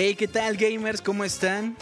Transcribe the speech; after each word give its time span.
Hey, 0.00 0.14
¿qué 0.14 0.28
tal 0.28 0.56
gamers? 0.56 1.02
¿Cómo 1.02 1.24
están? 1.24 1.76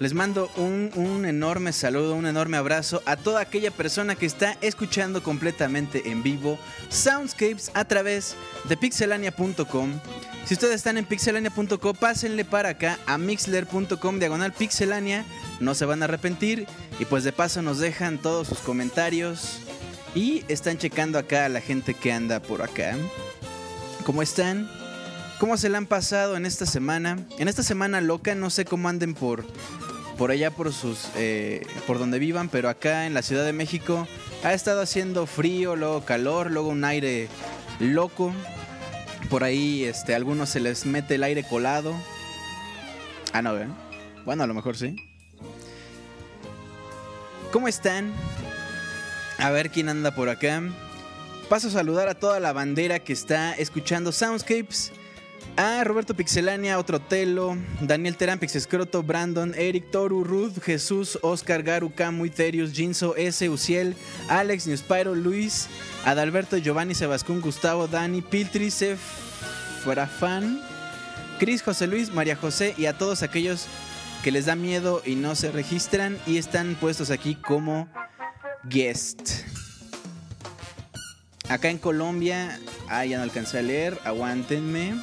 Les 0.00 0.14
mando 0.14 0.50
un, 0.56 0.90
un, 0.96 1.24
enorme 1.24 1.72
saludo, 1.72 2.16
un 2.16 2.26
enorme 2.26 2.56
abrazo 2.56 3.04
a 3.06 3.14
toda 3.14 3.40
aquella 3.40 3.70
persona 3.70 4.16
que 4.16 4.26
está 4.26 4.56
escuchando 4.62 5.22
completamente 5.22 6.10
en 6.10 6.24
vivo 6.24 6.58
Soundscapes 6.88 7.70
a 7.72 7.84
través 7.84 8.34
de 8.64 8.76
pixelania.com. 8.76 10.00
Si 10.44 10.54
ustedes 10.54 10.74
están 10.74 10.98
en 10.98 11.04
pixelania.com, 11.04 11.94
pásenle 11.94 12.44
para 12.44 12.70
acá 12.70 12.98
a 13.06 13.16
mixler.com 13.16 14.18
diagonal 14.18 14.52
pixelania. 14.52 15.24
No 15.60 15.76
se 15.76 15.84
van 15.84 16.02
a 16.02 16.06
arrepentir 16.06 16.66
y 16.98 17.04
pues 17.04 17.22
de 17.22 17.30
paso 17.30 17.62
nos 17.62 17.78
dejan 17.78 18.18
todos 18.18 18.48
sus 18.48 18.58
comentarios 18.58 19.60
y 20.16 20.42
están 20.48 20.78
checando 20.78 21.16
acá 21.16 21.44
a 21.44 21.48
la 21.48 21.60
gente 21.60 21.94
que 21.94 22.12
anda 22.12 22.42
por 22.42 22.62
acá. 22.62 22.96
¿Cómo 24.04 24.20
están? 24.20 24.68
¿Cómo 25.38 25.58
se 25.58 25.68
la 25.68 25.76
han 25.76 25.86
pasado 25.86 26.36
en 26.38 26.46
esta 26.46 26.64
semana? 26.64 27.18
En 27.38 27.48
esta 27.48 27.62
semana 27.62 28.00
loca, 28.00 28.34
no 28.34 28.48
sé 28.48 28.64
cómo 28.64 28.88
anden 28.88 29.12
por, 29.12 29.44
por 30.16 30.30
allá 30.30 30.50
por 30.50 30.72
sus 30.72 31.10
eh, 31.14 31.66
por 31.86 31.98
donde 31.98 32.18
vivan, 32.18 32.48
pero 32.48 32.70
acá 32.70 33.06
en 33.06 33.12
la 33.12 33.20
Ciudad 33.20 33.44
de 33.44 33.52
México 33.52 34.08
ha 34.44 34.54
estado 34.54 34.80
haciendo 34.80 35.26
frío, 35.26 35.76
luego 35.76 36.06
calor, 36.06 36.50
luego 36.50 36.70
un 36.70 36.84
aire 36.84 37.28
loco. 37.80 38.32
Por 39.28 39.44
ahí 39.44 39.84
este, 39.84 40.14
a 40.14 40.16
algunos 40.16 40.48
se 40.48 40.60
les 40.60 40.86
mete 40.86 41.16
el 41.16 41.22
aire 41.22 41.44
colado. 41.44 41.94
Ah, 43.34 43.42
no, 43.42 43.58
¿eh? 43.58 43.68
Bueno, 44.24 44.42
a 44.42 44.46
lo 44.46 44.54
mejor 44.54 44.74
sí. 44.78 44.96
¿Cómo 47.52 47.68
están? 47.68 48.10
A 49.36 49.50
ver 49.50 49.68
quién 49.68 49.90
anda 49.90 50.14
por 50.14 50.30
acá. 50.30 50.62
Paso 51.50 51.68
a 51.68 51.72
saludar 51.72 52.08
a 52.08 52.14
toda 52.14 52.40
la 52.40 52.54
bandera 52.54 53.00
que 53.00 53.12
está 53.12 53.52
escuchando 53.52 54.12
Soundscapes 54.12 54.92
a 55.56 55.84
Roberto 55.84 56.14
Pixelania, 56.14 56.78
Otro 56.78 57.00
Telo, 57.00 57.56
Daniel 57.80 58.16
Terán, 58.16 58.38
Pixescroto, 58.38 59.02
Brandon, 59.02 59.54
Eric 59.56 59.90
Toru, 59.90 60.24
Ruth, 60.24 60.60
Jesús, 60.62 61.18
Oscar, 61.22 61.62
Garu, 61.62 61.94
Camu, 61.94 62.28
Terius, 62.28 62.72
Jinso, 62.72 63.16
S, 63.16 63.48
Uciel, 63.48 63.94
Alex, 64.28 64.66
Newspyro, 64.66 65.14
Luis, 65.14 65.68
Adalberto, 66.04 66.58
Giovanni, 66.58 66.94
Sebascún, 66.94 67.40
Gustavo, 67.40 67.86
Dani, 67.86 68.22
Piltri, 68.22 68.70
Sef, 68.70 69.00
Frafan, 69.84 70.60
Cris, 71.38 71.62
José 71.62 71.86
Luis, 71.86 72.12
María 72.12 72.36
José 72.36 72.74
y 72.76 72.86
a 72.86 72.96
todos 72.96 73.22
aquellos 73.22 73.66
que 74.22 74.32
les 74.32 74.46
da 74.46 74.56
miedo 74.56 75.02
y 75.04 75.14
no 75.14 75.34
se 75.34 75.52
registran 75.52 76.18
y 76.26 76.38
están 76.38 76.74
puestos 76.74 77.10
aquí 77.10 77.34
como 77.34 77.88
guest. 78.64 79.20
Acá 81.48 81.70
en 81.70 81.78
Colombia, 81.78 82.58
ah, 82.88 83.04
ya 83.04 83.18
no 83.18 83.22
alcancé 83.22 83.58
a 83.58 83.62
leer, 83.62 83.98
aguántenme. 84.04 84.94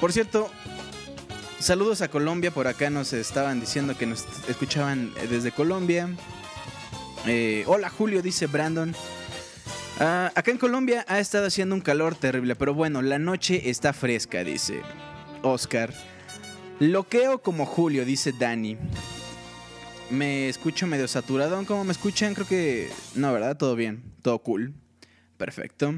Por 0.00 0.12
cierto, 0.12 0.50
saludos 1.58 2.02
a 2.02 2.08
Colombia. 2.08 2.50
Por 2.50 2.66
acá 2.66 2.90
nos 2.90 3.12
estaban 3.12 3.60
diciendo 3.60 3.96
que 3.96 4.06
nos 4.06 4.24
escuchaban 4.48 5.12
desde 5.30 5.52
Colombia. 5.52 6.08
Eh, 7.26 7.64
hola 7.66 7.88
Julio, 7.88 8.22
dice 8.22 8.46
Brandon. 8.46 8.94
Ah, 9.98 10.30
acá 10.34 10.50
en 10.50 10.58
Colombia 10.58 11.04
ha 11.08 11.18
estado 11.18 11.46
haciendo 11.46 11.74
un 11.74 11.80
calor 11.80 12.14
terrible, 12.14 12.54
pero 12.54 12.74
bueno, 12.74 13.00
la 13.00 13.18
noche 13.18 13.70
está 13.70 13.94
fresca, 13.94 14.44
dice 14.44 14.82
Oscar. 15.42 15.92
Loqueo 16.78 17.40
como 17.40 17.64
Julio, 17.64 18.04
dice 18.04 18.32
Dani. 18.38 18.76
me 20.10 20.50
escucho 20.50 20.86
medio 20.86 21.08
saturado. 21.08 21.64
¿Cómo 21.64 21.84
me 21.84 21.92
escuchan? 21.92 22.34
Creo 22.34 22.46
que 22.46 22.90
no, 23.14 23.32
¿verdad? 23.32 23.56
Todo 23.56 23.74
bien, 23.74 24.04
todo 24.20 24.38
cool. 24.40 24.74
Perfecto. 25.38 25.94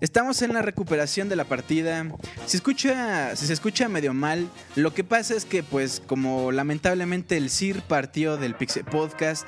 Estamos 0.00 0.40
en 0.40 0.54
la 0.54 0.62
recuperación 0.62 1.28
de 1.28 1.36
la 1.36 1.44
partida. 1.44 2.06
Si, 2.46 2.56
escucha, 2.56 3.36
se 3.36 3.52
escucha 3.52 3.86
medio 3.90 4.14
mal, 4.14 4.48
lo 4.74 4.94
que 4.94 5.04
pasa 5.04 5.34
es 5.34 5.44
que, 5.44 5.62
pues, 5.62 6.00
como 6.06 6.52
lamentablemente 6.52 7.36
el 7.36 7.50
CIR 7.50 7.82
partió 7.82 8.38
del 8.38 8.54
Pixel 8.54 8.84
Podcast, 8.84 9.46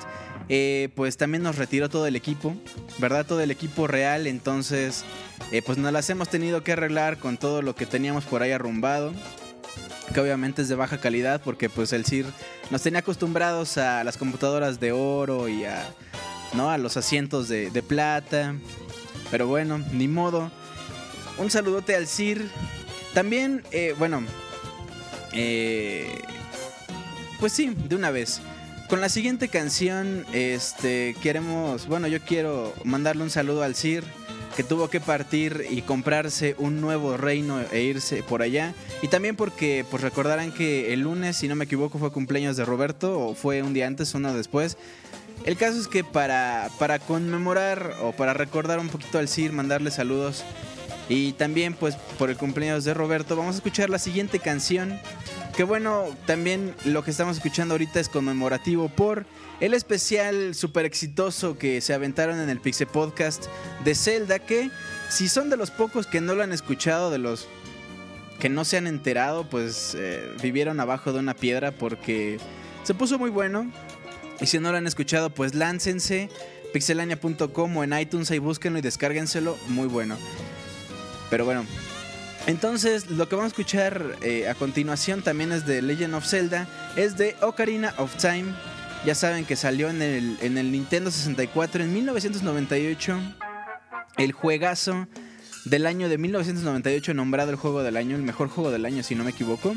eh, 0.49 0.89
pues 0.95 1.17
también 1.17 1.41
nos 1.41 1.55
retiró 1.55 1.89
todo 1.89 2.05
el 2.05 2.15
equipo, 2.15 2.55
¿verdad? 2.99 3.25
Todo 3.25 3.41
el 3.41 3.49
equipo 3.49 3.87
real. 3.87 4.27
Entonces, 4.27 5.05
eh, 5.51 5.63
pues 5.63 5.79
nos 5.79 5.91
las 5.91 6.07
hemos 6.11 6.29
tenido 6.29 6.63
que 6.63 6.73
arreglar 6.73 7.17
con 7.17 7.37
todo 7.37 7.63
lo 7.63 7.73
que 7.73 7.87
teníamos 7.87 8.23
por 8.23 8.43
ahí 8.43 8.51
arrumbado. 8.51 9.11
Que 10.13 10.19
obviamente 10.19 10.61
es 10.61 10.69
de 10.69 10.75
baja 10.75 10.99
calidad 10.99 11.41
porque, 11.43 11.67
pues, 11.67 11.93
el 11.93 12.05
CIR 12.05 12.27
nos 12.69 12.83
tenía 12.83 12.99
acostumbrados 12.99 13.79
a 13.79 14.03
las 14.03 14.17
computadoras 14.17 14.79
de 14.79 14.91
oro 14.91 15.49
y 15.49 15.65
a, 15.65 15.83
¿no? 16.53 16.69
a 16.69 16.77
los 16.77 16.95
asientos 16.95 17.47
de 17.47 17.83
plata. 17.87 18.53
Pero 19.33 19.47
bueno, 19.47 19.83
ni 19.91 20.07
modo. 20.07 20.51
Un 21.39 21.49
saludote 21.49 21.95
al 21.95 22.05
CIR. 22.05 22.47
También, 23.15 23.63
eh, 23.71 23.95
bueno, 23.97 24.21
eh, 25.31 26.07
pues 27.39 27.51
sí, 27.51 27.75
de 27.75 27.95
una 27.95 28.11
vez. 28.11 28.41
Con 28.89 29.01
la 29.01 29.09
siguiente 29.09 29.47
canción, 29.47 30.23
este, 30.33 31.15
queremos, 31.23 31.87
bueno, 31.87 32.07
yo 32.07 32.21
quiero 32.21 32.75
mandarle 32.83 33.23
un 33.23 33.31
saludo 33.31 33.63
al 33.63 33.73
CIR 33.73 34.03
que 34.55 34.63
tuvo 34.63 34.87
que 34.91 34.99
partir 34.99 35.65
y 35.67 35.81
comprarse 35.81 36.53
un 36.59 36.79
nuevo 36.79 37.17
reino 37.17 37.59
e 37.71 37.81
irse 37.81 38.21
por 38.21 38.43
allá. 38.43 38.75
Y 39.01 39.07
también 39.07 39.35
porque, 39.35 39.83
pues 39.89 40.03
recordarán 40.03 40.51
que 40.51 40.93
el 40.93 40.99
lunes, 40.99 41.37
si 41.37 41.47
no 41.47 41.55
me 41.55 41.65
equivoco, 41.65 41.97
fue 41.97 42.11
cumpleaños 42.11 42.55
de 42.55 42.65
Roberto, 42.65 43.19
o 43.19 43.33
fue 43.33 43.63
un 43.63 43.73
día 43.73 43.87
antes, 43.87 44.13
uno 44.13 44.31
después. 44.31 44.77
El 45.45 45.57
caso 45.57 45.79
es 45.79 45.87
que 45.87 46.03
para, 46.03 46.69
para 46.79 46.99
conmemorar 46.99 47.95
o 48.01 48.13
para 48.13 48.33
recordar 48.33 48.79
un 48.79 48.89
poquito 48.89 49.19
al 49.19 49.27
CIR, 49.27 49.51
mandarle 49.51 49.91
saludos 49.91 50.43
y 51.09 51.33
también 51.33 51.73
pues 51.73 51.95
por 52.17 52.29
el 52.29 52.37
cumpleaños 52.37 52.85
de 52.85 52.93
Roberto, 52.93 53.35
vamos 53.35 53.55
a 53.55 53.57
escuchar 53.57 53.89
la 53.89 53.99
siguiente 53.99 54.39
canción. 54.39 54.99
Que 55.55 55.63
bueno, 55.63 56.05
también 56.25 56.73
lo 56.85 57.03
que 57.03 57.11
estamos 57.11 57.37
escuchando 57.37 57.75
ahorita 57.75 57.99
es 57.99 58.09
conmemorativo 58.09 58.89
por 58.89 59.25
el 59.59 59.73
especial 59.73 60.55
super 60.55 60.85
exitoso 60.85 61.57
que 61.57 61.81
se 61.81 61.93
aventaron 61.93 62.39
en 62.39 62.49
el 62.49 62.59
Pixel 62.59 62.87
Podcast 62.87 63.45
de 63.83 63.93
Zelda. 63.93 64.39
Que 64.39 64.71
si 65.09 65.27
son 65.27 65.49
de 65.49 65.57
los 65.57 65.69
pocos 65.69 66.07
que 66.07 66.21
no 66.21 66.33
lo 66.33 66.41
han 66.41 66.53
escuchado, 66.53 67.11
de 67.11 67.19
los 67.19 67.47
que 68.39 68.49
no 68.49 68.65
se 68.65 68.77
han 68.77 68.87
enterado, 68.87 69.47
pues 69.47 69.95
eh, 69.95 70.27
vivieron 70.41 70.79
abajo 70.79 71.13
de 71.13 71.19
una 71.19 71.35
piedra 71.35 71.71
porque 71.71 72.39
se 72.83 72.93
puso 72.93 73.19
muy 73.19 73.29
bueno. 73.29 73.71
Y 74.43 74.45
si 74.45 74.59
no 74.59 74.73
lo 74.73 74.77
han 74.77 74.87
escuchado, 74.87 75.29
pues 75.29 75.55
láncense 75.55 76.29
pixelania.com 76.73 77.77
o 77.77 77.83
en 77.85 77.97
iTunes 77.97 78.29
y 78.31 78.39
búsquenlo 78.39 78.77
y 78.77 78.81
descárguenselo, 78.81 79.57
muy 79.69 79.87
bueno. 79.87 80.17
Pero 81.29 81.45
bueno, 81.45 81.65
entonces 82.45 83.09
lo 83.09 83.29
que 83.29 83.35
vamos 83.35 83.51
a 83.51 83.53
escuchar 83.53 84.17
eh, 84.21 84.49
a 84.49 84.55
continuación 84.55 85.21
también 85.21 85.53
es 85.53 85.65
de 85.65 85.81
Legend 85.81 86.15
of 86.15 86.27
Zelda, 86.27 86.67
es 86.97 87.15
de 87.15 87.37
Ocarina 87.41 87.93
of 87.97 88.17
Time. 88.17 88.53
Ya 89.05 89.15
saben 89.15 89.45
que 89.45 89.55
salió 89.55 89.89
en 89.89 90.01
el, 90.01 90.37
en 90.41 90.57
el 90.57 90.73
Nintendo 90.73 91.09
64 91.09 91.81
en 91.81 91.93
1998, 91.93 93.17
el 94.17 94.33
juegazo 94.33 95.07
del 95.63 95.85
año 95.85 96.09
de 96.09 96.17
1998 96.17 97.13
nombrado 97.13 97.49
el 97.49 97.55
juego 97.55 97.81
del 97.81 97.95
año, 97.95 98.17
el 98.17 98.23
mejor 98.23 98.49
juego 98.49 98.71
del 98.71 98.85
año 98.85 99.03
si 99.03 99.15
no 99.15 99.23
me 99.23 99.29
equivoco. 99.29 99.73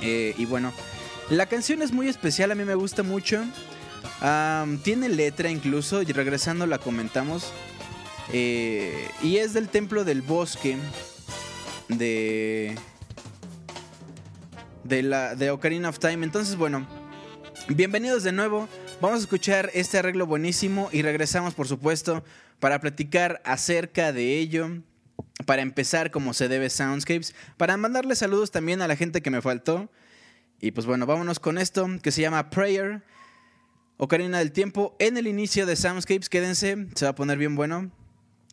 Eh, 0.00 0.32
y 0.38 0.44
bueno, 0.44 0.72
la 1.30 1.46
canción 1.46 1.82
es 1.82 1.92
muy 1.92 2.08
especial, 2.08 2.50
a 2.50 2.54
mí 2.54 2.64
me 2.64 2.74
gusta 2.74 3.02
mucho. 3.02 3.44
tiene 4.82 5.08
letra 5.08 5.50
incluso, 5.50 6.02
y 6.02 6.06
regresando 6.06 6.66
la 6.66 6.78
comentamos. 6.78 7.52
Eh, 8.32 9.08
y 9.22 9.38
es 9.38 9.52
del 9.52 9.68
templo 9.68 10.04
del 10.04 10.22
bosque 10.22 10.76
de. 11.88 12.76
De, 14.84 15.02
la, 15.02 15.34
de 15.34 15.50
Ocarina 15.50 15.90
of 15.90 15.98
Time. 15.98 16.24
Entonces, 16.24 16.56
bueno, 16.56 16.86
bienvenidos 17.68 18.22
de 18.22 18.32
nuevo. 18.32 18.68
Vamos 19.02 19.18
a 19.18 19.22
escuchar 19.22 19.70
este 19.74 19.98
arreglo 19.98 20.26
buenísimo 20.26 20.88
y 20.92 21.02
regresamos, 21.02 21.52
por 21.52 21.68
supuesto, 21.68 22.24
para 22.58 22.80
platicar 22.80 23.42
acerca 23.44 24.12
de 24.12 24.38
ello. 24.38 24.70
Para 25.44 25.62
empezar 25.62 26.10
como 26.10 26.32
se 26.32 26.48
debe 26.48 26.70
Soundscapes. 26.70 27.34
Para 27.58 27.76
mandarle 27.76 28.16
saludos 28.16 28.50
también 28.50 28.80
a 28.80 28.88
la 28.88 28.96
gente 28.96 29.20
que 29.20 29.30
me 29.30 29.42
faltó. 29.42 29.90
Y 30.60 30.72
pues 30.72 30.86
bueno, 30.86 31.06
vámonos 31.06 31.38
con 31.38 31.58
esto 31.58 31.86
que 32.02 32.10
se 32.10 32.22
llama 32.22 32.50
Prayer. 32.50 33.02
Ocarina 33.96 34.38
del 34.38 34.52
Tiempo 34.52 34.96
en 34.98 35.16
el 35.16 35.26
inicio 35.26 35.66
de 35.66 35.76
Soundscapes. 35.76 36.28
Quédense, 36.28 36.88
se 36.94 37.04
va 37.04 37.10
a 37.10 37.14
poner 37.14 37.38
bien 37.38 37.56
bueno. 37.56 37.90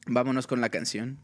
Vámonos 0.08 0.48
con 0.48 0.62
la 0.62 0.70
canción. 0.70 1.20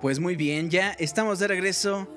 Pues 0.00 0.18
muy 0.18 0.34
bien, 0.34 0.70
ya 0.70 0.92
estamos 0.92 1.40
de 1.40 1.46
regreso 1.46 2.08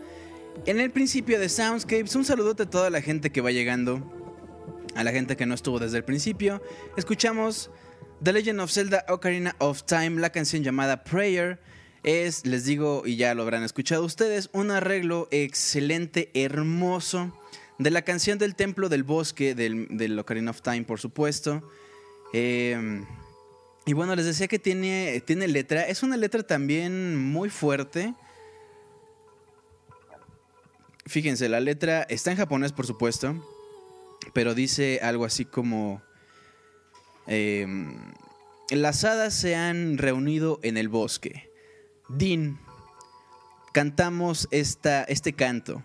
en 0.65 0.79
el 0.79 0.89
principio 0.89 1.37
de 1.37 1.49
Soundscapes. 1.49 2.15
Un 2.15 2.23
saludote 2.23 2.63
a 2.63 2.69
toda 2.69 2.89
la 2.89 3.01
gente 3.01 3.29
que 3.29 3.41
va 3.41 3.51
llegando, 3.51 4.01
a 4.95 5.03
la 5.03 5.11
gente 5.11 5.35
que 5.35 5.45
no 5.45 5.53
estuvo 5.53 5.79
desde 5.79 5.97
el 5.97 6.05
principio. 6.05 6.63
Escuchamos 6.95 7.71
The 8.23 8.31
Legend 8.31 8.61
of 8.61 8.71
Zelda 8.71 9.03
Ocarina 9.09 9.57
of 9.59 9.83
Time, 9.83 10.21
la 10.21 10.29
canción 10.29 10.63
llamada 10.63 11.03
Prayer. 11.03 11.59
Es, 12.03 12.45
les 12.45 12.63
digo, 12.63 13.03
y 13.05 13.17
ya 13.17 13.35
lo 13.35 13.43
habrán 13.43 13.63
escuchado 13.63 14.05
ustedes, 14.05 14.49
un 14.53 14.71
arreglo 14.71 15.27
excelente, 15.31 16.31
hermoso 16.33 17.37
de 17.79 17.91
la 17.91 18.03
canción 18.03 18.39
del 18.39 18.55
Templo 18.55 18.87
del 18.87 19.03
Bosque, 19.03 19.55
del, 19.55 20.17
Ocarina 20.17 20.51
of 20.51 20.61
Time, 20.61 20.83
por 20.85 21.01
supuesto. 21.01 21.69
Eh, 22.31 23.03
y 23.85 23.93
bueno, 23.93 24.15
les 24.15 24.25
decía 24.25 24.47
que 24.47 24.59
tiene, 24.59 25.21
tiene 25.25 25.47
letra. 25.47 25.83
Es 25.83 26.03
una 26.03 26.15
letra 26.15 26.43
también 26.43 27.17
muy 27.17 27.49
fuerte. 27.49 28.13
Fíjense, 31.05 31.49
la 31.49 31.59
letra 31.59 32.03
está 32.03 32.31
en 32.31 32.37
japonés, 32.37 32.71
por 32.71 32.87
supuesto. 32.87 33.35
Pero 34.33 34.55
dice 34.55 34.99
algo 35.01 35.25
así 35.25 35.43
como... 35.43 36.01
Em, 37.27 38.13
las 38.69 39.03
hadas 39.03 39.33
se 39.33 39.55
han 39.55 39.97
reunido 39.97 40.59
en 40.63 40.77
el 40.77 40.87
bosque. 40.87 41.51
Din, 42.07 42.57
cantamos 43.73 44.47
esta, 44.51 45.03
este 45.03 45.33
canto. 45.33 45.83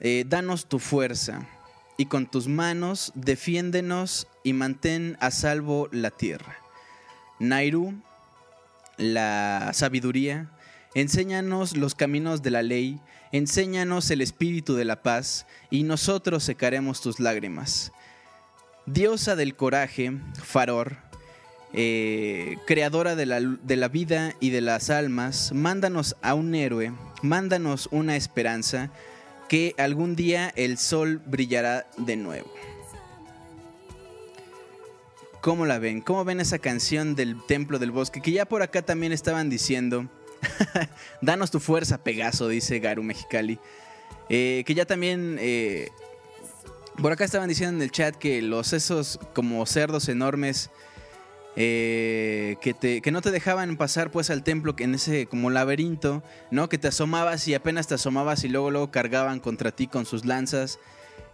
Eh, 0.00 0.24
danos 0.26 0.68
tu 0.68 0.80
fuerza 0.80 1.48
y 1.96 2.06
con 2.06 2.28
tus 2.28 2.48
manos 2.48 3.12
defiéndenos 3.14 4.26
y 4.42 4.52
mantén 4.52 5.16
a 5.20 5.30
salvo 5.30 5.88
la 5.92 6.10
tierra. 6.10 6.67
Nairu, 7.38 8.00
la 8.96 9.70
sabiduría, 9.72 10.50
enséñanos 10.94 11.76
los 11.76 11.94
caminos 11.94 12.42
de 12.42 12.50
la 12.50 12.62
ley, 12.62 13.00
enséñanos 13.32 14.10
el 14.10 14.20
espíritu 14.20 14.74
de 14.74 14.84
la 14.84 15.02
paz, 15.02 15.46
y 15.70 15.82
nosotros 15.82 16.42
secaremos 16.42 17.00
tus 17.00 17.20
lágrimas. 17.20 17.92
Diosa 18.86 19.36
del 19.36 19.54
coraje, 19.54 20.12
Faror, 20.42 20.96
eh, 21.74 22.56
creadora 22.66 23.14
de 23.14 23.26
la, 23.26 23.40
de 23.40 23.76
la 23.76 23.88
vida 23.88 24.34
y 24.40 24.50
de 24.50 24.62
las 24.62 24.90
almas, 24.90 25.52
mándanos 25.52 26.16
a 26.22 26.34
un 26.34 26.54
héroe, 26.54 26.92
mándanos 27.22 27.88
una 27.92 28.16
esperanza, 28.16 28.90
que 29.48 29.74
algún 29.78 30.14
día 30.14 30.52
el 30.56 30.78
sol 30.78 31.22
brillará 31.26 31.86
de 31.96 32.16
nuevo. 32.16 32.52
¿Cómo 35.48 35.64
la 35.64 35.78
ven? 35.78 36.02
¿Cómo 36.02 36.26
ven 36.26 36.40
esa 36.40 36.58
canción 36.58 37.14
del 37.14 37.42
Templo 37.46 37.78
del 37.78 37.90
Bosque? 37.90 38.20
Que 38.20 38.32
ya 38.32 38.44
por 38.44 38.60
acá 38.60 38.82
también 38.82 39.12
estaban 39.12 39.48
diciendo. 39.48 40.06
Danos 41.22 41.50
tu 41.50 41.58
fuerza, 41.58 42.04
Pegaso, 42.04 42.48
dice 42.48 42.80
Garu 42.80 43.02
Mexicali. 43.02 43.58
Eh, 44.28 44.62
que 44.66 44.74
ya 44.74 44.84
también. 44.84 45.38
Eh, 45.40 45.88
por 47.00 47.12
acá 47.12 47.24
estaban 47.24 47.48
diciendo 47.48 47.76
en 47.76 47.82
el 47.82 47.90
chat 47.90 48.14
que 48.14 48.42
los 48.42 48.74
esos 48.74 49.18
como 49.34 49.64
cerdos 49.64 50.10
enormes. 50.10 50.68
Eh, 51.56 52.56
que, 52.60 52.74
te, 52.74 53.00
que, 53.00 53.10
no 53.10 53.22
te 53.22 53.30
dejaban 53.30 53.78
pasar 53.78 54.10
pues 54.10 54.28
al 54.28 54.44
templo 54.44 54.74
en 54.78 54.96
ese 54.96 55.24
como 55.28 55.48
laberinto, 55.48 56.22
¿no? 56.50 56.68
Que 56.68 56.76
te 56.76 56.88
asomabas 56.88 57.48
y 57.48 57.54
apenas 57.54 57.86
te 57.86 57.94
asomabas 57.94 58.44
y 58.44 58.50
luego 58.50 58.70
luego 58.70 58.90
cargaban 58.90 59.40
contra 59.40 59.70
ti 59.70 59.86
con 59.86 60.04
sus 60.04 60.26
lanzas. 60.26 60.78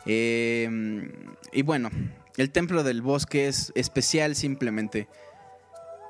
y 0.06 1.62
bueno, 1.64 1.90
el 2.36 2.50
templo 2.50 2.82
del 2.82 3.02
bosque 3.02 3.48
es 3.48 3.72
especial 3.74 4.34
simplemente 4.34 5.08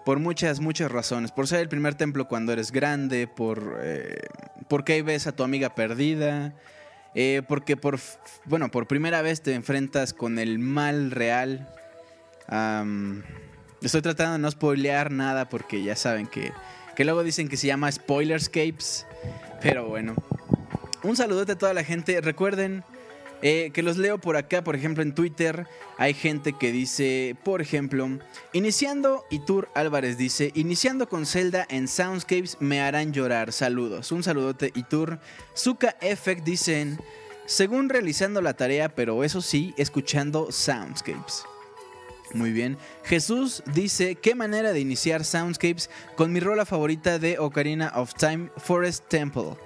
por 0.05 0.19
muchas, 0.19 0.61
muchas 0.61 0.91
razones. 0.91 1.33
Por 1.33 1.49
ser 1.49 1.61
el 1.61 1.69
primer 1.69 1.95
templo 1.95 2.29
cuando 2.29 2.53
eres 2.53 2.71
grande, 2.71 3.27
por 3.27 3.79
eh, 3.83 4.21
porque 4.69 4.95
ahí 4.95 5.03
ves 5.03 5.27
a 5.27 5.33
tu 5.33 5.43
amiga 5.43 5.75
perdida, 5.75 6.55
eh, 7.15 7.43
porque 7.49 7.77
por, 7.77 7.99
bueno, 8.45 8.71
por 8.71 8.87
primera 8.87 9.23
vez 9.23 9.43
te 9.43 9.55
enfrentas 9.55 10.13
con 10.13 10.39
el 10.39 10.59
mal 10.59 11.11
real. 11.11 11.69
estoy 13.81 14.03
tratando 14.03 14.35
de 14.35 14.39
no 14.39 14.51
spoilear 14.51 15.11
nada 15.11 15.49
porque 15.49 15.83
ya 15.83 15.97
saben 15.97 16.27
que, 16.27 16.53
que 16.97 17.05
luego 17.05 17.23
dicen 17.23 17.49
que 17.49 17.57
se 17.57 17.67
llama 17.67 17.91
Spoilerscapes. 17.91 19.07
Pero 19.63 19.89
bueno, 19.89 20.15
un 21.03 21.17
saludote 21.17 21.53
a 21.53 21.59
toda 21.59 21.73
la 21.73 21.85
gente. 21.85 22.21
Recuerden 22.21 22.85
eh, 23.47 23.73
que 23.75 23.83
los 23.83 23.99
leo 23.99 24.17
por 24.17 24.39
acá, 24.39 24.65
por 24.65 24.75
ejemplo, 24.75 25.03
en 25.03 25.15
Twitter 25.15 25.67
hay 25.99 26.15
gente 26.15 26.55
que 26.55 26.73
dice, 26.73 27.37
por 27.45 27.61
ejemplo, 27.61 28.09
iniciando, 28.55 29.27
Itur 29.29 29.69
Álvarez 29.75 30.17
dice, 30.17 30.51
iniciando 30.55 31.11
con 31.11 31.27
Zelda 31.27 31.67
en 31.69 31.87
Soundscapes 31.87 32.57
me 32.61 32.81
harán 32.81 33.13
llorar. 33.13 33.53
Saludos. 33.53 34.13
Un 34.13 34.23
saludote, 34.23 34.73
Itur. 34.75 35.19
Zuka 35.55 35.95
Effect 36.01 36.43
dicen, 36.43 36.99
según 37.45 37.91
realizando 37.91 38.41
la 38.41 38.55
tarea, 38.55 38.89
pero 38.95 39.23
eso 39.25 39.43
sí, 39.43 39.75
escuchando 39.77 40.51
Soundscapes. 40.51 41.45
Muy 42.33 42.51
bien. 42.51 42.79
Jesús 43.03 43.63
dice, 43.75 44.15
¿qué 44.15 44.35
manera 44.35 44.73
de 44.73 44.81
iniciar 44.81 45.23
Soundscapes 45.23 45.91
con 46.17 46.33
mi 46.33 46.41
rola 46.41 46.65
favorita 46.65 47.19
de 47.19 47.39
Ocarina 47.39 47.93
of 47.95 48.15
Time, 48.15 48.49
Forest 48.57 49.07
Temple? 49.09 49.59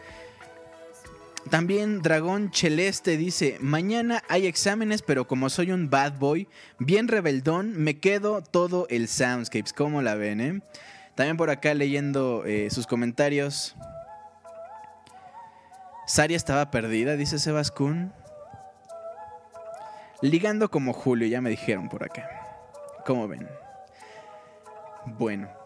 También 1.50 2.02
Dragón 2.02 2.50
Celeste 2.52 3.16
dice, 3.16 3.56
mañana 3.60 4.22
hay 4.28 4.46
exámenes, 4.46 5.02
pero 5.02 5.26
como 5.26 5.48
soy 5.48 5.72
un 5.72 5.88
bad 5.88 6.18
boy, 6.18 6.46
bien 6.78 7.08
rebeldón, 7.08 7.72
me 7.76 7.98
quedo 7.98 8.42
todo 8.42 8.86
el 8.90 9.08
Soundscapes. 9.08 9.72
¿Cómo 9.72 10.02
la 10.02 10.14
ven, 10.14 10.40
eh? 10.40 10.60
También 11.14 11.36
por 11.36 11.50
acá 11.50 11.72
leyendo 11.74 12.44
eh, 12.44 12.68
sus 12.70 12.86
comentarios. 12.86 13.76
Saria 16.06 16.36
estaba 16.36 16.70
perdida, 16.70 17.16
dice 17.16 17.38
Sebascún. 17.38 18.12
Ligando 20.20 20.70
como 20.70 20.92
Julio, 20.92 21.26
ya 21.28 21.40
me 21.40 21.50
dijeron 21.50 21.88
por 21.88 22.04
acá. 22.04 22.28
¿Cómo 23.06 23.26
ven? 23.26 23.48
Bueno. 25.06 25.57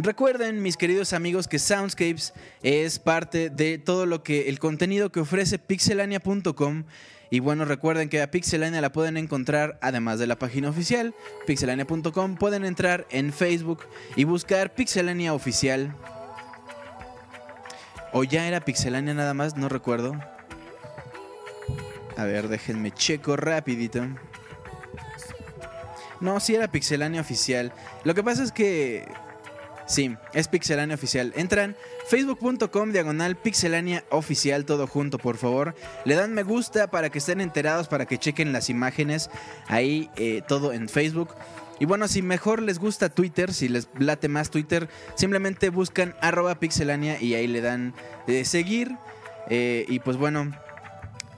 Recuerden, 0.00 0.62
mis 0.62 0.76
queridos 0.76 1.12
amigos, 1.12 1.48
que 1.48 1.58
Soundscapes 1.58 2.32
es 2.62 3.00
parte 3.00 3.50
de 3.50 3.78
todo 3.78 4.06
lo 4.06 4.22
que 4.22 4.48
el 4.48 4.60
contenido 4.60 5.10
que 5.10 5.18
ofrece 5.18 5.58
pixelania.com. 5.58 6.84
Y 7.30 7.40
bueno, 7.40 7.64
recuerden 7.64 8.08
que 8.08 8.22
a 8.22 8.30
Pixelania 8.30 8.80
la 8.80 8.92
pueden 8.92 9.16
encontrar 9.16 9.76
además 9.82 10.20
de 10.20 10.28
la 10.28 10.38
página 10.38 10.70
oficial, 10.70 11.16
pixelania.com. 11.48 12.36
Pueden 12.36 12.64
entrar 12.64 13.08
en 13.10 13.32
Facebook 13.32 13.86
y 14.14 14.22
buscar 14.22 14.72
Pixelania 14.72 15.34
Oficial. 15.34 15.92
O 18.12 18.22
ya 18.22 18.46
era 18.46 18.60
Pixelania 18.60 19.14
nada 19.14 19.34
más, 19.34 19.56
no 19.56 19.68
recuerdo. 19.68 20.14
A 22.16 22.24
ver, 22.24 22.46
déjenme 22.46 22.92
checo 22.92 23.36
rapidito. 23.36 24.06
No, 26.20 26.38
sí 26.38 26.54
era 26.54 26.68
Pixelania 26.68 27.20
Oficial. 27.20 27.72
Lo 28.04 28.14
que 28.14 28.22
pasa 28.22 28.44
es 28.44 28.52
que 28.52 29.04
Sí, 29.88 30.14
es 30.34 30.48
Pixelania 30.48 30.94
Oficial. 30.94 31.32
Entran 31.34 31.74
facebook.com 32.08 32.92
diagonal 32.92 33.36
Pixelania 33.36 34.04
Oficial, 34.10 34.66
todo 34.66 34.86
junto, 34.86 35.16
por 35.16 35.38
favor. 35.38 35.74
Le 36.04 36.14
dan 36.14 36.34
me 36.34 36.42
gusta 36.42 36.90
para 36.90 37.08
que 37.08 37.18
estén 37.18 37.40
enterados, 37.40 37.88
para 37.88 38.04
que 38.04 38.18
chequen 38.18 38.52
las 38.52 38.68
imágenes. 38.68 39.30
Ahí 39.66 40.10
eh, 40.16 40.42
todo 40.46 40.74
en 40.74 40.90
Facebook. 40.90 41.30
Y 41.80 41.86
bueno, 41.86 42.06
si 42.06 42.20
mejor 42.20 42.60
les 42.60 42.78
gusta 42.78 43.08
Twitter, 43.08 43.54
si 43.54 43.68
les 43.68 43.88
late 43.98 44.28
más 44.28 44.50
Twitter, 44.50 44.90
simplemente 45.14 45.70
buscan 45.70 46.14
arroba 46.20 46.60
pixelania 46.60 47.20
y 47.20 47.34
ahí 47.34 47.46
le 47.46 47.62
dan 47.62 47.94
de 48.26 48.44
seguir. 48.44 48.94
Eh, 49.48 49.86
y 49.88 50.00
pues 50.00 50.18
bueno, 50.18 50.52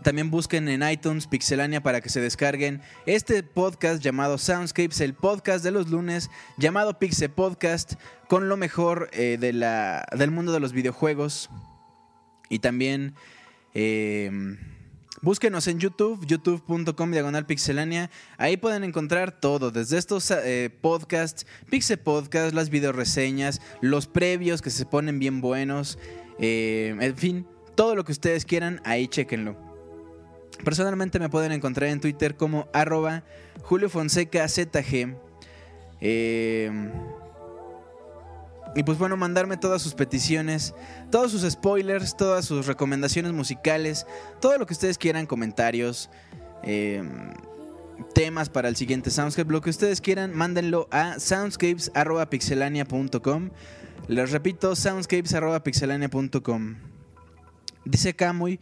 también 0.02 0.30
busquen 0.30 0.68
en 0.68 0.88
iTunes 0.88 1.26
Pixelania 1.26 1.82
para 1.82 2.00
que 2.00 2.08
se 2.08 2.20
descarguen 2.20 2.80
este 3.06 3.42
podcast 3.42 4.02
llamado 4.02 4.38
Soundscapes, 4.38 5.00
el 5.00 5.14
podcast 5.14 5.62
de 5.64 5.70
los 5.70 5.90
lunes 5.90 6.30
llamado 6.58 6.98
Pixel 6.98 7.30
Podcast 7.30 7.94
con 8.28 8.48
lo 8.48 8.56
mejor 8.56 9.10
eh, 9.12 9.36
de 9.40 9.52
la, 9.52 10.06
del 10.16 10.30
mundo 10.30 10.52
de 10.52 10.60
los 10.60 10.72
videojuegos. 10.72 11.50
Y 12.48 12.60
también 12.60 13.14
em, 13.74 14.58
búsquenos 15.22 15.66
en 15.68 15.78
YouTube, 15.78 16.26
youtube.com 16.26 17.10
diagonal 17.10 17.46
pixelania. 17.46 18.10
Ahí 18.38 18.56
pueden 18.56 18.84
encontrar 18.84 19.40
todo, 19.40 19.70
desde 19.70 19.98
estos 19.98 20.30
eh, 20.30 20.70
podcasts, 20.80 21.46
Pixel 21.68 21.98
Podcast, 21.98 22.54
las 22.54 22.70
videoreseñas, 22.70 23.60
los 23.80 24.06
previos 24.06 24.62
que 24.62 24.70
se 24.70 24.86
ponen 24.86 25.18
bien 25.18 25.40
buenos. 25.40 25.98
Eh, 26.38 26.96
en 27.00 27.16
fin, 27.16 27.46
todo 27.76 27.94
lo 27.94 28.04
que 28.04 28.12
ustedes 28.12 28.44
quieran, 28.44 28.80
ahí 28.84 29.08
chequenlo. 29.08 29.69
Personalmente 30.64 31.18
me 31.18 31.28
pueden 31.28 31.52
encontrar 31.52 31.90
en 31.90 32.00
Twitter 32.00 32.36
como 32.36 32.68
arroba 32.72 33.24
Julio 33.62 33.88
Fonseca 33.88 34.48
ZG. 34.48 35.16
Em, 36.00 36.90
y 38.74 38.82
pues 38.82 38.98
bueno, 38.98 39.16
mandarme 39.16 39.56
todas 39.56 39.80
sus 39.82 39.94
peticiones, 39.94 40.74
todos 41.10 41.30
sus 41.32 41.50
spoilers, 41.50 42.14
todas 42.16 42.44
sus 42.44 42.66
recomendaciones 42.66 43.32
musicales, 43.32 44.06
todo 44.40 44.58
lo 44.58 44.66
que 44.66 44.74
ustedes 44.74 44.98
quieran, 44.98 45.26
comentarios. 45.26 46.10
Em, 46.62 47.32
temas 48.14 48.48
para 48.48 48.68
el 48.68 48.76
siguiente 48.76 49.10
Soundscape, 49.10 49.50
lo 49.50 49.60
que 49.60 49.70
ustedes 49.70 50.00
quieran, 50.00 50.32
mándenlo 50.34 50.86
a 50.90 51.18
soundscapes.pixelania.com. 51.18 53.50
Les 54.08 54.30
repito, 54.30 54.76
soundscapes.pixelania.com. 54.76 56.76
Dice 57.84 58.14
Camuy 58.14 58.60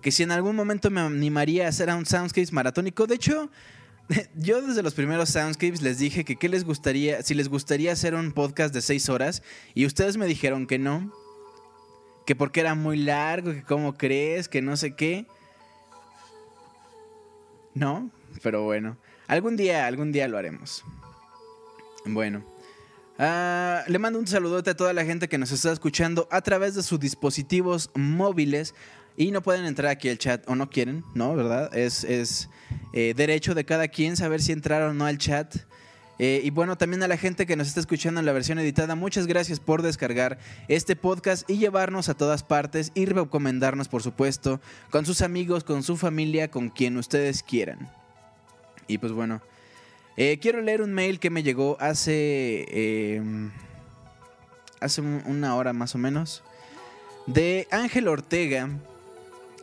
que 0.00 0.12
si 0.12 0.22
en 0.22 0.30
algún 0.30 0.56
momento 0.56 0.90
me 0.90 1.00
animaría 1.00 1.66
a 1.66 1.68
hacer 1.68 1.88
un 1.90 2.06
Soundscapes 2.06 2.52
maratónico. 2.52 3.06
De 3.06 3.16
hecho, 3.16 3.50
yo 4.34 4.62
desde 4.62 4.82
los 4.82 4.94
primeros 4.94 5.30
Soundscapes 5.30 5.82
les 5.82 5.98
dije 5.98 6.24
que 6.24 6.36
qué 6.36 6.48
les 6.48 6.64
gustaría, 6.64 7.22
si 7.22 7.34
les 7.34 7.48
gustaría 7.48 7.92
hacer 7.92 8.14
un 8.14 8.32
podcast 8.32 8.72
de 8.72 8.82
seis 8.82 9.08
horas 9.08 9.42
y 9.74 9.86
ustedes 9.86 10.16
me 10.16 10.26
dijeron 10.26 10.66
que 10.66 10.78
no, 10.78 11.12
que 12.26 12.36
porque 12.36 12.60
era 12.60 12.74
muy 12.74 12.96
largo, 12.98 13.52
que 13.52 13.62
cómo 13.62 13.96
crees, 13.96 14.48
que 14.48 14.62
no 14.62 14.76
sé 14.76 14.94
qué. 14.94 15.26
No, 17.74 18.10
pero 18.42 18.64
bueno, 18.64 18.96
algún 19.26 19.56
día, 19.56 19.86
algún 19.86 20.12
día 20.12 20.28
lo 20.28 20.38
haremos. 20.38 20.84
Bueno. 22.04 22.44
Ah, 23.20 23.82
le 23.88 23.98
mando 23.98 24.20
un 24.20 24.28
saludote 24.28 24.70
a 24.70 24.76
toda 24.76 24.92
la 24.92 25.04
gente 25.04 25.28
que 25.28 25.38
nos 25.38 25.50
está 25.50 25.72
escuchando 25.72 26.28
a 26.30 26.40
través 26.40 26.76
de 26.76 26.84
sus 26.84 27.00
dispositivos 27.00 27.90
móviles 27.96 28.76
y 29.18 29.32
no 29.32 29.42
pueden 29.42 29.66
entrar 29.66 29.90
aquí 29.90 30.08
al 30.08 30.16
chat 30.16 30.48
o 30.48 30.54
no 30.54 30.70
quieren, 30.70 31.04
¿no? 31.12 31.34
¿Verdad? 31.34 31.76
Es, 31.76 32.04
es 32.04 32.48
eh, 32.92 33.14
derecho 33.16 33.52
de 33.56 33.64
cada 33.64 33.88
quien 33.88 34.16
saber 34.16 34.40
si 34.40 34.52
entrar 34.52 34.80
o 34.82 34.94
no 34.94 35.06
al 35.06 35.18
chat. 35.18 35.56
Eh, 36.20 36.40
y 36.44 36.50
bueno, 36.50 36.78
también 36.78 37.02
a 37.02 37.08
la 37.08 37.16
gente 37.16 37.44
que 37.44 37.56
nos 37.56 37.66
está 37.66 37.80
escuchando 37.80 38.20
en 38.20 38.26
la 38.26 38.32
versión 38.32 38.60
editada, 38.60 38.94
muchas 38.94 39.26
gracias 39.26 39.58
por 39.58 39.82
descargar 39.82 40.38
este 40.68 40.94
podcast 40.94 41.50
y 41.50 41.58
llevarnos 41.58 42.08
a 42.08 42.14
todas 42.14 42.44
partes 42.44 42.92
y 42.94 43.06
recomendarnos, 43.06 43.88
por 43.88 44.04
supuesto, 44.04 44.60
con 44.90 45.04
sus 45.04 45.20
amigos, 45.20 45.64
con 45.64 45.82
su 45.82 45.96
familia, 45.96 46.48
con 46.48 46.68
quien 46.68 46.96
ustedes 46.96 47.42
quieran. 47.42 47.90
Y 48.86 48.98
pues 48.98 49.10
bueno, 49.10 49.42
eh, 50.16 50.38
quiero 50.40 50.62
leer 50.62 50.80
un 50.80 50.94
mail 50.94 51.18
que 51.18 51.30
me 51.30 51.42
llegó 51.42 51.76
hace, 51.80 52.66
em, 53.16 53.50
hace 54.80 55.00
una 55.00 55.56
hora 55.56 55.72
más 55.72 55.96
o 55.96 55.98
menos, 55.98 56.44
de 57.26 57.66
Ángel 57.72 58.06
Ortega 58.06 58.70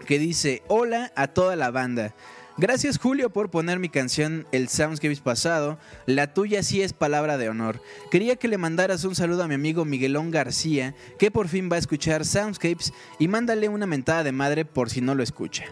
que 0.06 0.20
dice, 0.20 0.64
hola 0.68 1.12
a 1.16 1.28
toda 1.28 1.56
la 1.56 1.72
banda. 1.72 2.14
Gracias 2.58 2.98
Julio 2.98 3.32
por 3.32 3.50
poner 3.50 3.80
mi 3.80 3.90
canción 3.90 4.48
El 4.54 4.70
Soundscapes 4.70 5.20
pasado. 5.20 5.78
La 6.06 6.34
tuya 6.34 6.64
sí 6.64 6.82
es 6.82 6.94
palabra 6.94 7.38
de 7.38 7.50
honor. 7.50 7.82
Quería 8.12 8.38
que 8.38 8.48
le 8.48 8.58
mandaras 8.58 9.04
un 9.04 9.14
saludo 9.14 9.44
a 9.44 9.48
mi 9.50 9.56
amigo 9.56 9.84
Miguelón 9.84 10.32
García, 10.32 10.96
que 11.20 11.32
por 11.32 11.50
fin 11.50 11.70
va 11.70 11.76
a 11.76 11.80
escuchar 11.80 12.24
Soundscapes, 12.24 12.94
y 13.20 13.28
mándale 13.28 13.68
una 13.68 13.86
mentada 13.86 14.24
de 14.24 14.32
madre 14.32 14.64
por 14.64 14.90
si 14.90 15.02
no 15.02 15.16
lo 15.16 15.24
escucha. 15.24 15.66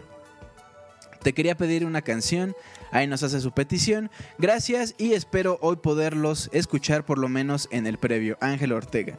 Te 1.22 1.32
quería 1.32 1.56
pedir 1.56 1.86
una 1.86 2.02
canción, 2.02 2.54
ahí 2.92 3.08
nos 3.08 3.24
hace 3.24 3.40
su 3.40 3.54
petición. 3.54 4.12
Gracias 4.38 4.94
y 4.98 5.14
espero 5.14 5.58
hoy 5.62 5.78
poderlos 5.78 6.50
escuchar 6.52 7.06
por 7.06 7.18
lo 7.18 7.30
menos 7.30 7.70
en 7.72 7.88
el 7.88 7.98
previo. 7.98 8.38
Ángel 8.42 8.74
Ortega. 8.74 9.18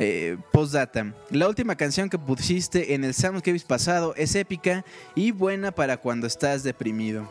Eh, 0.00 0.36
postdata. 0.52 1.12
La 1.30 1.48
última 1.48 1.74
canción 1.74 2.08
que 2.08 2.18
pusiste 2.18 2.94
en 2.94 3.02
el 3.02 3.14
Soundscapes 3.14 3.64
pasado 3.64 4.14
es 4.16 4.36
épica 4.36 4.84
y 5.16 5.32
buena 5.32 5.72
para 5.72 5.96
cuando 5.96 6.28
estás 6.28 6.62
deprimido. 6.62 7.28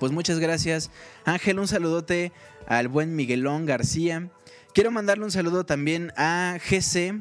Pues 0.00 0.10
muchas 0.10 0.40
gracias, 0.40 0.90
Ángel. 1.24 1.60
Un 1.60 1.68
saludote 1.68 2.32
al 2.66 2.88
buen 2.88 3.14
Miguelón 3.14 3.66
García. 3.66 4.30
Quiero 4.74 4.90
mandarle 4.90 5.24
un 5.24 5.30
saludo 5.30 5.64
también 5.64 6.12
a 6.16 6.58
GC, 6.58 7.20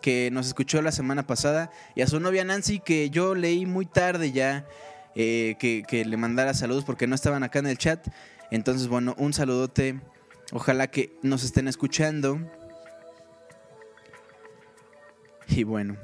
que 0.00 0.30
nos 0.32 0.46
escuchó 0.46 0.80
la 0.80 0.92
semana 0.92 1.26
pasada, 1.26 1.70
y 1.94 2.00
a 2.00 2.06
su 2.06 2.18
novia 2.18 2.44
Nancy, 2.44 2.78
que 2.78 3.10
yo 3.10 3.34
leí 3.34 3.66
muy 3.66 3.84
tarde 3.84 4.32
ya 4.32 4.66
eh, 5.14 5.56
que, 5.58 5.82
que 5.86 6.04
le 6.06 6.16
mandara 6.16 6.54
saludos 6.54 6.84
porque 6.84 7.06
no 7.06 7.14
estaban 7.14 7.42
acá 7.42 7.58
en 7.58 7.66
el 7.66 7.76
chat. 7.76 8.06
Entonces, 8.50 8.88
bueno, 8.88 9.14
un 9.18 9.34
saludote. 9.34 10.00
Ojalá 10.52 10.86
que 10.86 11.12
nos 11.22 11.44
estén 11.44 11.68
escuchando. 11.68 12.38
Y 15.48 15.64
bueno. 15.64 15.96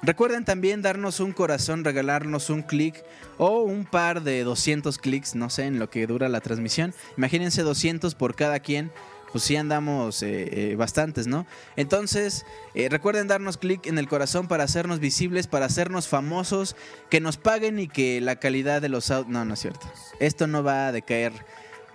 Recuerden 0.00 0.44
también 0.44 0.80
darnos 0.80 1.18
un 1.18 1.32
corazón, 1.32 1.84
regalarnos 1.84 2.50
un 2.50 2.62
clic 2.62 3.02
o 3.36 3.62
un 3.62 3.84
par 3.84 4.22
de 4.22 4.44
200 4.44 4.96
clics, 4.98 5.34
no 5.34 5.50
sé, 5.50 5.64
en 5.64 5.80
lo 5.80 5.90
que 5.90 6.06
dura 6.06 6.28
la 6.28 6.40
transmisión. 6.40 6.94
Imagínense 7.16 7.62
200 7.62 8.14
por 8.14 8.36
cada 8.36 8.60
quien, 8.60 8.92
pues 9.32 9.42
sí 9.42 9.56
andamos 9.56 10.22
eh, 10.22 10.70
eh, 10.70 10.76
bastantes, 10.76 11.26
¿no? 11.26 11.46
Entonces, 11.74 12.46
eh, 12.74 12.88
recuerden 12.88 13.26
darnos 13.26 13.58
clic 13.58 13.86
en 13.86 13.98
el 13.98 14.06
corazón 14.06 14.46
para 14.46 14.64
hacernos 14.64 15.00
visibles, 15.00 15.48
para 15.48 15.66
hacernos 15.66 16.06
famosos, 16.06 16.76
que 17.10 17.20
nos 17.20 17.36
paguen 17.36 17.80
y 17.80 17.88
que 17.88 18.20
la 18.20 18.36
calidad 18.36 18.80
de 18.80 18.90
los... 18.90 19.10
No, 19.10 19.44
no 19.44 19.54
es 19.54 19.60
cierto. 19.60 19.90
Esto 20.20 20.46
no 20.46 20.62
va 20.62 20.86
a 20.86 20.92
decaer 20.92 21.32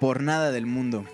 por 0.02 0.22
nada 0.22 0.52
del 0.52 0.66
mundo 0.66 1.06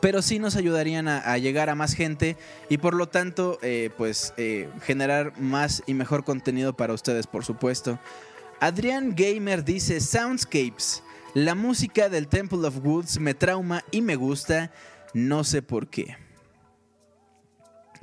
pero 0.00 0.22
sí 0.22 0.38
nos 0.38 0.56
ayudarían 0.56 1.08
a, 1.08 1.36
llegar 1.38 1.70
a 1.70 1.74
más 1.74 1.94
gente 1.94 2.36
y 2.68 2.78
por 2.78 2.94
lo 2.94 3.08
tanto 3.08 3.58
eh, 3.62 3.90
pues 3.96 4.34
eh, 4.36 4.68
generar 4.82 5.38
más 5.38 5.82
y 5.86 5.94
mejor 5.94 6.24
contenido 6.24 6.76
para 6.76 6.94
ustedes 6.94 7.26
por 7.26 7.44
supuesto. 7.44 7.98
Adrián 8.60 9.14
Gamer 9.14 9.64
dice 9.64 10.00
Soundscapes, 10.00 11.02
la 11.34 11.54
música 11.54 12.08
del 12.08 12.28
Temple 12.28 12.66
of 12.66 12.78
Woods 12.84 13.18
me 13.18 13.34
trauma 13.34 13.84
y 13.90 14.02
me 14.02 14.16
gusta, 14.16 14.70
no 15.14 15.44
sé 15.44 15.62
por 15.62 15.88
qué. 15.88 16.16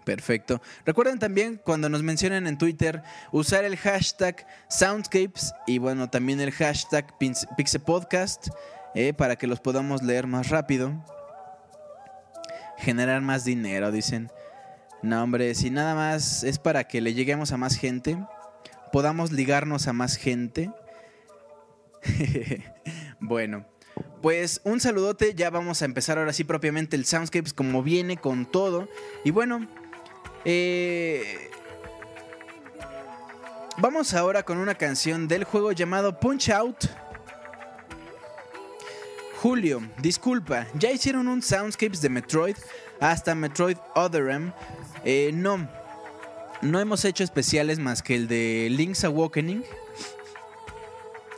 Perfecto. 0.03 0.61
Recuerden 0.85 1.19
también 1.19 1.59
cuando 1.61 1.89
nos 1.89 2.01
mencionen 2.01 2.47
en 2.47 2.57
Twitter 2.57 3.03
usar 3.33 3.65
el 3.65 3.75
hashtag 3.75 4.47
Soundscapes 4.69 5.53
y 5.67 5.79
bueno 5.79 6.09
también 6.09 6.39
el 6.39 6.51
hashtag 6.51 7.13
Pixepodcast 7.17 8.47
eh, 8.95 9.13
para 9.13 9.35
que 9.35 9.47
los 9.47 9.59
podamos 9.59 10.01
leer 10.01 10.25
más 10.25 10.47
rápido 10.47 11.03
generar 12.77 13.21
más 13.21 13.43
dinero, 13.43 13.91
dicen. 13.91 14.31
No, 15.01 15.23
hombre, 15.23 15.53
si 15.55 15.69
nada 15.69 15.95
más 15.95 16.43
es 16.43 16.59
para 16.59 16.85
que 16.85 17.01
le 17.01 17.13
lleguemos 17.13 17.51
a 17.51 17.57
más 17.57 17.77
gente, 17.77 18.17
podamos 18.91 19.31
ligarnos 19.31 19.87
a 19.87 19.93
más 19.93 20.15
gente. 20.15 20.71
bueno, 23.19 23.65
pues 24.21 24.61
un 24.63 24.79
saludote, 24.79 25.33
ya 25.35 25.49
vamos 25.49 25.81
a 25.81 25.85
empezar 25.85 26.17
ahora 26.17 26.33
sí 26.33 26.43
propiamente 26.43 26.95
el 26.95 27.05
Soundscapes 27.05 27.53
como 27.53 27.83
viene 27.83 28.17
con 28.17 28.45
todo. 28.45 28.89
Y 29.23 29.31
bueno, 29.31 29.67
eh, 30.45 31.49
vamos 33.77 34.13
ahora 34.13 34.43
con 34.43 34.57
una 34.57 34.75
canción 34.75 35.27
del 35.27 35.43
juego 35.43 35.71
llamado 35.71 36.19
Punch 36.19 36.49
Out. 36.49 36.85
Julio, 39.37 39.83
disculpa, 39.99 40.65
¿ya 40.73 40.91
hicieron 40.91 41.27
un 41.27 41.43
Soundscapes 41.43 42.01
de 42.01 42.09
Metroid 42.09 42.55
hasta 42.99 43.35
Metroid 43.35 43.77
Other 43.93 44.29
M? 44.29 44.51
Eh, 45.05 45.29
no, 45.31 45.69
no 46.63 46.79
hemos 46.79 47.05
hecho 47.05 47.23
especiales 47.23 47.77
más 47.77 48.01
que 48.01 48.15
el 48.15 48.27
de 48.27 48.67
Link's 48.71 49.03
Awakening. 49.03 49.63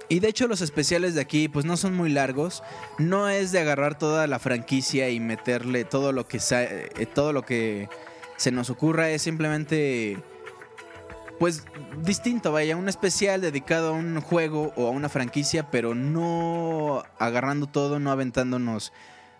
Y 0.07 0.21
de 0.21 0.29
hecho 0.29 0.47
los 0.47 0.61
especiales 0.61 1.13
de 1.13 1.21
aquí 1.21 1.49
pues 1.49 1.65
no 1.65 1.75
son 1.75 1.93
muy 1.93 2.09
largos. 2.09 2.63
No 2.99 3.27
es 3.27 3.51
de 3.51 3.59
agarrar 3.59 3.97
toda 3.97 4.27
la 4.27 4.39
franquicia 4.39 5.09
y 5.09 5.19
meterle 5.19 5.83
todo 5.83 6.13
lo 6.13 6.25
que, 6.25 6.39
eh, 6.51 7.05
todo 7.13 7.33
lo 7.33 7.43
que 7.43 7.89
se 8.37 8.51
nos 8.51 8.69
ocurra. 8.69 9.09
Es 9.09 9.23
simplemente 9.23 10.17
pues 11.39 11.63
distinto, 12.03 12.51
vaya, 12.51 12.75
un 12.75 12.89
especial 12.89 13.39
dedicado 13.39 13.89
a 13.89 13.91
un 13.93 14.19
juego 14.19 14.73
o 14.75 14.87
a 14.87 14.91
una 14.91 15.07
franquicia, 15.07 15.71
pero 15.71 15.95
no 15.95 17.03
agarrando 17.17 17.65
todo, 17.67 17.99
no 17.99 18.11
aventándonos 18.11 18.91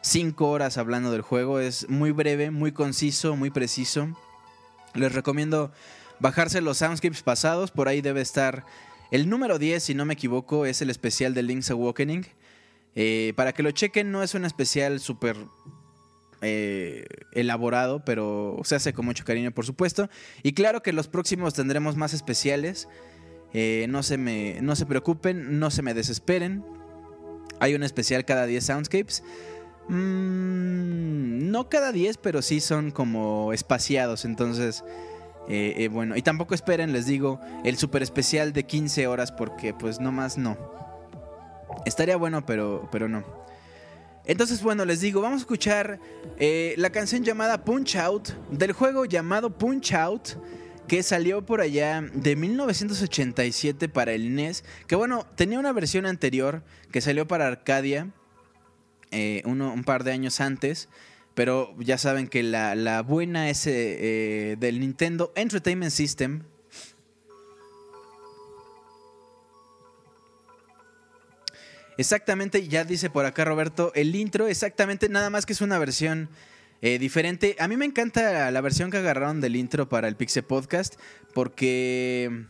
cinco 0.02 0.50
horas 0.50 0.78
hablando 0.78 1.12
del 1.12 1.22
juego. 1.22 1.60
Es 1.60 1.90
muy 1.90 2.12
breve, 2.12 2.52
muy 2.52 2.72
conciso, 2.72 3.36
muy 3.36 3.50
preciso. 3.50 4.08
Les 4.94 5.12
recomiendo 5.12 5.72
bajarse 6.20 6.62
los 6.62 6.78
soundscapes 6.78 7.22
pasados, 7.22 7.72
por 7.72 7.90
ahí 7.90 8.02
debe 8.02 8.22
estar 8.22 8.66
el 9.12 9.30
número 9.30 9.60
10, 9.60 9.84
si 9.84 9.94
no 9.94 10.06
me 10.06 10.14
equivoco, 10.14 10.66
es 10.66 10.82
el 10.82 10.90
especial 10.90 11.34
de 11.34 11.44
Link's 11.44 11.72
Awakening. 11.72 12.26
Eh, 12.96 13.34
para 13.36 13.54
que 13.54 13.64
lo 13.64 13.72
chequen, 13.72 14.12
no 14.12 14.24
es 14.24 14.36
un 14.36 14.46
especial 14.46 15.00
súper 15.00 15.36
eh, 16.42 17.06
elaborado, 17.32 18.04
pero 18.06 18.58
se 18.64 18.76
hace 18.76 18.94
con 18.94 19.06
mucho 19.06 19.26
cariño, 19.26 19.52
por 19.52 19.66
supuesto. 19.66 20.10
Y 20.44 20.54
claro 20.54 20.82
que 20.82 20.94
los 20.94 21.08
próximos 21.08 21.54
tendremos 21.54 21.96
más 21.96 22.14
especiales. 22.14 22.88
Eh, 23.54 23.88
no, 23.90 24.04
se 24.04 24.18
me, 24.18 24.60
no 24.62 24.76
se 24.76 24.86
preocupen, 24.86 25.60
no 25.60 25.72
se 25.72 25.82
me 25.82 25.94
desesperen. 25.94 26.64
Hay 27.60 27.76
un 27.76 27.84
especial 27.84 28.24
cada 28.26 28.46
10 28.46 28.64
Soundscapes. 28.64 29.24
Mm, 29.90 31.50
no 31.52 31.68
cada 31.68 31.92
10, 31.92 32.18
pero 32.18 32.42
sí 32.42 32.62
son 32.62 32.92
como 32.92 33.52
espaciados. 33.52 34.24
Entonces, 34.24 34.84
eh, 35.50 35.90
bueno, 35.92 36.16
y 36.16 36.22
tampoco 36.22 36.56
esperen, 36.56 36.94
les 36.94 37.06
digo, 37.06 37.42
el 37.66 37.78
super 37.78 38.02
especial 38.02 38.54
de 38.54 38.64
15 38.64 39.08
horas 39.08 39.32
porque 39.32 39.74
pues 39.74 40.00
no 40.00 40.12
más 40.12 40.38
no. 40.38 40.58
Estaría 41.86 42.18
bueno, 42.18 42.46
pero, 42.46 42.88
pero 42.92 43.10
no. 43.10 43.49
Entonces, 44.30 44.62
bueno, 44.62 44.86
les 44.86 45.02
digo, 45.02 45.22
vamos 45.22 45.38
a 45.38 45.42
escuchar 45.42 46.00
eh, 46.38 46.76
la 46.78 46.92
canción 46.92 47.24
llamada 47.24 47.66
Punch 47.66 47.96
Out 47.96 48.30
del 48.52 48.74
juego 48.74 49.06
llamado 49.06 49.58
Punch 49.58 49.94
Out 49.94 50.30
que 50.88 51.02
salió 51.02 51.44
por 51.44 51.62
allá 51.62 52.08
de 52.14 52.36
1987 52.36 53.90
para 53.90 54.14
el 54.14 54.36
NES, 54.36 54.64
que 54.86 54.96
bueno, 54.96 55.26
tenía 55.36 55.58
una 55.58 55.72
versión 55.74 56.06
anterior 56.06 56.62
que 56.92 57.02
salió 57.02 57.28
para 57.28 57.48
Arcadia 57.48 58.12
eh, 59.10 59.42
uno, 59.46 59.74
un 59.74 59.84
par 59.84 60.04
de 60.04 60.12
años 60.12 60.42
antes, 60.42 60.90
pero 61.34 61.76
ya 61.80 61.98
saben 61.98 62.28
que 62.28 62.44
la, 62.44 63.02
buena 63.02 63.50
es 63.50 63.66
eh, 63.66 64.58
del 64.60 64.80
Nintendo 64.80 65.34
Entertainment 65.36 65.92
System. 65.92 66.44
Exactamente, 72.00 72.66
ya 72.66 72.86
dice 72.86 73.10
por 73.10 73.26
acá 73.26 73.44
Roberto, 73.44 73.92
el 73.94 74.16
intro, 74.16 74.48
exactamente, 74.48 75.10
nada 75.10 75.30
más 75.30 75.46
que 75.46 75.52
es 75.52 75.60
una 75.60 75.78
versión 75.78 76.30
eh, 76.82 76.98
diferente. 76.98 77.58
A 77.60 77.68
mí 77.68 77.76
me 77.76 77.84
encanta 77.84 78.50
la 78.52 78.62
versión 78.62 78.90
que 78.90 78.96
agarraron 78.96 79.42
del 79.42 79.58
intro 79.58 79.90
para 79.90 80.08
el 80.08 80.16
Pixel 80.16 80.44
Podcast 80.44 80.96
porque 81.34 82.46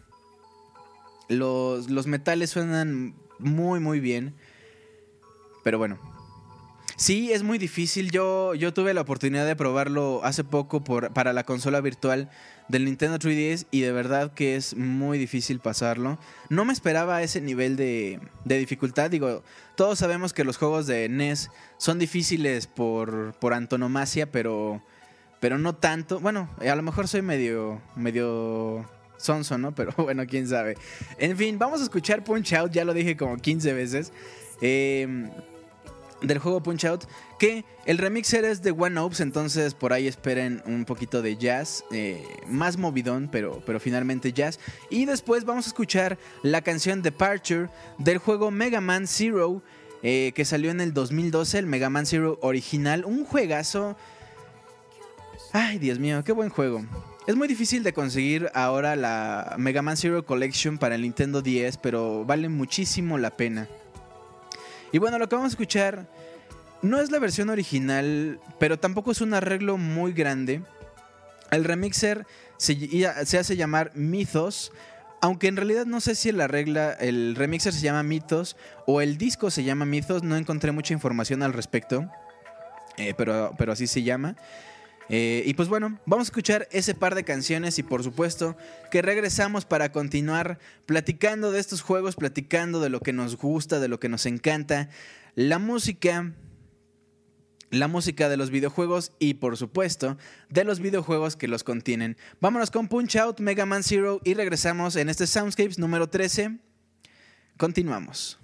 los, 1.30 1.90
los 1.90 2.06
metales 2.06 2.52
suenan 2.52 3.16
muy, 3.40 3.80
muy 3.80 4.00
bien. 4.00 4.36
Pero 5.64 5.80
bueno, 5.80 5.98
Sí, 6.96 7.32
es 7.32 7.44
muy 7.44 7.58
difícil. 7.58 8.12
Yo, 8.12 8.54
yo 8.56 8.74
tuve 8.74 8.94
la 8.94 9.02
oportunidad 9.02 9.48
de 9.48 9.56
probarlo 9.56 10.20
hace 10.26 10.44
poco 10.44 10.84
por, 10.84 11.14
para 11.14 11.32
la 11.32 11.46
consola 11.46 11.80
virtual 11.80 12.30
del 12.70 12.86
Nintendo 12.86 13.18
3DS 13.20 13.66
y 13.72 13.82
de 13.82 13.92
verdad 13.92 14.32
que 14.34 14.56
es 14.56 14.76
muy 14.76 15.18
difícil 15.18 15.60
pasarlo. 15.60 16.18
No 16.50 16.64
me 16.64 16.72
esperaba 16.72 17.22
ese 17.22 17.42
nivel 17.42 17.76
de, 17.76 18.20
de 18.46 18.58
dificultad. 18.58 19.10
Digo, 19.10 19.44
todos 19.76 20.00
sabemos 20.00 20.32
que 20.32 20.46
los 20.46 20.58
juegos 20.58 20.88
de 20.88 21.10
NES 21.10 21.50
son 21.78 22.00
difíciles 22.00 22.68
por, 22.68 23.34
por 23.40 23.54
antonomasia, 23.54 24.32
pero, 24.32 24.82
pero 25.40 25.58
no 25.58 25.76
tanto. 25.76 26.20
Bueno, 26.20 26.50
a 26.60 26.76
lo 26.76 26.84
mejor 26.84 27.08
soy 27.08 27.24
medio, 27.24 27.82
medio 27.96 28.88
sonso, 29.18 29.58
¿no? 29.58 29.72
Pero 29.76 29.92
bueno, 29.98 30.26
quién 30.26 30.48
sabe. 30.48 30.78
En 31.18 31.36
fin, 31.36 31.60
vamos 31.60 31.82
a 31.82 31.84
escuchar 31.84 32.24
Punch 32.24 32.54
Out, 32.54 32.72
ya 32.72 32.86
lo 32.86 32.94
dije 32.94 33.18
como 33.18 33.36
15 33.38 33.74
veces. 33.74 34.14
Eh, 34.62 35.30
del 36.22 36.40
juego 36.40 36.62
Punch 36.62 36.86
Out. 36.86 37.06
Que 37.38 37.66
el 37.86 37.98
remixer 37.98 38.46
es 38.46 38.62
de 38.62 38.72
One 38.72 39.00
Ops, 39.00 39.20
entonces 39.20 39.74
por 39.74 39.94
ahí 39.94 40.08
esperen 40.08 40.62
un 40.66 40.86
poquito 40.86 41.22
de 41.22 41.38
jazz. 41.38 41.84
Eh, 41.92 42.24
más 42.48 42.78
movidón, 42.78 43.30
pero, 43.32 43.62
pero 43.66 43.80
finalmente 43.80 44.34
jazz. 44.34 44.60
Y 44.90 45.06
después 45.06 45.46
vamos 45.46 45.66
a 45.66 45.70
escuchar 45.70 46.18
la 46.44 46.62
canción 46.62 47.02
Departure 47.02 47.70
del 47.98 48.18
juego 48.18 48.52
Mega 48.52 48.82
Man 48.82 49.08
Zero. 49.08 49.62
Eh, 50.02 50.32
que 50.34 50.46
salió 50.46 50.72
en 50.72 50.80
el 50.80 50.94
2012, 50.94 51.60
el 51.60 51.66
Mega 51.66 51.90
Man 51.90 52.06
Zero 52.06 52.40
original. 52.42 53.04
Un 53.04 53.26
juegazo. 53.26 53.98
Ay, 55.52 55.78
Dios 55.80 56.00
mío, 56.00 56.24
qué 56.24 56.32
buen 56.32 56.50
juego. 56.50 56.86
Es 57.28 57.36
muy 57.36 57.48
difícil 57.48 57.84
de 57.84 57.94
conseguir 57.94 58.50
ahora 58.54 58.96
la 58.96 59.56
Mega 59.58 59.82
Man 59.82 59.98
Zero 59.98 60.26
Collection 60.26 60.78
para 60.78 60.96
el 60.96 61.02
Nintendo 61.02 61.42
10, 61.42 61.78
pero 61.78 62.26
vale 62.26 62.50
muchísimo 62.50 63.18
la 63.18 63.36
pena. 63.38 63.68
Y 64.92 64.98
bueno, 64.98 65.20
lo 65.20 65.30
que 65.30 65.36
vamos 65.36 65.52
a 65.52 65.54
escuchar 65.54 66.08
no 66.82 67.00
es 67.00 67.12
la 67.12 67.20
versión 67.20 67.50
original, 67.50 68.40
pero 68.58 68.80
tampoco 68.80 69.12
es 69.12 69.22
un 69.22 69.34
arreglo 69.34 69.78
muy 69.78 70.14
grande. 70.14 70.62
El 71.52 71.64
remixer 71.64 72.26
se, 72.58 73.06
hace 73.08 73.56
llamar 73.56 73.92
Mythos, 73.96 74.72
aunque 75.22 75.48
en 75.48 75.58
realidad 75.58 75.86
no 75.86 76.00
sé 76.02 76.16
si 76.16 76.32
la 76.32 76.48
regla, 76.48 76.94
el 76.94 77.36
remixer 77.36 77.74
se 77.74 77.82
llama 77.82 78.04
Mythos 78.04 78.56
o 78.86 79.02
el 79.02 79.18
disco 79.18 79.52
se 79.52 79.64
llama 79.64 79.86
Mythos, 79.86 80.24
no 80.24 80.38
encontré 80.38 80.72
mucha 80.72 80.94
información 80.94 81.44
al 81.44 81.54
respecto, 81.54 82.10
eh, 82.98 83.14
pero, 83.18 83.54
pero 83.58 83.74
así 83.74 83.88
se 83.88 84.04
llama. 84.04 84.36
Eh, 85.10 85.44
y 85.46 85.56
pues 85.56 85.68
bueno, 85.70 86.00
vamos 86.06 86.28
a 86.28 86.30
escuchar 86.30 86.68
ese 86.72 86.94
par 86.94 87.16
de 87.16 87.24
canciones 87.24 87.80
y 87.80 87.84
por 87.84 88.04
supuesto 88.04 88.56
que 88.92 89.02
regresamos 89.02 89.66
para 89.66 89.92
continuar 89.92 90.60
platicando 90.86 91.52
de 91.52 91.60
estos 91.60 91.82
juegos, 91.82 92.16
platicando 92.16 92.80
de 92.80 92.90
lo 92.90 93.00
que 93.00 93.12
nos 93.12 93.36
gusta, 93.36 93.80
de 93.80 93.88
lo 93.88 94.00
que 94.00 94.08
nos 94.08 94.28
encanta, 94.28 94.90
la 95.34 95.58
música, 95.58 96.32
la 97.72 97.88
música 97.88 98.30
de 98.30 98.38
los 98.38 98.52
videojuegos 98.52 99.12
y 99.18 99.36
por 99.36 99.58
supuesto 99.58 100.18
de 100.50 100.64
los 100.64 100.80
videojuegos 100.80 101.36
que 101.36 101.48
los 101.48 101.64
contienen. 101.64 102.16
Vámonos 102.40 102.70
con 102.70 102.88
Punch 102.88 103.16
Out, 103.16 103.40
Mega 103.40 103.66
Man 103.66 103.84
Zero 103.84 104.22
y 104.24 104.36
regresamos 104.36 104.96
en 104.96 105.10
este 105.10 105.26
Soundscapes 105.26 105.80
número 105.80 106.08
13. 106.08 106.60
Continuamos. 107.58 108.40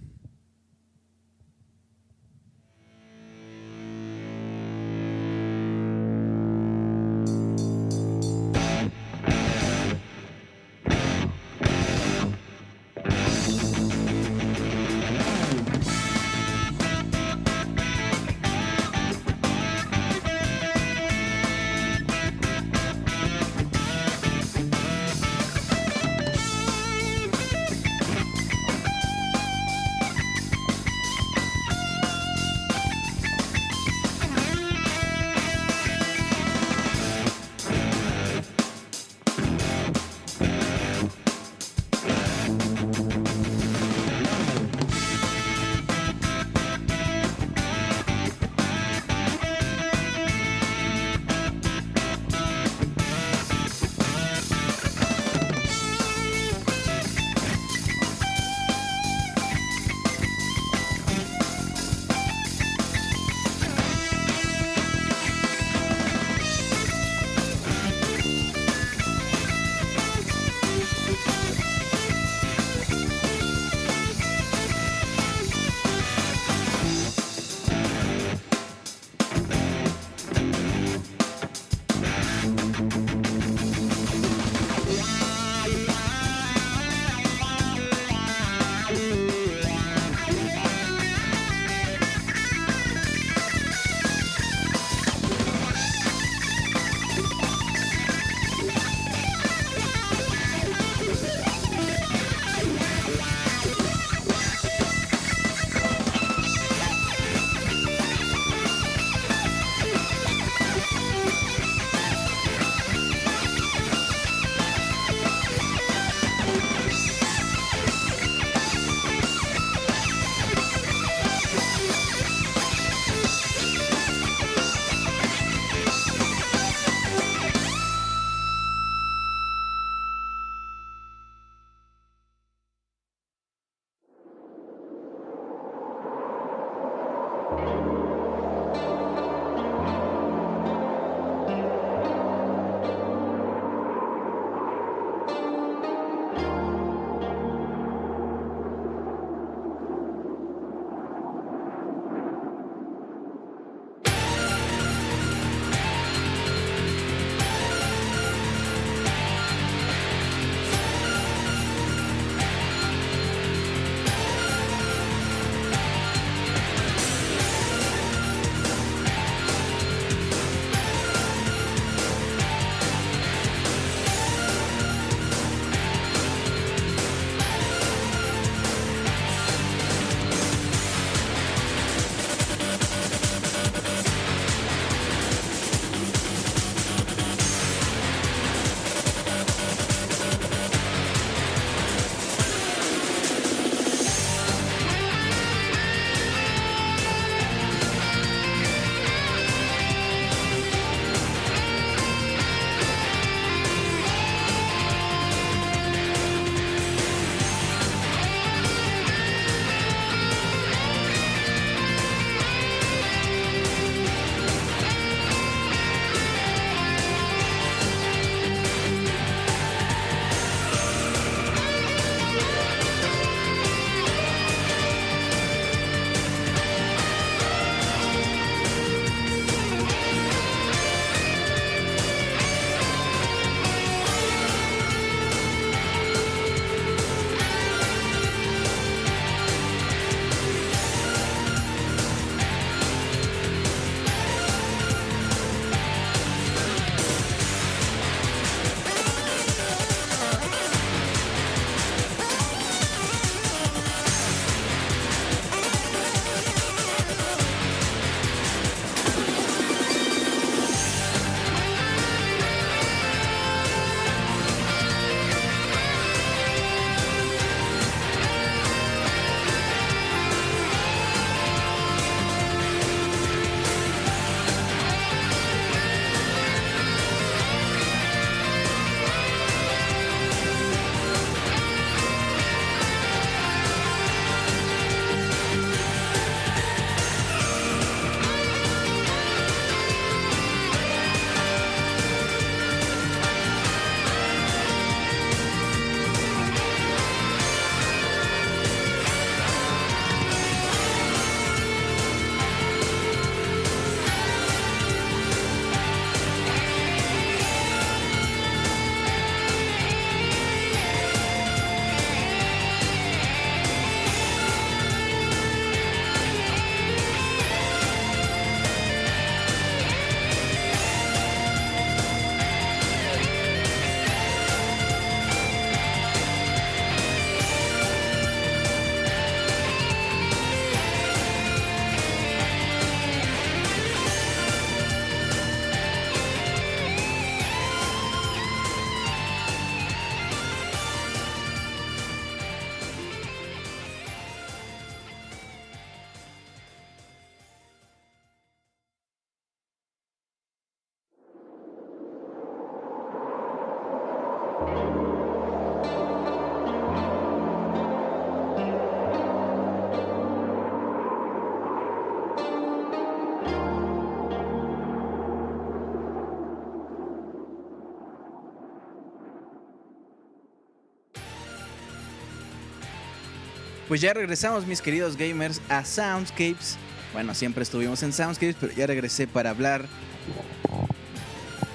Pues 373.96 374.02
ya 374.02 374.14
regresamos, 374.14 374.68
mis 374.68 374.82
queridos 374.82 375.16
gamers, 375.16 375.62
a 375.70 375.86
Soundscapes. 375.86 376.76
Bueno, 377.14 377.34
siempre 377.34 377.64
estuvimos 377.64 378.04
en 378.04 378.12
Soundscapes, 378.12 378.58
pero 378.60 378.74
ya 378.74 378.88
regresé 378.88 379.26
para 379.26 379.52
hablar. 379.52 379.86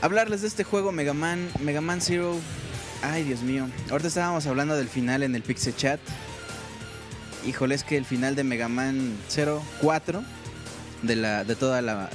Hablarles 0.03 0.43
de 0.43 0.49
este 0.49 0.63
juego 0.63 0.93
Mega 0.93 1.15
Man, 1.15 1.49
Mega 1.61 1.81
Man 1.81 2.03
Zero. 2.03 2.37
Ay, 3.01 3.23
Dios 3.23 3.41
mío. 3.41 3.71
Ahorita 3.91 4.09
estábamos 4.09 4.47
hablando 4.47 4.77
del 4.77 4.89
final 4.89 5.23
en 5.23 5.35
el 5.35 5.41
Pixel 5.41 5.75
Chat. 5.75 5.99
Híjole, 7.47 7.75
es 7.75 7.85
que 7.85 7.97
el 7.97 8.05
final 8.05 8.37
de 8.37 8.45
Mega 8.45 8.69
Man 8.69 9.17
04, 9.81 10.23
de, 11.01 11.17
la, 11.17 11.45
de 11.45 11.57
toda 11.57 11.81
la, 11.81 12.11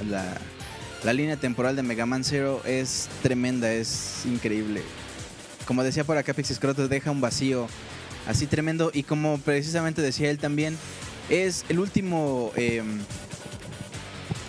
la, 1.02 1.12
línea 1.14 1.36
temporal 1.36 1.74
de 1.74 1.82
Mega 1.82 2.06
Man 2.06 2.22
Zero, 2.22 2.62
es 2.64 3.08
tremenda, 3.24 3.72
es 3.72 4.24
increíble. 4.24 4.82
Como 5.66 5.82
decía 5.82 6.04
por 6.04 6.16
acá 6.16 6.32
Pixie 6.32 6.54
Scroto, 6.54 6.86
deja 6.86 7.10
un 7.10 7.20
vacío 7.20 7.66
así 8.26 8.46
tremendo. 8.46 8.90
Y 8.92 9.02
como 9.02 9.38
precisamente 9.38 10.02
decía 10.02 10.30
él 10.30 10.38
también, 10.38 10.76
es 11.28 11.64
el 11.68 11.78
último. 11.78 12.52
Eh, 12.56 12.82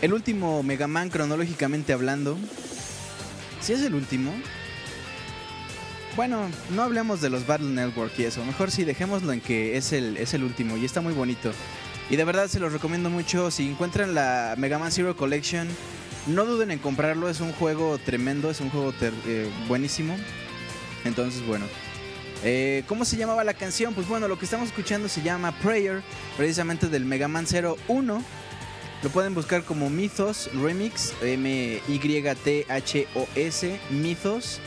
el 0.02 0.14
último 0.14 0.62
Mega 0.62 0.88
Man 0.88 1.10
cronológicamente 1.10 1.94
hablando. 1.94 2.38
Si 3.62 3.74
es 3.74 3.82
el 3.82 3.96
último. 3.96 4.32
Bueno, 6.16 6.50
no 6.72 6.82
hablemos 6.82 7.22
de 7.22 7.30
los 7.30 7.46
Battle 7.46 7.70
Network 7.70 8.12
y 8.18 8.24
eso. 8.24 8.44
Mejor 8.44 8.72
sí, 8.72 8.84
dejémoslo 8.84 9.32
en 9.34 9.42
que 9.42 9.78
es 9.78 9.94
el, 9.94 10.18
es 10.18 10.34
el 10.34 10.44
último 10.44 10.76
y 10.78 10.86
está 10.86 11.02
muy 11.02 11.14
bonito. 11.14 11.52
Y 12.10 12.16
de 12.16 12.24
verdad 12.24 12.48
se 12.48 12.60
los 12.60 12.74
recomiendo 12.74 13.10
mucho. 13.10 13.52
Si 13.52 13.70
encuentran 13.70 14.16
la 14.16 14.56
Mega 14.58 14.80
Man 14.80 14.92
Zero 14.92 15.16
Collection, 15.16 15.68
no 16.28 16.46
duden 16.46 16.72
en 16.72 16.80
comprarlo. 16.80 17.30
Es 17.30 17.40
un 17.40 17.52
juego 17.54 17.98
tremendo, 17.98 18.50
es 18.50 18.62
un 18.62 18.70
juego 18.70 18.94
eh, 19.02 19.50
buenísimo. 19.68 20.16
Entonces, 21.06 21.46
bueno. 21.46 21.66
Eh, 22.44 22.84
¿Cómo 22.88 23.06
se 23.06 23.18
llamaba 23.18 23.44
la 23.44 23.54
canción? 23.54 23.94
Pues 23.94 24.08
bueno, 24.08 24.28
lo 24.28 24.38
que 24.38 24.46
estamos 24.46 24.70
escuchando 24.70 25.10
se 25.10 25.22
llama 25.22 25.52
Prayer, 25.60 26.02
precisamente 26.36 26.88
del 26.88 27.06
Mega 27.06 27.28
Man 27.28 27.46
01. 27.46 28.24
Lo 29.04 29.10
pueden 29.10 29.36
buscar 29.36 29.64
como 29.64 29.90
Mythos 29.90 30.50
Remix, 30.54 31.14
M-Y-T-H-O-S, 31.22 31.90
Mythos. 33.90 34.60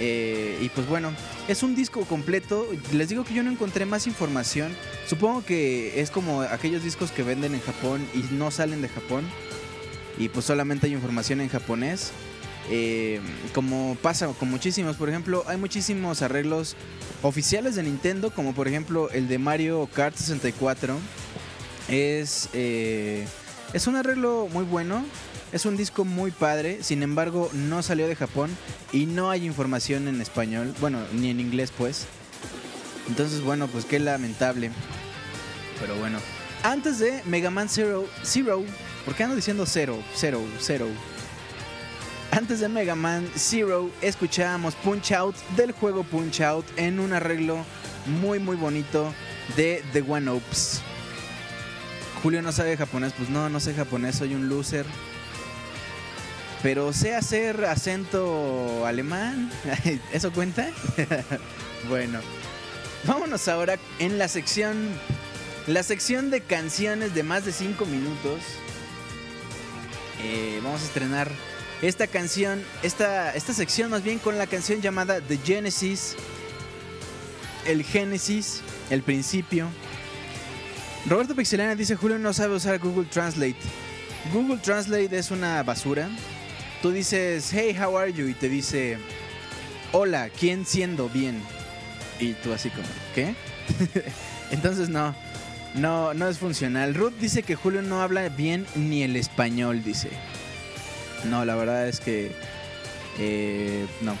Eh, 0.00 0.58
y 0.60 0.68
pues 0.70 0.88
bueno, 0.88 1.12
es 1.48 1.62
un 1.62 1.74
disco 1.76 2.04
completo. 2.04 2.66
Les 2.92 3.08
digo 3.08 3.24
que 3.24 3.34
yo 3.34 3.42
no 3.42 3.50
encontré 3.50 3.84
más 3.86 4.06
información. 4.06 4.74
Supongo 5.06 5.44
que 5.44 6.00
es 6.00 6.10
como 6.10 6.42
aquellos 6.42 6.82
discos 6.82 7.10
que 7.12 7.22
venden 7.22 7.54
en 7.54 7.60
Japón 7.60 8.04
y 8.14 8.24
no 8.34 8.50
salen 8.50 8.82
de 8.82 8.88
Japón. 8.88 9.24
Y 10.18 10.28
pues 10.28 10.44
solamente 10.46 10.86
hay 10.86 10.94
información 10.94 11.40
en 11.40 11.48
japonés. 11.48 12.12
Eh, 12.70 13.20
como 13.54 13.96
pasa 14.00 14.28
con 14.38 14.50
muchísimos, 14.50 14.96
por 14.96 15.08
ejemplo, 15.08 15.44
hay 15.46 15.56
muchísimos 15.56 16.22
arreglos 16.22 16.76
oficiales 17.22 17.74
de 17.74 17.82
Nintendo, 17.82 18.30
como 18.30 18.54
por 18.54 18.68
ejemplo 18.68 19.10
el 19.10 19.28
de 19.28 19.38
Mario 19.38 19.88
Kart 19.92 20.16
64. 20.16 20.98
Es, 21.88 22.48
eh, 22.52 23.26
es 23.72 23.86
un 23.86 23.96
arreglo 23.96 24.48
muy 24.52 24.64
bueno, 24.64 25.04
es 25.52 25.66
un 25.66 25.76
disco 25.76 26.04
muy 26.04 26.30
padre, 26.30 26.82
sin 26.82 27.02
embargo 27.02 27.50
no 27.52 27.82
salió 27.82 28.06
de 28.06 28.16
Japón 28.16 28.50
y 28.92 29.06
no 29.06 29.30
hay 29.30 29.44
información 29.44 30.08
en 30.08 30.20
español, 30.20 30.74
bueno, 30.80 31.00
ni 31.12 31.30
en 31.30 31.40
inglés 31.40 31.72
pues. 31.76 32.06
Entonces 33.08 33.42
bueno, 33.42 33.66
pues 33.66 33.84
qué 33.84 33.98
lamentable. 33.98 34.70
Pero 35.80 35.96
bueno, 35.96 36.18
antes 36.62 37.00
de 37.00 37.22
Mega 37.26 37.50
Man 37.50 37.68
Zero, 37.68 38.06
Zero, 38.22 38.62
¿por 39.04 39.16
qué 39.16 39.24
ando 39.24 39.34
diciendo 39.34 39.66
Zero, 39.66 39.98
Zero, 40.14 40.40
Zero? 40.60 40.86
Antes 42.32 42.60
de 42.60 42.68
Mega 42.70 42.94
Man 42.94 43.30
Zero 43.36 43.90
escuchábamos 44.00 44.74
Punch 44.76 45.12
Out 45.12 45.36
del 45.54 45.72
juego 45.72 46.02
Punch 46.02 46.40
Out 46.40 46.64
en 46.78 46.98
un 46.98 47.12
arreglo 47.12 47.62
muy 48.06 48.38
muy 48.38 48.56
bonito 48.56 49.12
de 49.54 49.84
The 49.92 50.00
One 50.00 50.30
Ops. 50.30 50.80
Julio 52.22 52.40
no 52.40 52.50
sabe 52.50 52.78
japonés, 52.78 53.12
pues 53.12 53.28
no, 53.28 53.50
no 53.50 53.60
sé 53.60 53.74
japonés, 53.74 54.16
soy 54.16 54.34
un 54.34 54.48
loser. 54.48 54.86
Pero 56.62 56.94
sé 56.94 57.14
hacer 57.14 57.66
acento 57.66 58.86
alemán. 58.86 59.50
¿Eso 60.14 60.32
cuenta? 60.32 60.70
bueno, 61.90 62.18
vámonos 63.04 63.46
ahora 63.48 63.78
en 63.98 64.16
la 64.16 64.28
sección. 64.28 64.88
La 65.66 65.82
sección 65.82 66.30
de 66.30 66.40
canciones 66.40 67.14
de 67.14 67.24
más 67.24 67.44
de 67.44 67.52
5 67.52 67.84
minutos. 67.84 68.40
Eh, 70.22 70.60
vamos 70.62 70.80
a 70.80 70.84
estrenar 70.84 71.30
esta 71.82 72.06
canción, 72.06 72.62
esta, 72.84 73.34
esta 73.34 73.52
sección 73.52 73.90
más 73.90 74.04
bien 74.04 74.20
con 74.20 74.38
la 74.38 74.46
canción 74.46 74.80
llamada 74.80 75.20
The 75.20 75.38
Genesis, 75.44 76.14
el 77.66 77.82
Génesis, 77.82 78.62
el 78.88 79.02
principio. 79.02 79.68
Roberto 81.06 81.34
Pixelana 81.34 81.74
dice, 81.74 81.96
Julio 81.96 82.18
no 82.20 82.32
sabe 82.32 82.54
usar 82.54 82.78
Google 82.78 83.06
Translate. 83.06 83.56
Google 84.32 84.58
Translate 84.58 85.18
es 85.18 85.32
una 85.32 85.60
basura. 85.64 86.08
Tú 86.80 86.92
dices, 86.92 87.50
hey, 87.52 87.76
how 87.76 87.98
are 87.98 88.12
you? 88.12 88.28
Y 88.28 88.34
te 88.34 88.48
dice, 88.48 88.98
hola, 89.90 90.28
¿quién 90.30 90.64
siendo 90.64 91.08
bien? 91.08 91.42
Y 92.20 92.34
tú 92.34 92.52
así 92.52 92.70
como, 92.70 92.86
¿qué? 93.12 93.34
Entonces 94.52 94.88
no, 94.88 95.16
no, 95.74 96.14
no 96.14 96.28
es 96.28 96.38
funcional. 96.38 96.94
Ruth 96.94 97.14
dice 97.20 97.42
que 97.42 97.56
Julio 97.56 97.82
no 97.82 98.02
habla 98.02 98.28
bien 98.28 98.66
ni 98.76 99.02
el 99.02 99.16
español, 99.16 99.82
dice. 99.82 100.10
No, 101.28 101.44
la 101.44 101.54
verdad 101.54 101.88
es 101.88 102.00
que 102.00 102.32
eh, 103.18 103.86
no. 104.00 104.16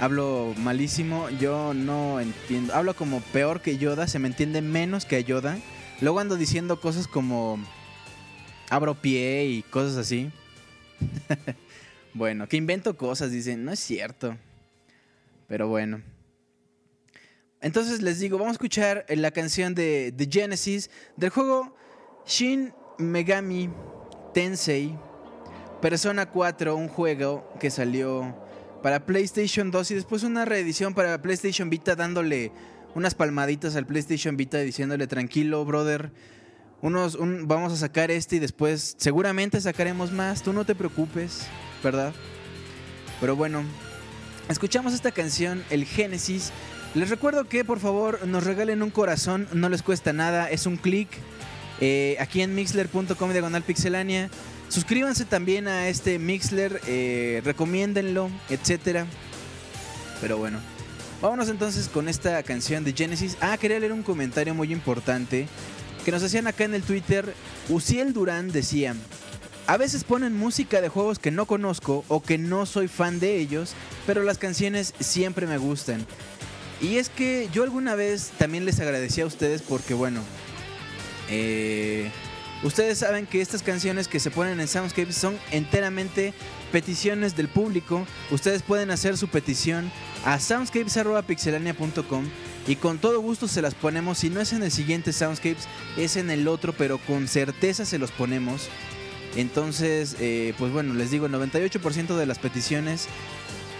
Hablo 0.00 0.52
malísimo, 0.58 1.30
yo 1.30 1.72
no 1.72 2.20
entiendo. 2.20 2.74
Hablo 2.74 2.94
como 2.94 3.20
peor 3.20 3.60
que 3.60 3.78
Yoda, 3.78 4.08
se 4.08 4.18
me 4.18 4.28
entiende 4.28 4.60
menos 4.60 5.04
que 5.06 5.22
Yoda. 5.22 5.58
Luego 6.00 6.20
ando 6.20 6.36
diciendo 6.36 6.80
cosas 6.80 7.06
como 7.06 7.58
abro 8.68 8.94
pie 8.94 9.46
y 9.46 9.62
cosas 9.62 9.96
así. 9.96 10.30
bueno, 12.14 12.48
que 12.48 12.56
invento 12.56 12.96
cosas, 12.96 13.30
dicen, 13.30 13.64
no 13.64 13.72
es 13.72 13.80
cierto. 13.80 14.36
Pero 15.46 15.68
bueno. 15.68 16.02
Entonces 17.60 18.02
les 18.02 18.18
digo, 18.18 18.36
vamos 18.36 18.50
a 18.50 18.56
escuchar 18.56 19.06
la 19.08 19.30
canción 19.30 19.74
de 19.74 20.12
The 20.14 20.28
Genesis 20.30 20.90
del 21.16 21.30
juego 21.30 21.74
Shin 22.26 22.74
Megami 22.98 23.70
Tensei 24.34 24.98
Persona 25.84 26.24
4, 26.24 26.74
un 26.76 26.88
juego 26.88 27.46
que 27.60 27.70
salió 27.70 28.34
para 28.82 29.04
PlayStation 29.04 29.70
2 29.70 29.90
y 29.90 29.94
después 29.94 30.22
una 30.22 30.46
reedición 30.46 30.94
para 30.94 31.20
PlayStation 31.20 31.68
Vita 31.68 31.94
dándole 31.94 32.52
unas 32.94 33.14
palmaditas 33.14 33.76
al 33.76 33.84
PlayStation 33.84 34.34
Vita 34.38 34.56
diciéndole 34.60 35.06
tranquilo, 35.06 35.62
brother. 35.66 36.10
Unos, 36.80 37.18
vamos 37.20 37.74
a 37.74 37.76
sacar 37.76 38.10
este 38.10 38.36
y 38.36 38.38
después 38.38 38.94
seguramente 38.96 39.60
sacaremos 39.60 40.10
más. 40.10 40.42
Tú 40.42 40.54
no 40.54 40.64
te 40.64 40.74
preocupes, 40.74 41.42
¿verdad? 41.82 42.14
Pero 43.20 43.36
bueno, 43.36 43.62
escuchamos 44.48 44.94
esta 44.94 45.12
canción, 45.12 45.62
el 45.68 45.84
Génesis. 45.84 46.50
Les 46.94 47.10
recuerdo 47.10 47.46
que 47.46 47.62
por 47.62 47.78
favor 47.78 48.26
nos 48.26 48.44
regalen 48.44 48.82
un 48.82 48.90
corazón, 48.90 49.48
no 49.52 49.68
les 49.68 49.82
cuesta 49.82 50.14
nada, 50.14 50.48
es 50.48 50.64
un 50.64 50.78
clic. 50.78 51.10
Eh, 51.82 52.16
aquí 52.20 52.40
en 52.40 52.54
mixler.com 52.54 53.32
diagonal 53.32 53.62
pixelania. 53.64 54.30
Suscríbanse 54.74 55.24
también 55.24 55.68
a 55.68 55.86
este 55.86 56.18
Mixler, 56.18 56.80
eh, 56.88 57.40
recomiéndenlo, 57.44 58.28
etcétera. 58.50 59.06
Pero 60.20 60.36
bueno, 60.36 60.58
vámonos 61.22 61.48
entonces 61.48 61.88
con 61.88 62.08
esta 62.08 62.42
canción 62.42 62.82
de 62.82 62.92
Genesis. 62.92 63.36
Ah, 63.40 63.56
quería 63.56 63.78
leer 63.78 63.92
un 63.92 64.02
comentario 64.02 64.52
muy 64.52 64.72
importante 64.72 65.46
que 66.04 66.10
nos 66.10 66.24
hacían 66.24 66.48
acá 66.48 66.64
en 66.64 66.74
el 66.74 66.82
Twitter. 66.82 67.34
Uciel 67.68 68.12
Durán 68.12 68.50
decía: 68.50 68.96
A 69.68 69.76
veces 69.76 70.02
ponen 70.02 70.36
música 70.36 70.80
de 70.80 70.88
juegos 70.88 71.20
que 71.20 71.30
no 71.30 71.46
conozco 71.46 72.04
o 72.08 72.20
que 72.20 72.36
no 72.36 72.66
soy 72.66 72.88
fan 72.88 73.20
de 73.20 73.36
ellos, 73.36 73.74
pero 74.08 74.24
las 74.24 74.38
canciones 74.38 74.92
siempre 74.98 75.46
me 75.46 75.56
gustan. 75.56 76.04
Y 76.80 76.96
es 76.96 77.10
que 77.10 77.48
yo 77.52 77.62
alguna 77.62 77.94
vez 77.94 78.32
también 78.38 78.64
les 78.64 78.80
agradecí 78.80 79.20
a 79.20 79.26
ustedes 79.26 79.62
porque, 79.62 79.94
bueno, 79.94 80.20
eh 81.30 82.10
Ustedes 82.64 82.98
saben 82.98 83.26
que 83.26 83.42
estas 83.42 83.62
canciones 83.62 84.08
que 84.08 84.18
se 84.18 84.30
ponen 84.30 84.58
en 84.58 84.66
Soundscape 84.66 85.12
son 85.12 85.38
enteramente 85.50 86.32
peticiones 86.72 87.36
del 87.36 87.48
público. 87.48 88.06
Ustedes 88.30 88.62
pueden 88.62 88.90
hacer 88.90 89.18
su 89.18 89.28
petición 89.28 89.92
a 90.24 90.40
soundscapes.pixelania.com 90.40 92.24
y 92.66 92.76
con 92.76 92.98
todo 92.98 93.20
gusto 93.20 93.48
se 93.48 93.60
las 93.60 93.74
ponemos. 93.74 94.16
Si 94.16 94.30
no 94.30 94.40
es 94.40 94.54
en 94.54 94.62
el 94.62 94.70
siguiente 94.70 95.12
Soundscapes, 95.12 95.68
es 95.98 96.16
en 96.16 96.30
el 96.30 96.48
otro, 96.48 96.72
pero 96.72 96.96
con 96.96 97.28
certeza 97.28 97.84
se 97.84 97.98
los 97.98 98.10
ponemos. 98.10 98.70
Entonces, 99.36 100.16
eh, 100.18 100.54
pues 100.56 100.72
bueno, 100.72 100.94
les 100.94 101.10
digo, 101.10 101.26
el 101.26 101.32
98% 101.32 102.16
de 102.16 102.26
las 102.26 102.38
peticiones 102.38 103.08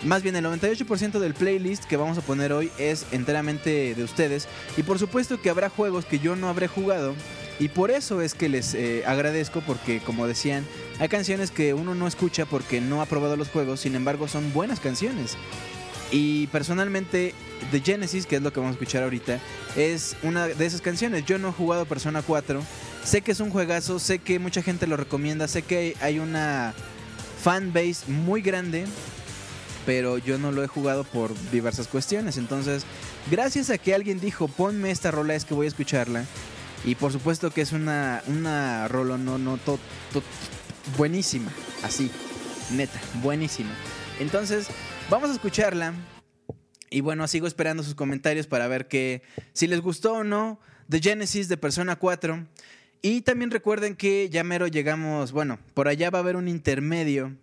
más 0.04 0.22
bien 0.22 0.36
el 0.36 0.44
98% 0.44 1.18
del 1.18 1.32
playlist 1.32 1.84
que 1.84 1.96
vamos 1.96 2.18
a 2.18 2.20
poner 2.20 2.52
hoy 2.52 2.70
es 2.78 3.06
enteramente 3.12 3.94
de 3.94 4.04
ustedes. 4.04 4.48
Y 4.76 4.82
por 4.82 4.98
supuesto 4.98 5.40
que 5.40 5.48
habrá 5.48 5.70
juegos 5.70 6.04
que 6.04 6.18
yo 6.18 6.36
no 6.36 6.50
habré 6.50 6.68
jugado. 6.68 7.14
Y 7.58 7.68
por 7.68 7.90
eso 7.90 8.20
es 8.20 8.34
que 8.34 8.48
les 8.48 8.74
eh, 8.74 9.04
agradezco 9.06 9.60
porque 9.60 10.00
como 10.00 10.26
decían, 10.26 10.66
hay 10.98 11.08
canciones 11.08 11.50
que 11.50 11.72
uno 11.74 11.94
no 11.94 12.06
escucha 12.08 12.46
porque 12.46 12.80
no 12.80 13.00
ha 13.00 13.06
probado 13.06 13.36
los 13.36 13.48
juegos, 13.48 13.80
sin 13.80 13.94
embargo 13.94 14.26
son 14.26 14.52
buenas 14.52 14.80
canciones. 14.80 15.36
Y 16.10 16.48
personalmente 16.48 17.34
The 17.70 17.80
Genesis, 17.80 18.26
que 18.26 18.36
es 18.36 18.42
lo 18.42 18.52
que 18.52 18.60
vamos 18.60 18.72
a 18.72 18.78
escuchar 18.78 19.02
ahorita, 19.04 19.38
es 19.76 20.16
una 20.22 20.48
de 20.48 20.66
esas 20.66 20.80
canciones. 20.80 21.24
Yo 21.24 21.38
no 21.38 21.48
he 21.48 21.52
jugado 21.52 21.86
Persona 21.86 22.22
4, 22.22 22.60
sé 23.04 23.22
que 23.22 23.32
es 23.32 23.40
un 23.40 23.50
juegazo, 23.50 23.98
sé 23.98 24.18
que 24.18 24.38
mucha 24.38 24.62
gente 24.62 24.86
lo 24.86 24.96
recomienda, 24.96 25.48
sé 25.48 25.62
que 25.62 25.96
hay 26.00 26.18
una 26.18 26.74
fanbase 27.42 28.10
muy 28.10 28.42
grande 28.42 28.86
pero 29.86 30.18
yo 30.18 30.38
no 30.38 30.52
lo 30.52 30.64
he 30.64 30.66
jugado 30.66 31.04
por 31.04 31.30
diversas 31.50 31.88
cuestiones. 31.88 32.36
Entonces, 32.36 32.84
gracias 33.30 33.70
a 33.70 33.78
que 33.78 33.94
alguien 33.94 34.20
dijo, 34.20 34.48
ponme 34.48 34.90
esta 34.90 35.10
rola, 35.10 35.34
es 35.34 35.44
que 35.44 35.54
voy 35.54 35.66
a 35.66 35.68
escucharla. 35.68 36.24
Y 36.84 36.96
por 36.96 37.12
supuesto 37.12 37.50
que 37.50 37.62
es 37.62 37.72
una, 37.72 38.22
una 38.26 38.88
rola 38.88 39.16
no, 39.16 39.38
no, 39.38 39.58
buenísima, 40.96 41.50
así, 41.82 42.10
neta, 42.72 43.00
buenísima. 43.22 43.70
Entonces, 44.20 44.68
vamos 45.08 45.30
a 45.30 45.32
escucharla. 45.32 45.94
Y 46.90 47.00
bueno, 47.00 47.26
sigo 47.26 47.46
esperando 47.46 47.82
sus 47.82 47.94
comentarios 47.94 48.46
para 48.46 48.68
ver 48.68 48.86
que 48.86 49.22
si 49.52 49.66
les 49.66 49.80
gustó 49.80 50.12
o 50.12 50.24
no 50.24 50.60
The 50.88 51.00
Genesis 51.00 51.48
de 51.48 51.56
Persona 51.56 51.96
4. 51.96 52.46
Y 53.02 53.22
también 53.22 53.50
recuerden 53.50 53.96
que 53.96 54.28
ya 54.30 54.44
mero 54.44 54.66
llegamos, 54.66 55.32
bueno, 55.32 55.58
por 55.74 55.88
allá 55.88 56.10
va 56.10 56.20
a 56.20 56.22
haber 56.22 56.36
un 56.36 56.48
intermedio 56.48 57.34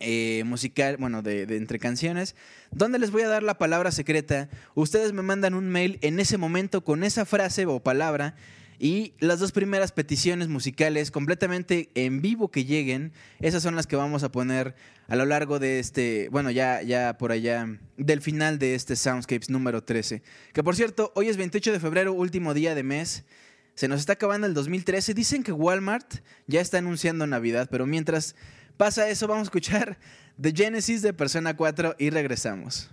eh, 0.00 0.42
musical, 0.44 0.96
bueno, 0.98 1.22
de, 1.22 1.42
entre 1.56 1.78
canciones, 1.78 2.34
donde 2.70 2.98
les 2.98 3.10
voy 3.10 3.22
a 3.22 3.28
dar 3.28 3.42
la 3.42 3.58
palabra 3.58 3.90
secreta. 3.92 4.48
Ustedes 4.74 5.12
me 5.12 5.22
mandan 5.22 5.54
un 5.54 5.68
mail 5.68 5.98
en 6.02 6.20
ese 6.20 6.36
momento 6.36 6.84
con 6.84 7.02
esa 7.02 7.24
frase 7.24 7.64
o 7.66 7.80
palabra 7.80 8.34
y 8.78 9.14
las 9.20 9.38
dos 9.38 9.52
primeras 9.52 9.92
peticiones 9.92 10.48
musicales 10.48 11.10
completamente 11.10 11.88
en 11.94 12.20
vivo 12.20 12.50
que 12.50 12.64
lleguen, 12.64 13.12
esas 13.40 13.62
son 13.62 13.74
las 13.74 13.86
que 13.86 13.96
vamos 13.96 14.22
a 14.22 14.30
poner 14.30 14.74
a 15.08 15.16
lo 15.16 15.24
largo 15.24 15.58
de 15.58 15.78
este, 15.78 16.28
bueno, 16.30 16.50
ya, 16.50 16.82
ya 16.82 17.16
por 17.16 17.32
allá, 17.32 17.66
del 17.96 18.20
final 18.20 18.58
de 18.58 18.74
este 18.74 18.96
Soundscapes 18.96 19.50
número 19.50 19.82
13. 19.82 20.22
Que 20.52 20.62
por 20.62 20.76
cierto, 20.76 21.12
hoy 21.14 21.28
es 21.28 21.36
28 21.36 21.72
de 21.72 21.80
febrero, 21.80 22.12
último 22.12 22.54
día 22.54 22.74
de 22.74 22.82
mes. 22.82 23.24
Se 23.74 23.88
nos 23.88 24.00
está 24.00 24.14
acabando 24.14 24.46
el 24.46 24.54
2013. 24.54 25.14
Dicen 25.14 25.42
que 25.42 25.52
Walmart 25.52 26.16
ya 26.46 26.60
está 26.60 26.78
anunciando 26.78 27.26
Navidad, 27.26 27.68
pero 27.70 27.86
mientras 27.86 28.34
Pasa 28.76 29.08
eso, 29.08 29.26
vamos 29.26 29.42
a 29.42 29.44
escuchar 29.44 29.96
The 30.40 30.52
Genesis 30.54 31.02
de 31.02 31.12
Persona 31.12 31.56
4 31.56 31.96
y 31.98 32.10
regresamos. 32.10 32.90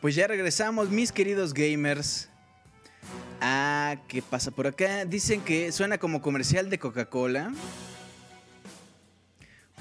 Pues 0.00 0.14
ya 0.14 0.26
regresamos, 0.26 0.88
mis 0.88 1.12
queridos 1.12 1.52
gamers. 1.52 2.30
Ah, 3.42 3.96
¿qué 4.08 4.22
pasa 4.22 4.50
por 4.50 4.66
acá? 4.66 5.04
Dicen 5.04 5.42
que 5.42 5.70
suena 5.72 5.98
como 5.98 6.22
comercial 6.22 6.70
de 6.70 6.78
Coca-Cola. 6.78 7.52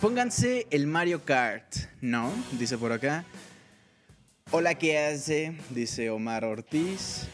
Pónganse 0.02 0.68
el 0.72 0.88
Mario 0.88 1.24
Kart, 1.24 1.74
¿no? 2.02 2.34
Dice 2.52 2.78
por 2.78 2.92
acá. 2.92 3.24
Hola, 4.52 4.76
¿qué 4.76 4.98
hace? 4.98 5.58
Dice 5.70 6.10
Omar 6.10 6.44
Ortiz. 6.44 7.28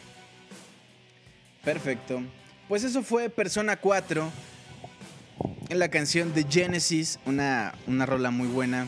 Perfecto. 1.64 2.22
Pues 2.68 2.84
eso 2.84 3.02
fue 3.02 3.30
Persona 3.30 3.78
4. 3.80 4.30
En 5.70 5.78
la 5.80 5.88
canción 5.88 6.32
de 6.34 6.46
Genesis, 6.48 7.18
una, 7.26 7.74
una 7.88 8.06
rola 8.06 8.30
muy 8.30 8.46
buena. 8.46 8.86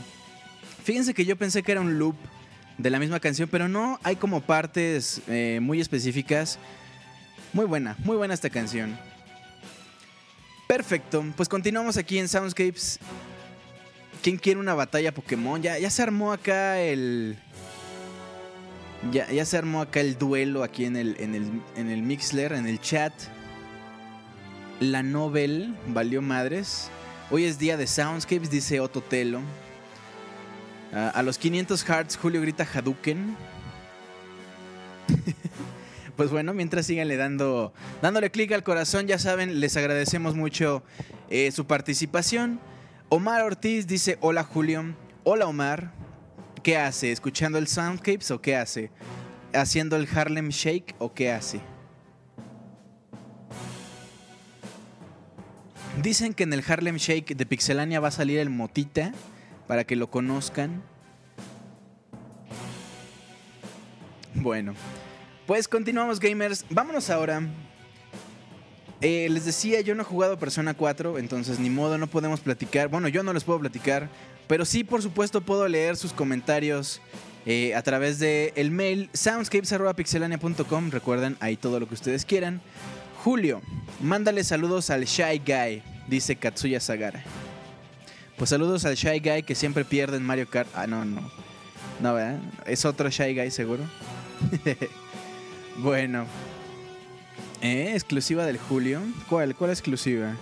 Fíjense 0.85 1.15
que 1.15 1.25
yo 1.25 1.35
pensé 1.35 1.65
que 1.65 1.73
era 1.73 1.81
un 1.81 1.99
loop 1.99 2.15
de 2.79 2.91
la 2.91 2.99
misma 2.99 3.21
canción, 3.21 3.49
pero 3.51 3.69
no, 3.69 3.99
hay 4.03 4.17
como 4.17 4.41
partes 4.41 5.21
eh, 5.29 5.59
muy 5.61 5.81
específicas. 5.81 6.59
Muy 7.53 7.67
buena, 7.67 7.97
muy 8.05 8.17
buena 8.17 8.35
esta 8.35 8.51
canción. 8.51 8.97
Perfecto, 10.69 11.25
pues 11.37 11.49
continuamos 11.49 11.97
aquí 11.97 12.19
en 12.19 12.29
Soundscapes. 12.29 13.01
¿Quién 14.23 14.37
quiere 14.37 14.61
una 14.61 14.75
batalla 14.75 15.13
Pokémon? 15.13 15.63
Ya, 15.63 15.91
se 15.91 16.03
armó 16.03 16.33
acá 16.33 16.81
el... 16.81 17.39
Ya, 19.13 19.45
se 19.45 19.57
armó 19.57 19.81
acá 19.81 20.01
el 20.01 20.19
duelo 20.19 20.65
aquí 20.65 20.85
en 20.85 20.97
el, 20.97 21.17
en, 21.21 21.35
el, 21.35 21.63
en 21.77 21.89
el 21.89 22.03
Mixler, 22.03 22.53
en 22.53 22.67
el 22.67 22.81
chat. 22.81 23.13
La 24.81 25.03
novel 25.03 25.75
valió 25.87 26.21
madres. 26.21 26.91
Hoy 27.31 27.45
es 27.45 27.59
día 27.59 27.77
de 27.77 27.87
Soundscapes, 27.87 28.51
dice 28.51 28.81
Otto 28.81 29.01
Telo. 29.01 29.41
A 30.93 31.23
los 31.23 31.39
500 31.39 31.85
hearts, 31.85 32.17
Julio 32.17 32.41
grita 32.41 32.67
Hadouken. 32.73 33.37
pues 36.17 36.31
bueno, 36.31 36.55
mientras 36.55 36.87
síganle 36.87 37.17
dando, 37.17 37.73
dándole 38.03 38.31
clic 38.31 38.53
al 38.53 38.63
corazón, 38.63 39.07
ya 39.07 39.19
saben, 39.19 39.61
les 39.61 39.77
agradecemos 39.77 40.35
mucho 40.35 40.83
eh, 41.31 41.51
su 41.53 41.67
participación. 41.67 42.61
Omar 43.09 43.43
Ortiz 43.43 43.87
dice, 43.87 44.19
hola 44.21 44.45
Julio. 44.45 44.95
Hola 45.25 45.47
Omar. 45.47 45.93
¿Qué 46.63 46.77
hace? 46.77 47.13
¿Escuchando 47.13 47.59
el 47.59 47.69
Soundscapes 47.69 48.31
o 48.31 48.41
qué 48.41 48.57
hace? 48.57 48.91
¿Haciendo 49.55 49.97
el 49.97 50.09
Harlem 50.13 50.49
Shake 50.49 50.95
o 50.99 51.15
qué 51.15 51.33
hace? 51.33 51.61
Dicen 56.03 56.35
que 56.35 56.45
en 56.45 56.53
el 56.53 56.65
Harlem 56.67 56.97
Shake 56.97 57.35
de 57.35 57.47
Pixelania 57.47 58.01
va 58.01 58.09
a 58.09 58.13
salir 58.13 58.39
el 58.39 58.51
Motita 58.51 59.13
para 59.69 59.85
que 59.85 59.95
lo 59.95 60.11
conozcan. 60.11 60.83
Bueno, 64.35 64.75
pues 65.47 65.69
continuamos 65.69 66.19
gamers. 66.19 66.65
Vámonos 66.71 67.11
ahora. 67.11 67.43
Eh, 69.01 69.29
les 69.31 69.45
decía, 69.45 69.81
yo 69.81 69.95
no 69.95 70.03
he 70.03 70.05
jugado 70.05 70.39
Persona 70.39 70.75
4, 70.75 71.19
entonces 71.19 71.61
ni 71.61 71.71
modo, 71.71 71.99
no 71.99 72.09
podemos 72.09 72.41
platicar. 72.41 72.89
Bueno, 72.89 73.07
yo 73.07 73.23
no 73.23 73.33
les 73.33 73.45
puedo 73.45 73.61
platicar, 73.61 74.09
pero 74.49 74.65
sí, 74.65 74.83
por 74.83 75.03
supuesto, 75.03 75.41
puedo 75.41 75.69
leer 75.69 75.97
sus 75.97 76.13
comentarios 76.13 77.01
eh, 77.47 77.77
a 77.77 77.83
través 77.83 78.19
de 78.19 78.53
el 78.57 78.73
mail 78.73 79.09
soundscapes.pixelania.com. 79.13 80.91
Recuerden, 80.91 81.37
ahí 81.39 81.57
todo 81.57 81.79
lo 81.79 81.87
que 81.87 81.95
ustedes 81.95 82.25
quieran. 82.25 82.61
Julio, 83.23 83.63
mándale 84.01 84.43
saludos 84.43 84.91
al 84.91 85.05
Shy 85.05 85.43
Guy, 85.47 85.83
dice 86.09 86.35
Katsuya 86.37 86.81
Sagara. 86.81 87.23
Pues 88.39 88.51
saludos 88.51 88.85
al 88.85 88.95
Shy 88.95 89.19
Guy 89.19 89.43
que 89.43 89.57
siempre 89.57 89.85
pierde 89.85 90.17
en 90.17 90.23
Mario 90.23 90.49
Kart. 90.49 90.71
Ah, 90.75 90.87
no, 90.87 91.05
no. 91.05 91.21
No, 92.01 92.15
¿verdad? 92.15 92.39
Es 92.67 92.85
otro 92.85 93.11
Shy 93.11 93.35
Guy 93.35 93.51
seguro. 93.51 93.83
bueno. 95.79 96.25
¿Eh? 97.61 97.91
¿Exclusiva 97.95 98.47
del 98.47 98.59
Julio? 98.59 99.01
¿Cuál? 99.29 99.57
¿Cuál 99.57 99.71
exclusiva? 99.71 100.37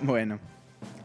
Bueno. 0.00 0.40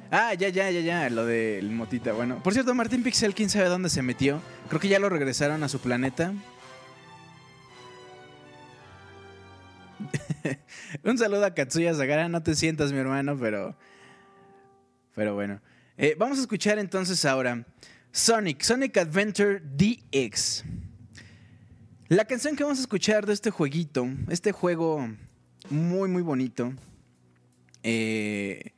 Ah, 0.09 0.33
ya, 0.33 0.49
ya, 0.49 0.71
ya, 0.71 0.79
ya, 0.79 1.09
lo 1.11 1.25
del 1.25 1.69
motita. 1.69 2.13
Bueno, 2.13 2.41
por 2.41 2.53
cierto, 2.53 2.73
Martín 2.73 3.03
Pixel, 3.03 3.35
quién 3.35 3.49
sabe 3.49 3.65
dónde 3.67 3.89
se 3.89 4.01
metió. 4.01 4.41
Creo 4.69 4.79
que 4.79 4.87
ya 4.87 4.97
lo 4.97 5.09
regresaron 5.09 5.63
a 5.63 5.69
su 5.69 5.79
planeta. 5.79 6.33
Un 11.03 11.17
saludo 11.17 11.45
a 11.45 11.53
Katsuya 11.53 11.93
Sagara. 11.93 12.29
No 12.29 12.43
te 12.43 12.55
sientas, 12.55 12.91
mi 12.91 12.99
hermano, 12.99 13.37
pero. 13.39 13.75
Pero 15.15 15.33
bueno. 15.35 15.61
Eh, 15.97 16.15
vamos 16.17 16.37
a 16.37 16.41
escuchar 16.41 16.77
entonces 16.77 17.25
ahora 17.25 17.65
Sonic, 18.11 18.61
Sonic 18.61 18.97
Adventure 18.97 19.59
DX. 19.59 20.63
La 22.09 22.25
canción 22.25 22.55
que 22.55 22.63
vamos 22.63 22.77
a 22.77 22.81
escuchar 22.81 23.25
de 23.25 23.33
este 23.33 23.49
jueguito, 23.49 24.07
este 24.29 24.51
juego 24.51 25.09
muy, 25.69 26.07
muy 26.09 26.21
bonito. 26.21 26.73
Eh 27.83 28.73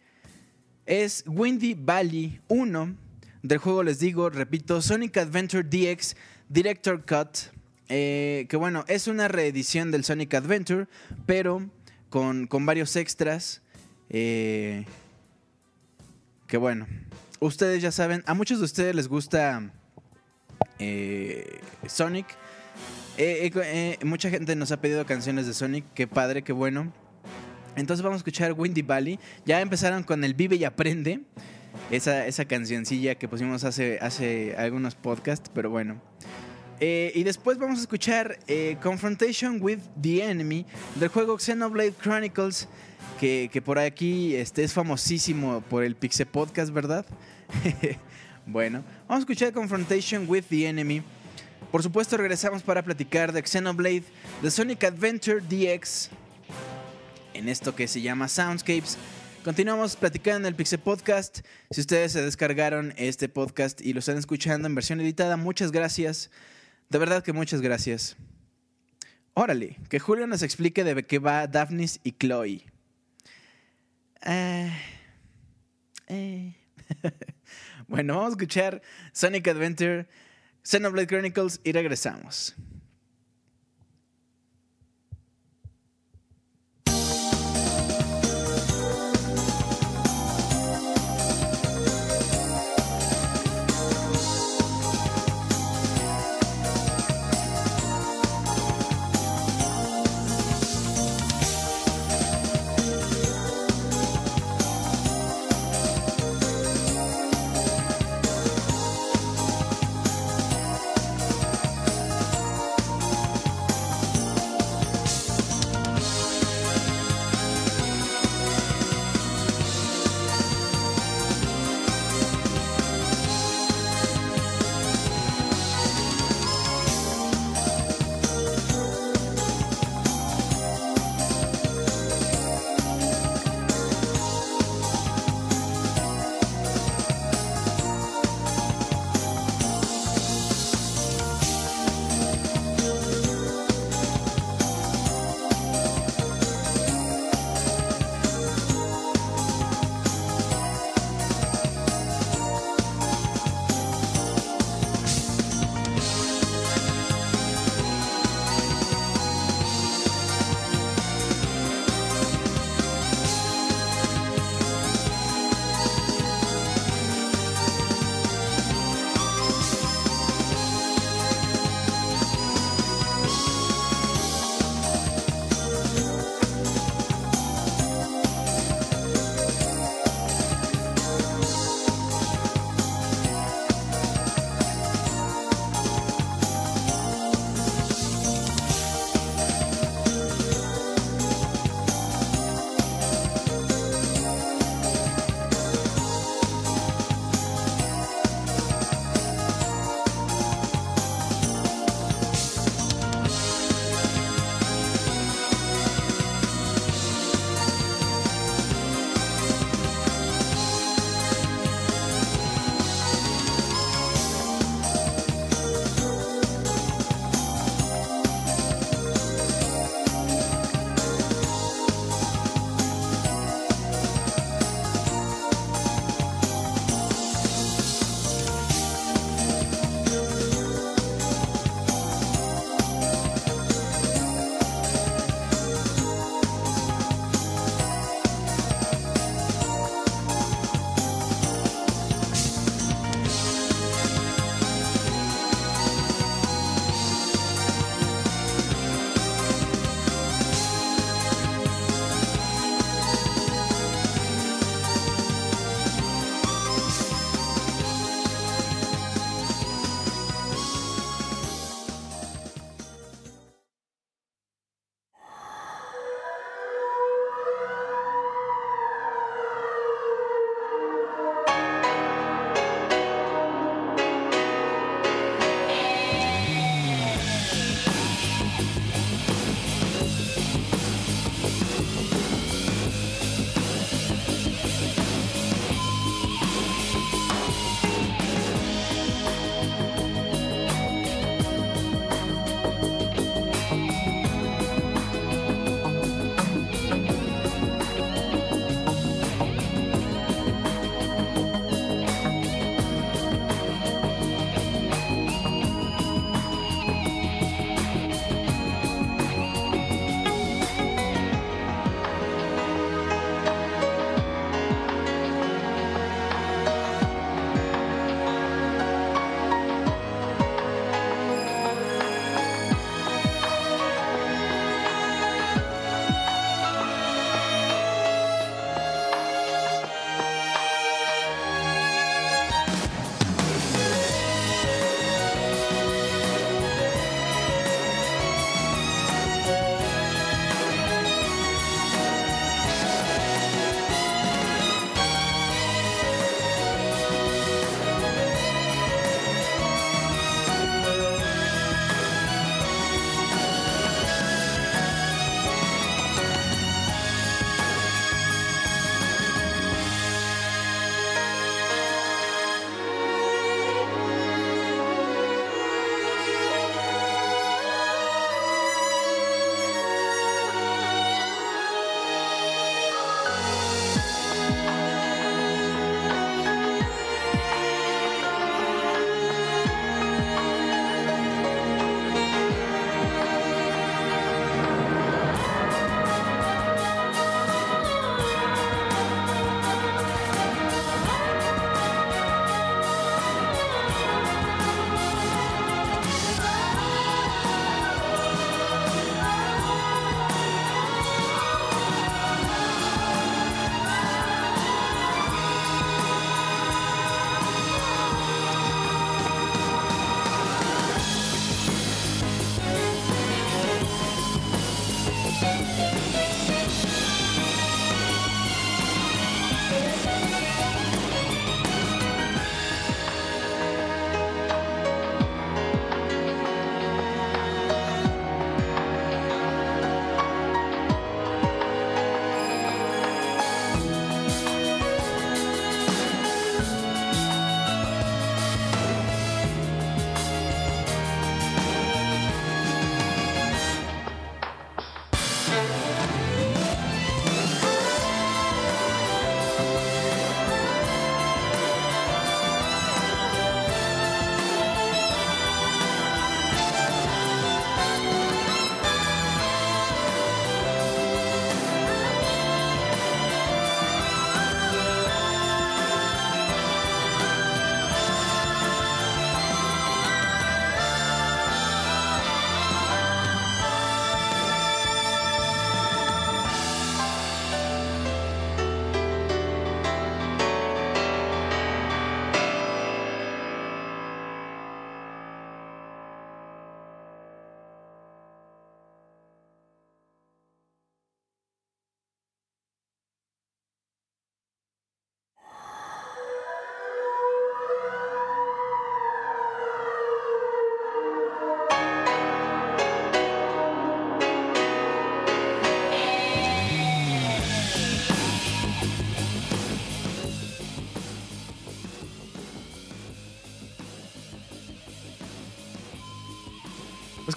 es 0.89 1.23
Windy 1.27 1.75
Valley 1.75 2.41
1 2.47 2.95
del 3.43 3.57
juego, 3.59 3.83
les 3.83 3.99
digo, 3.99 4.31
repito, 4.31 4.81
Sonic 4.81 5.17
Adventure 5.17 5.63
DX 5.63 6.15
Director 6.49 7.05
Cut. 7.05 7.53
Eh, 7.89 8.45
que 8.49 8.55
bueno, 8.55 8.85
es 8.87 9.07
una 9.07 9.27
reedición 9.27 9.89
del 9.89 10.03
Sonic 10.03 10.35
Adventure, 10.35 10.87
pero 11.25 11.67
con, 12.09 12.47
varios 12.65 12.95
extras. 12.95 13.61
Eh, 14.11 14.85
que 16.47 16.57
bueno, 16.57 16.87
ustedes 17.39 17.81
ya 17.81 17.91
saben, 17.91 18.23
a 18.27 18.35
muchos 18.35 18.59
de 18.59 18.65
ustedes 18.65 18.95
les 18.95 19.07
gusta 19.07 19.71
eh, 20.77 21.59
Sonic. 21.87 22.27
mucha 24.03 24.29
gente 24.29 24.55
nos 24.55 24.71
ha 24.71 24.79
pedido 24.81 25.05
canciones 25.05 25.47
de 25.47 25.53
Sonic, 25.53 25.83
qué 25.95 26.07
padre, 26.07 26.43
qué 26.43 26.53
bueno. 26.53 26.93
Entonces 27.75 28.03
vamos 28.03 28.17
a 28.17 28.19
escuchar 28.19 28.53
Windy 28.53 28.83
Valley. 28.83 29.19
Ya 29.45 29.61
empezaron 29.61 30.03
con 30.03 30.23
el 30.23 30.35
Vive 30.35 30.57
y 30.57 30.63
Aprende. 30.63 31.21
Esa, 31.91 32.27
esa 32.27 32.45
cancioncilla 32.45 33.15
que 33.15 33.27
pusimos 33.27 33.63
hace, 33.63 33.99
hace 34.01 34.55
algunos 34.57 34.95
podcasts, 34.95 35.49
pero 35.53 35.69
bueno. 35.69 36.01
Eh, 36.81 37.11
y 37.13 37.23
después 37.23 37.57
vamos 37.57 37.79
a 37.79 37.81
escuchar 37.81 38.39
eh, 38.47 38.77
Confrontation 38.81 39.61
with 39.61 39.79
the 40.01 40.23
Enemy 40.23 40.65
del 40.95 41.09
juego 41.09 41.37
Xenoblade 41.37 41.93
Chronicles, 42.01 42.69
que, 43.19 43.61
por 43.63 43.77
aquí 43.77 44.35
este, 44.35 44.63
es 44.63 44.71
famosísimo 44.71 45.61
por 45.69 45.83
el 45.83 45.95
Pixel 45.95 46.27
Podcast, 46.27 46.71
¿verdad? 46.71 47.05
bueno, 48.45 48.83
vamos 49.09 49.17
a 49.17 49.19
escuchar 49.19 49.51
Confrontation 49.51 50.25
with 50.29 50.45
the 50.49 50.67
Enemy. 50.67 51.03
Por 51.69 51.83
supuesto, 51.83 52.15
regresamos 52.15 52.63
para 52.63 52.81
platicar 52.81 53.33
de 53.33 53.43
Xenoblade, 53.45 54.03
de 54.41 54.49
Sonic 54.49 54.85
Adventure 54.85 55.41
DX, 55.41 56.09
en 57.33 57.49
esto 57.49 57.75
que 57.75 57.89
se 57.89 58.01
llama 58.01 58.29
Soundscapes. 58.29 58.97
Continuamos 59.43 59.97
platicando 59.97 60.47
en 60.47 60.53
el 60.53 60.55
Pixel 60.55 60.79
Podcast. 60.79 61.39
Si 61.71 61.81
ustedes 61.81 62.13
se 62.13 62.21
descargaron 62.21 62.93
este 62.97 63.27
podcast 63.27 63.81
y 63.81 63.93
lo 63.93 63.99
están 63.99 64.17
escuchando 64.17 64.67
en 64.67 64.75
versión 64.75 65.01
editada, 65.01 65.35
muchas 65.35 65.71
gracias. 65.71 66.29
De 66.89 66.97
verdad 66.97 67.23
que 67.23 67.33
muchas 67.33 67.61
gracias. 67.61 68.17
Órale, 69.35 69.77
que 69.89 69.99
Julio 69.99 70.25
nos 70.25 70.41
explique 70.41 70.83
de 70.83 71.03
qué 71.03 71.19
va 71.19 71.47
Daphnis 71.47 71.99
y 72.03 72.13
Chloe. 72.13 72.65
Eh, 74.25 74.71
eh. 76.07 76.55
bueno, 77.87 78.15
vamos 78.15 78.29
a 78.29 78.31
escuchar 78.31 78.81
Sonic 79.13 79.47
Adventure, 79.47 80.07
Xenoblade 80.63 81.07
Chronicles 81.07 81.61
y 81.63 81.71
regresamos. 81.71 82.55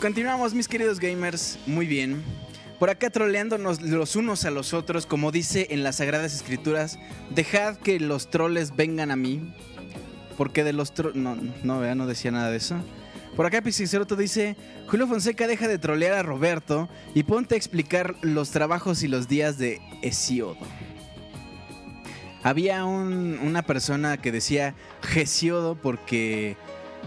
Continuamos, 0.03 0.53
mis 0.53 0.67
queridos 0.67 0.99
gamers. 0.99 1.59
Muy 1.67 1.87
bien. 1.87 2.23
Por 2.81 2.91
acá 2.91 3.09
troleándonos 3.11 3.81
los 3.81 4.17
unos 4.17 4.45
a 4.45 4.51
los 4.51 4.75
otros, 4.75 5.07
como 5.07 5.31
dice 5.31 5.69
en 5.71 5.85
las 5.85 5.97
Sagradas 5.97 6.35
Escrituras, 6.35 6.99
dejad 7.31 7.77
que 7.77 8.01
los 8.01 8.29
troles 8.29 8.75
vengan 8.75 9.13
a 9.13 9.17
mí. 9.17 9.55
Porque 10.37 10.65
de 10.65 10.73
los 10.73 10.93
troles... 10.93 11.15
No, 11.15 11.37
no, 11.63 11.79
vea, 11.79 11.95
no 11.95 12.07
decía 12.09 12.33
nada 12.33 12.51
de 12.51 12.57
eso. 12.57 12.75
Por 13.37 13.47
acá 13.47 13.63
Pixiceroto 13.63 14.17
dice, 14.17 14.57
Julio 14.89 15.07
Fonseca 15.07 15.47
deja 15.47 15.69
de 15.69 15.79
trolear 15.79 16.15
a 16.15 16.23
Roberto 16.25 16.89
y 17.15 17.23
ponte 17.23 17.55
a 17.55 17.59
explicar 17.59 18.17
los 18.21 18.51
trabajos 18.51 19.03
y 19.05 19.09
los 19.09 19.29
días 19.29 19.57
de 19.59 19.81
Hesiodo. 20.03 20.57
Había 22.43 22.85
un- 22.85 23.39
una 23.41 23.63
persona 23.63 24.17
que 24.17 24.33
decía 24.33 24.75
Hesiodo 25.15 25.77
porque 25.77 26.57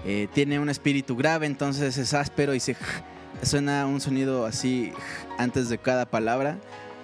eh, 0.05 0.27
tiene 0.33 0.59
un 0.59 0.69
espíritu 0.69 1.15
grave, 1.15 1.45
entonces 1.47 1.97
es 1.97 2.13
áspero 2.13 2.53
y 2.53 2.59
se 2.59 2.75
suena 3.41 3.85
un 3.85 3.99
sonido 4.01 4.45
así 4.45 4.93
antes 5.37 5.69
de 5.69 5.77
cada 5.77 6.05
palabra. 6.05 6.57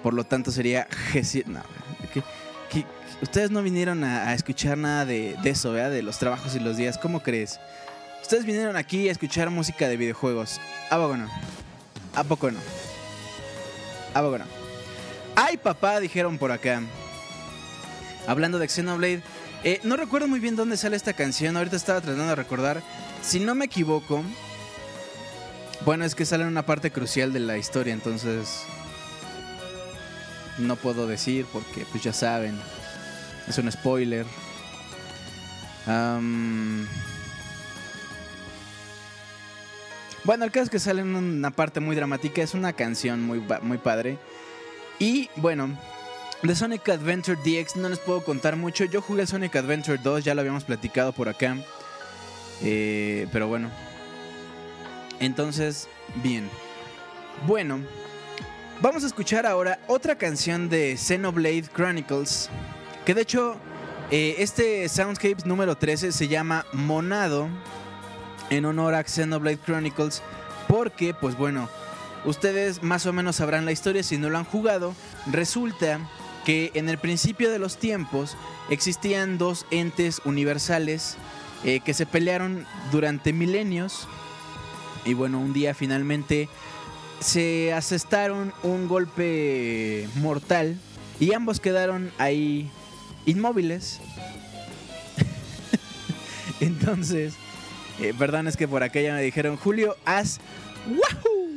Por 0.03 0.13
lo 0.13 0.23
tanto 0.23 0.51
sería. 0.51 0.87
No, 1.45 1.61
¿qué- 2.13 2.23
qué- 2.71 2.85
ustedes 3.21 3.51
no 3.51 3.61
vinieron 3.61 4.03
a, 4.03 4.33
escuchar 4.33 4.77
nada 4.77 5.05
de, 5.05 5.35
eso. 5.43 5.73
De 5.73 6.01
los 6.01 6.17
trabajos 6.17 6.55
y 6.55 6.59
los 6.59 6.77
días. 6.77 6.97
¿Cómo 6.97 7.21
crees? 7.21 7.59
Ustedes 8.21 8.45
vinieron 8.45 8.75
aquí 8.77 9.09
a 9.09 9.11
escuchar 9.11 9.49
música 9.49 9.87
de 9.87 9.97
videojuegos. 9.97 10.59
¿A 10.89 10.97
poco 10.97 11.17
no? 11.17 11.27
¿A 12.15 12.23
poco 12.23 12.51
no? 12.51 12.59
¿A 14.13 14.21
poco 14.21 14.37
no? 14.37 14.45
¡Ay, 15.35 15.57
papá! 15.57 15.99
Dijeron 15.99 16.37
por 16.37 16.51
acá. 16.51 16.81
Hablando 18.27 18.59
de 18.59 18.67
Xenoblade. 18.67 19.21
Eh, 19.63 19.79
no 19.83 19.95
recuerdo 19.95 20.27
muy 20.27 20.39
bien 20.39 20.55
dónde 20.55 20.77
sale 20.77 20.95
esta 20.95 21.13
canción. 21.13 21.55
Ahorita 21.55 21.75
estaba 21.75 22.01
tratando 22.01 22.27
de 22.27 22.35
recordar. 22.35 22.81
Si 23.21 23.39
no 23.39 23.55
me 23.55 23.65
equivoco. 23.65 24.23
Bueno, 25.85 26.05
es 26.05 26.15
que 26.15 26.25
sale 26.25 26.43
en 26.43 26.49
una 26.49 26.65
parte 26.65 26.91
crucial 26.91 27.33
de 27.33 27.39
la 27.39 27.57
historia, 27.57 27.93
entonces. 27.93 28.63
No 30.57 30.75
puedo 30.75 31.07
decir 31.07 31.45
porque, 31.51 31.85
pues 31.91 32.03
ya 32.03 32.13
saben. 32.13 32.59
Es 33.47 33.57
un 33.57 33.71
spoiler. 33.71 34.25
Bueno, 40.23 40.45
el 40.45 40.51
caso 40.51 40.65
es 40.65 40.69
que 40.69 40.79
sale 40.79 41.01
en 41.01 41.15
una 41.15 41.51
parte 41.51 41.79
muy 41.79 41.95
dramática. 41.95 42.41
Es 42.41 42.53
una 42.53 42.73
canción 42.73 43.23
muy, 43.23 43.43
muy 43.61 43.77
padre. 43.77 44.17
Y 44.99 45.29
bueno, 45.35 45.77
de 46.43 46.55
Sonic 46.55 46.89
Adventure 46.89 47.37
DX 47.37 47.75
no 47.75 47.89
les 47.89 47.99
puedo 47.99 48.23
contar 48.23 48.55
mucho. 48.55 48.85
Yo 48.85 49.01
jugué 49.01 49.27
Sonic 49.27 49.55
Adventure 49.55 49.99
2, 50.01 50.23
ya 50.23 50.33
lo 50.33 50.41
habíamos 50.41 50.63
platicado 50.63 51.11
por 51.13 51.29
acá. 51.29 51.55
Eh, 52.63 53.27
pero 53.31 53.47
bueno. 53.47 53.69
Entonces, 55.19 55.87
bien. 56.15 56.49
Bueno, 57.45 57.79
vamos 58.81 59.03
a 59.03 59.07
escuchar 59.07 59.45
ahora 59.45 59.79
otra 59.87 60.17
canción 60.17 60.67
de 60.67 60.97
Xenoblade 60.97 61.69
Chronicles. 61.73 62.49
Que 63.05 63.13
de 63.13 63.21
hecho, 63.21 63.55
eh, 64.09 64.35
este 64.39 64.89
Soundscapes 64.89 65.45
número 65.45 65.77
13 65.77 66.11
se 66.11 66.27
llama 66.27 66.65
Monado. 66.73 67.49
En 68.49 68.65
honor 68.65 68.95
a 68.95 69.03
Xenoblade 69.03 69.59
Chronicles. 69.63 70.23
Porque, 70.67 71.13
pues 71.13 71.37
bueno, 71.37 71.69
ustedes 72.25 72.81
más 72.81 73.05
o 73.05 73.13
menos 73.13 73.35
sabrán 73.35 73.65
la 73.65 73.71
historia 73.71 74.01
si 74.01 74.17
no 74.17 74.29
lo 74.31 74.39
han 74.39 74.45
jugado. 74.45 74.95
Resulta 75.27 75.99
que 76.45 76.71
en 76.73 76.89
el 76.89 76.97
principio 76.97 77.51
de 77.51 77.59
los 77.59 77.77
tiempos 77.77 78.35
existían 78.69 79.37
dos 79.37 79.65
entes 79.71 80.21
universales 80.25 81.17
eh, 81.63 81.79
que 81.79 81.93
se 81.93 82.05
pelearon 82.05 82.65
durante 82.91 83.33
milenios. 83.33 84.07
Y 85.05 85.13
bueno, 85.13 85.39
un 85.39 85.53
día 85.53 85.73
finalmente 85.73 86.49
se 87.19 87.73
asestaron 87.73 88.53
un 88.63 88.87
golpe 88.87 90.07
mortal 90.15 90.77
y 91.19 91.33
ambos 91.33 91.59
quedaron 91.59 92.11
ahí 92.17 92.69
inmóviles. 93.25 93.99
Entonces, 96.59 97.33
eh, 97.99 98.13
perdón, 98.17 98.47
es 98.47 98.57
que 98.57 98.67
por 98.67 98.83
acá 98.83 99.01
ya 99.01 99.13
me 99.13 99.21
dijeron, 99.21 99.57
Julio, 99.57 99.95
haz 100.05 100.39
¡Wahoo! 100.87 101.50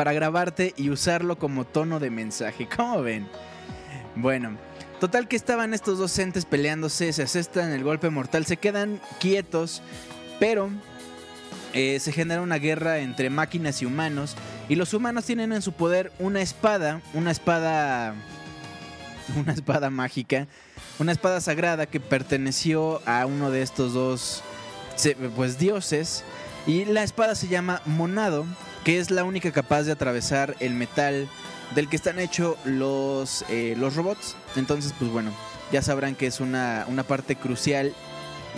Para 0.00 0.14
grabarte 0.14 0.72
y 0.78 0.88
usarlo 0.88 1.38
como 1.38 1.66
tono 1.66 2.00
de 2.00 2.08
mensaje. 2.08 2.66
¿Cómo 2.74 3.02
ven? 3.02 3.28
Bueno, 4.16 4.56
total 4.98 5.28
que 5.28 5.36
estaban 5.36 5.74
estos 5.74 5.98
dos 5.98 6.18
entes 6.18 6.46
peleándose, 6.46 7.12
se 7.12 7.22
asestan 7.22 7.70
el 7.72 7.84
golpe 7.84 8.08
mortal, 8.08 8.46
se 8.46 8.56
quedan 8.56 8.98
quietos, 9.18 9.82
pero 10.38 10.70
eh, 11.74 12.00
se 12.00 12.12
genera 12.12 12.40
una 12.40 12.56
guerra 12.56 13.00
entre 13.00 13.28
máquinas 13.28 13.82
y 13.82 13.84
humanos. 13.84 14.36
Y 14.70 14.76
los 14.76 14.94
humanos 14.94 15.26
tienen 15.26 15.52
en 15.52 15.60
su 15.60 15.72
poder 15.72 16.12
una 16.18 16.40
espada, 16.40 17.02
una 17.12 17.30
espada. 17.30 18.14
Una 19.36 19.52
espada 19.52 19.90
mágica, 19.90 20.48
una 20.98 21.12
espada 21.12 21.40
sagrada 21.40 21.86
que 21.86 22.00
perteneció 22.00 23.00
a 23.06 23.26
uno 23.26 23.50
de 23.50 23.62
estos 23.62 23.92
dos 23.92 24.42
pues 25.36 25.58
dioses. 25.58 26.24
Y 26.66 26.86
la 26.86 27.04
espada 27.04 27.34
se 27.34 27.46
llama 27.46 27.80
Monado, 27.84 28.44
que 28.84 28.98
es 28.98 29.10
la 29.10 29.24
única 29.24 29.52
capaz 29.52 29.82
de 29.84 29.92
atravesar 29.92 30.56
el 30.60 30.74
metal 30.74 31.28
del 31.74 31.88
que 31.88 31.96
están 31.96 32.18
hechos 32.18 32.56
los, 32.64 33.44
eh, 33.48 33.74
los 33.76 33.94
robots. 33.94 34.36
Entonces, 34.56 34.94
pues 34.98 35.10
bueno, 35.10 35.32
ya 35.70 35.82
sabrán 35.82 36.14
que 36.14 36.26
es 36.26 36.40
una, 36.40 36.84
una 36.88 37.04
parte 37.04 37.36
crucial, 37.36 37.94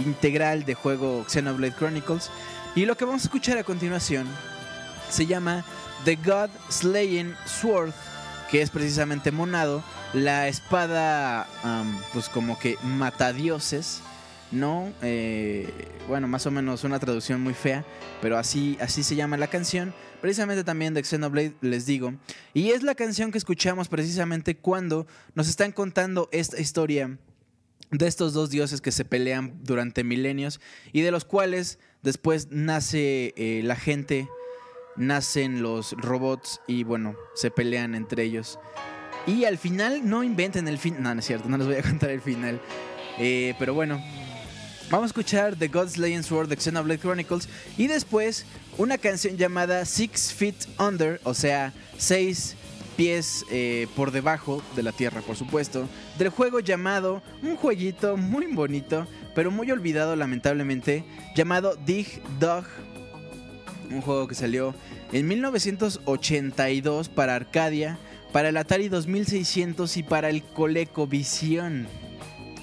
integral 0.05 0.65
de 0.65 0.75
juego 0.75 1.25
Xenoblade 1.29 1.75
Chronicles. 1.75 2.31
Y 2.75 2.87
lo 2.87 2.97
que 2.97 3.05
vamos 3.05 3.23
a 3.23 3.27
escuchar 3.27 3.59
a 3.59 3.65
continuación 3.65 4.27
se 5.11 5.27
llama 5.27 5.65
The 6.05 6.17
God 6.17 6.51
Slaying 6.71 7.35
Sword, 7.45 7.93
que 8.51 8.63
es 8.63 8.71
precisamente 8.71 9.31
Monado, 9.31 9.83
la 10.15 10.49
espada, 10.49 11.47
pues 12.13 12.29
como 12.29 12.59
que 12.59 12.79
matadioses. 12.83 14.01
¿No? 14.53 14.93
Eh, 15.03 15.69
bueno, 16.09 16.29
más 16.29 16.47
o 16.47 16.51
menos 16.51 16.85
una 16.85 16.99
traducción 16.99 17.41
muy 17.41 17.55
fea, 17.55 17.85
pero 18.21 18.39
así, 18.39 18.77
así 18.81 19.03
se 19.03 19.17
llama 19.17 19.37
la 19.37 19.49
canción, 19.49 19.95
precisamente 20.21 20.63
también 20.63 20.95
de 20.95 21.03
Xenoblade, 21.03 21.55
les 21.61 21.87
digo. 21.87 22.15
Y 22.55 22.71
es 22.71 22.83
la 22.83 22.95
canción 22.95 23.33
que 23.33 23.39
escuchamos 23.39 23.89
precisamente 23.89 24.57
cuando 24.57 25.07
nos 25.35 25.49
están 25.49 25.73
contando 25.73 26.29
esta 26.33 26.61
historia 26.61 27.19
de 27.91 28.07
estos 28.07 28.33
dos 28.33 28.51
dioses 28.51 28.81
que 28.81 28.93
se 28.93 29.05
pelean 29.05 29.59
durante 29.63 30.05
milenios 30.05 30.61
y 30.93 31.03
de 31.03 31.11
los 31.11 31.25
cuales 31.25 31.79
después 32.03 32.49
nace 32.51 33.35
eh, 33.37 33.63
la 33.65 33.77
gente, 33.77 34.29
nacen 34.97 35.63
los 35.63 35.93
robots 35.93 36.61
y 36.67 36.85
bueno, 36.85 37.17
se 37.35 37.51
pelean 37.51 37.95
entre 37.95 38.25
ellos. 38.25 38.59
Y 39.27 39.45
al 39.45 39.57
final 39.57 40.09
no 40.09 40.25
inventen 40.25 40.67
el 40.69 40.79
fin, 40.79 40.97
no, 41.01 41.15
no 41.15 41.21
es 41.21 41.27
cierto, 41.27 41.49
no 41.49 41.59
les 41.59 41.67
voy 41.67 41.77
a 41.77 41.83
contar 41.89 42.11
el 42.11 42.21
final. 42.21 42.61
Eh, 43.19 43.55
pero 43.59 43.75
bueno, 43.75 44.03
Vamos 44.93 45.05
a 45.05 45.07
escuchar 45.07 45.57
The 45.57 45.69
God's 45.69 45.93
Slaying 45.93 46.23
Sword 46.23 46.49
de 46.49 46.57
Xenoblade 46.57 47.01
Chronicles 47.01 47.49
y 47.79 47.87
después 47.87 48.45
una 48.77 48.99
canción 48.99 49.39
llamada 49.39 49.87
Six 49.87 50.35
Feet 50.35 50.67
Under, 50.79 51.19
o 51.25 51.33
sea, 51.33 51.73
seis 51.97 52.57
pies 52.95 53.43
eh, 53.51 53.87
por 53.97 54.11
debajo 54.11 54.63
de 54.77 54.83
la 54.83 54.93
tierra, 54.93 55.23
por 55.23 55.35
supuesto, 55.35 55.89
del 56.19 56.29
juego 56.29 56.61
llamado, 56.61 57.23
un 57.43 57.57
jueguito 57.57 58.19
muy 58.19 58.45
bonito, 58.53 59.07
pero 59.35 59.51
muy 59.51 59.71
olvidado 59.71 60.15
lamentablemente, 60.15 61.07
llamado 61.35 61.75
Dig 61.87 62.21
Dog, 62.39 62.67
un 63.91 64.03
juego 64.03 64.29
que 64.29 64.35
salió 64.35 64.75
en 65.11 65.27
1982 65.27 67.09
para 67.09 67.35
Arcadia, 67.35 67.97
para 68.31 68.51
el 68.51 68.59
Atari 68.59 68.91
2600 68.91 69.97
y 69.97 70.03
para 70.03 70.29
el 70.29 70.43
ColecoVision. 70.43 71.89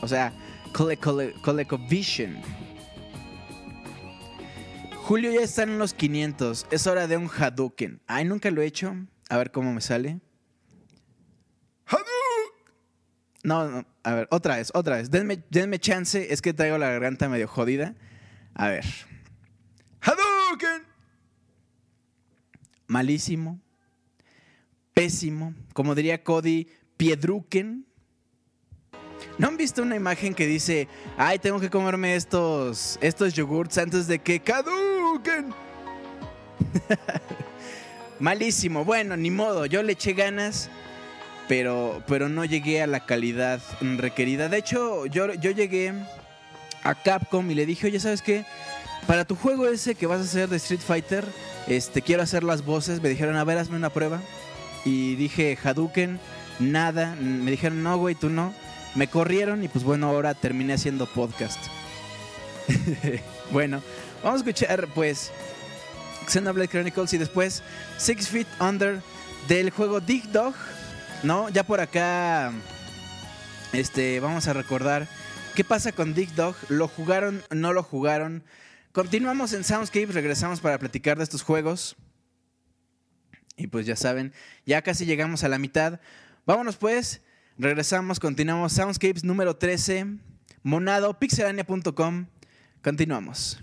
O 0.01 0.07
sea, 0.07 0.31
ColecoVision. 0.71 2.41
Julio 5.03 5.31
ya 5.31 5.41
está 5.41 5.63
en 5.63 5.79
los 5.79 5.93
500. 5.93 6.67
Es 6.69 6.85
hora 6.85 7.07
de 7.07 7.17
un 7.17 7.29
Hadouken. 7.29 8.01
Ay, 8.07 8.25
nunca 8.25 8.51
lo 8.51 8.61
he 8.61 8.67
hecho. 8.67 8.95
A 9.29 9.37
ver 9.37 9.51
cómo 9.51 9.73
me 9.73 9.81
sale. 9.81 10.19
No, 13.43 13.69
no, 13.69 13.85
a 14.03 14.13
ver, 14.13 14.27
otra 14.31 14.57
vez, 14.57 14.69
otra 14.73 14.97
vez. 14.97 15.09
Denme, 15.09 15.43
denme 15.49 15.79
chance, 15.79 16.31
es 16.31 16.41
que 16.41 16.53
traigo 16.53 16.77
la 16.77 16.89
garganta 16.89 17.29
medio 17.29 17.47
jodida. 17.47 17.95
A 18.53 18.67
ver. 18.67 18.85
Hadouken. 20.01 20.83
Malísimo. 22.87 23.59
Pésimo. 24.93 25.53
Como 25.73 25.95
diría 25.95 26.23
Cody, 26.23 26.67
Piedruken. 26.97 27.85
¿No 29.39 29.47
han 29.47 29.57
visto 29.57 29.81
una 29.81 29.95
imagen 29.95 30.35
que 30.35 30.45
dice, 30.45 30.87
ay, 31.17 31.39
tengo 31.39 31.59
que 31.59 31.71
comerme 31.71 32.15
estos, 32.15 32.99
estos 33.01 33.33
yogurts 33.33 33.79
antes 33.79 34.05
de 34.05 34.19
que 34.19 34.39
caduquen? 34.41 35.51
Malísimo. 38.19 38.85
Bueno, 38.85 39.17
ni 39.17 39.31
modo. 39.31 39.65
Yo 39.65 39.81
le 39.81 39.93
eché 39.93 40.13
ganas, 40.13 40.69
pero, 41.47 42.03
pero 42.05 42.29
no 42.29 42.45
llegué 42.45 42.83
a 42.83 42.87
la 42.87 43.05
calidad 43.05 43.61
requerida. 43.79 44.49
De 44.49 44.57
hecho, 44.57 45.07
yo, 45.07 45.33
yo 45.33 45.49
llegué 45.49 45.93
a 46.83 46.93
Capcom 46.93 47.49
y 47.49 47.55
le 47.55 47.65
dije, 47.65 47.87
oye, 47.87 47.99
¿sabes 47.99 48.21
qué? 48.21 48.45
para 49.07 49.25
tu 49.25 49.35
juego 49.35 49.67
ese 49.67 49.95
que 49.95 50.05
vas 50.05 50.19
a 50.19 50.23
hacer 50.23 50.49
de 50.49 50.57
Street 50.57 50.81
Fighter, 50.81 51.25
este, 51.67 52.03
quiero 52.03 52.21
hacer 52.21 52.43
las 52.43 52.63
voces. 52.63 53.01
Me 53.01 53.09
dijeron, 53.09 53.37
a 53.37 53.43
ver, 53.43 53.57
hazme 53.57 53.75
una 53.75 53.89
prueba. 53.89 54.21
Y 54.85 55.15
dije, 55.15 55.57
Hadouken, 55.63 56.19
nada. 56.59 57.15
Me 57.15 57.49
dijeron, 57.49 57.81
no, 57.81 57.97
güey, 57.97 58.13
tú 58.13 58.29
no. 58.29 58.53
Me 58.95 59.07
corrieron 59.07 59.63
y 59.63 59.67
pues 59.67 59.83
bueno, 59.83 60.07
ahora 60.07 60.33
terminé 60.33 60.73
haciendo 60.73 61.05
podcast. 61.05 61.59
bueno, 63.51 63.81
vamos 64.23 64.41
a 64.41 64.43
escuchar 64.43 64.87
pues 64.93 65.31
Xenoblade 66.27 66.67
Chronicles 66.67 67.13
y 67.13 67.17
después 67.17 67.63
Six 67.97 68.27
Feet 68.29 68.47
Under 68.59 69.01
del 69.47 69.69
juego 69.69 69.99
Dig 69.99 70.23
Dog. 70.31 70.53
¿No? 71.23 71.49
Ya 71.49 71.63
por 71.63 71.81
acá 71.81 72.53
este, 73.73 74.19
vamos 74.19 74.47
a 74.47 74.53
recordar 74.53 75.07
qué 75.55 75.63
pasa 75.63 75.91
con 75.91 76.13
Dig 76.13 76.33
Dog. 76.33 76.55
¿Lo 76.69 76.87
jugaron? 76.87 77.43
¿No 77.51 77.73
lo 77.73 77.83
jugaron? 77.83 78.43
Continuamos 78.91 79.53
en 79.53 79.63
Soundscape, 79.63 80.07
regresamos 80.07 80.61
para 80.61 80.79
platicar 80.79 81.17
de 81.17 81.23
estos 81.23 81.43
juegos. 81.43 81.95
Y 83.55 83.67
pues 83.67 83.85
ya 83.85 83.95
saben, 83.95 84.33
ya 84.65 84.81
casi 84.81 85.05
llegamos 85.05 85.43
a 85.43 85.49
la 85.49 85.59
mitad. 85.59 85.99
Vámonos 86.45 86.77
pues, 86.77 87.21
regresamos, 87.59 88.19
continuamos. 88.19 88.73
Soundscapes 88.73 89.23
número 89.23 89.55
13, 89.55 90.07
monado, 90.63 91.13
pixelania.com. 91.19 92.25
Continuamos. 92.81 93.61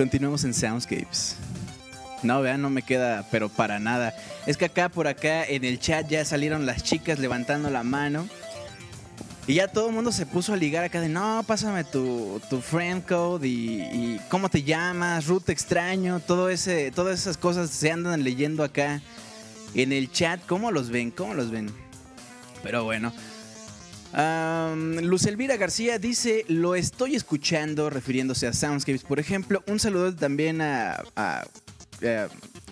Continuamos 0.00 0.44
en 0.44 0.54
Soundscapes. 0.54 1.36
No, 2.22 2.40
vean, 2.40 2.62
no 2.62 2.70
me 2.70 2.80
queda, 2.80 3.26
pero 3.30 3.50
para 3.50 3.78
nada. 3.78 4.14
Es 4.46 4.56
que 4.56 4.64
acá 4.64 4.88
por 4.88 5.06
acá 5.06 5.44
en 5.44 5.62
el 5.62 5.78
chat 5.78 6.08
ya 6.08 6.24
salieron 6.24 6.64
las 6.64 6.82
chicas 6.82 7.18
levantando 7.18 7.68
la 7.68 7.82
mano. 7.82 8.26
Y 9.46 9.56
ya 9.56 9.68
todo 9.68 9.88
el 9.88 9.94
mundo 9.94 10.10
se 10.10 10.24
puso 10.24 10.54
a 10.54 10.56
ligar 10.56 10.84
acá 10.84 11.02
de, 11.02 11.10
no, 11.10 11.44
pásame 11.46 11.84
tu, 11.84 12.40
tu 12.48 12.62
friend 12.62 13.04
code 13.04 13.46
y, 13.46 14.18
cómo 14.30 14.48
te 14.48 14.62
llamas, 14.62 15.26
root 15.26 15.50
extraño, 15.50 16.18
todo 16.18 16.48
ese, 16.48 16.90
todas 16.92 17.20
esas 17.20 17.36
cosas 17.36 17.68
se 17.68 17.92
andan 17.92 18.24
leyendo 18.24 18.64
acá 18.64 19.02
en 19.74 19.92
el 19.92 20.10
chat. 20.10 20.40
¿Cómo 20.46 20.70
los 20.70 20.88
ven? 20.88 21.10
¿Cómo 21.10 21.34
los 21.34 21.50
ven? 21.50 21.70
Pero 22.62 22.84
bueno. 22.84 23.12
Luz 24.12 25.26
Elvira 25.26 25.56
García 25.56 25.98
dice, 25.98 26.44
lo 26.48 26.74
estoy 26.74 27.14
escuchando 27.14 27.90
refiriéndose 27.90 28.46
a 28.46 28.52
Soundscapes, 28.52 29.02
por 29.02 29.20
ejemplo. 29.20 29.62
Un 29.66 29.78
saludo 29.78 30.14
también 30.14 30.60
a, 30.60 31.02
a, 31.16 31.44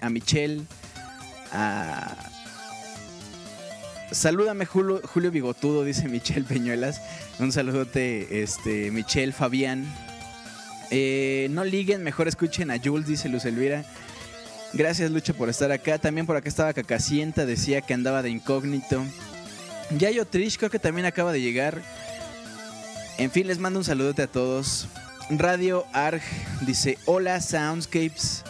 a 0.01 0.10
Michelle, 0.10 0.62
a 1.52 2.16
Salúdame 4.10 4.65
Julio, 4.65 5.02
Julio 5.05 5.31
Bigotudo, 5.31 5.85
dice 5.85 6.09
Michelle 6.09 6.44
Peñuelas. 6.44 7.01
Un 7.39 7.52
saludote, 7.52 8.43
este, 8.43 8.90
Michelle, 8.90 9.32
Fabián. 9.32 9.85
Eh, 10.90 11.48
no 11.51 11.65
liguen, 11.65 12.02
mejor 12.02 12.27
escuchen 12.27 12.70
a 12.70 12.78
Jules, 12.82 13.06
dice 13.06 13.28
Luz 13.28 13.44
Elvira. 13.44 13.85
Gracias, 14.73 15.10
Lucha, 15.10 15.35
por 15.35 15.51
estar 15.51 15.70
acá. 15.73 15.98
También 15.98 16.27
por 16.27 16.36
acá 16.36 16.48
estaba 16.48 16.73
Cacacienta, 16.73 17.44
decía 17.44 17.82
que 17.82 17.94
andaba 17.94 18.23
de 18.23 18.31
incógnito. 18.31 19.05
Yayo 19.90 20.27
Trish, 20.27 20.59
creo 20.59 20.70
que 20.70 20.78
también 20.78 21.06
acaba 21.06 21.32
de 21.32 21.40
llegar. 21.40 21.81
En 23.16 23.31
fin, 23.31 23.47
les 23.47 23.59
mando 23.59 23.78
un 23.78 23.85
saludote 23.85 24.23
a 24.23 24.27
todos. 24.27 24.89
Radio 25.31 25.86
Arg 25.93 26.23
dice: 26.62 26.98
Hola, 27.06 27.40
Soundscapes. 27.40 28.44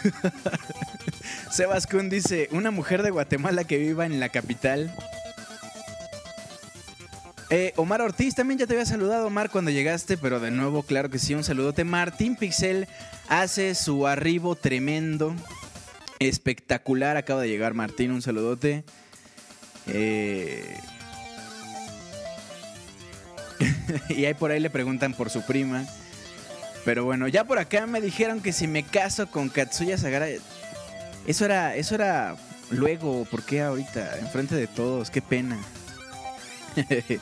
Sebas 1.50 1.86
Kun 1.86 2.08
dice, 2.08 2.48
una 2.52 2.70
mujer 2.70 3.02
de 3.02 3.10
Guatemala 3.10 3.64
que 3.64 3.76
viva 3.78 4.06
en 4.06 4.20
la 4.20 4.28
capital. 4.28 4.94
Eh, 7.50 7.72
Omar 7.76 8.00
Ortiz, 8.00 8.36
también 8.36 8.58
ya 8.58 8.66
te 8.66 8.74
había 8.74 8.86
saludado, 8.86 9.26
Omar, 9.26 9.50
cuando 9.50 9.72
llegaste, 9.72 10.16
pero 10.16 10.38
de 10.38 10.52
nuevo, 10.52 10.84
claro 10.84 11.10
que 11.10 11.18
sí, 11.18 11.34
un 11.34 11.42
saludote. 11.42 11.82
Martín 11.82 12.36
Pixel 12.36 12.86
hace 13.28 13.74
su 13.74 14.06
arribo 14.06 14.54
tremendo, 14.54 15.34
espectacular. 16.20 17.16
Acaba 17.16 17.42
de 17.42 17.48
llegar 17.48 17.74
Martín, 17.74 18.12
un 18.12 18.22
saludote. 18.22 18.84
Eh, 19.88 20.76
y 24.08 24.24
ahí 24.24 24.34
por 24.34 24.52
ahí 24.52 24.60
le 24.60 24.70
preguntan 24.70 25.14
por 25.14 25.30
su 25.30 25.42
prima. 25.42 25.84
Pero 26.84 27.04
bueno, 27.04 27.28
ya 27.28 27.44
por 27.44 27.58
acá 27.58 27.86
me 27.86 28.00
dijeron 28.00 28.40
que 28.40 28.52
si 28.52 28.66
me 28.66 28.84
caso 28.84 29.26
con 29.30 29.48
Katsuya 29.48 29.98
Sagara. 29.98 30.28
Eso 31.26 31.44
era, 31.44 31.76
eso 31.76 31.94
era 31.94 32.36
luego, 32.70 33.26
¿por 33.26 33.42
qué 33.42 33.62
ahorita? 33.62 34.18
Enfrente 34.18 34.54
de 34.54 34.66
todos, 34.66 35.10
qué 35.10 35.20
pena. 35.20 35.58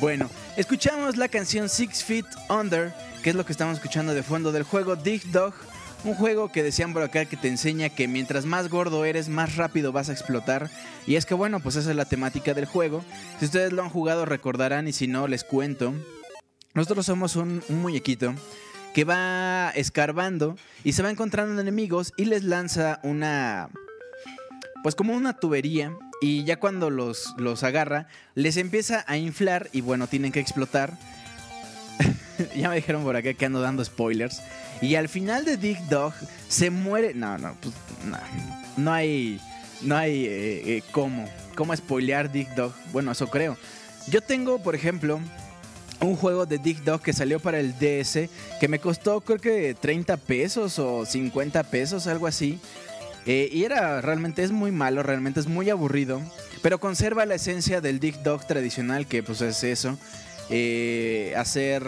bueno, 0.00 0.30
escuchamos 0.56 1.16
la 1.16 1.28
canción 1.28 1.68
Six 1.68 2.04
Feet 2.04 2.26
Under, 2.48 2.94
que 3.22 3.30
es 3.30 3.36
lo 3.36 3.44
que 3.44 3.52
estamos 3.52 3.76
escuchando 3.76 4.14
de 4.14 4.22
fondo 4.22 4.52
del 4.52 4.62
juego 4.62 4.96
Dig 4.96 5.30
Dog. 5.30 5.54
Un 6.04 6.14
juego 6.14 6.52
que 6.52 6.62
decían 6.62 6.92
por 6.92 7.02
acá 7.02 7.24
que 7.24 7.38
te 7.38 7.48
enseña 7.48 7.88
que 7.88 8.08
mientras 8.08 8.44
más 8.44 8.68
gordo 8.68 9.06
eres, 9.06 9.30
más 9.30 9.56
rápido 9.56 9.90
vas 9.90 10.10
a 10.10 10.12
explotar. 10.12 10.68
Y 11.06 11.16
es 11.16 11.24
que 11.24 11.32
bueno, 11.32 11.60
pues 11.60 11.76
esa 11.76 11.90
es 11.90 11.96
la 11.96 12.04
temática 12.04 12.52
del 12.52 12.66
juego. 12.66 13.02
Si 13.38 13.46
ustedes 13.46 13.72
lo 13.72 13.82
han 13.82 13.88
jugado 13.88 14.26
recordarán 14.26 14.86
y 14.86 14.92
si 14.92 15.06
no 15.06 15.26
les 15.28 15.44
cuento. 15.44 15.94
Nosotros 16.74 17.06
somos 17.06 17.36
un, 17.36 17.62
muñequito 17.70 18.34
que 18.92 19.04
va 19.04 19.70
escarbando 19.70 20.56
y 20.82 20.92
se 20.92 21.02
va 21.02 21.10
encontrando 21.10 21.58
enemigos 21.60 22.12
y 22.18 22.26
les 22.26 22.44
lanza 22.44 23.00
una... 23.02 23.70
Pues 24.82 24.94
como 24.94 25.14
una 25.14 25.38
tubería 25.38 25.96
y 26.20 26.44
ya 26.44 26.60
cuando 26.60 26.90
los, 26.90 27.34
los 27.38 27.62
agarra 27.62 28.08
les 28.34 28.58
empieza 28.58 29.04
a 29.06 29.16
inflar 29.16 29.70
y 29.72 29.80
bueno, 29.80 30.06
tienen 30.06 30.32
que 30.32 30.40
explotar. 30.40 30.98
ya 32.56 32.68
me 32.68 32.76
dijeron 32.76 33.02
por 33.02 33.16
acá 33.16 33.34
que 33.34 33.46
ando 33.46 33.60
dando 33.60 33.84
spoilers. 33.84 34.40
Y 34.80 34.96
al 34.96 35.08
final 35.08 35.44
de 35.44 35.56
Dig 35.56 35.78
Dog 35.88 36.12
se 36.48 36.70
muere... 36.70 37.14
No, 37.14 37.38
no, 37.38 37.56
pues 37.60 37.74
no. 38.04 38.18
No 38.76 38.92
hay... 38.92 39.40
No 39.82 39.96
hay 39.96 40.24
eh, 40.26 40.76
eh, 40.76 40.82
cómo. 40.92 41.28
¿Cómo 41.54 41.76
spoilear 41.76 42.32
Dig 42.32 42.48
Dog? 42.54 42.72
Bueno, 42.92 43.12
eso 43.12 43.28
creo. 43.28 43.56
Yo 44.08 44.20
tengo, 44.20 44.62
por 44.62 44.74
ejemplo, 44.74 45.20
un 46.00 46.16
juego 46.16 46.46
de 46.46 46.58
Dig 46.58 46.82
Dog 46.84 47.02
que 47.02 47.12
salió 47.12 47.40
para 47.40 47.60
el 47.60 47.74
DS 47.78 48.28
que 48.60 48.68
me 48.68 48.78
costó 48.78 49.20
creo 49.20 49.38
que 49.38 49.74
30 49.74 50.16
pesos 50.18 50.78
o 50.78 51.04
50 51.06 51.62
pesos, 51.64 52.06
algo 52.06 52.26
así. 52.26 52.58
Eh, 53.26 53.48
y 53.50 53.64
era 53.64 54.00
realmente 54.00 54.42
es 54.42 54.52
muy 54.52 54.70
malo, 54.70 55.02
realmente 55.02 55.40
es 55.40 55.46
muy 55.46 55.70
aburrido, 55.70 56.20
pero 56.62 56.78
conserva 56.78 57.24
la 57.24 57.36
esencia 57.36 57.80
del 57.80 57.98
Dig 57.98 58.22
Dog 58.22 58.46
tradicional 58.46 59.06
que 59.06 59.22
pues 59.22 59.40
es 59.40 59.64
eso, 59.64 59.98
eh, 60.50 61.34
hacer 61.36 61.82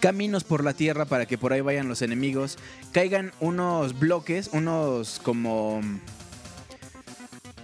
caminos 0.00 0.44
por 0.44 0.64
la 0.64 0.74
tierra 0.74 1.04
para 1.04 1.26
que 1.26 1.38
por 1.38 1.52
ahí 1.52 1.60
vayan 1.60 1.88
los 1.88 2.02
enemigos, 2.02 2.58
caigan 2.92 3.32
unos 3.40 3.98
bloques, 3.98 4.50
unos 4.52 5.20
como... 5.22 5.80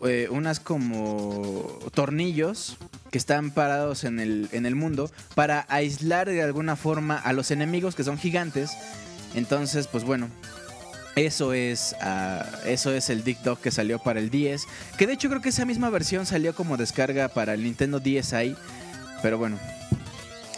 Eh, 0.06 0.28
unas 0.30 0.60
como 0.60 1.78
tornillos 1.94 2.76
que 3.10 3.16
están 3.16 3.52
parados 3.52 4.04
en 4.04 4.20
el, 4.20 4.50
en 4.52 4.66
el 4.66 4.74
mundo 4.74 5.10
para 5.34 5.64
aislar 5.70 6.28
de 6.28 6.42
alguna 6.42 6.76
forma 6.76 7.16
a 7.16 7.32
los 7.32 7.50
enemigos 7.50 7.94
que 7.94 8.04
son 8.04 8.18
gigantes. 8.18 8.72
Entonces, 9.34 9.86
pues 9.86 10.04
bueno, 10.04 10.28
eso 11.16 11.52
es, 11.52 11.94
ah, 12.00 12.44
eso 12.66 12.92
es 12.92 13.08
el 13.08 13.22
Dick 13.22 13.40
Dog 13.42 13.60
que 13.60 13.70
salió 13.70 13.98
para 13.98 14.20
el 14.20 14.30
10. 14.30 14.66
Que 14.98 15.06
de 15.06 15.12
hecho 15.14 15.28
creo 15.28 15.40
que 15.40 15.50
esa 15.50 15.64
misma 15.64 15.88
versión 15.90 16.26
salió 16.26 16.54
como 16.54 16.76
descarga 16.76 17.28
para 17.28 17.54
el 17.54 17.62
Nintendo 17.62 18.00
DSi. 18.00 18.56
Pero 19.24 19.38
bueno, 19.38 19.58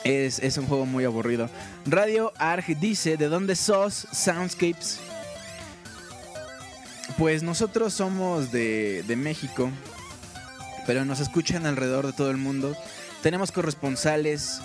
es, 0.02 0.40
es 0.40 0.58
un 0.58 0.66
juego 0.66 0.86
muy 0.86 1.04
aburrido. 1.04 1.48
Radio 1.86 2.32
Arg 2.36 2.66
dice, 2.80 3.16
¿de 3.16 3.28
dónde 3.28 3.54
sos 3.54 4.08
Soundscapes? 4.10 4.98
Pues 7.16 7.44
nosotros 7.44 7.94
somos 7.94 8.50
de, 8.50 9.04
de 9.06 9.14
México 9.14 9.70
pero 10.84 11.04
nos 11.04 11.20
escuchan 11.20 11.64
alrededor 11.64 12.06
de 12.06 12.12
todo 12.12 12.30
el 12.30 12.36
mundo. 12.38 12.76
Tenemos 13.22 13.52
corresponsales 13.52 14.60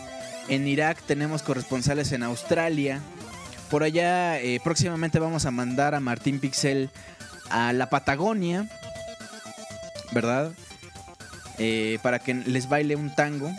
en 0.48 0.68
Irak, 0.68 1.02
tenemos 1.06 1.42
corresponsales 1.42 2.12
en 2.12 2.24
Australia. 2.24 3.02
Por 3.70 3.84
allá 3.84 4.40
eh, 4.40 4.60
próximamente 4.64 5.20
vamos 5.20 5.46
a 5.46 5.52
mandar 5.52 5.96
a 5.96 6.00
Martín 6.00 6.40
Pixel 6.40 6.90
a 7.52 7.72
la 7.72 7.90
Patagonia, 7.90 8.68
¿verdad? 10.12 10.52
Eh, 11.58 12.00
para 12.02 12.20
que 12.20 12.34
les 12.34 12.70
baile 12.70 12.96
un 12.96 13.14
tango. 13.14 13.52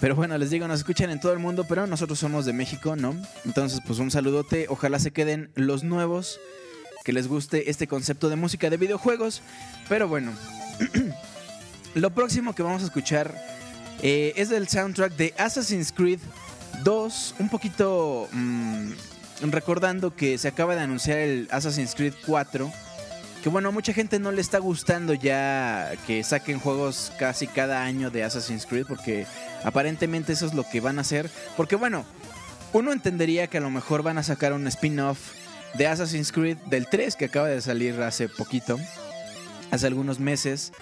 Pero 0.00 0.14
bueno, 0.16 0.36
les 0.38 0.50
digo, 0.50 0.68
nos 0.68 0.80
escuchan 0.80 1.10
en 1.10 1.20
todo 1.20 1.32
el 1.32 1.38
mundo, 1.38 1.64
pero 1.68 1.86
nosotros 1.86 2.18
somos 2.18 2.44
de 2.44 2.52
México, 2.52 2.96
¿no? 2.96 3.16
Entonces, 3.44 3.80
pues 3.86 3.98
un 3.98 4.10
saludote. 4.10 4.66
Ojalá 4.68 4.98
se 4.98 5.12
queden 5.12 5.50
los 5.54 5.84
nuevos, 5.84 6.40
que 7.04 7.12
les 7.12 7.28
guste 7.28 7.70
este 7.70 7.86
concepto 7.86 8.28
de 8.28 8.36
música 8.36 8.70
de 8.70 8.76
videojuegos. 8.76 9.42
Pero 9.88 10.08
bueno, 10.08 10.32
Lo 11.94 12.10
próximo 12.10 12.54
que 12.54 12.62
vamos 12.64 12.82
a 12.82 12.86
escuchar 12.86 13.40
eh, 14.02 14.32
es 14.36 14.48
del 14.48 14.66
soundtrack 14.66 15.14
de 15.14 15.32
Assassin's 15.38 15.92
Creed 15.92 16.18
2. 16.82 17.36
Un 17.38 17.48
poquito 17.48 18.28
mm, 18.32 18.90
recordando 19.42 20.16
que 20.16 20.36
se 20.38 20.48
acaba 20.48 20.74
de 20.74 20.80
anunciar 20.80 21.18
el 21.18 21.48
Assassin's 21.52 21.94
Creed 21.94 22.14
4. 22.26 22.70
Que 23.44 23.50
bueno, 23.50 23.68
a 23.68 23.72
mucha 23.72 23.92
gente 23.92 24.18
no 24.18 24.32
le 24.32 24.40
está 24.40 24.58
gustando 24.58 25.12
ya 25.12 25.92
que 26.06 26.24
saquen 26.24 26.58
juegos 26.58 27.12
casi 27.18 27.46
cada 27.46 27.84
año 27.84 28.10
de 28.10 28.24
Assassin's 28.24 28.64
Creed. 28.64 28.86
Porque 28.88 29.26
aparentemente 29.62 30.32
eso 30.32 30.46
es 30.46 30.54
lo 30.54 30.66
que 30.66 30.80
van 30.80 30.96
a 30.96 31.02
hacer. 31.02 31.28
Porque 31.54 31.76
bueno, 31.76 32.06
uno 32.72 32.90
entendería 32.90 33.48
que 33.48 33.58
a 33.58 33.60
lo 33.60 33.68
mejor 33.68 34.02
van 34.02 34.16
a 34.16 34.22
sacar 34.22 34.54
un 34.54 34.66
spin-off 34.68 35.34
de 35.74 35.86
Assassin's 35.86 36.32
Creed 36.32 36.56
del 36.70 36.86
3 36.88 37.16
que 37.16 37.26
acaba 37.26 37.48
de 37.48 37.60
salir 37.60 38.00
hace 38.00 38.30
poquito 38.30 38.80
hace 39.70 39.86
algunos 39.88 40.18
meses. 40.20 40.72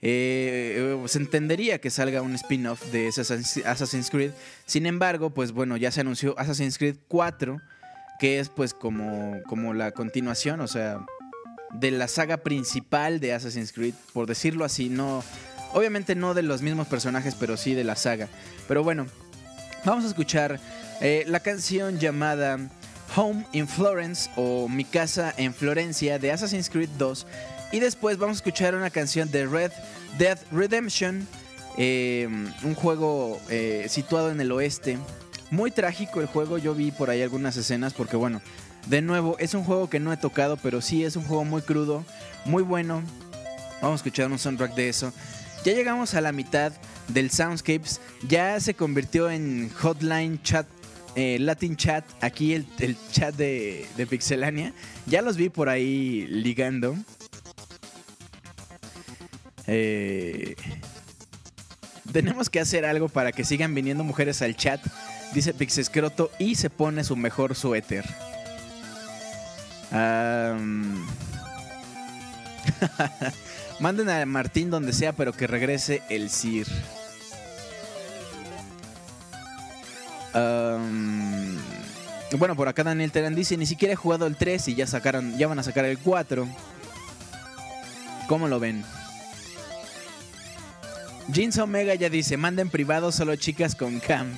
Eh, 0.00 1.00
se 1.06 1.18
entendería 1.18 1.80
que 1.80 1.90
salga 1.90 2.20
un 2.20 2.34
spin-off 2.34 2.82
de 2.86 3.10
Assassin's 3.14 4.10
Creed. 4.10 4.32
Sin 4.66 4.86
embargo, 4.86 5.30
pues 5.30 5.52
bueno, 5.52 5.76
ya 5.76 5.92
se 5.92 6.00
anunció 6.00 6.36
Assassin's 6.36 6.78
Creed 6.78 6.96
4, 7.06 7.60
que 8.18 8.40
es 8.40 8.48
pues 8.48 8.74
como, 8.74 9.40
como 9.46 9.72
la 9.72 9.92
continuación, 9.92 10.60
o 10.62 10.66
sea, 10.66 11.06
de 11.72 11.90
la 11.90 12.08
saga 12.08 12.38
principal 12.38 13.20
de 13.20 13.32
Assassin's 13.32 13.72
Creed, 13.72 13.94
por 14.12 14.26
decirlo 14.26 14.64
así, 14.64 14.88
no, 14.88 15.24
obviamente 15.72 16.14
no 16.14 16.34
de 16.34 16.42
los 16.42 16.62
mismos 16.62 16.86
personajes, 16.86 17.34
pero 17.34 17.56
sí 17.56 17.74
de 17.74 17.84
la 17.84 17.96
saga. 17.96 18.28
Pero 18.68 18.84
bueno, 18.84 19.06
vamos 19.84 20.04
a 20.04 20.08
escuchar 20.08 20.60
eh, 21.00 21.24
la 21.26 21.40
canción 21.40 21.98
llamada 21.98 22.58
Home 23.16 23.46
in 23.52 23.68
Florence 23.68 24.30
o 24.36 24.68
Mi 24.68 24.84
casa 24.84 25.34
en 25.36 25.52
Florencia 25.52 26.18
de 26.18 26.32
Assassin's 26.32 26.70
Creed 26.70 26.90
2 26.98 27.26
y 27.72 27.80
después 27.80 28.18
vamos 28.18 28.36
a 28.36 28.38
escuchar 28.38 28.74
una 28.74 28.90
canción 28.90 29.30
de 29.30 29.46
Red 29.46 29.72
Death 30.18 30.40
Redemption, 30.52 31.26
eh, 31.78 32.28
un 32.62 32.74
juego 32.74 33.40
eh, 33.48 33.86
situado 33.88 34.30
en 34.30 34.40
el 34.40 34.52
oeste. 34.52 34.98
Muy 35.50 35.70
trágico 35.70 36.20
el 36.20 36.26
juego, 36.26 36.58
yo 36.58 36.74
vi 36.74 36.90
por 36.90 37.10
ahí 37.10 37.22
algunas 37.22 37.56
escenas 37.56 37.92
porque 37.94 38.16
bueno, 38.16 38.40
de 38.86 39.02
nuevo, 39.02 39.36
es 39.38 39.54
un 39.54 39.64
juego 39.64 39.88
que 39.88 40.00
no 40.00 40.12
he 40.12 40.16
tocado, 40.16 40.56
pero 40.56 40.80
sí 40.80 41.04
es 41.04 41.16
un 41.16 41.24
juego 41.24 41.44
muy 41.44 41.62
crudo, 41.62 42.04
muy 42.44 42.62
bueno. 42.62 43.02
Vamos 43.80 44.00
a 44.00 44.00
escuchar 44.00 44.30
un 44.30 44.38
soundtrack 44.38 44.74
de 44.74 44.88
eso. 44.88 45.12
Ya 45.64 45.72
llegamos 45.72 46.14
a 46.14 46.20
la 46.20 46.32
mitad 46.32 46.72
del 47.08 47.30
Soundscapes, 47.30 48.00
ya 48.28 48.58
se 48.60 48.74
convirtió 48.74 49.30
en 49.30 49.70
Hotline 49.70 50.42
Chat 50.42 50.66
eh, 51.14 51.36
Latin 51.38 51.76
Chat, 51.76 52.04
aquí 52.22 52.54
el, 52.54 52.66
chat 53.10 53.34
de, 53.34 53.86
Pixelania. 54.08 54.72
Ya 55.06 55.20
los 55.20 55.36
vi 55.36 55.50
por 55.50 55.68
ahí 55.68 56.26
ligando. 56.26 56.96
Eh, 59.66 60.56
tenemos 62.12 62.48
que 62.48 62.60
hacer 62.60 62.84
algo 62.84 63.08
para 63.08 63.32
que 63.32 63.44
sigan 63.44 63.74
viniendo 63.74 64.04
mujeres 64.04 64.42
al 64.42 64.56
chat, 64.56 64.80
dice 65.34 65.52
Pixescroto, 65.52 66.30
y 66.38 66.54
se 66.54 66.70
pone 66.70 67.04
su 67.04 67.14
mejor 67.14 67.54
suéter. 67.54 68.04
Manden 73.80 74.08
a 74.08 74.24
Martín 74.26 74.70
donde 74.70 74.92
sea, 74.92 75.12
pero 75.12 75.32
que 75.32 75.46
regrese 75.46 76.02
el 76.08 76.30
CIR. 76.30 76.66
bueno, 82.38 82.56
por 82.56 82.68
acá 82.68 82.82
Daniel 82.82 83.12
Terán 83.12 83.34
dice, 83.34 83.56
ni 83.56 83.66
siquiera 83.66 83.92
he 83.92 83.96
jugado 83.96 84.26
el 84.26 84.36
3 84.36 84.68
y 84.68 84.74
ya 84.74 84.86
sacaron, 84.86 85.36
ya 85.36 85.46
van 85.46 85.58
a 85.58 85.62
sacar 85.62 85.84
el 85.84 85.98
4. 85.98 86.48
¿Cómo 88.28 88.48
lo 88.48 88.58
ven? 88.58 88.84
Jeans 91.28 91.58
Omega 91.58 91.94
ya 91.94 92.08
dice, 92.08 92.36
manden 92.36 92.70
privado 92.70 93.12
solo 93.12 93.36
chicas 93.36 93.74
con 93.74 94.00
cam. 94.00 94.32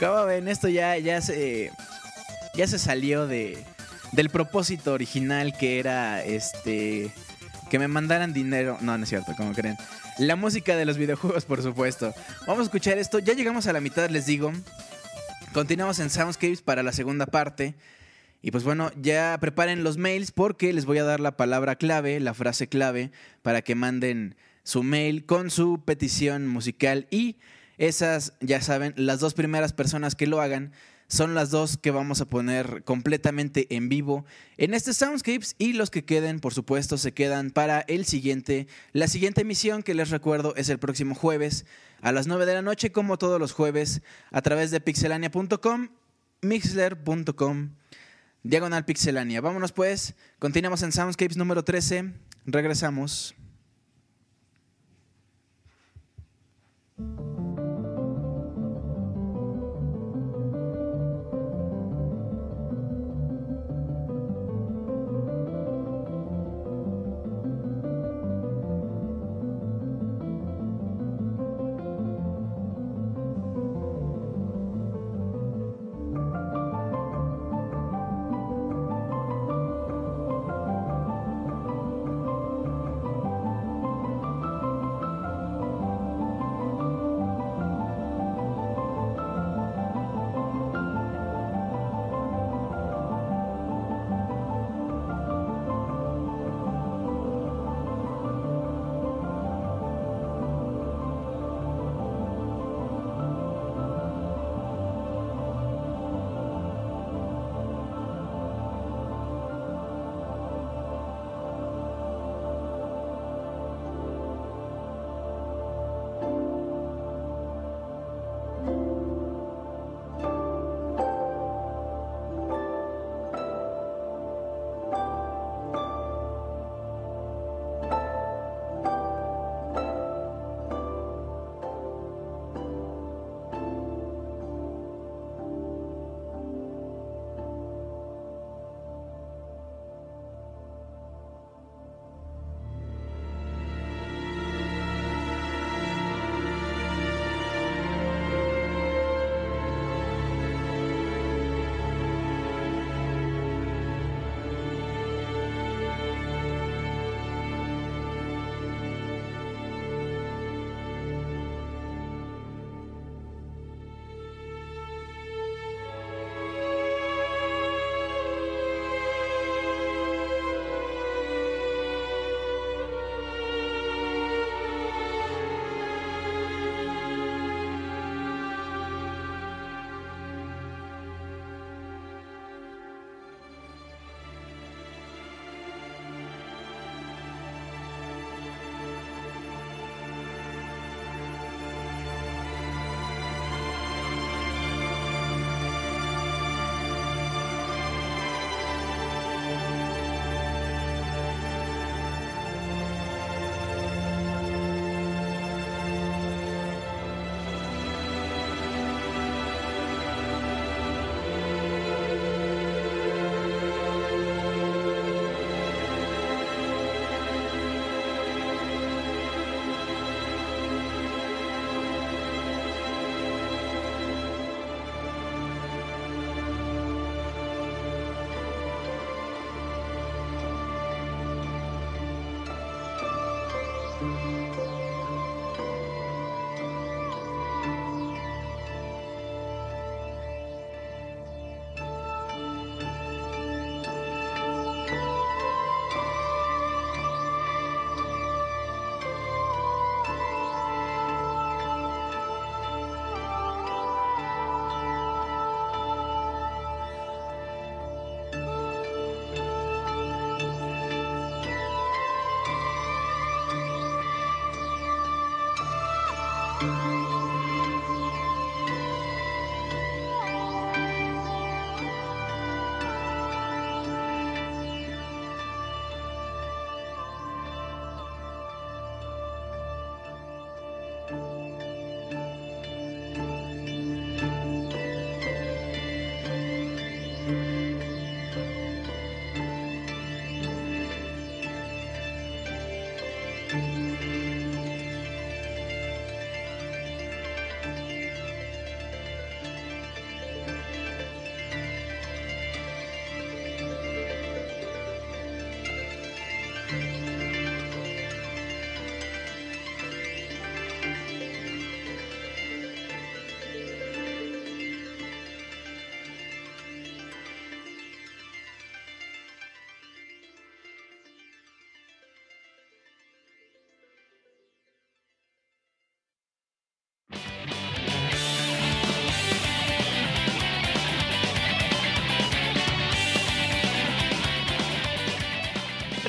¿Cómo 0.00 0.24
ven? 0.24 0.48
Esto 0.48 0.68
ya, 0.68 0.96
ya 0.98 1.20
se. 1.20 1.70
Ya 2.54 2.66
se 2.66 2.78
salió 2.78 3.26
de. 3.26 3.64
Del 4.12 4.30
propósito 4.30 4.92
original 4.92 5.56
que 5.56 5.78
era 5.78 6.24
este. 6.24 7.12
Que 7.70 7.78
me 7.78 7.88
mandaran 7.88 8.32
dinero. 8.32 8.78
No, 8.80 8.96
no 8.96 9.04
es 9.04 9.10
cierto, 9.10 9.34
como 9.36 9.52
creen. 9.52 9.76
La 10.18 10.36
música 10.36 10.76
de 10.76 10.84
los 10.84 10.96
videojuegos, 10.96 11.44
por 11.44 11.62
supuesto. 11.62 12.14
Vamos 12.46 12.60
a 12.60 12.64
escuchar 12.64 12.98
esto. 12.98 13.18
Ya 13.18 13.34
llegamos 13.34 13.66
a 13.66 13.72
la 13.72 13.80
mitad, 13.80 14.08
les 14.08 14.26
digo. 14.26 14.52
Continuamos 15.52 15.98
en 15.98 16.10
Soundscapes 16.10 16.62
para 16.62 16.82
la 16.82 16.92
segunda 16.92 17.26
parte. 17.26 17.74
Y 18.40 18.50
pues 18.50 18.64
bueno, 18.64 18.90
ya 19.00 19.36
preparen 19.40 19.82
los 19.82 19.96
mails 19.96 20.30
porque 20.30 20.72
les 20.72 20.84
voy 20.84 20.98
a 20.98 21.04
dar 21.04 21.20
la 21.20 21.36
palabra 21.36 21.76
clave, 21.76 22.20
la 22.20 22.34
frase 22.34 22.68
clave, 22.68 23.10
para 23.42 23.62
que 23.62 23.74
manden 23.74 24.36
su 24.62 24.82
mail 24.82 25.24
con 25.26 25.50
su 25.50 25.82
petición 25.84 26.46
musical. 26.46 27.06
Y 27.10 27.36
esas, 27.78 28.34
ya 28.40 28.60
saben, 28.60 28.94
las 28.96 29.20
dos 29.20 29.34
primeras 29.34 29.72
personas 29.72 30.14
que 30.14 30.26
lo 30.26 30.40
hagan 30.40 30.72
son 31.08 31.34
las 31.34 31.50
dos 31.50 31.78
que 31.78 31.90
vamos 31.90 32.20
a 32.20 32.26
poner 32.26 32.84
completamente 32.84 33.74
en 33.74 33.88
vivo 33.88 34.26
en 34.58 34.74
este 34.74 34.92
Soundscapes 34.92 35.56
y 35.58 35.72
los 35.72 35.90
que 35.90 36.04
queden, 36.04 36.38
por 36.38 36.52
supuesto, 36.52 36.98
se 36.98 37.12
quedan 37.12 37.50
para 37.50 37.80
el 37.80 38.04
siguiente. 38.04 38.68
La 38.92 39.08
siguiente 39.08 39.40
emisión 39.40 39.82
que 39.82 39.94
les 39.94 40.10
recuerdo 40.10 40.54
es 40.56 40.68
el 40.68 40.78
próximo 40.78 41.14
jueves 41.14 41.64
a 42.02 42.12
las 42.12 42.26
9 42.26 42.44
de 42.44 42.54
la 42.54 42.62
noche, 42.62 42.92
como 42.92 43.18
todos 43.18 43.40
los 43.40 43.52
jueves, 43.52 44.02
a 44.30 44.42
través 44.42 44.70
de 44.70 44.80
pixelania.com, 44.80 45.88
mixler.com, 46.42 47.70
diagonal 48.42 48.84
pixelania. 48.84 49.40
Vámonos 49.40 49.72
pues, 49.72 50.14
continuamos 50.38 50.82
en 50.82 50.92
Soundscapes 50.92 51.38
número 51.38 51.64
13, 51.64 52.12
regresamos. 52.44 53.34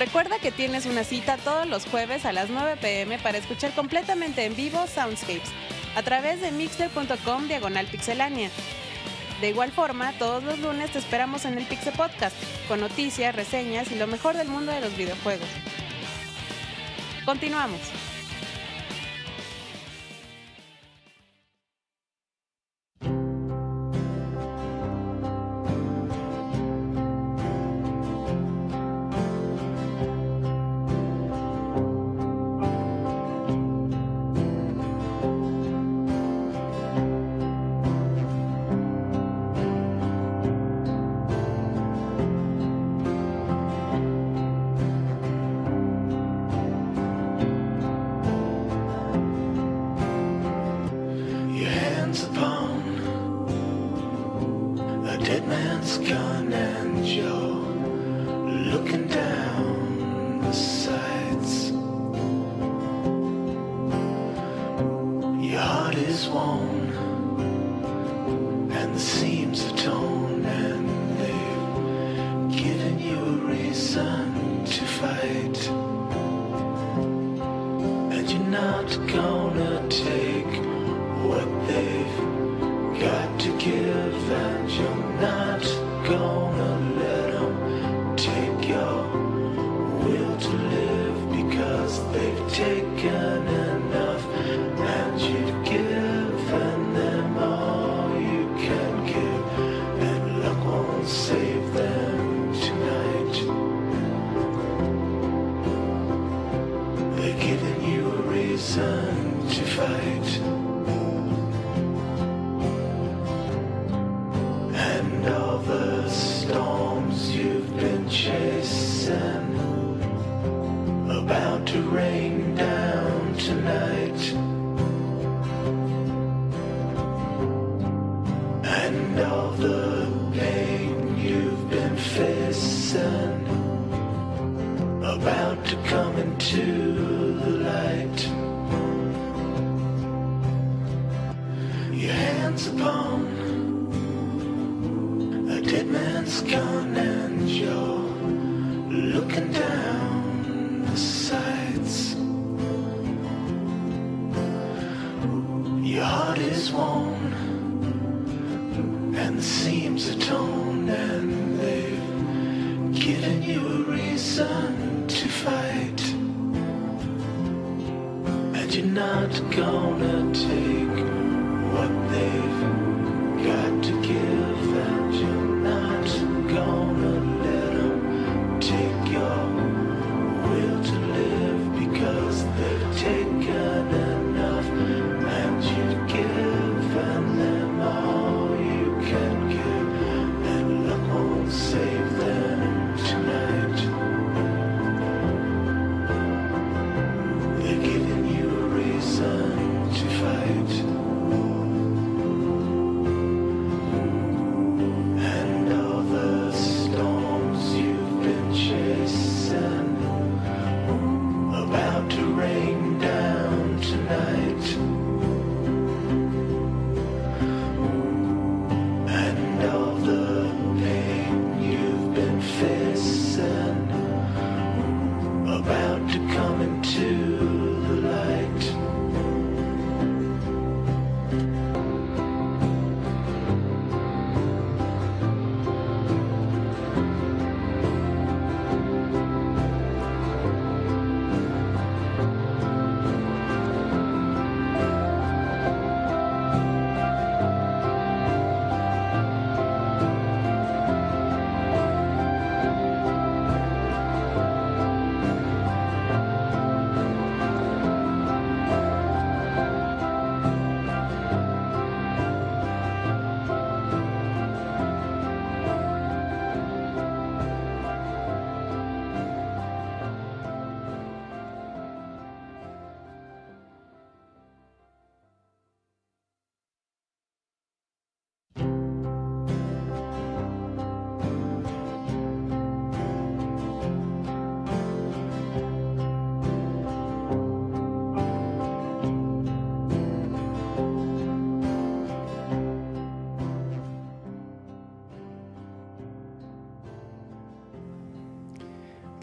Recuerda 0.09 0.39
que 0.39 0.51
tienes 0.51 0.87
una 0.87 1.03
cita 1.03 1.37
todos 1.37 1.67
los 1.67 1.85
jueves 1.85 2.25
a 2.25 2.33
las 2.33 2.49
9 2.49 2.77
pm 2.81 3.19
para 3.19 3.37
escuchar 3.37 3.75
completamente 3.75 4.43
en 4.43 4.55
vivo 4.55 4.87
Soundscapes 4.87 5.51
a 5.95 6.01
través 6.01 6.41
de 6.41 6.49
mixter.com 6.49 7.47
diagonal 7.47 7.85
pixelánea. 7.85 8.49
De 9.39 9.49
igual 9.49 9.71
forma, 9.71 10.11
todos 10.13 10.43
los 10.43 10.57
lunes 10.57 10.89
te 10.89 10.97
esperamos 10.97 11.45
en 11.45 11.59
el 11.59 11.65
Pixel 11.65 11.93
Podcast, 11.93 12.35
con 12.67 12.79
noticias, 12.79 13.35
reseñas 13.35 13.91
y 13.91 13.99
lo 13.99 14.07
mejor 14.07 14.35
del 14.35 14.47
mundo 14.47 14.71
de 14.71 14.81
los 14.81 14.97
videojuegos. 14.97 15.47
Continuamos. 17.23 17.79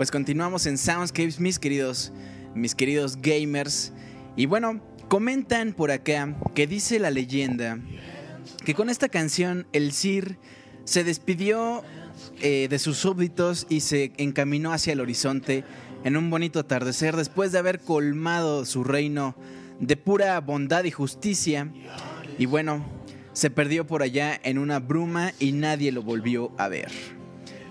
Pues 0.06 0.12
continuamos 0.12 0.66
en 0.66 0.78
Soundscapes, 0.78 1.40
mis 1.40 1.58
queridos, 1.58 2.12
mis 2.54 2.76
queridos 2.76 3.18
gamers. 3.20 3.92
Y 4.36 4.46
bueno, 4.46 4.80
comentan 5.08 5.72
por 5.72 5.90
acá 5.90 6.32
que 6.54 6.68
dice 6.68 7.00
la 7.00 7.10
leyenda 7.10 7.80
que 8.64 8.74
con 8.74 8.88
esta 8.88 9.08
canción 9.08 9.66
el 9.72 9.90
Sir 9.90 10.38
se 10.84 11.02
despidió 11.02 11.82
eh, 12.40 12.68
de 12.70 12.78
sus 12.78 12.98
súbditos 12.98 13.66
y 13.68 13.80
se 13.80 14.12
encaminó 14.16 14.72
hacia 14.72 14.92
el 14.92 15.00
horizonte 15.00 15.64
en 16.04 16.16
un 16.16 16.30
bonito 16.30 16.60
atardecer 16.60 17.16
después 17.16 17.50
de 17.50 17.58
haber 17.58 17.80
colmado 17.80 18.64
su 18.64 18.84
reino 18.84 19.34
de 19.80 19.96
pura 19.96 20.40
bondad 20.40 20.84
y 20.84 20.92
justicia. 20.92 21.68
Y 22.38 22.46
bueno, 22.46 22.86
se 23.32 23.50
perdió 23.50 23.88
por 23.88 24.02
allá 24.02 24.40
en 24.44 24.58
una 24.58 24.78
bruma 24.78 25.32
y 25.40 25.50
nadie 25.50 25.90
lo 25.90 26.04
volvió 26.04 26.52
a 26.58 26.68
ver. 26.68 26.92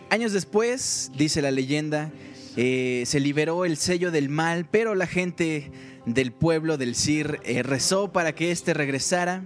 Años 0.09 0.33
después, 0.33 1.11
dice 1.17 1.41
la 1.41 1.51
leyenda, 1.51 2.11
eh, 2.55 3.03
se 3.05 3.19
liberó 3.19 3.65
el 3.65 3.77
sello 3.77 4.11
del 4.11 4.29
mal, 4.29 4.67
pero 4.69 4.95
la 4.95 5.07
gente 5.07 5.71
del 6.05 6.31
pueblo 6.31 6.77
del 6.77 6.95
Sir 6.95 7.39
eh, 7.43 7.63
rezó 7.63 8.11
para 8.11 8.33
que 8.33 8.51
éste 8.51 8.73
regresara, 8.73 9.43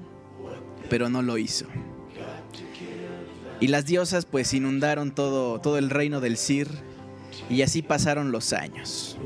pero 0.90 1.10
no 1.10 1.22
lo 1.22 1.38
hizo. 1.38 1.66
Y 3.62 3.68
las 3.68 3.86
diosas 3.86 4.26
pues 4.26 4.54
inundaron 4.54 5.14
todo, 5.14 5.60
todo 5.60 5.78
el 5.78 5.90
reino 5.90 6.22
del 6.22 6.38
Sir 6.38 6.68
y 7.50 7.62
así 7.62 7.82
pasaron 7.82 8.32
los 8.32 8.54
años. 8.54 9.18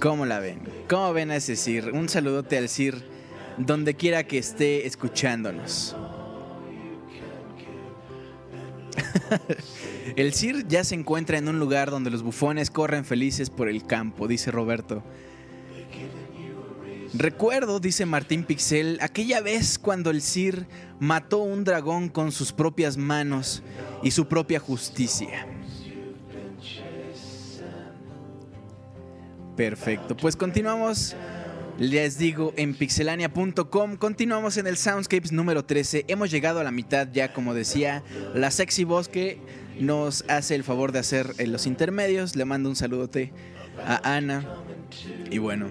¿Cómo 0.00 0.26
la 0.26 0.40
ven? 0.40 0.60
¿Cómo 0.88 1.12
ven 1.12 1.30
a 1.30 1.36
ese 1.36 1.56
Sir? 1.56 1.92
Un 1.92 2.08
saludote 2.08 2.58
al 2.58 2.68
Sir 2.68 3.02
donde 3.58 3.94
quiera 3.94 4.24
que 4.24 4.38
esté 4.38 4.86
escuchándonos. 4.86 5.96
el 10.16 10.32
Sir 10.32 10.66
ya 10.68 10.84
se 10.84 10.94
encuentra 10.94 11.38
en 11.38 11.48
un 11.48 11.58
lugar 11.58 11.90
donde 11.90 12.10
los 12.10 12.22
bufones 12.22 12.70
corren 12.70 13.04
felices 13.04 13.50
por 13.50 13.68
el 13.68 13.86
campo, 13.86 14.28
dice 14.28 14.50
Roberto. 14.50 15.02
Recuerdo, 17.14 17.80
dice 17.80 18.04
Martín 18.04 18.44
Pixel, 18.44 18.98
aquella 19.00 19.40
vez 19.40 19.78
cuando 19.78 20.10
el 20.10 20.20
Sir 20.20 20.66
mató 20.98 21.38
un 21.38 21.64
dragón 21.64 22.08
con 22.08 22.32
sus 22.32 22.52
propias 22.52 22.96
manos 22.96 23.62
y 24.02 24.10
su 24.10 24.26
propia 24.26 24.60
justicia. 24.60 25.46
Perfecto, 29.56 30.16
pues 30.16 30.36
continuamos. 30.36 31.16
Les 31.78 32.16
digo 32.16 32.54
en 32.56 32.72
pixelania.com, 32.72 33.96
continuamos 33.96 34.56
en 34.56 34.66
el 34.66 34.78
Soundscapes 34.78 35.30
número 35.30 35.66
13. 35.66 36.06
Hemos 36.08 36.30
llegado 36.30 36.60
a 36.60 36.64
la 36.64 36.70
mitad 36.70 37.06
ya, 37.12 37.34
como 37.34 37.52
decía, 37.52 38.02
la 38.34 38.50
sexy 38.50 38.84
voz 38.84 39.08
que 39.08 39.38
nos 39.78 40.24
hace 40.28 40.54
el 40.54 40.64
favor 40.64 40.92
de 40.92 41.00
hacer 41.00 41.34
en 41.36 41.52
los 41.52 41.66
intermedios. 41.66 42.34
Le 42.34 42.46
mando 42.46 42.70
un 42.70 42.76
saludote 42.76 43.30
a 43.84 44.16
Ana. 44.16 44.42
Y 45.30 45.36
bueno, 45.36 45.68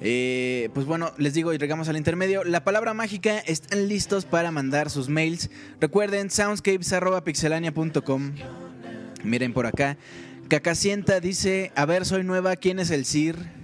eh, 0.00 0.70
pues 0.72 0.86
bueno, 0.86 1.12
les 1.18 1.34
digo 1.34 1.52
y 1.52 1.58
llegamos 1.58 1.90
al 1.90 1.98
intermedio. 1.98 2.42
La 2.42 2.64
palabra 2.64 2.94
mágica 2.94 3.38
están 3.40 3.88
listos 3.88 4.24
para 4.24 4.50
mandar 4.50 4.88
sus 4.88 5.10
mails. 5.10 5.50
Recuerden, 5.78 6.30
soundscapes.pixelania.com. 6.30 8.32
Miren 9.24 9.52
por 9.52 9.66
acá. 9.66 9.98
Cacacienta 10.48 11.20
dice, 11.20 11.70
a 11.76 11.84
ver, 11.84 12.06
soy 12.06 12.24
nueva, 12.24 12.56
¿quién 12.56 12.78
es 12.78 12.90
el 12.90 13.04
Sir? 13.04 13.61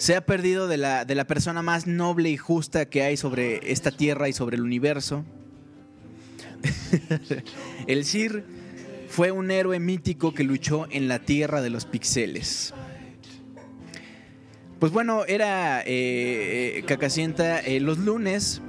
Se 0.00 0.16
ha 0.16 0.24
perdido 0.24 0.66
de 0.66 0.78
la, 0.78 1.04
de 1.04 1.14
la 1.14 1.26
persona 1.26 1.60
más 1.60 1.86
noble 1.86 2.30
y 2.30 2.38
justa 2.38 2.86
que 2.86 3.02
hay 3.02 3.18
sobre 3.18 3.70
esta 3.70 3.90
tierra 3.90 4.30
y 4.30 4.32
sobre 4.32 4.56
el 4.56 4.62
universo. 4.62 5.26
el 7.86 8.06
Sir 8.06 8.42
fue 9.10 9.30
un 9.30 9.50
héroe 9.50 9.78
mítico 9.78 10.32
que 10.32 10.42
luchó 10.42 10.86
en 10.90 11.06
la 11.06 11.18
tierra 11.18 11.60
de 11.60 11.68
los 11.68 11.84
pixeles. 11.84 12.72
Pues 14.78 14.90
bueno, 14.90 15.26
era 15.26 15.82
eh, 15.82 16.78
eh, 16.78 16.84
Cacacienta 16.86 17.60
eh, 17.60 17.78
los 17.78 17.98
lunes. 17.98 18.62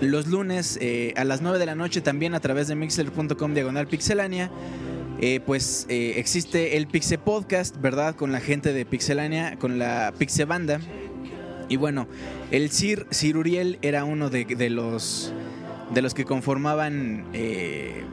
Los 0.00 0.26
lunes 0.26 0.76
eh, 0.80 1.14
a 1.16 1.22
las 1.22 1.40
9 1.40 1.60
de 1.60 1.66
la 1.66 1.76
noche 1.76 2.00
también 2.00 2.34
a 2.34 2.40
través 2.40 2.66
de 2.66 2.74
mixler.com 2.74 3.54
diagonal 3.54 3.86
pixelania. 3.86 4.50
Eh, 5.20 5.40
pues 5.44 5.86
eh, 5.88 6.14
existe 6.16 6.76
el 6.76 6.86
Pixe 6.86 7.18
Podcast, 7.18 7.80
¿verdad? 7.80 8.14
Con 8.14 8.30
la 8.30 8.40
gente 8.40 8.72
de 8.72 8.86
Pixelania, 8.86 9.58
con 9.58 9.78
la 9.78 10.14
Pixe 10.16 10.44
Banda. 10.44 10.80
Y 11.68 11.76
bueno, 11.76 12.06
el 12.52 12.70
Sir, 12.70 13.06
Sir 13.10 13.36
Uriel 13.36 13.78
era 13.82 14.04
uno 14.04 14.30
de, 14.30 14.70
los, 14.70 15.32
de 15.92 16.02
los 16.02 16.14
que 16.14 16.24
conformaban 16.24 17.26
eh, 17.32 18.04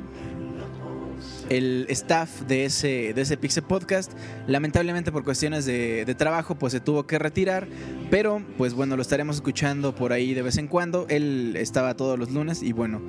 el 1.49 1.85
staff 1.89 2.41
de 2.41 2.65
ese, 2.65 3.13
de 3.13 3.21
ese 3.21 3.37
Pixe 3.37 3.61
Podcast. 3.61 4.11
Lamentablemente 4.47 5.11
por 5.11 5.23
cuestiones 5.23 5.65
de, 5.65 6.05
de 6.05 6.15
trabajo 6.15 6.55
pues 6.55 6.73
se 6.73 6.79
tuvo 6.79 7.05
que 7.05 7.19
retirar. 7.19 7.67
Pero 8.09 8.41
pues 8.57 8.73
bueno, 8.73 8.95
lo 8.95 9.03
estaremos 9.03 9.35
escuchando 9.35 9.93
por 9.93 10.11
ahí 10.11 10.33
de 10.33 10.41
vez 10.41 10.57
en 10.57 10.67
cuando. 10.67 11.05
Él 11.07 11.55
estaba 11.55 11.95
todos 11.95 12.17
los 12.17 12.31
lunes 12.31 12.63
y 12.63 12.73
bueno, 12.73 12.99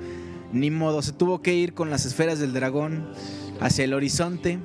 ni 0.53 0.71
modo, 0.71 1.01
se 1.01 1.11
tuvo 1.11 1.41
que 1.41 1.55
ir 1.55 1.73
con 1.73 1.89
las 1.89 2.05
esferas 2.05 2.39
del 2.39 2.53
dragón 2.53 3.09
hacia 3.59 3.85
el 3.85 3.93
horizonte. 3.93 4.59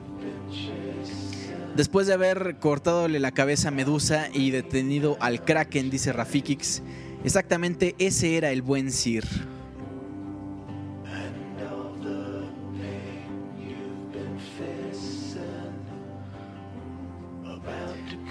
Después 1.76 2.06
de 2.06 2.14
haber 2.14 2.56
cortadole 2.58 3.18
la 3.18 3.32
cabeza 3.32 3.68
a 3.68 3.70
Medusa 3.70 4.28
y 4.32 4.50
detenido 4.50 5.16
al 5.20 5.42
Kraken, 5.42 5.88
dice 5.88 6.12
Rafikix, 6.12 6.82
exactamente 7.24 7.94
ese 7.98 8.36
era 8.36 8.50
el 8.50 8.62
buen 8.62 8.92
Sir. 8.92 9.24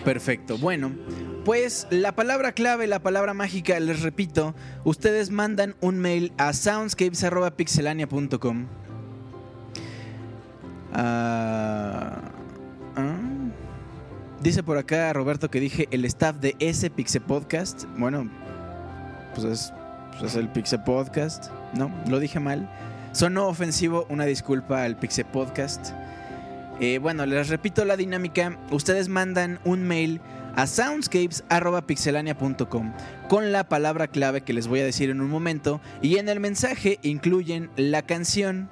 Perfecto, 0.05 0.57
bueno, 0.57 0.95
pues 1.45 1.85
la 1.91 2.15
palabra 2.15 2.53
clave, 2.53 2.88
la 2.88 3.03
palabra 3.03 3.35
mágica, 3.35 3.79
les 3.79 4.01
repito, 4.01 4.55
ustedes 4.83 5.29
mandan 5.29 5.75
un 5.79 5.99
mail 5.99 6.33
a 6.38 6.53
soundscapes.pixelania.com. 6.53 8.80
Ah, 10.93 12.22
ah. 12.95 13.18
Dice 14.41 14.63
por 14.63 14.77
acá 14.77 15.13
Roberto 15.13 15.51
que 15.51 15.59
dije 15.59 15.88
el 15.91 16.03
staff 16.05 16.38
de 16.38 16.55
ese 16.59 16.89
Pixe 16.89 17.22
Podcast. 17.22 17.84
Bueno, 17.97 18.27
pues 19.35 19.45
es, 19.45 19.72
pues 20.11 20.23
es 20.31 20.35
el 20.35 20.49
Pixe 20.49 20.80
Podcast. 20.80 21.51
No, 21.73 21.91
lo 22.07 22.19
dije 22.19 22.39
mal. 22.39 22.68
Sonó 23.11 23.47
ofensivo, 23.47 24.07
una 24.09 24.26
disculpa 24.26 24.84
al 24.84 24.97
Pixe 24.97 25.23
Podcast. 25.26 25.91
Eh, 26.80 26.97
bueno, 26.97 27.27
les 27.27 27.49
repito 27.49 27.85
la 27.85 27.97
dinámica. 27.97 28.57
Ustedes 28.72 29.09
mandan 29.09 29.59
un 29.63 29.84
mail 29.84 30.22
a 30.55 30.65
soundscapes.pixelania.com 30.65 32.93
con 33.30 33.51
la 33.51 33.69
palabra 33.69 34.07
clave 34.07 34.41
que 34.41 34.53
les 34.53 34.68
voy 34.68 34.80
a 34.80 34.85
decir 34.85 35.11
en 35.11 35.22
un 35.22 35.30
momento. 35.30 35.81
Y 36.01 36.18
en 36.18 36.30
el 36.30 36.39
mensaje 36.39 36.97
incluyen 37.03 37.69
la 37.76 38.01
canción 38.01 38.69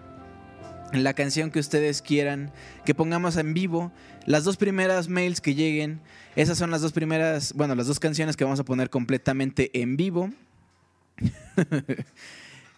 la 0.94 1.14
canción 1.14 1.52
que 1.52 1.60
ustedes 1.60 2.02
quieran 2.02 2.52
que 2.86 2.95
pongamos 2.95 3.38
en 3.38 3.53
vivo. 3.53 3.91
Las 4.26 4.44
dos 4.44 4.57
primeras 4.57 5.07
mails 5.07 5.41
que 5.41 5.56
lleguen, 5.56 6.02
esas 6.36 6.57
son 6.57 6.72
las 6.72 6.82
dos 6.82 6.91
primeras, 6.91 7.53
bueno, 7.53 7.76
las 7.76 7.88
dos 7.88 7.99
canciones 7.99 8.36
que 8.36 8.44
vamos 8.44 8.60
a 8.60 8.66
poner 8.66 8.90
completamente 8.90 9.70
en 9.82 9.98
vivo. 9.98 10.30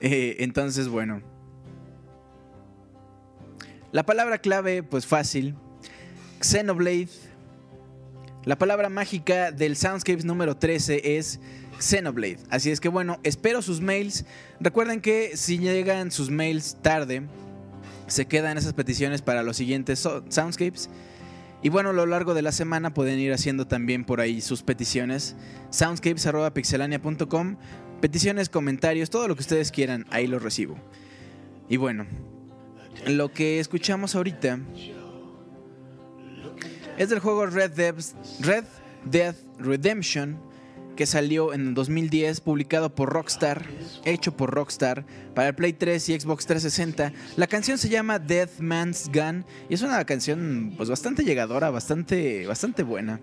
Eh, 0.03 0.37
entonces, 0.39 0.87
bueno. 0.87 1.21
La 3.91 4.01
palabra 4.01 4.39
clave, 4.39 4.81
pues 4.81 5.05
fácil. 5.05 5.53
Xenoblade. 6.39 7.09
La 8.45 8.57
palabra 8.57 8.89
mágica 8.89 9.51
del 9.51 9.75
Soundscapes 9.75 10.25
número 10.25 10.57
13 10.57 11.17
es 11.17 11.39
Xenoblade. 11.79 12.39
Así 12.49 12.71
es 12.71 12.79
que 12.79 12.89
bueno, 12.89 13.19
espero 13.21 13.61
sus 13.61 13.79
mails. 13.79 14.25
Recuerden 14.59 15.01
que 15.01 15.37
si 15.37 15.59
llegan 15.59 16.09
sus 16.09 16.31
mails 16.31 16.77
tarde, 16.81 17.27
se 18.11 18.25
quedan 18.27 18.57
esas 18.57 18.73
peticiones 18.73 19.21
para 19.21 19.43
los 19.43 19.57
siguientes 19.57 19.99
so- 19.99 20.23
soundscapes. 20.29 20.89
Y 21.63 21.69
bueno, 21.69 21.89
a 21.89 21.93
lo 21.93 22.05
largo 22.05 22.33
de 22.33 22.41
la 22.41 22.51
semana 22.51 22.93
pueden 22.93 23.19
ir 23.19 23.33
haciendo 23.33 23.67
también 23.67 24.03
por 24.03 24.19
ahí 24.19 24.41
sus 24.41 24.63
peticiones. 24.63 25.35
Soundscapes.pixelania.com. 25.69 27.57
Peticiones, 28.01 28.49
comentarios, 28.49 29.09
todo 29.11 29.27
lo 29.27 29.35
que 29.35 29.41
ustedes 29.41 29.71
quieran, 29.71 30.05
ahí 30.09 30.25
lo 30.25 30.39
recibo. 30.39 30.75
Y 31.69 31.77
bueno, 31.77 32.07
lo 33.07 33.31
que 33.31 33.59
escuchamos 33.59 34.15
ahorita 34.15 34.59
es 36.97 37.09
del 37.09 37.19
juego 37.19 37.45
Red 37.45 37.71
Dead, 37.71 37.95
Red 38.39 38.65
Dead 39.05 39.35
Redemption 39.59 40.39
que 41.01 41.07
salió 41.07 41.51
en 41.51 41.69
el 41.69 41.73
2010, 41.73 42.41
publicado 42.41 42.93
por 42.93 43.11
Rockstar, 43.11 43.65
hecho 44.05 44.37
por 44.37 44.51
Rockstar 44.51 45.03
para 45.33 45.47
el 45.47 45.55
Play 45.55 45.73
3 45.73 46.09
y 46.09 46.19
Xbox 46.19 46.45
360. 46.45 47.11
La 47.37 47.47
canción 47.47 47.79
se 47.79 47.89
llama 47.89 48.19
Death 48.19 48.59
Man's 48.59 49.09
Gun 49.11 49.43
y 49.67 49.73
es 49.73 49.81
una 49.81 50.05
canción 50.05 50.75
pues 50.77 50.89
bastante 50.89 51.23
llegadora, 51.23 51.71
bastante 51.71 52.45
bastante 52.45 52.83
buena. 52.83 53.19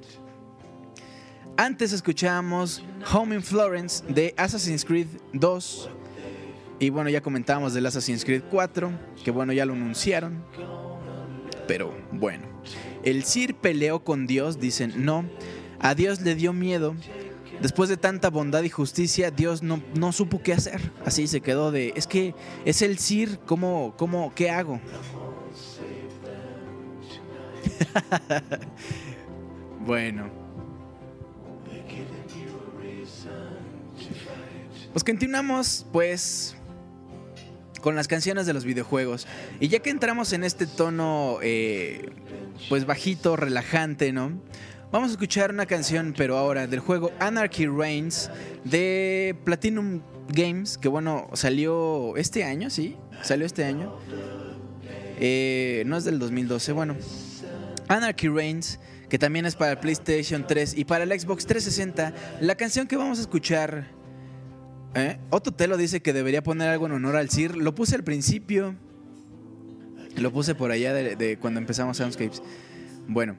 Antes 1.57 1.93
escuchábamos 1.93 2.83
Home 3.13 3.37
in 3.37 3.45
Florence 3.45 4.05
de 4.09 4.35
Assassin's 4.37 4.85
Creed 4.85 5.07
2 5.35 5.89
y 6.81 6.91
bueno, 6.91 7.11
ya 7.11 7.21
comentábamos 7.21 7.75
del 7.75 7.87
Assassin's 7.87 8.25
Creed 8.25 8.43
4, 8.51 8.91
que 9.25 9.31
bueno, 9.31 9.53
ya 9.53 9.65
lo 9.65 9.75
anunciaron. 9.75 10.43
pero 11.69 11.97
bueno. 12.11 12.45
El 13.05 13.23
Sir 13.23 13.55
peleó 13.55 14.03
con 14.03 14.27
Dios, 14.27 14.59
dicen, 14.59 15.05
no. 15.05 15.25
A 15.79 15.95
Dios 15.95 16.23
le 16.23 16.35
dio 16.35 16.53
miedo. 16.53 16.97
Después 17.61 17.89
de 17.89 17.97
tanta 17.97 18.31
bondad 18.31 18.63
y 18.63 18.69
justicia, 18.69 19.31
Dios 19.31 19.63
no, 19.63 19.83
no 19.95 20.13
supo 20.13 20.43
qué 20.43 20.53
hacer. 20.53 20.93
Así 21.05 21.27
se 21.27 21.41
quedó 21.41 21.71
de, 21.73 21.93
es 21.97 22.07
que 22.07 22.35
es 22.65 22.83
el 22.83 22.99
Sir, 22.99 23.41
¿cómo, 23.47 23.95
cómo, 23.97 24.33
qué 24.35 24.51
hago? 24.51 24.81
bueno. 29.81 30.31
Pues 34.93 35.05
continuamos, 35.05 35.87
pues, 35.93 36.57
con 37.81 37.95
las 37.95 38.09
canciones 38.09 38.47
de 38.47 38.55
los 38.55 38.65
videojuegos. 38.65 39.27
Y 39.61 39.69
ya 39.69 39.81
que 39.81 39.91
entramos 39.91 40.33
en 40.33 40.45
este 40.45 40.67
tono, 40.67 41.39
eh, 41.43 42.11
pues 42.69 42.87
bajito, 42.87 43.37
relajante, 43.37 44.13
¿no? 44.13 44.33
Vamos 44.91 45.11
a 45.11 45.13
escuchar 45.13 45.51
una 45.51 45.67
canción, 45.67 46.15
pero 46.17 46.39
ahora 46.39 46.67
del 46.67 46.81
juego 46.81 47.13
Anarchy 47.21 47.67
Reigns 47.67 48.31
de 48.65 49.37
Platinum 49.45 50.01
Games, 50.29 50.79
que 50.79 50.89
bueno, 50.89 51.29
salió 51.35 52.17
este 52.17 52.43
año, 52.43 52.71
¿sí? 52.71 52.97
Salió 53.23 53.45
este 53.45 53.65
año. 53.65 53.95
Eh, 55.21 55.83
no 55.85 55.99
es 55.99 56.05
del 56.05 56.19
2012, 56.19 56.73
bueno. 56.73 56.97
Anarchy 57.89 58.29
Reigns, 58.29 58.81
que 59.11 59.19
también 59.19 59.45
es 59.45 59.57
para 59.57 59.73
el 59.73 59.79
PlayStation 59.79 60.47
3 60.47 60.79
y 60.79 60.87
para 60.87 61.05
el 61.05 61.21
Xbox 61.21 61.45
360. 61.45 62.15
La 62.41 62.55
canción 62.55 62.87
que 62.87 62.97
vamos 62.97 63.19
a 63.19 63.23
escuchar 63.23 63.99
¿Eh? 64.95 65.19
Otto 65.29 65.53
Telo 65.53 65.77
dice 65.77 66.01
que 66.01 66.15
debería 66.15 66.43
poner 66.43 66.71
algo 66.71 66.87
en 66.87 66.93
honor 66.93 67.17
al 67.17 67.29
Sir. 67.29 67.59
Lo 67.59 67.75
puse 67.75 67.95
al 67.95 68.05
principio. 68.05 68.75
Lo 70.17 70.33
puse 70.33 70.55
por 70.55 70.71
allá 70.71 70.95
de 70.95 71.39
cuando 71.39 71.61
empezamos 71.61 71.99
Soundscapes. 71.99 72.43
Bueno. 73.09 73.37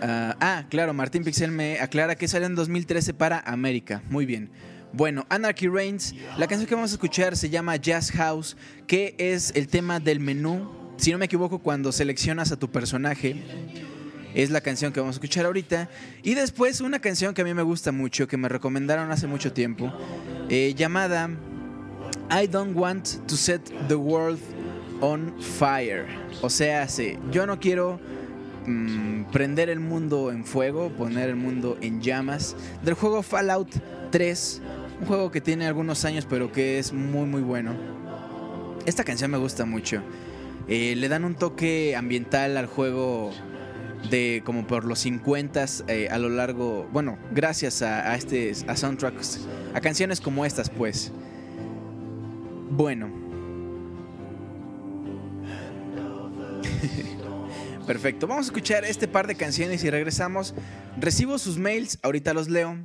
ah, 0.00 0.36
ah, 0.40 0.64
claro, 0.70 0.94
Martín 0.94 1.24
Pixel 1.24 1.50
me 1.50 1.80
aclara 1.80 2.14
que 2.14 2.28
sale 2.28 2.46
en 2.46 2.54
2013 2.54 3.12
para 3.14 3.40
América. 3.40 4.00
Muy 4.08 4.24
bien. 4.24 4.48
Bueno, 4.92 5.26
Anarchy 5.28 5.68
Reigns, 5.68 6.14
la 6.38 6.46
canción 6.46 6.68
que 6.68 6.74
vamos 6.74 6.92
a 6.92 6.94
escuchar 6.94 7.36
se 7.36 7.50
llama 7.50 7.76
Jazz 7.76 8.12
House, 8.12 8.56
que 8.86 9.14
es 9.18 9.52
el 9.56 9.66
tema 9.66 9.98
del 10.00 10.20
menú. 10.20 10.70
Si 10.96 11.10
no 11.10 11.18
me 11.18 11.26
equivoco, 11.26 11.58
cuando 11.58 11.90
seleccionas 11.90 12.52
a 12.52 12.56
tu 12.56 12.70
personaje, 12.70 13.42
es 14.34 14.50
la 14.50 14.60
canción 14.60 14.92
que 14.92 15.00
vamos 15.00 15.16
a 15.16 15.18
escuchar 15.18 15.46
ahorita. 15.46 15.90
Y 16.22 16.34
después 16.34 16.80
una 16.80 17.00
canción 17.00 17.34
que 17.34 17.42
a 17.42 17.44
mí 17.44 17.52
me 17.52 17.62
gusta 17.62 17.90
mucho, 17.90 18.28
que 18.28 18.36
me 18.36 18.48
recomendaron 18.48 19.10
hace 19.10 19.26
mucho 19.26 19.52
tiempo, 19.52 19.92
eh, 20.48 20.74
llamada 20.74 21.28
I 22.30 22.46
Don't 22.46 22.76
Want 22.76 23.26
to 23.26 23.36
Set 23.36 23.62
the 23.88 23.96
World 23.96 24.38
on 25.00 25.34
Fire. 25.42 26.06
O 26.40 26.48
sea, 26.48 26.88
sí, 26.88 27.18
yo 27.32 27.46
no 27.46 27.58
quiero 27.58 28.00
mm, 28.66 29.30
prender 29.32 29.70
el 29.70 29.80
mundo 29.80 30.30
en 30.30 30.44
fuego, 30.44 30.90
poner 30.90 31.30
el 31.30 31.36
mundo 31.36 31.78
en 31.80 32.00
llamas. 32.00 32.56
Del 32.84 32.94
juego 32.94 33.22
Fallout 33.22 33.70
3, 34.10 34.62
un 35.00 35.06
juego 35.06 35.30
que 35.30 35.40
tiene 35.40 35.66
algunos 35.66 36.04
años 36.04 36.26
pero 36.28 36.52
que 36.52 36.78
es 36.78 36.92
muy 36.92 37.26
muy 37.26 37.42
bueno. 37.42 37.74
Esta 38.86 39.04
canción 39.04 39.30
me 39.30 39.38
gusta 39.38 39.64
mucho. 39.64 40.02
Eh, 40.68 40.94
le 40.96 41.08
dan 41.08 41.24
un 41.24 41.34
toque 41.34 41.94
ambiental 41.96 42.56
al 42.56 42.66
juego 42.66 43.32
de 44.10 44.42
como 44.44 44.66
por 44.66 44.84
los 44.84 45.00
50 45.00 45.64
eh, 45.88 46.08
a 46.10 46.18
lo 46.18 46.28
largo, 46.28 46.88
bueno, 46.92 47.18
gracias 47.32 47.82
a, 47.82 48.10
a 48.10 48.16
este 48.16 48.52
a 48.66 48.76
soundtracks, 48.76 49.46
a 49.74 49.80
canciones 49.80 50.20
como 50.20 50.44
estas, 50.44 50.70
pues. 50.70 51.12
Bueno. 52.70 53.26
Perfecto, 57.86 58.26
vamos 58.26 58.46
a 58.46 58.48
escuchar 58.48 58.84
este 58.84 59.06
par 59.06 59.28
de 59.28 59.36
canciones 59.36 59.84
y 59.84 59.90
regresamos. 59.90 60.54
Recibo 60.98 61.38
sus 61.38 61.56
mails, 61.56 62.00
ahorita 62.02 62.34
los 62.34 62.48
leo. 62.48 62.76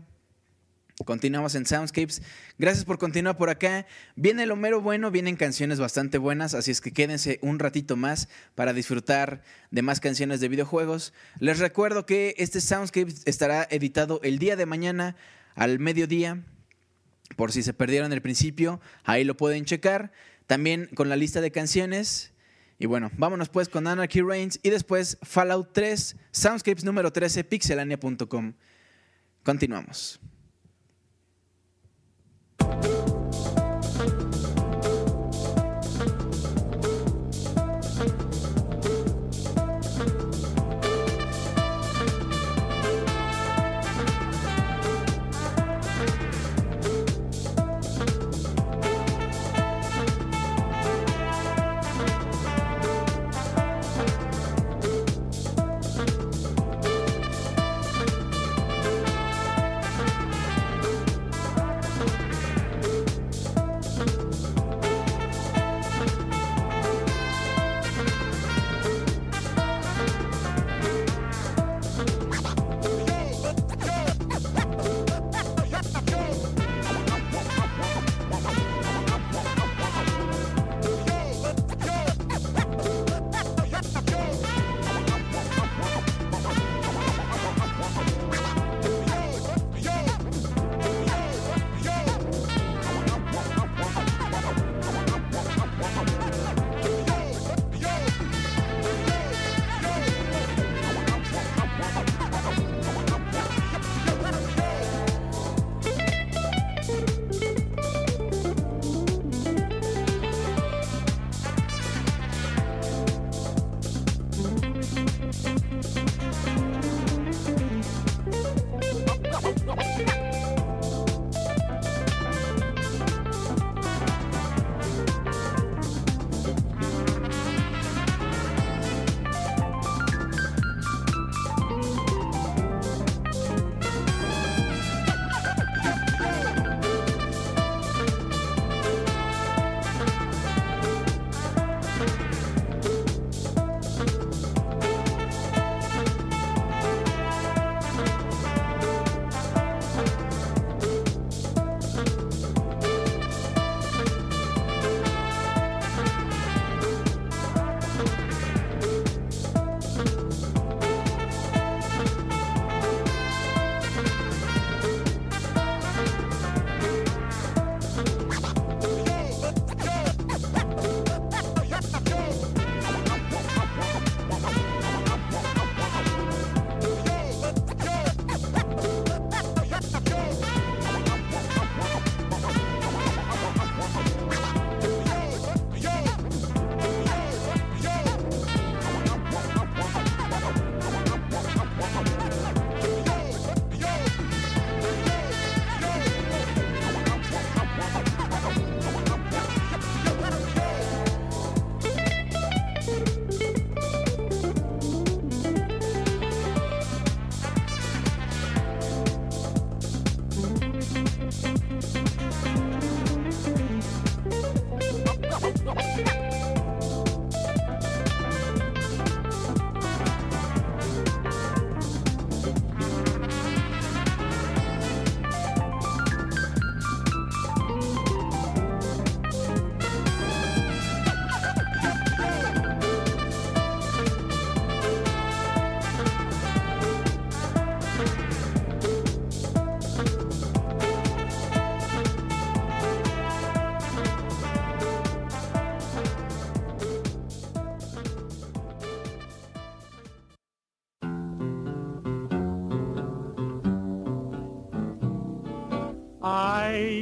Continuamos 1.06 1.56
en 1.56 1.66
Soundscapes. 1.66 2.22
Gracias 2.60 2.86
por 2.86 3.00
continuar 3.00 3.36
por 3.36 3.50
acá. 3.50 3.88
Viene 4.16 4.46
lo 4.46 4.56
mero 4.56 4.80
bueno, 4.80 5.10
vienen 5.10 5.38
canciones 5.38 5.80
bastante 5.80 6.20
buenas, 6.20 6.54
así 6.54 6.70
es 6.70 6.82
que 6.82 6.92
quédense 6.92 7.40
un 7.42 7.58
ratito 7.58 7.96
más 7.96 8.30
para 8.54 8.74
disfrutar 8.74 9.42
de 9.72 9.82
más 9.82 10.00
canciones 10.00 10.40
de 10.40 10.50
videojuegos. 10.50 11.14
Les 11.40 11.58
recuerdo 11.58 12.06
que 12.06 12.36
este 12.38 12.62
Soundscapes 12.62 13.24
estará 13.26 13.68
editado 13.72 14.20
el 14.22 14.38
día 14.38 14.56
de 14.56 14.68
mañana 14.68 15.16
al 15.56 15.80
mediodía. 15.80 16.44
Por 17.38 17.52
si 17.52 17.64
se 17.64 17.74
perdieron 17.74 18.14
el 18.14 18.22
principio, 18.22 18.80
ahí 19.04 19.24
lo 19.24 19.36
pueden 19.36 19.66
checar. 19.66 20.12
También 20.46 20.92
con 20.94 21.10
la 21.10 21.16
lista 21.16 21.42
de 21.42 21.52
canciones. 21.52 22.31
Y 22.82 22.88
bueno, 22.88 23.12
vámonos 23.16 23.48
pues 23.48 23.70
con 23.70 23.86
Anarchy 23.86 24.22
Reigns 24.22 24.60
y 24.64 24.72
después 24.72 25.20
Fallout 25.22 25.70
3, 25.72 26.16
Soundscapes 26.32 26.84
número 26.84 27.14
13, 27.14 27.44
pixelania.com. 27.44 28.54
Continuamos. 29.44 30.20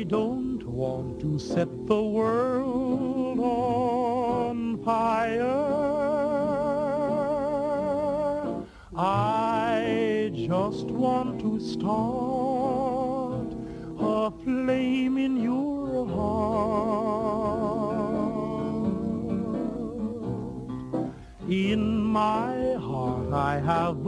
Don't 0.09 0.65
want 0.65 1.21
to 1.21 1.37
set 1.37 1.69
the 1.85 2.01
world 2.01 3.39
on 3.39 4.83
fire. 4.83 5.45
I 8.95 10.31
just 10.33 10.87
want 10.87 11.39
to 11.41 11.59
start 11.59 13.53
a 13.99 14.31
flame 14.43 15.19
in 15.19 15.37
your 15.43 16.07
heart. 16.07 17.29
In 21.47 22.01
my 22.01 22.73
heart 22.73 23.31
I 23.31 23.59
have 23.59 24.03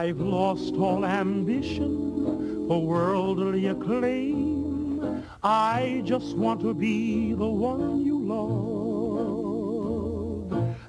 I've 0.00 0.20
lost 0.20 0.74
all 0.74 1.04
ambition 1.04 2.68
for 2.68 2.80
worldly 2.80 3.66
acclaim. 3.66 5.24
I 5.42 6.02
just 6.04 6.36
want 6.36 6.60
to 6.60 6.72
be 6.72 7.32
the 7.32 7.48
one 7.48 8.04
you 8.06 8.16
love. 8.20 9.72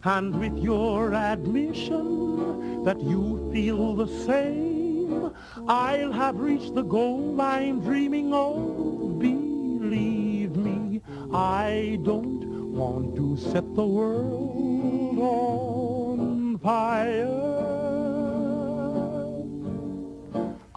And 0.03 0.39
with 0.39 0.55
your 0.59 1.15
admission 1.15 2.83
that 2.83 3.01
you 3.01 3.49
feel 3.51 3.95
the 3.95 4.09
same, 4.27 5.33
I'll 5.67 6.11
have 6.11 6.39
reached 6.39 6.75
the 6.75 6.83
goal 6.83 7.41
I'm 7.41 7.81
dreaming 7.81 8.31
of. 8.31 9.17
Believe 9.17 10.55
me, 10.55 11.01
I 11.33 11.97
don't 12.03 12.73
want 12.73 13.15
to 13.15 13.37
set 13.37 13.73
the 13.73 13.87
world 13.87 15.17
on 15.17 16.59
fire. 16.59 17.48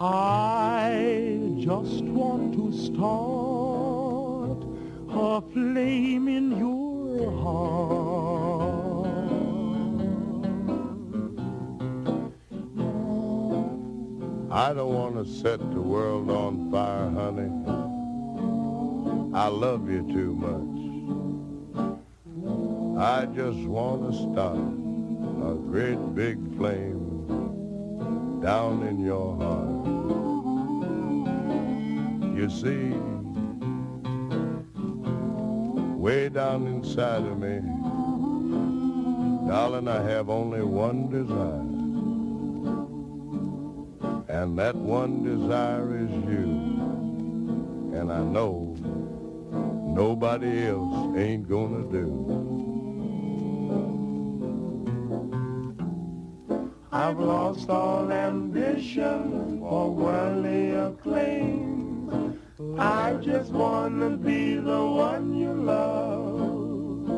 I 0.05 1.39
just 1.61 2.03
want 2.03 2.55
to 2.55 2.73
start 2.73 4.59
a 5.09 5.41
flame 5.53 6.27
in 6.27 6.57
your 6.57 7.31
heart. 7.41 9.07
I 14.51 14.73
don't 14.73 14.93
want 14.93 15.15
to 15.15 15.25
set 15.25 15.59
the 15.71 15.79
world 15.79 16.29
on 16.29 16.69
fire, 16.69 17.09
honey. 17.09 17.49
I 19.33 19.47
love 19.47 19.89
you 19.89 20.01
too 20.11 20.35
much. 20.35 20.79
I 23.01 23.25
just 23.27 23.59
want 23.59 24.11
to 24.11 24.17
start 24.33 24.57
a 25.49 25.55
great 25.55 26.13
big 26.13 26.37
flame 26.57 26.99
down 28.41 28.83
in 28.83 28.99
your 28.99 29.37
heart. 29.37 29.92
You 32.33 32.49
see, 32.49 32.89
way 35.95 36.29
down 36.29 36.65
inside 36.67 37.23
of 37.23 37.37
me, 37.37 37.61
darling, 39.47 39.87
I 39.87 40.01
have 40.01 40.29
only 40.29 40.63
one 40.63 41.09
desire. 41.09 41.69
And 44.27 44.57
that 44.57 44.75
one 44.75 45.23
desire 45.23 45.95
is 45.95 46.09
you. 46.09 46.73
And 47.97 48.11
I 48.11 48.23
know 48.23 48.75
nobody 49.95 50.67
else 50.67 51.15
ain't 51.15 51.47
gonna 51.47 51.83
do. 51.91 52.33
I've 56.91 57.19
lost 57.19 57.69
all 57.69 58.11
ambition 58.11 59.59
for 59.59 59.91
worldly 59.91 60.71
acclaim. 60.71 61.92
I 62.77 63.13
just 63.21 63.51
wanna 63.51 64.17
be 64.17 64.55
the 64.55 64.85
one 64.85 65.35
you 65.35 65.53
love. 65.53 67.09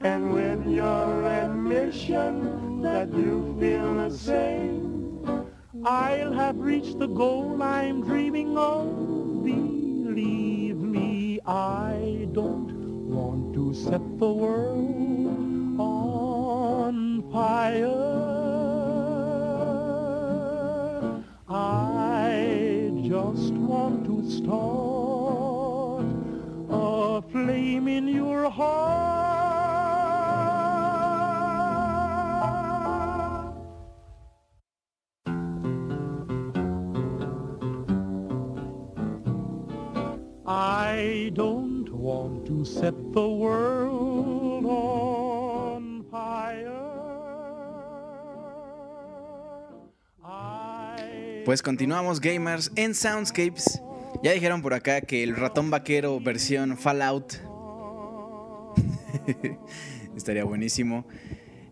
And 0.00 0.32
with 0.32 0.66
your 0.66 1.24
admission 1.24 2.82
that 2.82 3.12
you 3.12 3.56
feel 3.58 3.94
the 3.94 4.10
same, 4.10 5.46
I'll 5.84 6.32
have 6.32 6.58
reached 6.58 6.98
the 6.98 7.06
goal 7.08 7.62
I'm 7.62 8.02
dreaming 8.02 8.56
of. 8.58 9.44
Believe 9.44 10.76
me, 10.76 11.40
I 11.46 12.28
don't 12.32 12.72
want 13.08 13.54
to 13.54 13.74
set 13.74 14.02
the 14.18 14.32
world 14.32 15.80
on 15.80 17.22
fire. 17.32 18.12
I 21.48 21.91
start 24.28 26.06
a 26.70 27.22
flame 27.30 27.88
in 27.88 28.08
your 28.08 28.48
heart. 28.50 29.12
I 40.46 41.30
don't 41.34 41.92
want 41.92 42.46
to 42.46 42.64
set 42.64 42.94
the 43.12 43.28
world 43.28 44.64
on 44.66 46.04
fire. 46.10 46.82
Pues 51.44 51.60
continuamos 51.60 52.20
gamers 52.20 52.70
en 52.76 52.94
Soundscapes. 52.94 53.81
Ya 54.22 54.30
dijeron 54.30 54.62
por 54.62 54.72
acá 54.72 55.00
que 55.00 55.24
el 55.24 55.34
ratón 55.34 55.70
vaquero 55.70 56.20
versión 56.20 56.78
Fallout 56.78 57.34
estaría 60.16 60.44
buenísimo. 60.44 61.04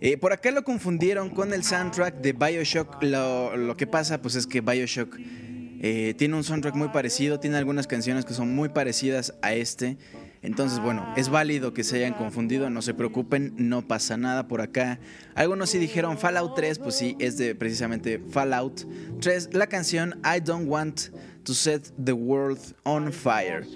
Eh, 0.01 0.16
por 0.16 0.32
acá 0.32 0.51
lo 0.51 0.64
confundieron 0.64 1.31
con 1.31 1.52
el 1.52 1.62
soundtrack 1.62 2.16
de 2.16 2.32
Bioshock. 2.32 3.05
Lo, 3.05 3.77
que 3.77 3.86
pasa 3.86 4.20
pues 4.20 4.35
es 4.35 4.48
que 4.48 4.62
Bioshock 4.62 5.16
eh, 5.20 6.14
tiene 6.18 6.35
un 6.35 6.43
soundtrack 6.43 6.74
muy 6.74 6.89
parecido, 6.89 7.39
tiene 7.39 7.56
algunas 7.56 7.86
canciones 7.86 8.24
que 8.24 8.35
son 8.35 8.52
muy 8.52 8.70
parecidas 8.70 9.35
a 9.43 9.55
este. 9.55 9.97
Entonces, 10.42 10.80
bueno, 10.80 11.06
es 11.16 11.28
válido 11.28 11.74
que 11.74 11.84
se 11.84 11.96
hayan 11.96 12.14
confundido, 12.14 12.70
no 12.70 12.80
se 12.80 12.94
preocupen, 12.94 13.52
no 13.56 13.82
pasa 13.82 14.16
nada 14.16 14.48
por 14.48 14.62
acá. 14.62 14.98
Algunos 15.34 15.70
sí 15.70 15.78
dijeron 15.78 16.16
Fallout 16.16 16.54
3, 16.54 16.78
pues 16.78 16.94
sí, 16.94 17.14
es 17.18 17.36
de 17.36 17.54
precisamente 17.54 18.18
Fallout 18.30 18.86
3, 19.20 19.52
la 19.52 19.66
canción 19.66 20.18
I 20.24 20.40
Don't 20.40 20.66
Want 20.66 21.00
to 21.44 21.52
Set 21.52 21.92
the 22.02 22.12
World 22.12 22.74
on 22.84 23.12
Fire. 23.12 23.66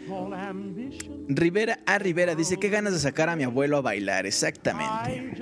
Rivera 1.29 1.81
a 1.87 1.99
Rivera 1.99 2.35
dice, 2.35 2.57
qué 2.57 2.71
ganas 2.71 2.95
de 2.95 2.99
sacar 2.99 3.29
a 3.29 3.37
mi 3.37 3.45
abuelo 3.45 3.77
a 3.77 3.81
bailar, 3.83 4.25
exactamente. 4.27 5.37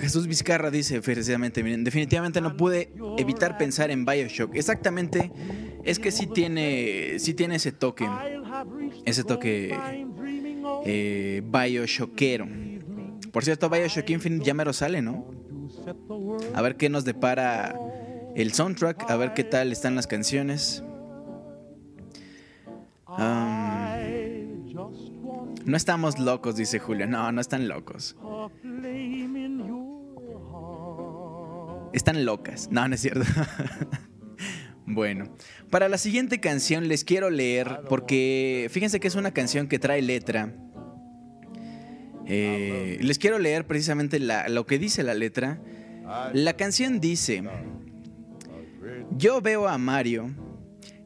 Jesús 0.00 0.26
Vizcarra 0.26 0.70
dice, 0.70 1.00
precisamente, 1.00 1.62
miren, 1.62 1.84
definitivamente 1.84 2.40
no 2.40 2.56
pude 2.56 2.92
evitar 3.16 3.58
pensar 3.58 3.90
en 3.90 4.04
Bioshock. 4.04 4.54
Exactamente, 4.54 5.32
es 5.84 5.98
que 5.98 6.10
sí 6.10 6.26
tiene, 6.26 7.18
sí 7.18 7.34
tiene 7.34 7.56
ese 7.56 7.72
toque, 7.72 8.08
ese 9.04 9.24
toque 9.24 9.76
eh, 10.84 11.42
Bioshockero. 11.44 12.46
Por 13.32 13.44
cierto, 13.44 13.68
Bioshock 13.68 14.08
Infinite 14.10 14.44
ya 14.44 14.54
mero 14.54 14.72
sale, 14.72 15.02
¿no? 15.02 15.26
A 16.54 16.62
ver 16.62 16.76
qué 16.76 16.88
nos 16.88 17.04
depara 17.04 17.74
el 18.34 18.52
soundtrack, 18.52 19.10
a 19.10 19.16
ver 19.16 19.34
qué 19.34 19.44
tal 19.44 19.72
están 19.72 19.94
las 19.94 20.06
canciones. 20.06 20.82
No 25.68 25.76
estamos 25.76 26.18
locos, 26.18 26.56
dice 26.56 26.78
Julio. 26.78 27.06
No, 27.06 27.30
no 27.30 27.42
están 27.42 27.68
locos. 27.68 28.16
Están 31.92 32.24
locas. 32.24 32.68
No, 32.70 32.88
no 32.88 32.94
es 32.94 33.02
cierto. 33.02 33.20
bueno, 34.86 35.26
para 35.68 35.90
la 35.90 35.98
siguiente 35.98 36.40
canción 36.40 36.88
les 36.88 37.04
quiero 37.04 37.28
leer, 37.28 37.82
porque 37.86 38.68
fíjense 38.70 38.98
que 38.98 39.08
es 39.08 39.14
una 39.14 39.32
canción 39.32 39.68
que 39.68 39.78
trae 39.78 40.00
letra. 40.00 40.54
Eh, 42.26 42.96
les 43.02 43.18
quiero 43.18 43.38
leer 43.38 43.66
precisamente 43.66 44.20
lo 44.20 44.66
que 44.66 44.78
dice 44.78 45.02
la 45.02 45.12
letra. 45.12 45.60
La 46.32 46.54
canción 46.54 46.98
dice, 46.98 47.42
yo 49.18 49.42
veo 49.42 49.68
a 49.68 49.76
Mario 49.76 50.47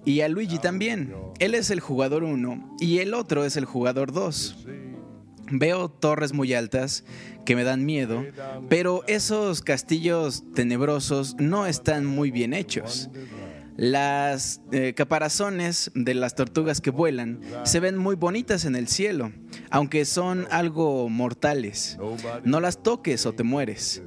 y 0.04 0.20
a 0.20 0.28
Luigi 0.28 0.58
también. 0.58 1.14
Él 1.38 1.54
es 1.54 1.70
el 1.70 1.80
jugador 1.80 2.24
1 2.24 2.76
y 2.80 2.98
el 2.98 3.14
otro 3.14 3.44
es 3.44 3.56
el 3.56 3.64
jugador 3.64 4.12
2. 4.12 4.66
Veo 5.50 5.90
torres 5.90 6.32
muy 6.32 6.54
altas 6.54 7.04
que 7.44 7.56
me 7.56 7.64
dan 7.64 7.84
miedo, 7.84 8.24
pero 8.68 9.02
esos 9.06 9.60
castillos 9.60 10.44
tenebrosos 10.54 11.36
no 11.38 11.66
están 11.66 12.06
muy 12.06 12.30
bien 12.30 12.54
hechos. 12.54 13.10
Las 13.76 14.60
eh, 14.70 14.92
caparazones 14.94 15.90
de 15.94 16.14
las 16.14 16.34
tortugas 16.34 16.80
que 16.80 16.90
vuelan 16.90 17.40
se 17.64 17.80
ven 17.80 17.96
muy 17.96 18.16
bonitas 18.16 18.64
en 18.64 18.76
el 18.76 18.86
cielo, 18.86 19.32
aunque 19.70 20.04
son 20.04 20.46
algo 20.50 21.08
mortales. 21.08 21.98
No 22.44 22.60
las 22.60 22.82
toques 22.82 23.26
o 23.26 23.32
te 23.32 23.42
mueres. 23.42 24.02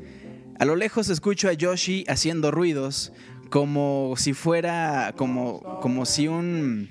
A 0.58 0.66
lo 0.66 0.76
lejos 0.76 1.10
escucho 1.10 1.50
a 1.50 1.54
Yoshi 1.54 2.06
haciendo 2.08 2.50
ruidos 2.50 3.12
como 3.56 4.16
si 4.18 4.34
fuera 4.34 5.14
como, 5.16 5.80
como 5.80 6.06
si 6.06 6.28
un, 6.28 6.90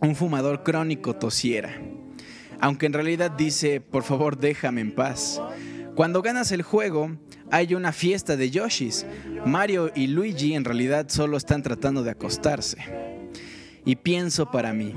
un 0.00 0.14
fumador 0.14 0.62
crónico 0.62 1.16
tosiera. 1.16 1.76
Aunque 2.60 2.86
en 2.86 2.92
realidad 2.92 3.32
dice, 3.32 3.80
por 3.80 4.04
favor 4.04 4.38
déjame 4.38 4.80
en 4.80 4.94
paz. 4.94 5.42
Cuando 5.96 6.22
ganas 6.22 6.52
el 6.52 6.62
juego, 6.62 7.16
hay 7.50 7.74
una 7.74 7.90
fiesta 7.90 8.36
de 8.36 8.48
Yoshis. 8.48 9.06
Mario 9.44 9.90
y 9.92 10.06
Luigi 10.06 10.54
en 10.54 10.64
realidad 10.64 11.08
solo 11.08 11.36
están 11.36 11.64
tratando 11.64 12.04
de 12.04 12.12
acostarse. 12.12 12.78
Y 13.84 13.96
pienso 13.96 14.52
para 14.52 14.72
mí. 14.72 14.94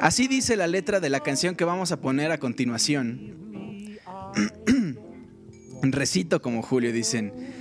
Así 0.00 0.28
dice 0.28 0.54
la 0.54 0.68
letra 0.68 1.00
de 1.00 1.10
la 1.10 1.18
canción 1.18 1.56
que 1.56 1.64
vamos 1.64 1.90
a 1.90 2.00
poner 2.00 2.30
a 2.30 2.38
continuación. 2.38 3.98
Recito 5.82 6.40
como 6.40 6.62
Julio 6.62 6.92
dicen, 6.92 7.57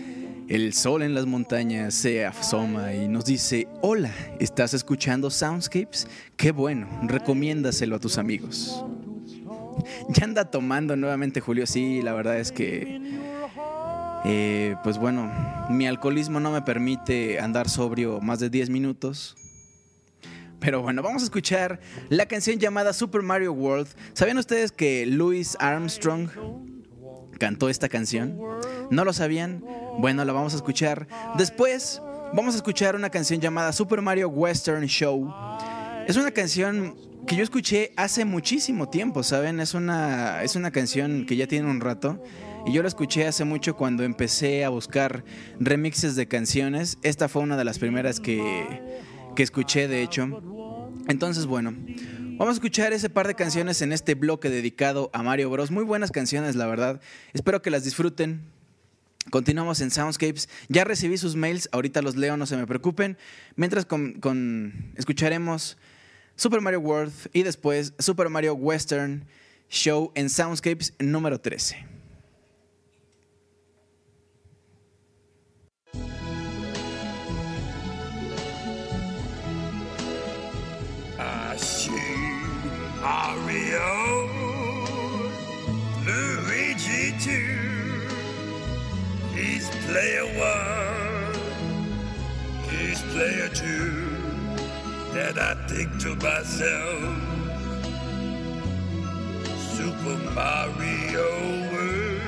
el 0.48 0.74
sol 0.74 1.02
en 1.02 1.14
las 1.14 1.26
montañas 1.26 1.94
se 1.94 2.26
asoma 2.26 2.94
y 2.94 3.08
nos 3.08 3.26
dice, 3.26 3.68
hola, 3.82 4.14
¿estás 4.40 4.74
escuchando 4.74 5.30
Soundscapes? 5.30 6.08
Qué 6.38 6.52
bueno, 6.52 6.88
recomiéndaselo 7.04 7.98
a 7.98 8.00
tus 8.00 8.18
amigos. 8.18 8.84
Ya 10.10 10.24
anda 10.24 10.46
tomando 10.46 10.96
nuevamente 10.96 11.42
Julio, 11.42 11.68
sí, 11.68 12.02
la 12.02 12.14
verdad 12.14 12.40
es 12.40 12.52
que, 12.52 13.02
eh, 14.26 14.76
pues 14.84 14.98
bueno, 14.98 15.32
mi 15.70 15.86
alcoholismo 15.86 16.40
no 16.40 16.52
me 16.52 16.62
permite 16.62 17.40
andar 17.40 17.70
sobrio 17.70 18.22
más 18.22 18.40
de 18.40 18.50
10 18.50 18.70
minutos. 18.70 19.36
Pero 20.60 20.82
bueno, 20.82 21.04
vamos 21.04 21.22
a 21.22 21.26
escuchar 21.26 21.80
la 22.10 22.26
canción 22.26 22.58
llamada 22.58 22.94
Super 22.94 23.22
Mario 23.22 23.52
World. 23.52 23.90
¿Sabían 24.14 24.38
ustedes 24.38 24.72
que 24.72 25.06
Louis 25.06 25.56
Armstrong 25.60 26.30
cantó 27.38 27.70
esta 27.70 27.90
canción? 27.90 28.40
¿No 28.90 29.06
lo 29.06 29.14
sabían? 29.14 29.64
Bueno, 30.00 30.24
la 30.26 30.34
vamos 30.34 30.54
a 30.54 30.58
escuchar. 30.58 31.08
Después 31.38 32.02
vamos 32.34 32.56
a 32.56 32.58
escuchar 32.58 32.96
una 32.96 33.10
canción 33.10 33.40
llamada 33.40 33.72
Super 33.74 34.02
Mario 34.02 34.30
Western 34.30 34.86
Show. 34.86 35.34
Es 36.08 36.18
una 36.18 36.32
canción 36.32 36.96
que 37.26 37.36
yo 37.36 37.44
escuché 37.44 37.92
hace 37.98 38.24
muchísimo 38.26 38.90
tiempo, 38.90 39.24
¿saben? 39.24 39.60
Es 39.60 39.74
una, 39.74 40.44
es 40.44 40.56
una 40.56 40.72
canción 40.72 41.26
que 41.26 41.36
ya 41.36 41.48
tiene 41.48 41.70
un 41.70 41.82
rato. 41.82 42.24
Y 42.66 42.74
yo 42.74 42.82
la 42.82 42.88
escuché 42.88 43.28
hace 43.28 43.46
mucho 43.46 43.76
cuando 43.76 44.04
empecé 44.04 44.66
a 44.66 44.70
buscar 44.70 45.24
remixes 45.60 46.16
de 46.16 46.28
canciones. 46.28 46.98
Esta 47.02 47.30
fue 47.30 47.42
una 47.42 47.58
de 47.58 47.64
las 47.64 47.80
primeras 47.80 48.20
que, 48.20 48.82
que 49.36 49.44
escuché, 49.44 49.88
de 49.88 50.02
hecho. 50.02 50.42
Entonces, 51.08 51.46
bueno, 51.46 51.74
vamos 52.38 52.54
a 52.54 52.58
escuchar 52.58 52.94
ese 52.94 53.10
par 53.10 53.28
de 53.28 53.36
canciones 53.36 53.82
en 53.82 53.92
este 53.92 54.16
bloque 54.16 54.50
dedicado 54.50 55.10
a 55.14 55.24
Mario 55.24 55.50
Bros. 55.50 55.72
Muy 55.72 55.84
buenas 55.84 56.12
canciones, 56.12 56.56
la 56.56 56.68
verdad. 56.68 57.02
Espero 57.34 57.62
que 57.62 57.70
las 57.70 57.84
disfruten. 57.84 58.42
Continuamos 59.30 59.82
en 59.82 59.92
Soundscapes. 59.92 60.48
Ya 60.70 60.84
recibí 60.84 61.18
sus 61.18 61.36
mails, 61.36 61.68
ahorita 61.72 62.02
los 62.02 62.16
leo, 62.16 62.38
no 62.38 62.46
se 62.46 62.56
me 62.56 62.66
preocupen. 62.66 63.18
Mientras 63.56 63.86
con, 63.86 64.94
escucharemos 64.96 65.78
Super 66.36 66.62
Mario 66.62 66.80
World 66.80 67.14
y 67.34 67.44
después 67.44 67.94
Super 68.00 68.30
Mario 68.30 68.54
Western 68.54 69.26
Show 69.70 70.12
en 70.16 70.30
Soundscapes 70.30 70.94
número 71.00 71.42
13. 71.42 71.97
Mario, 83.08 84.28
Luigi 86.06 87.06
too. 87.26 88.02
He's 89.34 89.70
player 89.86 90.28
one, 90.36 91.36
he's 92.70 93.02
player 93.14 93.48
two. 93.48 93.94
And 95.24 95.40
I 95.40 95.54
think 95.70 95.90
to 96.02 96.16
myself, 96.16 97.16
Super 99.76 100.18
Mario 100.36 101.30
World. 101.72 102.22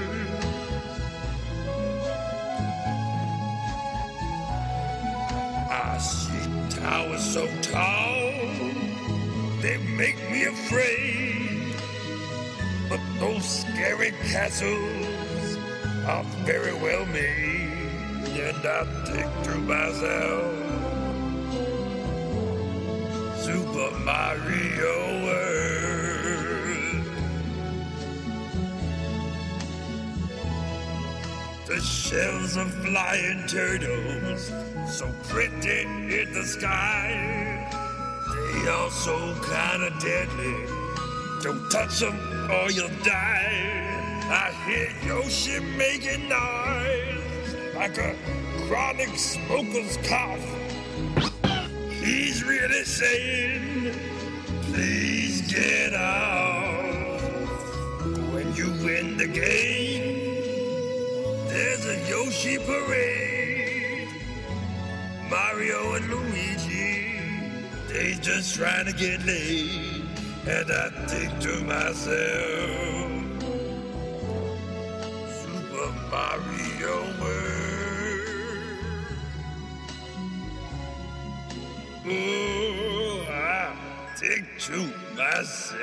I 5.69 5.97
see 5.97 6.47
towers 6.79 7.25
so 7.33 7.43
tall, 7.61 8.31
they 9.61 9.77
make 9.77 10.17
me 10.31 10.45
afraid. 10.45 11.75
But 12.87 13.01
those 13.19 13.43
scary 13.61 14.11
castles 14.31 15.57
are 16.07 16.23
very 16.45 16.73
well 16.73 17.05
made. 17.07 17.69
And 18.39 18.65
I 18.65 18.83
think 19.05 19.29
to 19.43 19.55
myself, 19.59 20.69
Super 23.43 23.91
Mario 23.99 25.25
World. 25.25 25.89
The 31.67 31.79
shells 31.81 32.55
of 32.57 32.73
flying 32.85 33.45
turtles, 33.47 34.51
so 34.87 35.13
pretty 35.27 35.81
in 35.81 36.33
the 36.33 36.43
sky. 36.43 37.88
They 38.51 38.67
are 38.67 38.89
so 38.89 39.15
kinda 39.45 39.91
deadly. 40.01 40.65
Don't 41.43 41.69
touch 41.69 41.99
them 41.99 42.17
or 42.51 42.71
you'll 42.71 42.89
die. 43.03 43.79
I 44.31 44.51
hear 44.65 44.89
Yoshi 45.05 45.59
making 45.77 46.27
noise 46.29 47.75
like 47.75 47.97
a 47.97 48.15
chronic 48.67 49.17
smoker's 49.17 49.97
cough. 49.97 50.45
He's 52.01 52.43
really 52.43 52.83
saying, 52.83 53.93
please 54.71 55.41
get 55.51 55.93
out. 55.93 57.21
When 58.33 58.53
you 58.55 58.67
win 58.83 59.17
the 59.17 59.27
game, 59.27 60.37
there's 61.47 61.85
a 61.85 61.97
Yoshi 62.09 62.57
parade. 62.57 64.09
Mario 65.29 65.93
and 65.95 66.07
Luigi, 66.09 66.68
they 67.89 68.13
just 68.21 68.55
trying 68.55 68.85
to 68.85 68.93
get 68.93 69.25
laid. 69.25 70.03
And 70.47 70.71
I 70.71 70.89
think 71.07 71.39
to 71.41 71.63
myself, 71.63 73.11
Super 75.41 75.91
Mario 76.11 76.95
World. 77.19 77.49
Oh, 82.05 83.25
I 83.27 83.75
think 84.17 84.45
to 84.59 84.79
myself, 85.15 85.79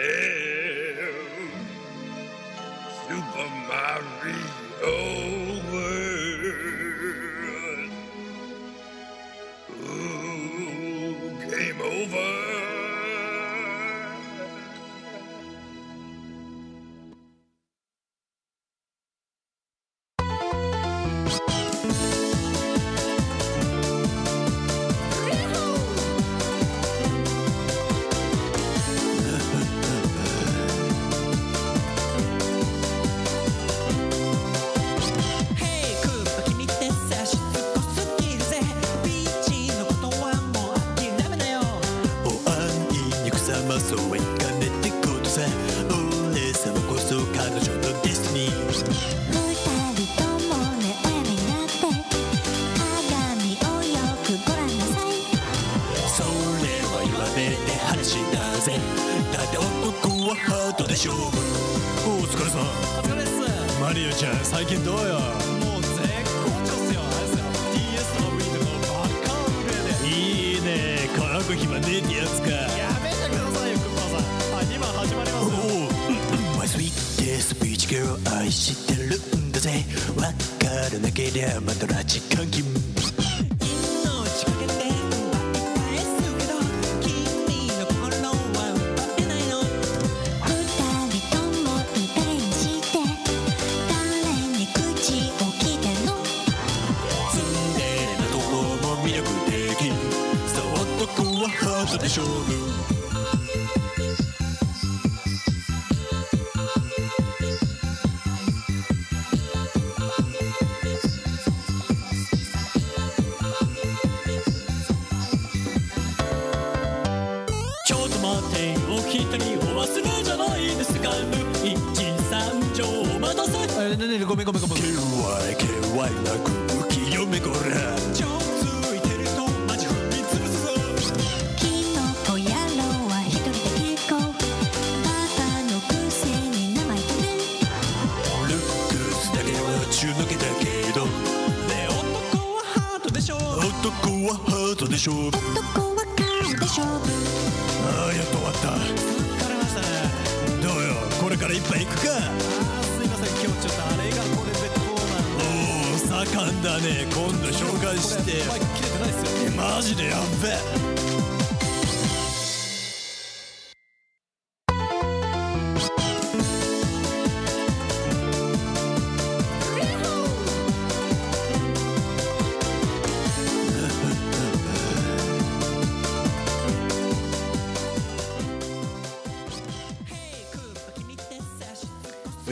Super 3.09 3.49
Mario 3.69 5.56
over. 12.15 12.46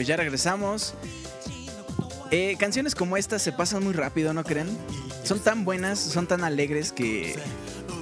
Pues 0.05 0.09
ya 0.09 0.17
regresamos. 0.17 0.93
Eh, 2.29 2.57
canciones 2.59 2.93
como 2.93 3.17
estas 3.17 3.41
se 3.41 3.51
pasan 3.51 3.83
muy 3.83 3.93
rápido, 3.93 4.35
¿no 4.35 4.43
creen? 4.43 4.67
Son 5.23 5.39
tan 5.39 5.65
buenas, 5.65 5.97
son 5.97 6.27
tan 6.27 6.43
alegres 6.43 6.91
que, 6.91 7.35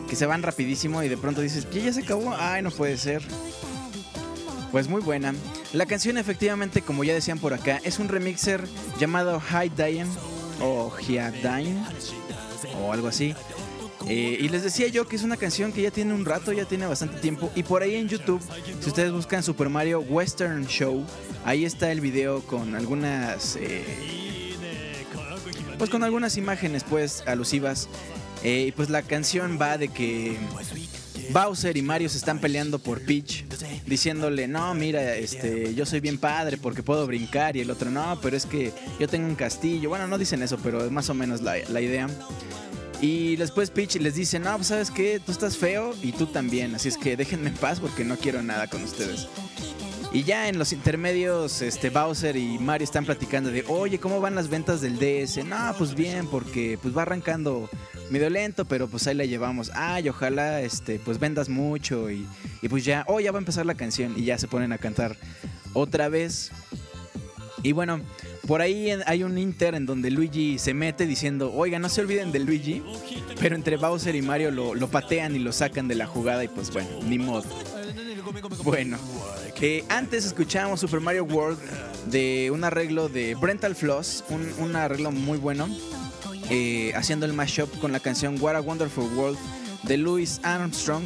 que 0.10 0.18
se 0.18 0.26
van 0.26 0.44
rapidísimo 0.44 1.02
y 1.02 1.08
de 1.08 1.16
pronto 1.16 1.40
dices, 1.40 1.66
¿ya, 1.72 1.82
ya 1.82 1.94
se 1.94 2.02
acabó? 2.02 2.36
Ay, 2.38 2.62
no 2.62 2.72
puede 2.72 2.98
ser. 2.98 3.24
Pues 4.74 4.90
muy 4.90 5.00
buena. 5.00 5.34
La 5.72 5.86
canción 5.86 6.18
efectivamente, 6.18 6.82
como 6.82 7.06
ya 7.06 7.14
decían 7.14 7.40
por 7.40 7.54
acá, 7.54 7.80
es 7.86 8.00
un 8.00 8.10
remixer 8.10 8.68
llamado 9.00 9.40
High 9.40 9.70
Diane 9.70 10.12
o 10.60 10.92
Hyadine 10.98 11.86
o 12.82 12.92
algo 12.92 13.08
así. 13.08 13.34
Eh, 14.10 14.40
y 14.42 14.50
les 14.50 14.64
decía 14.64 14.90
yo 14.90 15.08
que 15.08 15.16
es 15.16 15.24
una 15.24 15.38
canción 15.38 15.72
que 15.72 15.82
ya 15.82 15.92
tiene 15.92 16.14
un 16.14 16.26
rato, 16.26 16.52
ya 16.52 16.66
tiene 16.66 16.86
bastante 16.86 17.22
tiempo. 17.22 17.50
Y 17.56 17.64
por 17.64 17.82
ahí 17.82 17.96
en 17.96 18.10
YouTube, 18.10 18.42
si 18.82 18.90
ustedes 18.90 19.14
buscan 19.14 19.42
Super 19.42 19.70
Mario 19.70 20.02
Western 20.02 20.68
Show, 20.68 21.06
ahí 21.46 21.66
está 21.66 21.92
el 21.92 22.02
video 22.02 22.42
con 22.42 22.76
algunas... 22.76 23.56
eh, 23.58 23.84
pues 25.78 25.90
con 25.90 26.04
algunas 26.04 26.38
imágenes 26.38 26.84
pues 26.84 27.24
alusivas. 27.28 27.90
Eh, 28.44 28.66
y 28.68 28.72
pues 28.72 28.90
la 28.90 29.02
canción 29.02 29.58
va 29.62 29.78
de 29.78 29.88
que 29.88 30.38
Bowser 31.32 31.78
y 31.78 31.82
Mario 31.82 32.10
se 32.10 32.18
están 32.18 32.40
peleando 32.40 32.80
por 32.80 33.02
Peach, 33.02 33.46
diciéndole, 33.86 34.48
no, 34.48 34.74
mira, 34.74 35.16
este, 35.16 35.74
yo 35.74 35.86
soy 35.86 36.02
bien 36.02 36.18
padre 36.18 36.58
porque 36.58 36.84
puedo 36.84 37.08
brincar. 37.08 37.56
Y 37.56 37.62
el 37.62 37.72
otro, 37.72 37.90
no, 37.90 38.20
pero 38.22 38.36
es 38.36 38.46
que 38.46 38.72
yo 39.00 39.08
tengo 39.08 39.28
un 39.28 39.36
castillo. 39.36 39.90
Bueno, 39.90 40.08
no 40.08 40.18
dicen 40.18 40.44
eso, 40.44 40.58
pero 40.62 40.84
es 40.84 40.92
más 40.92 41.10
o 41.10 41.14
menos 41.14 41.42
la, 41.42 41.82
idea. 41.82 42.08
Y 43.02 43.36
después 43.36 43.70
Peach 43.70 43.96
les 43.96 44.16
dice, 44.16 44.40
no, 44.40 44.56
pues 44.56 44.68
sabes 44.68 44.92
qué, 44.92 45.20
tú 45.26 45.32
estás 45.32 45.58
feo 45.58 45.94
y 46.02 46.14
tú 46.14 46.28
también, 46.28 46.74
así 46.76 46.88
es 46.88 46.98
que 46.98 47.18
déjenme 47.18 47.50
en 47.50 47.56
paz 47.56 47.82
porque 47.82 48.06
no 48.06 48.16
quiero 48.16 48.42
nada 48.42 48.68
con 48.68 48.84
ustedes. 48.84 49.28
Y 50.14 50.24
ya 50.24 50.48
en 50.48 50.60
los 50.60 50.74
intermedios, 50.74 51.64
este 51.64 51.90
Bowser 51.90 52.38
y 52.38 52.60
Mario 52.60 52.86
están 52.86 53.04
platicando 53.04 53.50
de, 53.50 53.66
oye, 53.68 54.00
¿cómo 54.00 54.22
van 54.22 54.36
las 54.36 54.48
ventas 54.48 54.80
del 54.80 55.00
DS? 55.00 55.44
No, 55.44 55.74
pues 55.76 55.96
bien, 55.96 56.28
porque 56.28 56.78
pues 56.80 56.96
va 56.96 57.02
arrancando 57.02 57.68
medio 58.12 58.30
lento, 58.30 58.64
pero 58.66 58.88
pues 58.88 59.08
ahí 59.08 59.16
la 59.16 59.26
llevamos. 59.26 59.72
Ay, 59.74 60.10
ojalá 60.10 60.62
este, 60.62 61.00
pues 61.00 61.20
vendas 61.20 61.50
mucho 61.50 62.12
y, 62.12 62.28
y 62.62 62.70
pues 62.70 62.86
ya, 62.86 63.04
oh, 63.08 63.20
ya 63.20 63.32
va 63.32 63.40
a 63.40 63.42
empezar 63.42 63.66
la 63.66 63.74
canción 63.74 64.14
y 64.16 64.26
ya 64.26 64.38
se 64.38 64.48
ponen 64.48 64.72
a 64.72 64.78
cantar 64.78 65.18
otra 65.74 66.10
vez. 66.10 66.52
Y 67.64 67.72
bueno, 67.72 68.00
por 68.46 68.62
ahí 68.62 68.92
hay 69.08 69.24
un 69.24 69.40
inter 69.40 69.74
en 69.74 69.88
donde 69.88 70.12
Luigi 70.12 70.60
se 70.60 70.76
mete 70.76 71.08
diciendo, 71.08 71.52
oiga, 71.56 71.80
no 71.80 71.90
se 71.90 72.02
olviden 72.02 72.32
de 72.32 72.38
Luigi, 72.38 72.84
pero 73.40 73.56
entre 73.56 73.78
Bowser 73.78 74.16
y 74.16 74.22
Mario 74.22 74.52
lo, 74.52 74.76
lo 74.76 74.90
patean 74.90 75.36
y 75.36 75.40
lo 75.40 75.52
sacan 75.52 75.88
de 75.88 75.96
la 75.96 76.06
jugada 76.06 76.44
y 76.44 76.50
pues 76.50 76.72
bueno, 76.72 76.90
ni 77.04 77.18
modo. 77.18 77.46
Bueno, 78.64 78.98
eh, 79.62 79.84
antes 79.90 80.26
escuchábamos 80.26 80.80
Super 80.80 81.00
Mario 81.00 81.26
World 81.26 81.60
de 82.08 82.52
un 82.52 82.64
arreglo 82.64 83.10
de 83.10 83.36
Brental 83.36 83.76
Floss, 83.76 84.24
un, 84.30 84.76
arreglo 84.76 85.12
muy 85.12 85.38
bueno, 85.38 85.68
eh, 86.50 86.92
haciendo 86.96 87.26
el 87.26 87.34
mashup 87.34 87.80
con 87.80 87.92
la 87.92 88.00
canción 88.00 88.38
What 88.42 88.56
a 88.56 88.62
Wonderful 88.62 89.12
World 89.16 89.38
de 89.84 89.98
Louis 89.98 90.40
Armstrong. 90.44 91.04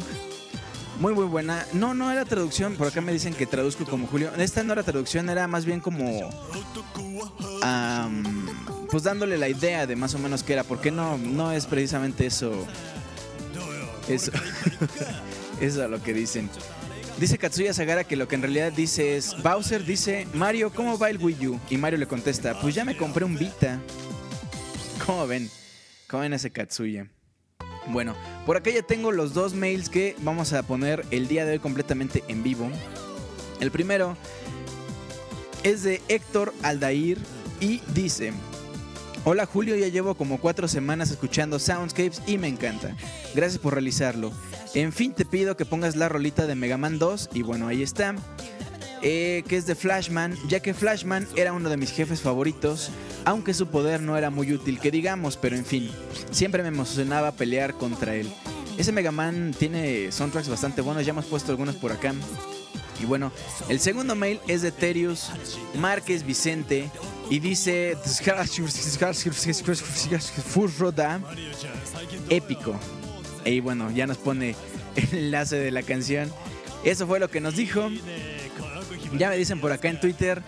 Muy, 0.98 1.14
muy 1.14 1.26
buena. 1.26 1.64
No, 1.72 1.94
no 1.94 2.10
era 2.10 2.24
traducción, 2.24 2.74
por 2.74 2.88
acá 2.88 3.00
me 3.00 3.12
dicen 3.12 3.32
que 3.32 3.46
traduzco 3.46 3.84
como 3.84 4.08
Julio. 4.08 4.32
Esta 4.36 4.64
no 4.64 4.72
era 4.72 4.82
traducción, 4.82 5.28
era 5.30 5.46
más 5.46 5.64
bien 5.64 5.78
como... 5.78 6.28
pues 8.90 9.02
dándole 9.04 9.38
la 9.38 9.48
idea 9.48 9.86
de 9.86 9.94
más 9.94 10.14
o 10.14 10.18
menos 10.18 10.42
qué 10.42 10.54
era, 10.54 10.64
porque 10.64 10.90
no, 10.90 11.16
no 11.16 11.52
es 11.52 11.66
precisamente 11.66 12.26
eso. 12.26 12.66
Eso. 14.08 14.32
eso 15.60 15.84
es 15.84 15.90
lo 15.90 16.02
que 16.02 16.12
dicen. 16.14 16.50
Dice 17.18 17.36
Katsuya 17.36 17.74
Sagara 17.74 18.04
que 18.04 18.14
lo 18.14 18.28
que 18.28 18.36
en 18.36 18.42
realidad 18.42 18.72
dice 18.72 19.16
es, 19.16 19.42
Bowser 19.42 19.84
dice, 19.84 20.28
Mario, 20.34 20.72
¿cómo 20.72 20.96
va 20.96 21.10
el 21.10 21.18
Wii 21.18 21.48
U? 21.48 21.60
Y 21.68 21.76
Mario 21.76 21.98
le 21.98 22.06
contesta, 22.06 22.60
pues 22.60 22.76
ya 22.76 22.84
me 22.84 22.96
compré 22.96 23.24
un 23.24 23.36
Vita. 23.36 23.80
¿Cómo 25.04 25.26
ven? 25.26 25.50
¿Cómo 26.08 26.22
ven 26.22 26.32
ese 26.32 26.52
Katsuya? 26.52 27.08
Bueno, 27.88 28.14
por 28.46 28.56
acá 28.56 28.70
ya 28.70 28.82
tengo 28.82 29.10
los 29.10 29.34
dos 29.34 29.52
mails 29.52 29.88
que 29.88 30.14
vamos 30.20 30.52
a 30.52 30.62
poner 30.62 31.04
el 31.10 31.26
día 31.26 31.44
de 31.44 31.54
hoy 31.54 31.58
completamente 31.58 32.22
en 32.28 32.44
vivo. 32.44 32.70
El 33.58 33.72
primero 33.72 34.16
es 35.64 35.82
de 35.82 36.00
Héctor 36.06 36.54
Aldair 36.62 37.18
y 37.58 37.80
dice... 37.94 38.32
Hola 39.24 39.44
Julio, 39.44 39.74
ya 39.74 39.88
llevo 39.88 40.14
como 40.14 40.38
cuatro 40.38 40.68
semanas 40.68 41.10
escuchando 41.10 41.58
Soundscapes 41.58 42.22
y 42.26 42.38
me 42.38 42.46
encanta. 42.46 42.96
Gracias 43.34 43.60
por 43.60 43.74
realizarlo. 43.74 44.32
En 44.74 44.92
fin, 44.92 45.12
te 45.12 45.24
pido 45.24 45.56
que 45.56 45.64
pongas 45.64 45.96
la 45.96 46.08
rolita 46.08 46.46
de 46.46 46.54
Mega 46.54 46.76
Man 46.76 46.98
2 46.98 47.30
y 47.32 47.42
bueno, 47.42 47.68
ahí 47.68 47.82
está. 47.82 48.14
Eh, 49.02 49.44
que 49.48 49.56
es 49.56 49.66
de 49.66 49.76
Flashman, 49.76 50.36
ya 50.48 50.60
que 50.60 50.74
Flashman 50.74 51.26
era 51.36 51.52
uno 51.52 51.70
de 51.70 51.76
mis 51.76 51.92
jefes 51.92 52.20
favoritos, 52.20 52.90
aunque 53.24 53.54
su 53.54 53.68
poder 53.68 54.00
no 54.02 54.16
era 54.16 54.30
muy 54.30 54.52
útil, 54.52 54.80
que 54.80 54.90
digamos, 54.90 55.36
pero 55.36 55.56
en 55.56 55.64
fin, 55.64 55.88
siempre 56.32 56.62
me 56.62 56.68
emocionaba 56.68 57.30
pelear 57.32 57.74
contra 57.74 58.16
él. 58.16 58.28
Ese 58.76 58.90
Mega 58.92 59.12
Man 59.12 59.54
tiene 59.56 60.10
soundtracks 60.10 60.48
bastante 60.48 60.80
buenos, 60.80 61.06
ya 61.06 61.10
hemos 61.10 61.26
puesto 61.26 61.52
algunos 61.52 61.76
por 61.76 61.92
acá. 61.92 62.12
Y 63.00 63.06
bueno, 63.06 63.30
el 63.68 63.78
segundo 63.78 64.16
mail 64.16 64.40
es 64.48 64.62
de 64.62 64.72
Terius 64.72 65.30
Márquez 65.78 66.24
Vicente 66.24 66.90
y 67.30 67.38
dice 67.38 67.96
épico. 72.28 72.74
Y 73.44 73.60
bueno, 73.60 73.90
ya 73.90 74.06
nos 74.06 74.18
pone 74.18 74.54
el 74.96 75.18
enlace 75.18 75.56
de 75.56 75.70
la 75.70 75.82
canción. 75.82 76.32
Eso 76.84 77.06
fue 77.06 77.20
lo 77.20 77.30
que 77.30 77.40
nos 77.40 77.56
dijo. 77.56 77.88
Ya 79.16 79.30
me 79.30 79.36
dicen 79.36 79.60
por 79.60 79.72
acá 79.72 79.88
en 79.88 80.00
Twitter, 80.00 80.42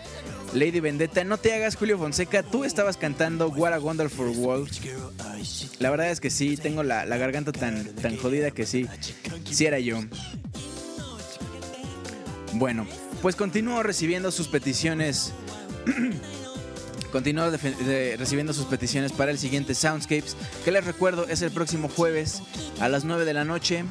Lady 0.52 0.80
Vendetta, 0.80 1.24
no 1.24 1.38
te 1.38 1.54
hagas 1.54 1.76
Julio 1.76 1.98
Fonseca, 1.98 2.42
tú 2.42 2.64
estabas 2.64 2.96
cantando 2.96 3.48
What 3.48 3.72
a 3.72 3.80
Wonderful 3.80 4.28
World. 4.36 4.70
La 5.78 5.90
verdad 5.90 6.10
es 6.10 6.20
que 6.20 6.30
sí, 6.30 6.56
tengo 6.56 6.82
la, 6.82 7.06
la 7.06 7.16
garganta 7.16 7.52
tan, 7.52 7.86
tan 7.96 8.16
jodida 8.16 8.50
que 8.50 8.66
sí, 8.66 8.86
sí 9.50 9.64
era 9.64 9.78
yo. 9.78 10.00
Bueno, 12.54 12.86
pues 13.22 13.36
continúo 13.36 13.82
recibiendo 13.82 14.30
sus 14.30 14.48
peticiones. 14.48 15.32
de- 17.10 18.16
recibiendo 18.18 18.52
sus 18.52 18.66
peticiones 18.66 19.12
para 19.12 19.30
el 19.30 19.38
siguiente 19.38 19.74
Soundscapes, 19.74 20.36
que 20.64 20.70
les 20.72 20.84
recuerdo 20.84 21.26
es 21.28 21.42
el 21.42 21.50
próximo 21.50 21.88
jueves 21.88 22.42
a 22.80 22.88
las 22.88 23.04
9 23.04 23.24
de 23.24 23.34
la 23.34 23.44
noche. 23.44 23.84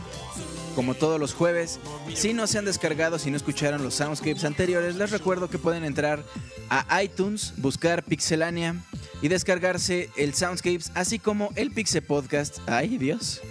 Como 0.76 0.94
todos 0.94 1.20
los 1.20 1.34
jueves, 1.34 1.80
si 2.14 2.34
no 2.34 2.48
se 2.48 2.58
han 2.58 2.64
descargado, 2.64 3.20
si 3.20 3.32
no 3.32 3.38
escucharon 3.38 3.84
los 3.84 3.96
soundscapes 3.96 4.46
anteriores, 4.46 4.96
les 4.96 5.10
recuerdo 5.12 5.50
que 5.50 5.58
pueden 5.58 5.84
entrar 5.84 6.24
a 6.70 7.04
iTunes, 7.04 7.54
buscar 7.58 8.04
Pixelania 8.04 8.76
y 9.22 9.28
descargarse 9.28 10.10
el 10.16 10.34
soundscapes, 10.36 10.92
así 10.94 11.20
como 11.20 11.50
el 11.56 11.72
Pixel 11.72 12.04
Podcast. 12.04 12.60
Ay, 12.68 12.98
Dios. 12.98 13.42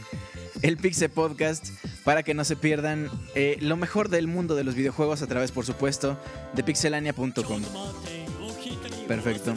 El 0.63 0.77
Pixel 0.79 1.11
Podcast 1.11 1.69
para 2.05 2.23
que 2.23 2.33
no 2.35 2.45
se 2.45 2.57
pierdan 2.57 3.11
eh, 3.35 3.59
lo 3.61 3.77
mejor 3.77 4.09
del 4.09 4.27
mundo 4.27 4.55
de 4.55 4.65
los 4.65 4.75
videojuegos 4.75 5.21
a 5.21 5.27
través, 5.27 5.53
por 5.53 5.67
supuesto, 5.67 6.17
de 6.55 6.63
pixelania.com. 6.63 7.63
Perfecto. 9.09 9.55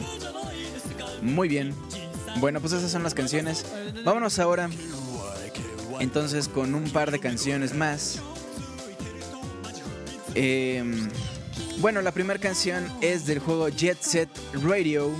Muy 1.20 1.48
bien. 1.48 1.74
Bueno, 2.40 2.60
pues 2.60 2.72
esas 2.72 2.90
son 2.90 3.02
las 3.04 3.14
canciones. 3.14 3.64
Vámonos 4.04 4.38
ahora 4.38 4.68
entonces 6.00 6.48
con 6.48 6.74
un 6.74 6.90
par 6.90 7.10
de 7.12 7.20
canciones 7.20 7.74
más. 7.74 8.18
Em, 10.34 11.08
bueno, 11.78 12.02
la 12.02 12.10
primera 12.10 12.40
canción 12.40 12.90
es 13.00 13.26
del 13.26 13.38
juego 13.38 13.68
Jet 13.68 14.00
Set 14.00 14.28
Radio. 14.64 15.10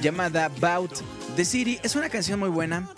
Llamada 0.00 0.46
About 0.46 0.92
the 1.36 1.44
City. 1.44 1.78
Es 1.82 1.94
una 1.94 2.08
canción 2.08 2.40
muy 2.40 2.48
buena. 2.48 2.88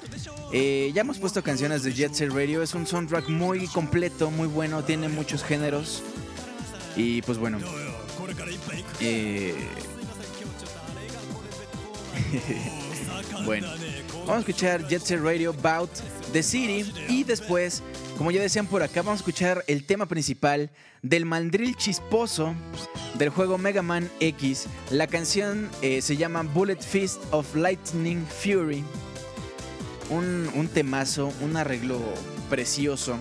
Eh, 0.53 0.91
ya 0.95 1.03
hemos 1.03 1.19
puesto 1.19 1.43
canciones 1.43 1.83
de 1.83 1.93
Jet 1.93 2.15
Set 2.15 2.31
Radio. 2.31 2.63
Es 2.63 2.75
un 2.75 2.87
soundtrack 2.87 3.29
muy 3.29 3.67
completo, 3.67 4.31
muy 4.31 4.47
bueno. 4.47 4.83
Tiene 4.83 5.09
muchos 5.09 5.45
géneros. 5.45 6.03
Y 6.97 7.23
pues 7.23 7.39
bueno. 7.39 7.59
Eh, 9.01 9.55
bueno, 13.45 13.69
vamos 14.21 14.37
a 14.37 14.39
escuchar 14.39 14.87
Jet 14.89 15.03
Set 15.03 15.21
Radio 15.21 15.51
About 15.51 15.91
the 16.33 16.43
City 16.43 16.93
y 17.09 17.25
después, 17.25 17.83
como 18.17 18.31
ya 18.31 18.41
decían 18.41 18.67
por 18.67 18.83
acá, 18.83 19.03
vamos 19.03 19.21
a 19.21 19.23
escuchar 19.23 19.65
el 19.67 19.85
tema 19.85 20.07
principal 20.07 20.71
del 21.03 21.27
mandril 21.27 21.77
chisposo 21.77 22.55
del 23.19 23.29
juego 23.29 23.59
Mega 23.59 23.83
Man 23.83 24.11
X. 24.21 24.67
La 24.91 25.07
canción 25.07 25.71
eh, 25.83 26.01
se 26.03 26.17
llama 26.17 26.43
Bullet 26.43 26.81
Fist 26.81 27.21
of 27.31 27.55
Lightning 27.55 28.25
Fury. 28.27 28.85
Un, 30.11 30.51
un 30.55 30.69
temazo, 30.69 31.33
un 31.41 31.57
arreglo 31.57 31.99
precioso. 32.51 33.17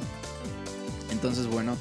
Entonces, 1.12 1.48
bueno, 1.48 1.78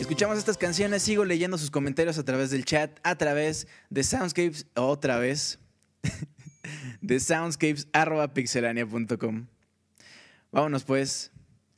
escuchamos 0.00 0.38
estas 0.38 0.56
canciones, 0.58 1.02
sigo 1.02 1.24
leyendo 1.24 1.56
sus 1.58 1.70
comentarios 1.70 2.18
a 2.18 2.24
través 2.24 2.50
del 2.50 2.64
chat, 2.64 2.98
a 3.02 3.16
través 3.16 3.66
de 3.90 4.02
Soundscapes, 4.02 4.66
otra 4.74 5.18
vez, 5.18 5.58
de 7.00 7.20
soundscapes.pixelania.com. 7.20 9.46
Vámonos 10.52 10.84
pues 10.84 11.32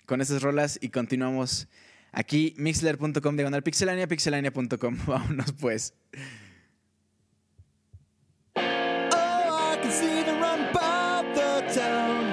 con 0.07 0.21
estas 0.21 0.43
rolas 0.43 0.79
y 0.81 0.89
continuamos 0.89 1.69
aquí, 2.13 2.55
mixler.com, 2.59 3.37
diagonal 3.37 3.63
pixelania, 3.63 4.09
pixelania.com. 4.09 4.99
Vámonos 5.07 5.53
pues. 5.53 5.95
Oh, 8.57 8.61
I 8.61 9.77
can 9.81 9.91
see 9.91 10.23
by 10.73 11.25
the 11.35 11.63
town. 11.73 12.24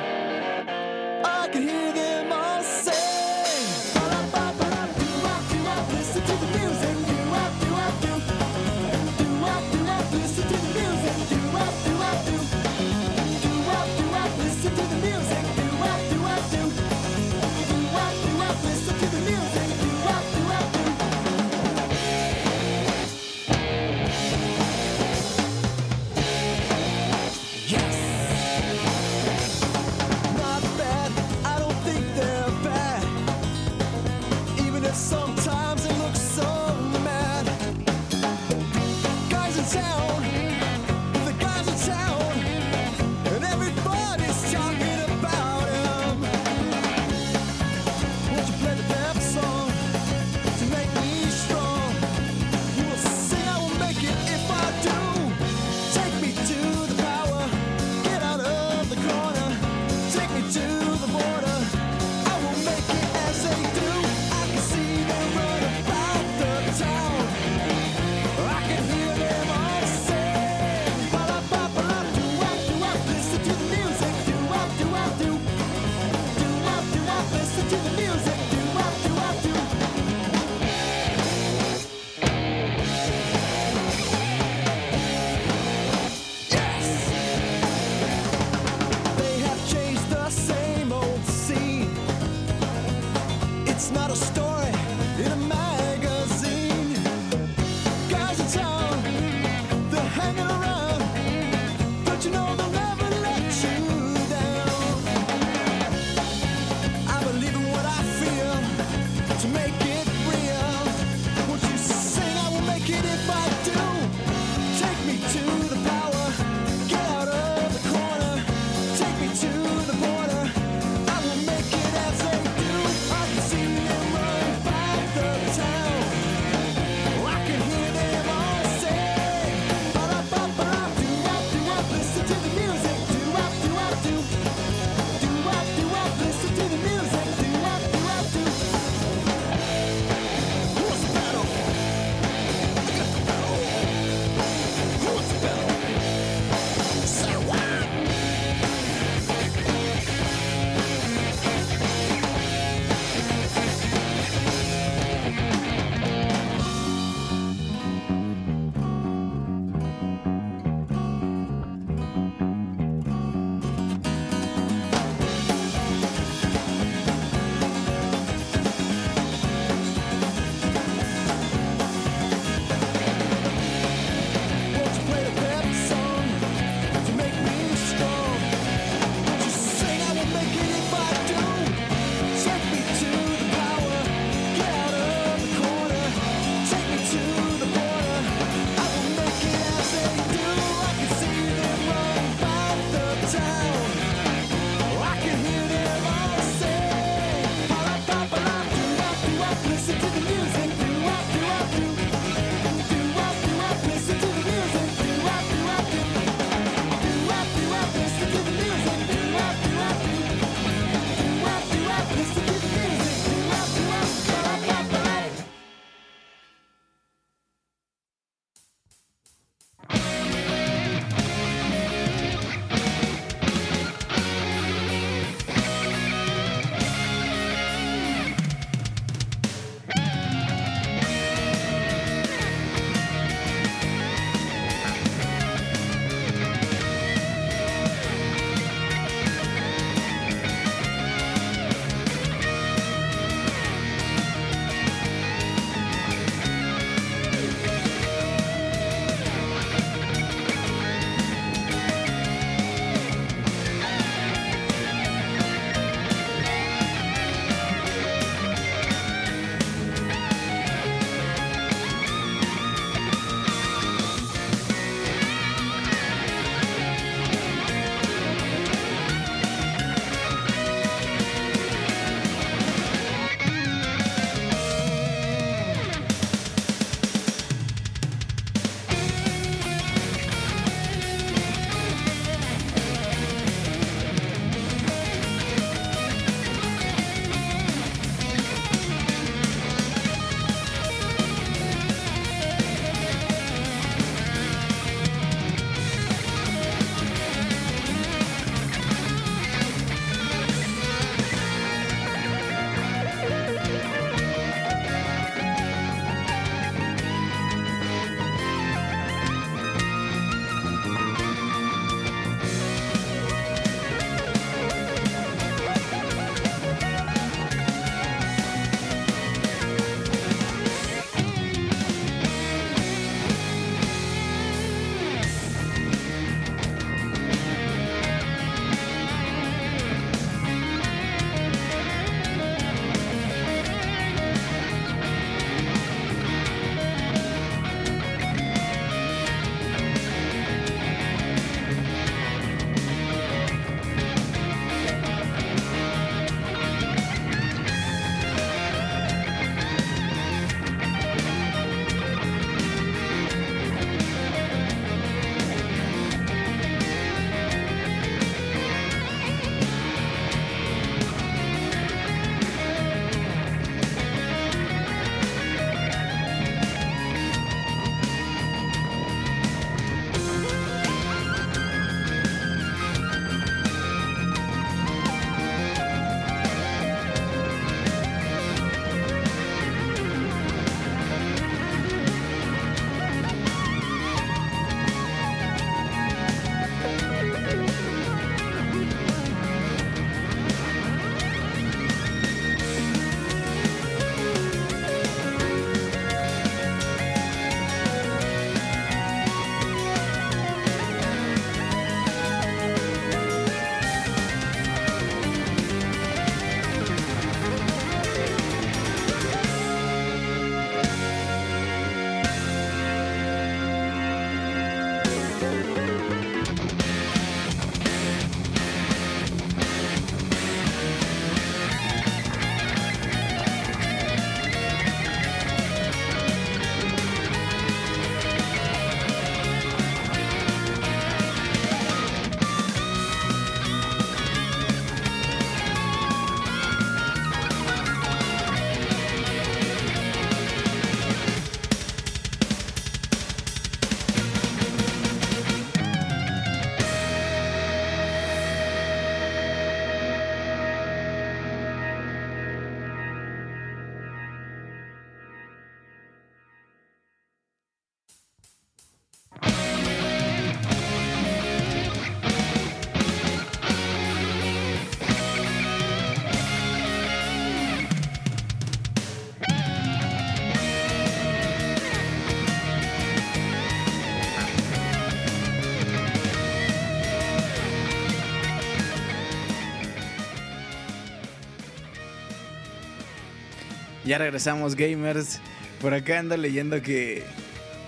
Ya 484.11 484.17
regresamos, 484.17 484.75
gamers. 484.75 485.39
Por 485.79 485.93
acá 485.93 486.19
ando 486.19 486.35
leyendo 486.35 486.81
que. 486.81 487.23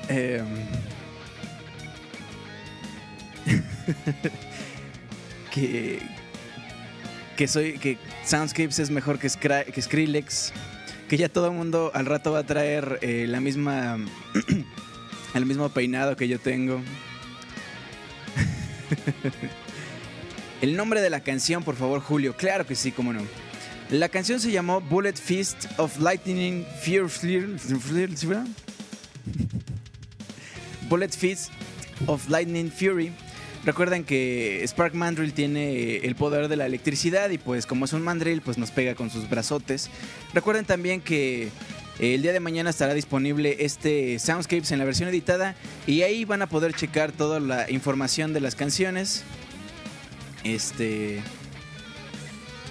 em, 0.07 0.45
que. 5.51 5.99
Que 7.35 7.45
soy. 7.45 7.77
Que 7.77 7.97
Soundscapes 8.23 8.79
es 8.79 8.89
mejor 8.89 9.19
que, 9.19 9.27
que 9.29 9.81
Skrillex. 9.81 10.53
Que 11.09 11.17
ya 11.17 11.27
todo 11.27 11.47
el 11.47 11.51
mundo 11.55 11.91
al 11.93 12.05
rato 12.05 12.31
va 12.31 12.39
a 12.39 12.45
traer 12.45 12.99
eh, 13.01 13.25
la 13.27 13.41
misma. 13.41 13.97
el 15.35 15.45
mismo 15.45 15.67
peinado 15.67 16.15
que 16.15 16.29
yo 16.29 16.39
tengo. 16.39 16.81
el 20.61 20.77
nombre 20.77 21.01
de 21.01 21.09
la 21.09 21.19
canción, 21.19 21.65
por 21.65 21.75
favor, 21.75 21.99
Julio. 21.99 22.33
Claro 22.37 22.65
que 22.65 22.75
sí, 22.75 22.93
cómo 22.93 23.11
no. 23.11 23.42
La 23.93 24.09
canción 24.09 24.39
se 24.39 24.51
llamó 24.51 24.81
Bullet 24.81 25.13
Fist 25.13 25.65
of 25.77 25.99
Lightning 25.99 26.65
Fury. 26.81 27.45
Bullet 30.89 31.09
Fist 31.09 31.51
of 32.07 32.27
Lightning 32.27 32.71
Fury. 32.71 33.11
Recuerden 33.63 34.03
que 34.03 34.63
Spark 34.65 34.95
Mandrill 34.95 35.33
tiene 35.33 35.97
el 35.97 36.15
poder 36.15 36.47
de 36.47 36.55
la 36.55 36.65
electricidad 36.65 37.29
y 37.29 37.37
pues 37.37 37.67
como 37.67 37.85
es 37.85 37.93
un 37.93 38.01
mandrill 38.01 38.41
pues 38.41 38.57
nos 38.57 38.71
pega 38.71 38.95
con 38.95 39.11
sus 39.11 39.29
brazotes. 39.29 39.91
Recuerden 40.33 40.65
también 40.65 40.99
que 40.99 41.49
el 41.99 42.23
día 42.23 42.33
de 42.33 42.39
mañana 42.39 42.71
estará 42.71 42.95
disponible 42.95 43.57
este 43.59 44.17
Soundscapes 44.17 44.71
en 44.71 44.79
la 44.79 44.85
versión 44.85 45.07
editada 45.07 45.53
y 45.85 46.01
ahí 46.01 46.25
van 46.25 46.41
a 46.41 46.49
poder 46.49 46.73
checar 46.73 47.11
toda 47.11 47.39
la 47.39 47.69
información 47.69 48.33
de 48.33 48.41
las 48.41 48.55
canciones. 48.55 49.23
Este 50.43 51.21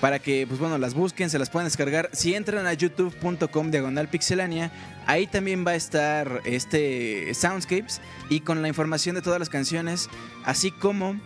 para 0.03 0.19
que 0.19 0.49
pues 0.49 0.59
bueno 0.59 0.79
las 0.79 0.95
busquen, 0.95 1.31
se 1.31 1.39
las 1.39 1.49
puedan 1.49 1.69
descargar. 1.69 2.11
Si 2.13 2.35
entran 2.35 2.67
a 2.67 2.73
youtube.com 2.73 3.71
diagonal 3.71 4.09
pixelania, 4.09 4.73
ahí 5.07 5.29
también 5.29 5.65
va 5.65 5.71
a 5.71 5.75
estar 5.77 6.41
este 6.45 7.33
Soundscapes 7.35 8.01
y 8.29 8.41
con 8.41 8.63
la 8.63 8.69
información 8.69 9.15
de 9.15 9.23
todas 9.23 9.39
las 9.39 9.49
canciones, 9.49 10.11
así 10.45 10.73
como 10.73 11.21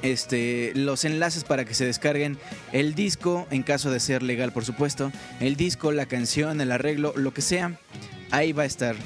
este, 0.00 0.72
los 0.74 1.04
enlaces 1.04 1.44
para 1.44 1.66
que 1.66 1.74
se 1.74 1.84
descarguen 1.84 2.38
el 2.72 2.94
disco, 2.94 3.46
en 3.50 3.62
caso 3.62 3.90
de 3.90 4.00
ser 4.00 4.22
legal, 4.22 4.50
por 4.50 4.64
supuesto. 4.64 5.12
El 5.38 5.56
disco, 5.56 5.92
la 5.92 6.06
canción, 6.06 6.62
el 6.62 6.72
arreglo, 6.72 7.12
lo 7.16 7.34
que 7.34 7.42
sea, 7.42 7.78
ahí 8.30 8.52
va 8.54 8.62
a 8.62 8.66
estar. 8.66 8.96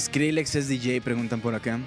Skrillex 0.00 0.56
es 0.56 0.66
DJ, 0.66 1.00
preguntan 1.02 1.40
por 1.40 1.54
acá. 1.54 1.78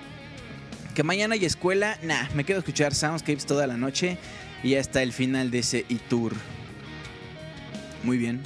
Que 0.98 1.04
mañana 1.04 1.36
hay 1.36 1.46
escuela, 1.46 2.00
nah, 2.02 2.28
me 2.34 2.44
quedo 2.44 2.58
a 2.58 2.62
escuchar 2.62 2.96
Soundscapes 2.96 3.46
toda 3.46 3.68
la 3.68 3.78
noche 3.78 4.18
y 4.64 4.74
hasta 4.74 5.04
el 5.04 5.14
final 5.14 5.52
de 5.52 5.60
ese 5.60 5.86
e-tour. 5.90 6.34
Muy 8.02 8.18
bien. 8.18 8.42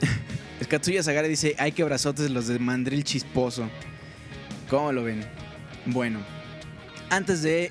Katsuya 0.70 1.02
Sagara 1.02 1.28
dice, 1.28 1.54
hay 1.58 1.72
que 1.72 1.84
brazotes 1.84 2.30
los 2.30 2.46
de 2.46 2.58
mandril 2.58 3.04
chisposo. 3.04 3.68
¿Cómo 4.70 4.92
lo 4.92 5.04
ven? 5.04 5.22
Bueno, 5.84 6.20
antes 7.10 7.42
de 7.42 7.70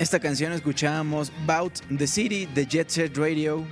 esta 0.00 0.18
canción 0.18 0.52
escuchábamos 0.52 1.30
Bout 1.46 1.74
the 1.96 2.08
City 2.08 2.46
de 2.46 2.66
Jet 2.66 2.88
Set 2.88 3.16
Radio. 3.16 3.64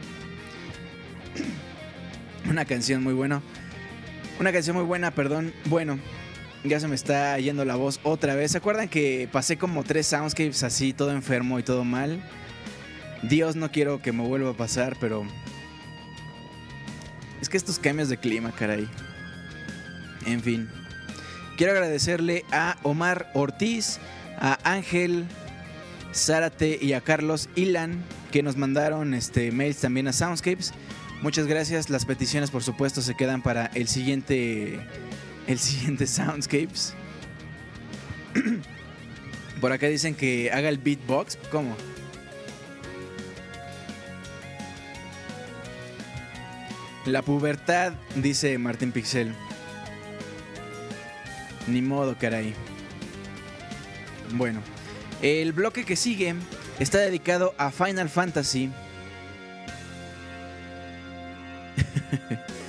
Una 2.48 2.64
canción 2.64 3.02
muy 3.02 3.14
buena. 3.14 3.42
Una 4.38 4.52
canción 4.52 4.76
muy 4.76 4.84
buena, 4.84 5.10
perdón. 5.10 5.52
Bueno, 5.64 5.98
ya 6.64 6.80
se 6.80 6.89
me 6.89 6.94
está 6.94 7.39
yendo 7.39 7.64
la 7.64 7.76
voz 7.76 8.01
otra 8.02 8.34
vez. 8.34 8.52
¿Se 8.52 8.59
acuerdan 8.59 8.89
que 8.89 9.28
pasé 9.30 9.56
como 9.56 9.84
tres 9.84 10.06
soundscapes 10.06 10.62
así, 10.62 10.93
todo 10.93 11.10
enfermo 11.12 11.59
y 11.59 11.62
todo 11.62 11.84
mal? 11.84 12.22
Dios, 13.22 13.56
no 13.56 13.70
quiero 13.70 14.02
que 14.02 14.12
me 14.12 14.22
vuelva 14.22 14.51
a 14.51 14.56
pasar, 14.56 14.97
pero 15.01 15.24
es 17.40 17.48
que 17.48 17.56
estos 17.56 17.78
cambios 17.78 18.09
de 18.09 18.16
clima, 18.16 18.52
caray. 18.52 18.89
En 20.26 20.43
fin. 20.43 20.68
Quiero 21.56 21.72
agradecerle 21.72 22.44
a 22.51 22.76
Omar 22.82 23.30
Ortiz, 23.34 23.98
a 24.39 24.59
Ángel 24.64 25.26
Zárate 26.14 26.78
y 26.80 26.94
a 26.94 27.01
Carlos 27.01 27.48
Ilan 27.55 28.02
que 28.32 28.43
nos 28.43 28.56
mandaron 28.56 29.14
este 29.14 29.52
mails 29.52 29.78
también 29.78 30.09
a 30.09 30.12
Soundscapes. 30.12 30.72
Muchas 31.20 31.47
gracias. 31.47 31.90
Las 31.90 32.05
peticiones, 32.05 32.51
por 32.51 32.64
supuesto, 32.64 33.02
se 33.02 33.14
quedan 33.14 33.43
para 33.43 33.66
el 33.74 33.86
siguiente 33.86 34.80
el 35.47 35.59
siguiente 35.59 36.06
Soundscapes. 36.06 36.94
Por 39.60 39.73
acá 39.73 39.86
dicen 39.86 40.14
que 40.14 40.51
haga 40.51 40.69
el 40.69 40.78
beatbox. 40.78 41.39
¿Cómo? 41.51 41.77
La 47.06 47.23
pubertad, 47.23 47.93
dice 48.16 48.59
Martín 48.59 48.93
Pixel. 48.93 49.35
Ni 51.66 51.82
modo, 51.82 52.16
caray. 52.19 52.55
Bueno, 54.32 54.60
el 55.20 55.52
bloque 55.52 55.85
que 55.85 55.97
sigue 55.97 56.35
está 56.78 56.98
dedicado 56.98 57.55
a 57.59 57.70
Final 57.70 58.09
Fantasy. 58.09 58.70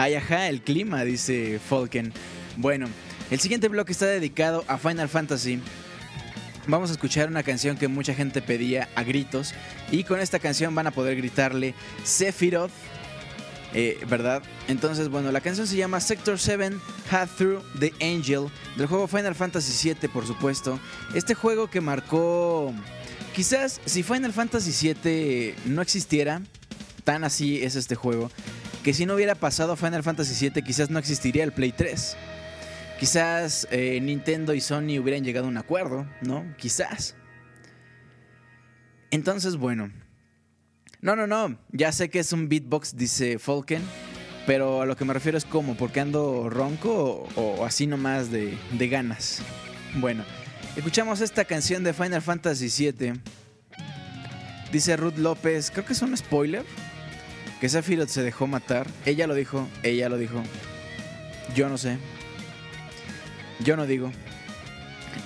Ay, 0.00 0.14
ajá, 0.14 0.46
el 0.48 0.62
clima, 0.62 1.02
dice 1.02 1.58
Falken. 1.58 2.12
Bueno, 2.56 2.86
el 3.32 3.40
siguiente 3.40 3.66
bloque 3.66 3.90
está 3.90 4.06
dedicado 4.06 4.64
a 4.68 4.78
Final 4.78 5.08
Fantasy. 5.08 5.58
Vamos 6.68 6.90
a 6.90 6.92
escuchar 6.92 7.26
una 7.26 7.42
canción 7.42 7.76
que 7.76 7.88
mucha 7.88 8.14
gente 8.14 8.40
pedía 8.40 8.88
a 8.94 9.02
gritos. 9.02 9.54
Y 9.90 10.04
con 10.04 10.20
esta 10.20 10.38
canción 10.38 10.72
van 10.72 10.86
a 10.86 10.92
poder 10.92 11.16
gritarle 11.16 11.74
Sephiroth. 12.04 12.70
eh, 13.74 13.98
¿Verdad? 14.08 14.44
Entonces, 14.68 15.08
bueno, 15.08 15.32
la 15.32 15.40
canción 15.40 15.66
se 15.66 15.74
llama 15.74 15.98
Sector 15.98 16.38
7 16.38 16.76
Had 17.10 17.28
Through 17.36 17.64
the 17.80 17.92
Angel. 18.00 18.52
Del 18.76 18.86
juego 18.86 19.08
Final 19.08 19.34
Fantasy 19.34 19.88
VII, 19.94 20.08
por 20.10 20.28
supuesto. 20.28 20.78
Este 21.12 21.34
juego 21.34 21.68
que 21.68 21.80
marcó. 21.80 22.72
Quizás 23.34 23.80
si 23.84 24.04
Final 24.04 24.32
Fantasy 24.32 24.94
VII 24.94 25.54
no 25.64 25.82
existiera, 25.82 26.40
tan 27.02 27.24
así 27.24 27.64
es 27.64 27.74
este 27.74 27.96
juego 27.96 28.30
que 28.82 28.94
si 28.94 29.06
no 29.06 29.14
hubiera 29.14 29.34
pasado 29.34 29.76
Final 29.76 30.02
Fantasy 30.02 30.50
VII, 30.50 30.62
quizás 30.62 30.90
no 30.90 30.98
existiría 30.98 31.44
el 31.44 31.52
Play 31.52 31.72
3. 31.72 32.16
Quizás 32.98 33.68
eh, 33.70 34.00
Nintendo 34.00 34.54
y 34.54 34.60
Sony 34.60 34.98
hubieran 35.00 35.24
llegado 35.24 35.46
a 35.46 35.48
un 35.48 35.56
acuerdo, 35.56 36.06
¿no? 36.20 36.44
Quizás. 36.56 37.14
Entonces, 39.10 39.56
bueno. 39.56 39.90
No, 41.00 41.14
no, 41.14 41.26
no. 41.26 41.58
Ya 41.70 41.92
sé 41.92 42.10
que 42.10 42.18
es 42.18 42.32
un 42.32 42.48
beatbox, 42.48 42.96
dice 42.96 43.38
Falken. 43.38 43.82
Pero 44.46 44.82
a 44.82 44.86
lo 44.86 44.96
que 44.96 45.04
me 45.04 45.12
refiero 45.12 45.36
es 45.36 45.44
cómo, 45.44 45.76
porque 45.76 46.00
ando 46.00 46.48
ronco 46.48 47.28
o, 47.36 47.42
o 47.42 47.64
así 47.66 47.86
nomás 47.86 48.30
de, 48.30 48.56
de 48.72 48.88
ganas. 48.88 49.42
Bueno, 49.96 50.24
escuchamos 50.74 51.20
esta 51.20 51.44
canción 51.44 51.84
de 51.84 51.92
Final 51.92 52.22
Fantasy 52.22 52.90
VII. 52.90 53.12
Dice 54.72 54.96
Ruth 54.96 55.18
López, 55.18 55.70
creo 55.70 55.84
que 55.84 55.92
es 55.92 56.02
un 56.02 56.16
spoiler 56.16 56.64
que 57.60 57.68
Sephiroth 57.68 58.08
se 58.08 58.22
dejó 58.22 58.46
matar. 58.46 58.86
Ella 59.04 59.26
lo 59.26 59.34
dijo, 59.34 59.68
ella 59.82 60.08
lo 60.08 60.18
dijo. 60.18 60.42
Yo 61.54 61.68
no 61.68 61.78
sé. 61.78 61.98
Yo 63.60 63.76
no 63.76 63.86
digo. 63.86 64.12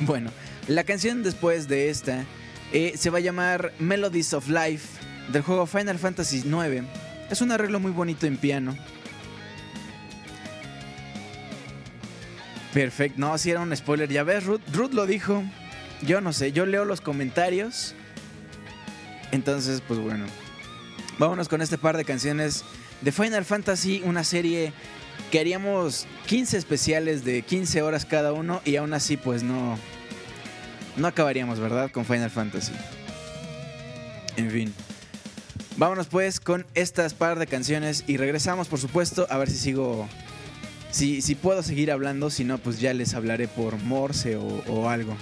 Bueno, 0.01 0.31
la 0.67 0.85
canción 0.85 1.23
después 1.23 1.69
de 1.69 1.91
esta 1.91 2.25
eh, 2.73 2.95
se 2.97 3.11
va 3.11 3.19
a 3.19 3.21
llamar 3.21 3.73
Melodies 3.79 4.33
of 4.33 4.49
Life 4.49 4.89
del 5.31 5.43
juego 5.43 5.67
Final 5.67 5.99
Fantasy 5.99 6.39
IX. 6.39 6.87
Es 7.31 7.41
un 7.41 7.53
arreglo 7.53 7.79
muy 7.79 7.93
bonito 7.93 8.27
en 8.27 8.37
piano. 8.37 8.77
Perfecto. 12.73 13.19
No, 13.19 13.37
si 13.39 13.51
era 13.51 13.61
un 13.61 13.77
spoiler. 13.77 14.09
Ya 14.09 14.25
ves, 14.25 14.45
Ruth, 14.45 14.63
Ruth 14.73 14.93
lo 14.93 15.07
dijo. 15.07 15.43
Yo 16.01 16.21
no 16.21 16.33
sé. 16.33 16.53
Yo 16.53 16.67
leo 16.67 16.85
los 16.85 17.01
comentarios. 17.01 17.95
Entonces, 19.31 19.83
pues 19.87 20.01
bueno. 20.01 20.25
Vámonos 21.19 21.49
con 21.49 21.63
este 21.63 21.79
par 21.79 21.97
de 21.97 22.05
canciones 22.05 22.65
de 23.01 23.13
Final 23.13 23.45
Fantasy, 23.45 24.03
una 24.05 24.25
serie 24.25 24.73
que 25.31 25.41
haríamos 25.41 26.07
15 26.27 26.57
especiales 26.57 27.25
de 27.25 27.43
15 27.43 27.83
horas 27.83 28.05
cada 28.05 28.33
uno 28.33 28.61
y 28.65 28.77
aún 28.77 28.95
así 28.95 29.17
pues 29.17 29.43
no 29.43 29.79
no 30.97 31.07
acabaríamos, 31.07 31.59
¿verdad? 31.59 31.91
Con 31.91 32.05
Final 32.05 32.31
Fantasy. 32.31 32.73
En 34.37 34.51
fin. 34.51 34.75
Vámonos 35.77 36.07
pues 36.07 36.39
con 36.39 36.67
estas 36.75 37.15
par 37.15 37.39
de 37.39 37.47
canciones 37.47 38.05
y 38.07 38.19
regresamos, 38.19 38.69
por 38.69 38.79
supuesto, 38.79 39.27
a 39.31 39.39
ver 39.39 39.51
si 39.51 39.57
sigo 39.57 40.07
si, 40.91 41.23
si 41.23 41.35
puedo 41.35 41.63
seguir 41.63 41.91
hablando, 41.91 42.29
si 42.29 42.45
no 42.45 42.59
pues 42.59 42.79
ya 42.79 42.93
les 42.93 43.15
hablaré 43.15 43.49
por 43.49 43.79
Morse 43.79 44.37
o, 44.37 44.63
o 44.69 44.89
algo. 44.89 45.17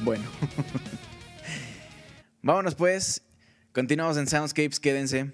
Bueno. 0.00 0.24
Vámonos 2.42 2.74
pues. 2.74 3.22
Continuamos 3.72 4.16
en 4.16 4.26
Soundscapes, 4.26 4.80
quédense. 4.80 5.32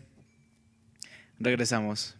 Regresamos. 1.41 2.15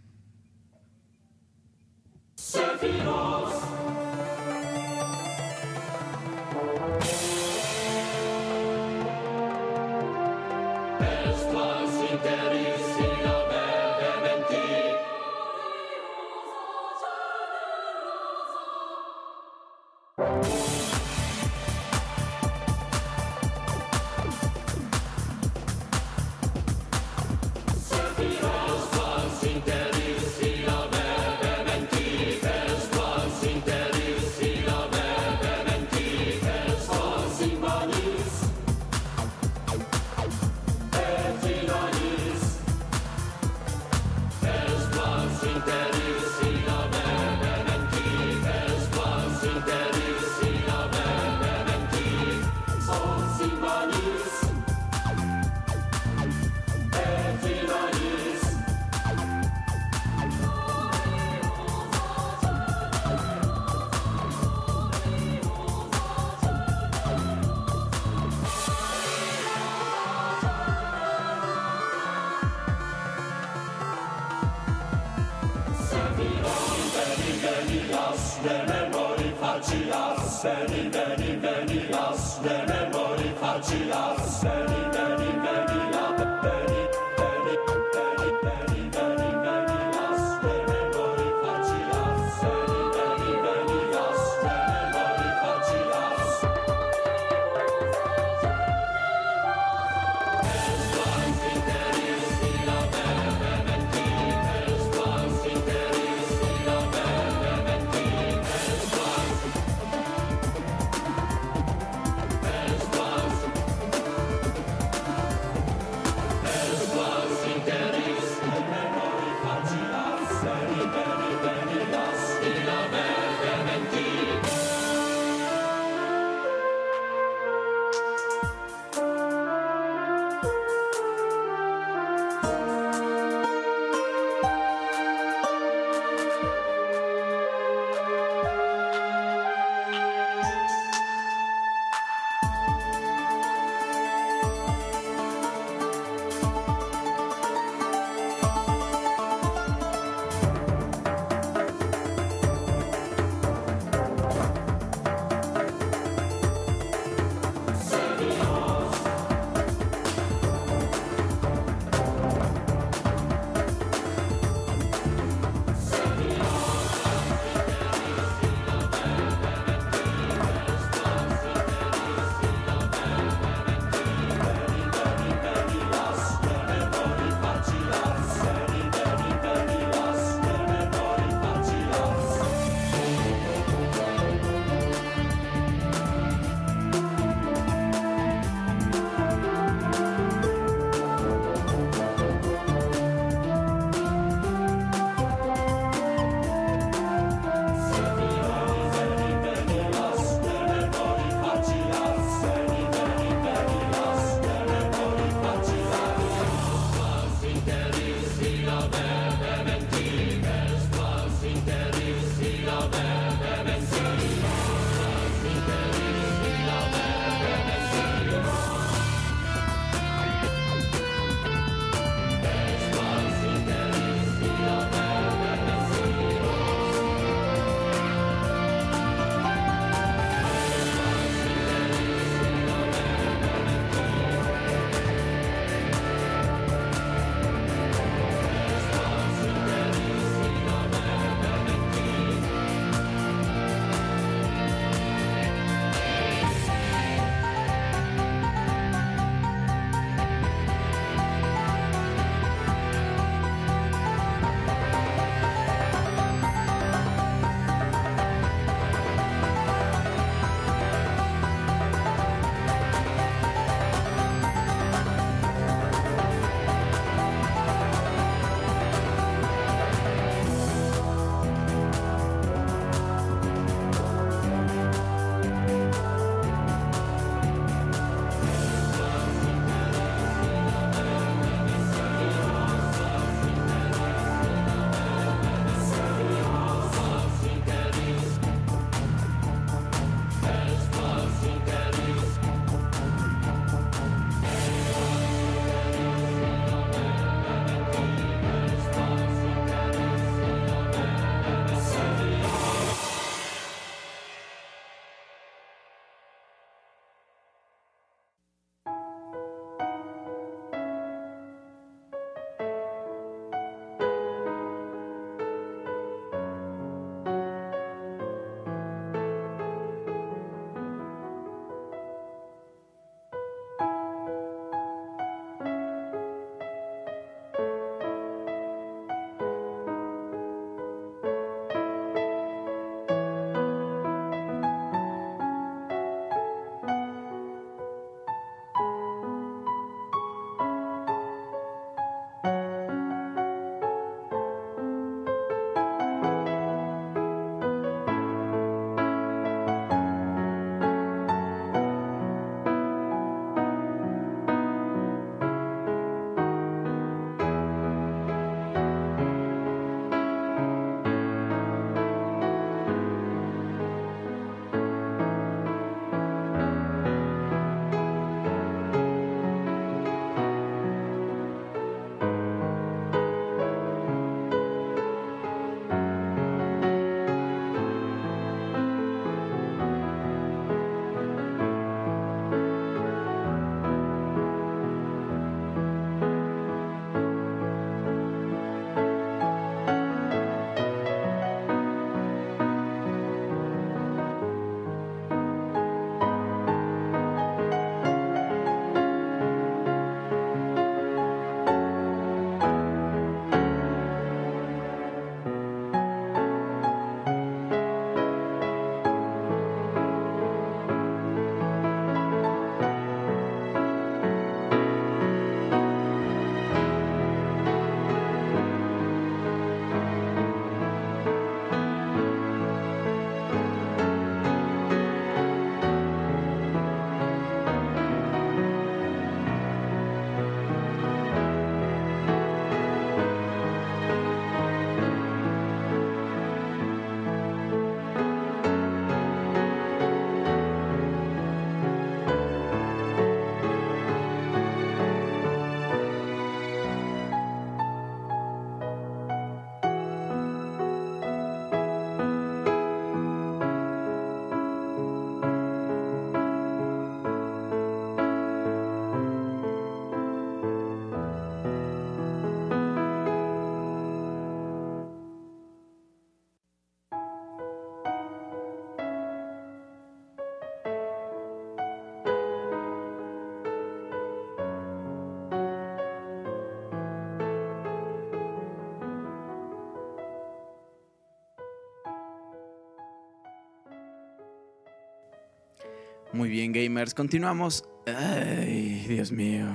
Muy 486.39 486.51
bien, 486.51 486.71
gamers. 486.71 487.15
Continuamos. 487.15 487.85
Ay, 488.07 489.05
Dios 489.09 489.33
mío. 489.33 489.67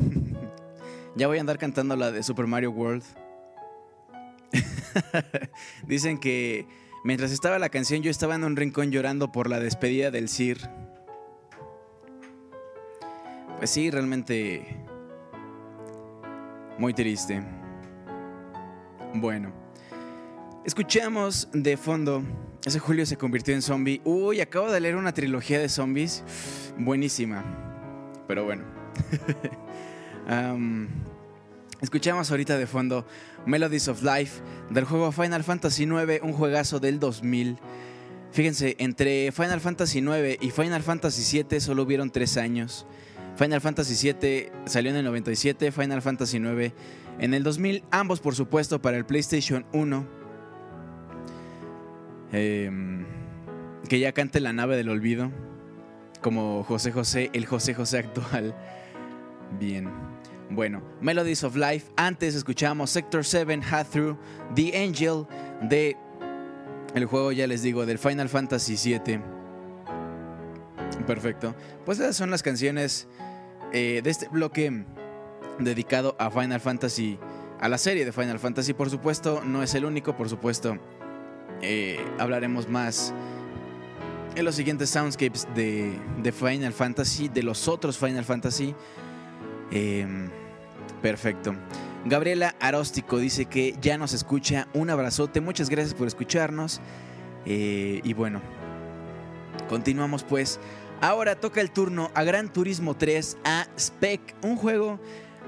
ya 1.14 1.28
voy 1.28 1.38
a 1.38 1.40
andar 1.40 1.58
cantando 1.58 1.94
la 1.94 2.10
de 2.10 2.24
Super 2.24 2.48
Mario 2.48 2.72
World. 2.72 3.04
Dicen 5.86 6.18
que 6.18 6.66
mientras 7.04 7.30
estaba 7.30 7.60
la 7.60 7.68
canción 7.68 8.02
yo 8.02 8.10
estaba 8.10 8.34
en 8.34 8.42
un 8.42 8.56
rincón 8.56 8.90
llorando 8.90 9.30
por 9.30 9.48
la 9.48 9.60
despedida 9.60 10.10
del 10.10 10.28
Sir. 10.28 10.58
Pues 13.58 13.70
sí, 13.70 13.92
realmente 13.92 14.66
muy 16.78 16.94
triste. 16.94 17.44
Bueno, 19.14 19.52
escuchamos 20.64 21.48
de 21.52 21.76
fondo. 21.76 22.24
Ese 22.64 22.78
Julio 22.78 23.06
se 23.06 23.16
convirtió 23.16 23.54
en 23.54 23.62
zombie. 23.62 24.00
Uy, 24.04 24.40
acabo 24.40 24.70
de 24.70 24.80
leer 24.80 24.96
una 24.96 25.12
trilogía 25.12 25.58
de 25.58 25.68
zombies. 25.68 26.24
Buenísima. 26.76 27.44
Pero 28.26 28.44
bueno. 28.44 28.64
Am, 30.28 30.88
escuchamos 31.80 32.30
ahorita 32.30 32.58
de 32.58 32.66
fondo 32.66 33.06
Melodies 33.46 33.88
of 33.88 34.02
Life 34.02 34.42
del 34.70 34.84
juego 34.84 35.12
Final 35.12 35.44
Fantasy 35.44 35.84
IX, 35.84 36.22
un 36.22 36.32
juegazo 36.32 36.80
del 36.80 36.98
2000. 36.98 37.58
Fíjense, 38.32 38.76
entre 38.78 39.32
Final 39.32 39.60
Fantasy 39.60 40.00
IX 40.00 40.42
y 40.42 40.50
Final 40.50 40.82
Fantasy 40.82 41.42
VII 41.48 41.60
solo 41.60 41.84
hubieron 41.84 42.10
tres 42.10 42.36
años. 42.36 42.86
Final 43.36 43.60
Fantasy 43.60 44.12
VII 44.12 44.50
salió 44.66 44.90
en 44.90 44.96
el 44.98 45.04
97, 45.04 45.72
Final 45.72 46.02
Fantasy 46.02 46.38
IX 46.38 46.74
en 47.20 47.34
el 47.34 47.42
2000, 47.42 47.84
ambos 47.90 48.20
por 48.20 48.34
supuesto 48.34 48.82
para 48.82 48.96
el 48.96 49.06
PlayStation 49.06 49.64
1. 49.72 50.17
Em, 52.32 53.06
que 53.88 53.98
ya 53.98 54.12
cante 54.12 54.40
la 54.40 54.52
nave 54.52 54.76
del 54.76 54.88
olvido, 54.88 55.30
como 56.20 56.62
José 56.64 56.92
José, 56.92 57.30
el 57.32 57.46
José 57.46 57.74
José 57.74 57.98
actual. 57.98 58.54
Bien. 59.58 59.90
Bueno, 60.50 60.82
Melodies 61.00 61.44
of 61.44 61.56
Life. 61.56 61.90
Antes 61.96 62.34
escuchamos 62.34 62.90
Sector 62.90 63.24
7, 63.24 63.60
Hat 63.70 63.86
Through, 63.88 64.18
The 64.54 64.82
Angel 64.82 65.26
de 65.62 65.96
el 66.94 67.04
juego, 67.04 67.32
ya 67.32 67.46
les 67.46 67.62
digo, 67.62 67.84
del 67.86 67.98
Final 67.98 68.28
Fantasy 68.28 68.76
VII. 68.76 69.20
Perfecto. 71.06 71.54
Pues 71.84 71.98
esas 71.98 72.16
son 72.16 72.30
las 72.30 72.42
canciones 72.42 73.08
eh, 73.72 74.00
de 74.02 74.10
este 74.10 74.28
bloque 74.28 74.84
dedicado 75.58 76.16
a 76.18 76.30
Final 76.30 76.60
Fantasy, 76.60 77.18
a 77.60 77.68
la 77.68 77.78
serie 77.78 78.04
de 78.04 78.12
Final 78.12 78.38
Fantasy. 78.38 78.72
Por 78.72 78.90
supuesto, 78.90 79.42
no 79.44 79.62
es 79.62 79.74
el 79.74 79.84
único, 79.84 80.16
por 80.16 80.28
supuesto. 80.28 80.78
Eh, 81.62 82.04
hablaremos 82.18 82.68
más 82.68 83.12
en 84.34 84.44
los 84.44 84.54
siguientes 84.54 84.90
soundscapes 84.90 85.48
de, 85.54 86.32
Final 86.32 86.72
Fantasy, 86.72 87.28
de 87.28 87.42
los 87.42 87.66
otros 87.68 87.98
Final 87.98 88.24
Fantasy. 88.24 88.74
Eh, 89.70 90.06
perfecto. 91.02 91.54
Gabriela 92.04 92.54
Aróstico 92.60 93.18
dice 93.18 93.46
que 93.46 93.74
ya 93.80 93.98
nos 93.98 94.12
escucha. 94.12 94.68
Un 94.74 94.90
abrazote. 94.90 95.40
Muchas 95.40 95.68
gracias 95.68 95.94
por 95.94 96.06
escucharnos. 96.06 96.80
Eh, 97.46 98.00
y 98.04 98.14
bueno, 98.14 98.40
continuamos 99.68 100.22
pues. 100.22 100.60
Ahora 101.00 101.36
toca 101.36 101.60
el 101.60 101.70
turno 101.70 102.10
a 102.14 102.24
Gran 102.24 102.52
Turismo 102.52 102.96
3 102.96 103.38
a 103.44 103.66
Spec, 103.76 104.20
un 104.42 104.56
juego. 104.56 104.98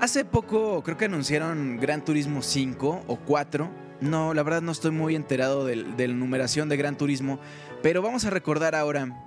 Hace 0.00 0.24
poco 0.24 0.82
creo 0.82 0.96
que 0.96 1.06
anunciaron 1.06 1.78
Gran 1.80 2.04
Turismo 2.04 2.42
5 2.42 3.04
o 3.06 3.16
4. 3.16 3.89
No, 4.00 4.32
la 4.34 4.42
verdad 4.42 4.62
no 4.62 4.72
estoy 4.72 4.90
muy 4.90 5.14
enterado 5.14 5.66
de 5.66 5.76
la 5.76 6.14
numeración 6.14 6.68
de 6.68 6.76
Gran 6.76 6.96
Turismo. 6.96 7.38
Pero 7.82 8.02
vamos 8.02 8.24
a 8.24 8.30
recordar 8.30 8.74
ahora. 8.74 9.26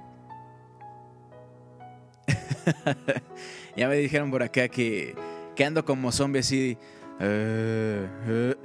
ya 3.78 3.88
me 3.88 3.96
dijeron 3.98 4.32
por 4.32 4.44
acá 4.44 4.68
que, 4.68 5.16
que 5.56 5.66
ando 5.66 5.86
como 5.86 6.12
zombie 6.12 6.40
así. 6.40 6.78
eh, 7.20 8.08
eh, 8.28 8.56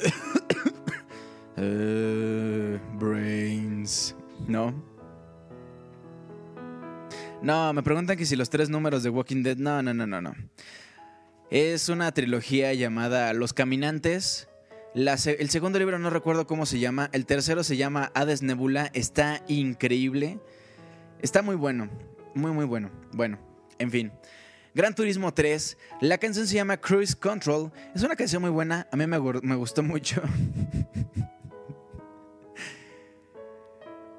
eh, 1.57 2.79
brains. 2.95 4.15
¿No? 4.47 4.73
No, 7.43 7.73
me 7.73 7.83
preguntan 7.83 8.17
que 8.17 8.27
si 8.27 8.35
los 8.35 8.51
tres 8.51 8.69
números 8.69 9.03
de 9.03 9.11
Walking 9.11 9.43
Dead. 9.43 9.57
No, 9.57 9.83
no, 9.83 9.95
no, 9.95 10.07
no, 10.07 10.21
no. 10.21 10.35
Es 11.51 11.89
una 11.89 12.13
trilogía 12.13 12.75
llamada 12.75 13.33
Los 13.33 13.53
Caminantes. 13.53 14.49
El 14.99 15.49
segundo 15.49 15.79
libro 15.79 15.97
no 16.01 16.11
recuerdo 16.11 16.49
cómo 16.49 16.67
se 16.67 16.81
llama. 16.81 17.09
El 17.13 17.25
tercero 17.25 17.63
se 17.63 17.77
llama 17.77 18.11
Hades 18.15 18.43
Nebula. 18.43 18.91
Está 18.95 19.45
increíble. 19.47 20.41
Está 21.23 21.41
muy 21.41 21.55
bueno. 21.55 21.89
Muy, 22.35 22.51
muy 22.51 22.65
bueno. 22.65 22.91
Bueno, 23.13 23.39
en 23.79 23.93
fin. 23.93 24.11
Gran 24.75 24.97
Turismo 24.97 25.33
3. 25.33 25.79
La 26.01 26.19
canción 26.19 26.49
se 26.49 26.57
llama 26.57 26.79
Cruise 26.79 27.15
Control. 27.15 27.71
Es 27.95 28.03
una 28.03 28.17
canción 28.17 28.43
muy 28.43 28.51
buena. 28.51 28.89
A 28.91 28.97
mí 28.97 29.07
me, 29.07 29.21
me 29.21 29.55
gustó 29.55 29.85
mucho. 29.85 30.21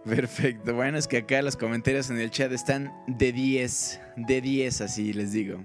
Perfecto. 0.06 0.76
Bueno, 0.76 0.98
es 0.98 1.10
que 1.10 1.18
acá 1.18 1.42
los 1.42 1.58
comentarios 1.58 2.10
en 2.10 2.22
el 2.22 2.32
chat 2.32 2.54
están 2.54 2.94
de 3.06 3.34
10. 3.34 4.00
De 4.16 4.40
10, 4.40 4.80
así 4.80 5.12
les 5.12 5.34
digo. 5.34 5.62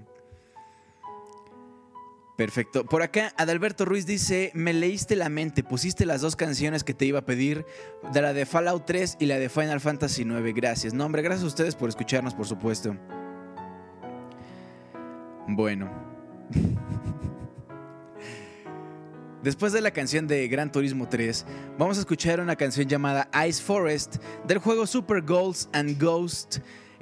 Perfecto. 2.35 2.85
Por 2.85 3.01
acá, 3.01 3.33
Adalberto 3.37 3.85
Ruiz 3.85 4.05
dice: 4.05 4.51
Me 4.53 4.73
leíste 4.73 5.15
la 5.15 5.29
mente, 5.29 5.63
pusiste 5.63 6.05
las 6.05 6.19
dos 6.21 6.35
canciones 6.35 6.83
que 6.83 6.93
te 6.93 7.05
iba 7.05 7.19
a 7.19 7.25
pedir, 7.25 7.65
de 8.11 8.21
la 8.21 8.33
de 8.33 8.45
Fallout 8.45 8.85
3 8.85 9.17
y 9.19 9.25
la 9.25 9.39
de 9.39 9.47
Final 9.47 9.79
Fantasy 9.79 10.25
9. 10.25 10.51
Gracias. 10.53 10.93
No, 10.93 11.05
hombre, 11.05 11.21
gracias 11.21 11.45
a 11.45 11.47
ustedes 11.47 11.75
por 11.75 11.87
escucharnos, 11.87 12.33
por 12.33 12.45
supuesto. 12.45 12.95
Bueno. 15.47 15.89
Después 19.45 19.71
de 19.73 19.81
la 19.81 19.91
canción 19.91 20.25
de 20.25 20.47
Gran 20.47 20.71
Turismo 20.71 21.07
3, 21.07 21.45
vamos 21.77 21.97
a 21.97 21.99
escuchar 21.99 22.39
una 22.39 22.55
canción 22.55 22.87
llamada 22.87 23.29
Ice 23.47 23.61
Forest 23.61 24.15
del 24.47 24.57
juego 24.57 24.87
Super 24.87 25.21
Ghosts 25.21 25.69
and 25.71 26.01
Ghost. 26.01 26.57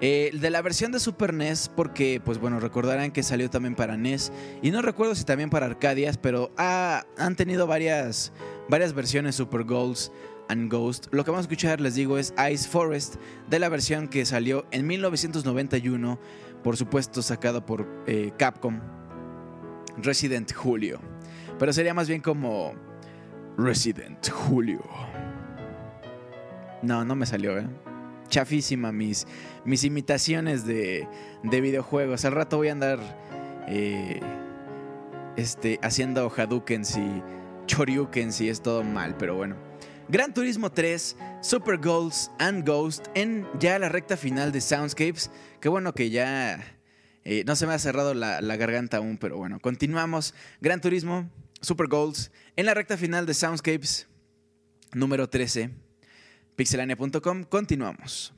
Eh, 0.06 0.32
de 0.34 0.50
la 0.50 0.62
versión 0.62 0.92
de 0.92 1.00
Super 1.00 1.34
NES, 1.34 1.70
porque, 1.74 2.22
pues 2.24 2.38
bueno, 2.38 2.60
recordarán 2.60 3.12
que 3.12 3.24
salió 3.24 3.50
también 3.50 3.74
para 3.74 3.96
NES. 3.96 4.34
Y 4.62 4.72
no 4.72 4.82
recuerdo 4.82 5.16
si 5.16 5.24
también 5.24 5.50
para 5.50 5.66
Arcadias, 5.68 6.18
pero 6.18 6.52
ha- 6.58 7.06
han 7.18 7.38
tenido 7.38 7.68
varias, 7.68 8.34
varias 8.68 8.92
versiones 8.94 9.36
Super 9.36 9.64
Ghosts 9.64 10.12
and 10.50 10.70
Ghost. 10.70 11.08
Lo 11.12 11.24
que 11.24 11.32
vamos 11.32 11.46
a 11.46 11.48
escuchar, 11.48 11.80
les 11.80 11.96
digo, 11.96 12.18
es 12.18 12.34
Ice 12.52 12.68
Forest, 12.68 13.16
de 13.50 13.60
la 13.60 13.70
versión 13.70 14.10
que 14.10 14.26
salió 14.26 14.66
en 14.72 14.86
1991, 14.88 16.20
por 16.64 16.76
supuesto 16.76 17.22
sacado 17.22 17.66
por 17.66 17.88
eh, 18.06 18.32
Capcom. 18.38 18.82
Resident 19.98 20.52
Julio. 20.54 21.00
Pero 21.60 21.72
sería 21.72 21.94
más 21.94 22.10
bien 22.10 22.20
como 22.20 22.74
Resident 23.58 24.30
Julio. 24.32 24.82
No, 26.82 27.06
no 27.06 27.16
me 27.16 27.26
salió, 27.26 27.58
¿eh? 27.58 27.68
Chafísima 28.30 28.92
mis, 28.92 29.28
mis 29.66 29.84
imitaciones 29.84 30.66
de, 30.66 31.08
de 31.44 31.62
videojuegos. 31.62 32.26
Al 32.26 32.34
rato 32.34 32.58
voy 32.58 32.70
a 32.70 32.72
andar 32.74 33.00
eh, 33.68 34.20
este, 35.36 35.80
haciendo 35.82 36.32
Hadoukens 36.36 36.98
y 36.98 37.24
Choryukens 37.68 38.42
y 38.42 38.50
es 38.50 38.62
todo 38.62 38.84
mal, 38.84 39.16
pero 39.18 39.36
bueno. 39.36 39.56
Gran 40.10 40.34
Turismo 40.34 40.72
3, 40.72 41.16
Super 41.42 41.78
Goals 41.78 42.30
and 42.38 42.68
Ghost 42.68 43.08
en 43.16 43.48
ya 43.60 43.80
la 43.80 43.90
recta 43.90 44.18
final 44.18 44.52
de 44.52 44.62
Soundscapes. 44.62 45.32
Qué 45.62 45.70
bueno 45.70 45.94
que 45.94 46.10
ya 46.10 46.60
eh, 47.24 47.44
no 47.46 47.56
se 47.56 47.66
me 47.66 47.74
ha 47.74 47.80
cerrado 47.80 48.14
la, 48.14 48.42
la 48.42 48.58
garganta 48.58 48.98
aún, 48.98 49.18
pero 49.18 49.38
bueno, 49.38 49.60
continuamos. 49.60 50.34
Gran 50.60 50.82
Turismo, 50.82 51.30
Super 51.62 51.88
Goals 51.88 52.32
en 52.58 52.66
la 52.66 52.74
recta 52.74 52.98
final 52.98 53.26
de 53.26 53.34
Soundscapes 53.34 54.08
número 54.94 55.30
13. 55.30 55.72
Pixelania.com, 56.56 57.44
continuamos. 57.44 58.34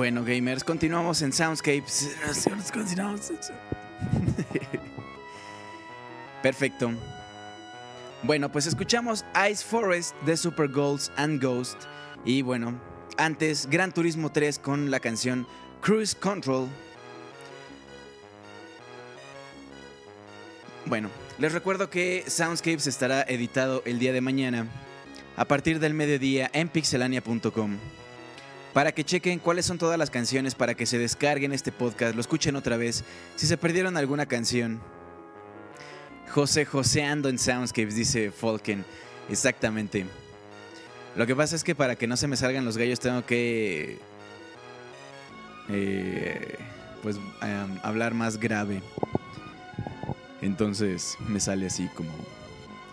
Bueno, 0.00 0.24
gamers, 0.24 0.64
continuamos 0.64 1.20
en 1.20 1.30
Soundscapes. 1.30 2.16
En- 2.46 2.56
Perfecto. 6.42 6.90
Bueno, 8.22 8.50
pues 8.50 8.64
escuchamos 8.64 9.26
Ice 9.50 9.62
Forest 9.62 10.16
de 10.22 10.38
Super 10.38 10.68
Goals 10.68 11.12
and 11.16 11.42
Ghost. 11.42 11.82
Y 12.24 12.40
bueno, 12.40 12.80
antes 13.18 13.68
Gran 13.68 13.92
Turismo 13.92 14.32
3 14.32 14.58
con 14.58 14.90
la 14.90 15.00
canción 15.00 15.46
Cruise 15.82 16.14
Control. 16.14 16.66
Bueno, 20.86 21.10
les 21.38 21.52
recuerdo 21.52 21.90
que 21.90 22.24
Soundscapes 22.26 22.86
estará 22.86 23.20
editado 23.28 23.82
el 23.84 23.98
día 23.98 24.14
de 24.14 24.22
mañana 24.22 24.66
a 25.36 25.44
partir 25.44 25.78
del 25.78 25.92
mediodía 25.92 26.48
en 26.54 26.70
pixelania.com 26.70 27.76
para 28.72 28.92
que 28.92 29.04
chequen 29.04 29.38
cuáles 29.38 29.66
son 29.66 29.78
todas 29.78 29.98
las 29.98 30.10
canciones 30.10 30.54
para 30.54 30.74
que 30.74 30.86
se 30.86 30.98
descarguen 30.98 31.52
este 31.52 31.72
podcast, 31.72 32.14
lo 32.14 32.20
escuchen 32.20 32.56
otra 32.56 32.76
vez. 32.76 33.04
Si 33.36 33.46
se 33.46 33.56
perdieron 33.56 33.96
alguna 33.96 34.26
canción, 34.26 34.80
José 36.30 36.64
Joseando 36.64 37.28
en 37.28 37.38
Soundscapes, 37.38 37.96
dice 37.96 38.30
Falken. 38.30 38.84
Exactamente. 39.28 40.06
Lo 41.16 41.26
que 41.26 41.34
pasa 41.34 41.56
es 41.56 41.64
que 41.64 41.74
para 41.74 41.96
que 41.96 42.06
no 42.06 42.16
se 42.16 42.28
me 42.28 42.36
salgan 42.36 42.64
los 42.64 42.76
gallos 42.76 43.00
tengo 43.00 43.24
que. 43.26 43.98
eh, 45.68 46.58
pues 47.02 47.16
hablar 47.82 48.14
más 48.14 48.38
grave. 48.38 48.82
Entonces 50.40 51.16
me 51.26 51.40
sale 51.40 51.66
así 51.66 51.88
como. 51.94 52.12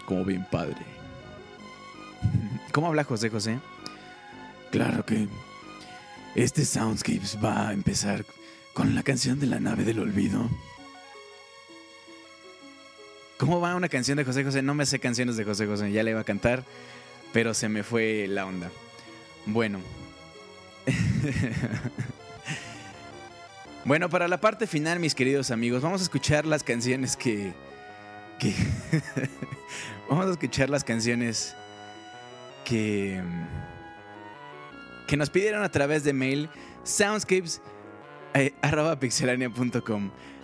como 0.06 0.26
bien 0.26 0.46
padre. 0.50 0.78
¿Cómo 2.72 2.88
habla 2.88 3.04
José 3.04 3.30
José? 3.30 3.60
Claro 4.72 5.06
que. 5.06 5.28
Este 6.38 6.66
Soundscapes 6.66 7.40
va 7.44 7.68
a 7.68 7.74
empezar 7.74 8.24
con 8.74 8.94
la 8.94 9.02
canción 9.02 9.40
de 9.40 9.48
la 9.48 9.60
nave 9.60 9.84
del 9.84 9.98
olvido. 9.98 10.48
¿Cómo 13.40 13.60
va 13.60 13.76
una 13.76 13.90
canción 13.90 14.20
de 14.20 14.24
José 14.24 14.44
José? 14.44 14.62
No 14.62 14.76
me 14.76 14.86
sé 14.86 15.00
canciones 15.00 15.36
de 15.36 15.46
José 15.46 15.66
José, 15.66 15.92
ya 15.92 16.04
le 16.04 16.12
iba 16.12 16.20
a 16.20 16.24
cantar, 16.24 16.64
pero 17.34 17.56
se 17.56 17.70
me 17.70 17.82
fue 17.82 18.28
la 18.28 18.46
onda. 18.46 18.70
Bueno. 19.48 19.80
bueno, 23.84 24.08
para 24.08 24.28
la 24.28 24.40
parte 24.40 24.68
final, 24.68 25.00
mis 25.00 25.16
queridos 25.16 25.50
amigos, 25.50 25.82
vamos 25.82 26.02
a 26.02 26.04
escuchar 26.04 26.46
las 26.46 26.62
canciones 26.62 27.18
que... 27.18 27.52
que 28.38 28.54
vamos 30.08 30.28
a 30.28 30.32
escuchar 30.34 30.70
las 30.70 30.84
canciones 30.84 31.56
que... 32.64 33.24
que 35.08 35.18
nos 35.18 35.30
pidieron 35.30 35.64
a 35.64 35.72
través 35.72 36.04
de 36.04 36.14
mail 36.14 36.50
soundscapes 36.84 37.62
eh. 38.34 38.54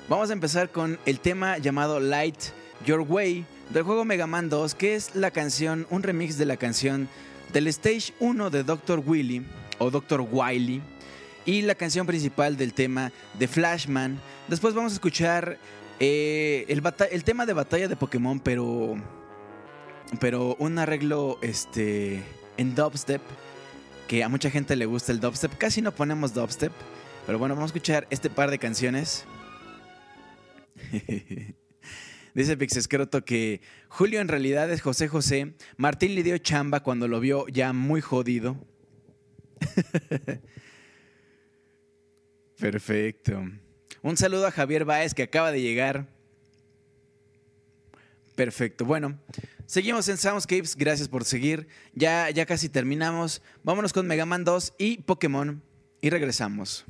Vamos 0.09 0.30
a 0.30 0.33
empezar 0.33 0.72
con 0.72 1.00
el 1.06 1.19
tema 1.19 1.58
llamado 1.58 2.00
Light 2.00 2.38
Your 2.85 3.01
Way 3.01 3.45
del 3.69 3.83
juego 3.83 4.06
Mega 4.06 4.25
Man 4.25 4.50
2, 4.50 4.74
que 4.75 4.95
es 4.95 5.16
la 5.16 5.32
canción, 5.32 5.85
un 5.90 6.01
remix 6.01 6.38
de 6.38 6.45
la 6.45 6.58
canción 6.58 7.08
del 7.51 7.67
Stage 7.67 8.14
1 8.19 8.50
de 8.50 8.64
Dr. 8.64 9.03
Willy 9.06 9.45
o 9.80 9.92
Dr. 9.92 10.25
Wily 10.32 10.82
y 11.45 11.61
la 11.61 11.75
canción 11.75 12.08
principal 12.08 12.58
del 12.58 12.74
tema 12.74 13.11
de 13.38 13.48
Flashman. 13.48 14.19
Después 14.48 14.74
vamos 14.74 14.93
a 14.93 14.95
escuchar 14.95 15.58
eh, 16.00 16.66
el, 16.67 16.82
el 17.11 17.24
tema 17.24 17.45
de 17.45 17.53
batalla 17.53 17.88
de 17.88 17.95
Pokémon, 17.95 18.40
pero 18.40 18.95
pero 20.19 20.56
un 20.59 20.77
arreglo 20.77 21.40
este 21.42 22.24
en 22.58 22.75
dubstep 22.75 23.22
que 24.07 24.23
a 24.23 24.30
mucha 24.30 24.49
gente 24.49 24.75
le 24.75 24.85
gusta 24.85 25.11
el 25.11 25.19
dubstep. 25.19 25.57
Casi 25.57 25.82
no 25.82 25.93
ponemos 25.93 26.33
dubstep, 26.33 26.72
pero 27.25 27.40
bueno, 27.40 27.56
vamos 27.56 27.69
a 27.69 27.72
escuchar 27.72 28.07
este 28.09 28.30
par 28.30 28.51
de 28.51 28.59
canciones. 28.59 29.25
Dice 32.33 32.57
Pixescroto 32.57 33.23
que 33.23 33.61
Julio 33.90 34.19
en 34.19 34.27
realidad 34.27 34.72
es 34.72 34.82
José 34.82 35.07
José. 35.07 35.53
Martín 35.77 36.15
le 36.15 36.23
dio 36.23 36.38
chamba 36.40 36.82
cuando 36.82 37.07
lo 37.07 37.19
vio 37.19 37.48
ya 37.48 37.73
muy 37.73 38.01
jodido. 38.01 38.57
Perfecto. 42.59 43.43
Un 44.01 44.17
saludo 44.17 44.48
a 44.48 44.51
Javier 44.51 44.83
Baez 44.83 45.14
que 45.14 45.23
acaba 45.23 45.51
de 45.51 45.61
llegar. 45.61 46.07
Perfecto. 48.35 48.83
Bueno, 48.85 49.19
seguimos 49.66 50.08
en 50.09 50.17
Soundscapes. 50.17 50.75
Gracias 50.75 51.08
por 51.08 51.25
seguir. 51.25 51.67
Ya, 51.93 52.30
ya 52.30 52.45
casi 52.45 52.69
terminamos. 52.69 53.42
Vámonos 53.64 53.93
con 53.93 54.08
Mega 54.08 54.25
Man 54.25 54.43
2 54.43 54.74
y 54.77 54.98
Pokémon 54.98 55.64
y 56.01 56.09
regresamos. 56.09 56.85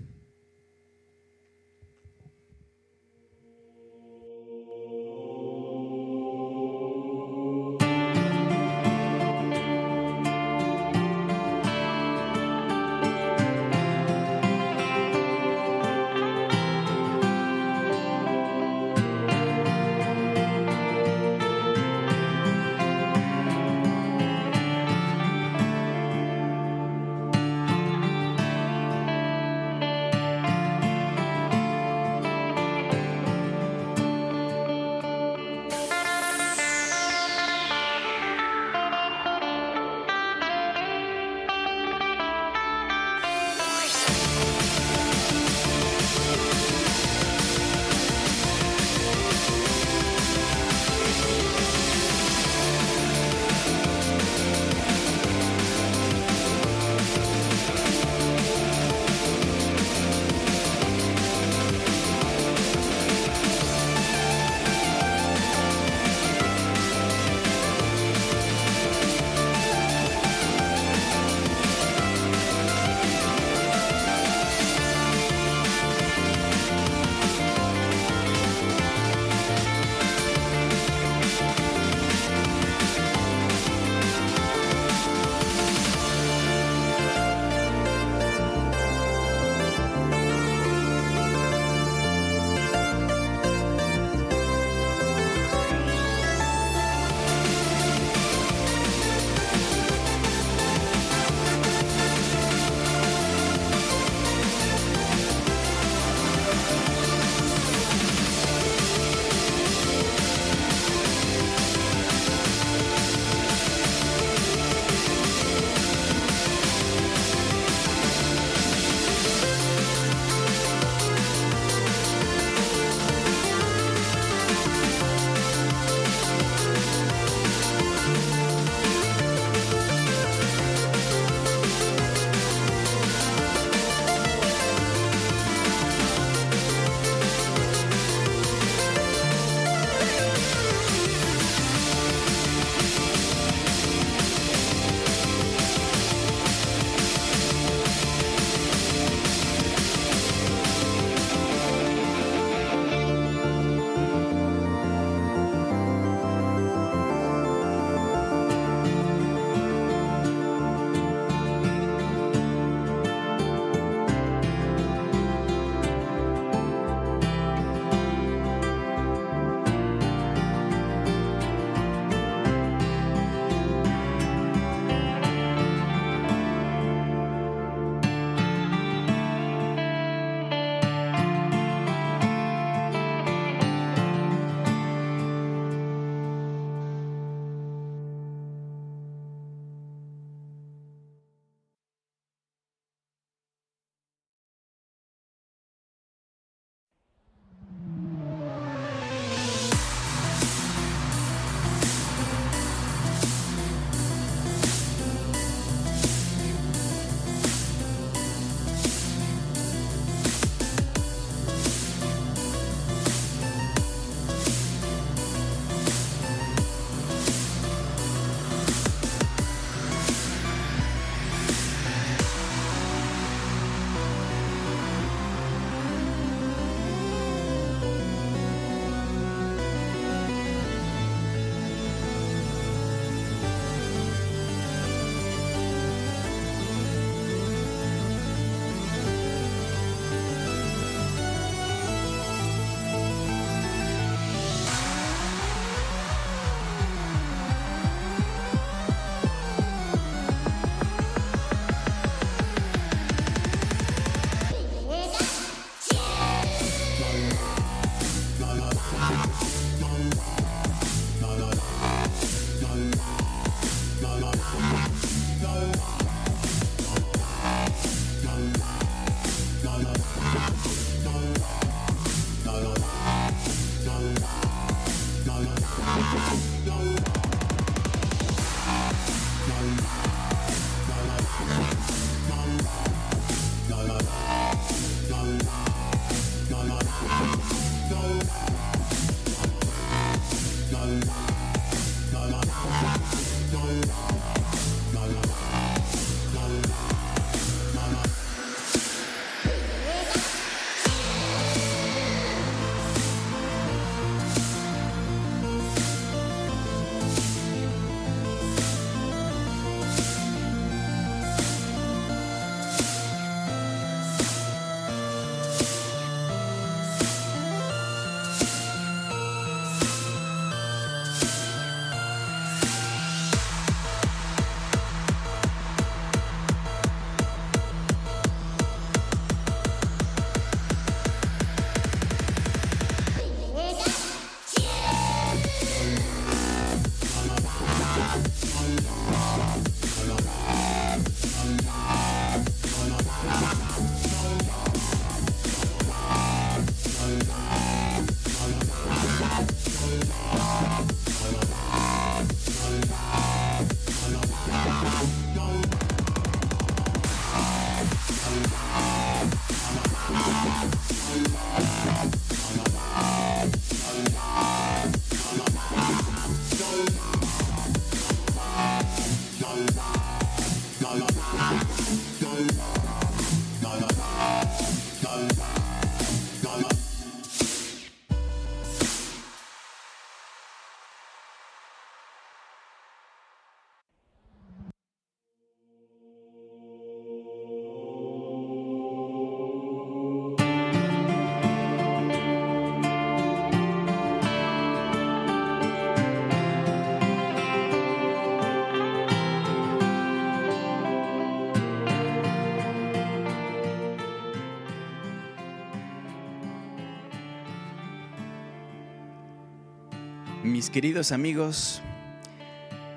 Queridos 410.74 411.12
amigos, 411.12 411.84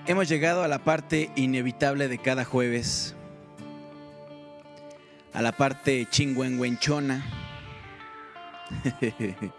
hemos 0.06 0.26
llegado 0.30 0.62
a 0.62 0.68
la 0.68 0.78
parte 0.78 1.30
inevitable 1.36 2.08
de 2.08 2.16
cada 2.16 2.46
jueves. 2.46 3.14
A 5.34 5.42
la 5.42 5.52
parte 5.52 6.08
chingüengüenchona. 6.10 7.22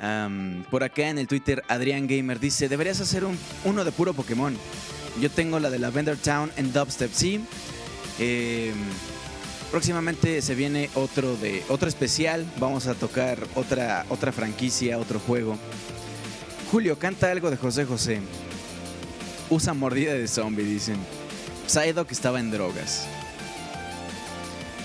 Am, 0.00 0.64
por 0.70 0.82
acá 0.82 1.10
en 1.10 1.18
el 1.18 1.28
Twitter, 1.28 1.62
Adrián 1.68 2.06
Gamer 2.06 2.40
dice: 2.40 2.70
Deberías 2.70 3.02
hacer 3.02 3.26
un, 3.26 3.38
uno 3.66 3.84
de 3.84 3.92
puro 3.92 4.14
Pokémon. 4.14 4.56
Yo 5.20 5.30
tengo 5.30 5.60
la 5.60 5.68
de 5.68 5.78
Lavender 5.78 6.16
Town 6.16 6.50
en 6.56 6.72
Dubstep, 6.72 7.12
sí. 7.12 7.44
Eh, 8.18 8.72
próximamente 9.70 10.40
se 10.40 10.54
viene 10.54 10.88
otro 10.94 11.36
de 11.36 11.62
otro 11.68 11.86
especial. 11.86 12.50
Vamos 12.58 12.86
a 12.86 12.94
tocar 12.94 13.46
otra, 13.56 14.06
otra 14.08 14.32
franquicia, 14.32 14.96
otro 14.98 15.20
juego. 15.20 15.58
Julio, 16.70 16.98
canta 16.98 17.30
algo 17.30 17.50
de 17.50 17.56
José 17.56 17.86
José. 17.86 18.20
Usa 19.48 19.72
mordida 19.72 20.12
de 20.12 20.28
zombie, 20.28 20.64
dicen. 20.64 20.98
Psyduck 21.66 22.12
estaba 22.12 22.40
en 22.40 22.50
drogas. 22.50 23.06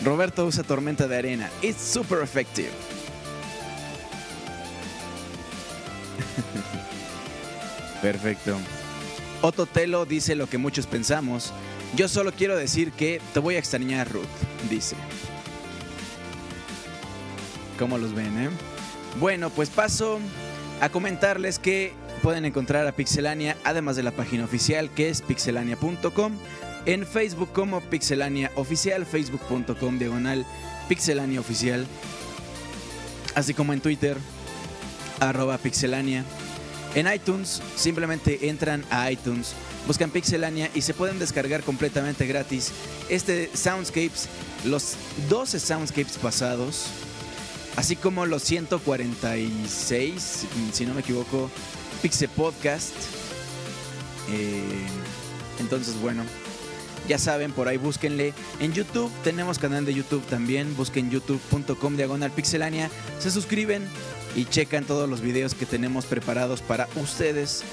Roberto 0.05 0.45
usa 0.45 0.63
tormenta 0.63 1.09
de 1.09 1.17
arena. 1.17 1.49
It's 1.61 1.81
super 1.81 2.23
effective. 2.23 2.71
Perfecto. 8.01 8.57
Otto 9.41 9.65
Telo 9.65 10.05
dice 10.05 10.35
lo 10.35 10.47
que 10.47 10.57
muchos 10.57 10.87
pensamos. 10.87 11.51
Yo 11.97 12.07
solo 12.07 12.31
quiero 12.31 12.55
decir 12.55 12.93
que 12.93 13.19
te 13.33 13.39
voy 13.39 13.55
a 13.55 13.59
extrañar, 13.59 14.09
Ruth, 14.09 14.23
dice. 14.69 14.95
¿Cómo 17.77 17.97
los 17.97 18.13
ven, 18.13 18.37
eh? 18.37 18.49
Bueno, 19.19 19.49
pues 19.49 19.69
paso 19.69 20.19
a 20.83 20.89
comentarles 20.89 21.59
que 21.59 21.93
pueden 22.21 22.43
encontrar 22.43 22.85
a 22.85 22.91
Pixelania, 22.91 23.55
además 23.63 23.95
de 23.95 24.03
la 24.03 24.11
página 24.11 24.43
oficial 24.43 24.89
que 24.89 25.07
es 25.07 25.21
pixelania.com, 25.21 26.33
en 26.85 27.07
Facebook 27.07 27.53
como 27.53 27.79
Pixelania 27.79 28.51
Oficial, 28.55 29.05
facebook.com 29.05 29.97
diagonal 29.97 30.45
Pixelania 30.89 31.39
Oficial, 31.39 31.87
así 33.33 33.53
como 33.53 33.71
en 33.71 33.79
Twitter, 33.79 34.17
arroba 35.21 35.57
Pixelania. 35.57 36.25
En 36.95 37.07
iTunes, 37.07 37.61
simplemente 37.77 38.49
entran 38.49 38.83
a 38.89 39.09
iTunes, 39.09 39.53
buscan 39.87 40.11
Pixelania 40.11 40.69
y 40.75 40.81
se 40.81 40.93
pueden 40.93 41.17
descargar 41.17 41.63
completamente 41.63 42.27
gratis 42.27 42.73
este 43.07 43.49
Soundscapes, 43.53 44.27
los 44.65 44.97
12 45.29 45.61
Soundscapes 45.61 46.17
pasados, 46.17 46.87
así 47.75 47.95
como 47.95 48.25
los 48.25 48.43
146, 48.43 50.45
si 50.71 50.85
no 50.85 50.93
me 50.93 51.01
equivoco, 51.01 51.49
Pixel 52.01 52.29
Podcast. 52.29 52.93
Eh, 54.29 54.85
entonces, 55.59 55.99
bueno, 56.01 56.23
ya 57.07 57.17
saben, 57.17 57.51
por 57.51 57.67
ahí 57.67 57.77
búsquenle. 57.77 58.33
En 58.59 58.73
YouTube 58.73 59.11
tenemos 59.23 59.59
canal 59.59 59.85
de 59.85 59.93
YouTube 59.93 60.25
también. 60.27 60.75
Busquen 60.75 61.11
youtube.com 61.11 61.97
diagonal 61.97 62.31
pixelania. 62.31 62.89
Se 63.19 63.31
suscriben 63.31 63.83
y 64.35 64.45
checan 64.45 64.85
todos 64.85 65.09
los 65.09 65.21
videos 65.21 65.53
que 65.53 65.65
tenemos 65.65 66.05
preparados 66.05 66.61
para 66.61 66.87
ustedes. 66.95 67.63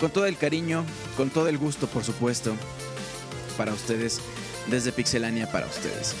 Con 0.00 0.10
todo 0.10 0.26
el 0.26 0.36
cariño, 0.36 0.84
con 1.16 1.30
todo 1.30 1.48
el 1.48 1.58
gusto, 1.58 1.86
por 1.86 2.04
supuesto. 2.04 2.54
Para 3.56 3.72
ustedes, 3.72 4.20
desde 4.68 4.92
Pixelania 4.92 5.50
para 5.50 5.66
ustedes. 5.66 6.14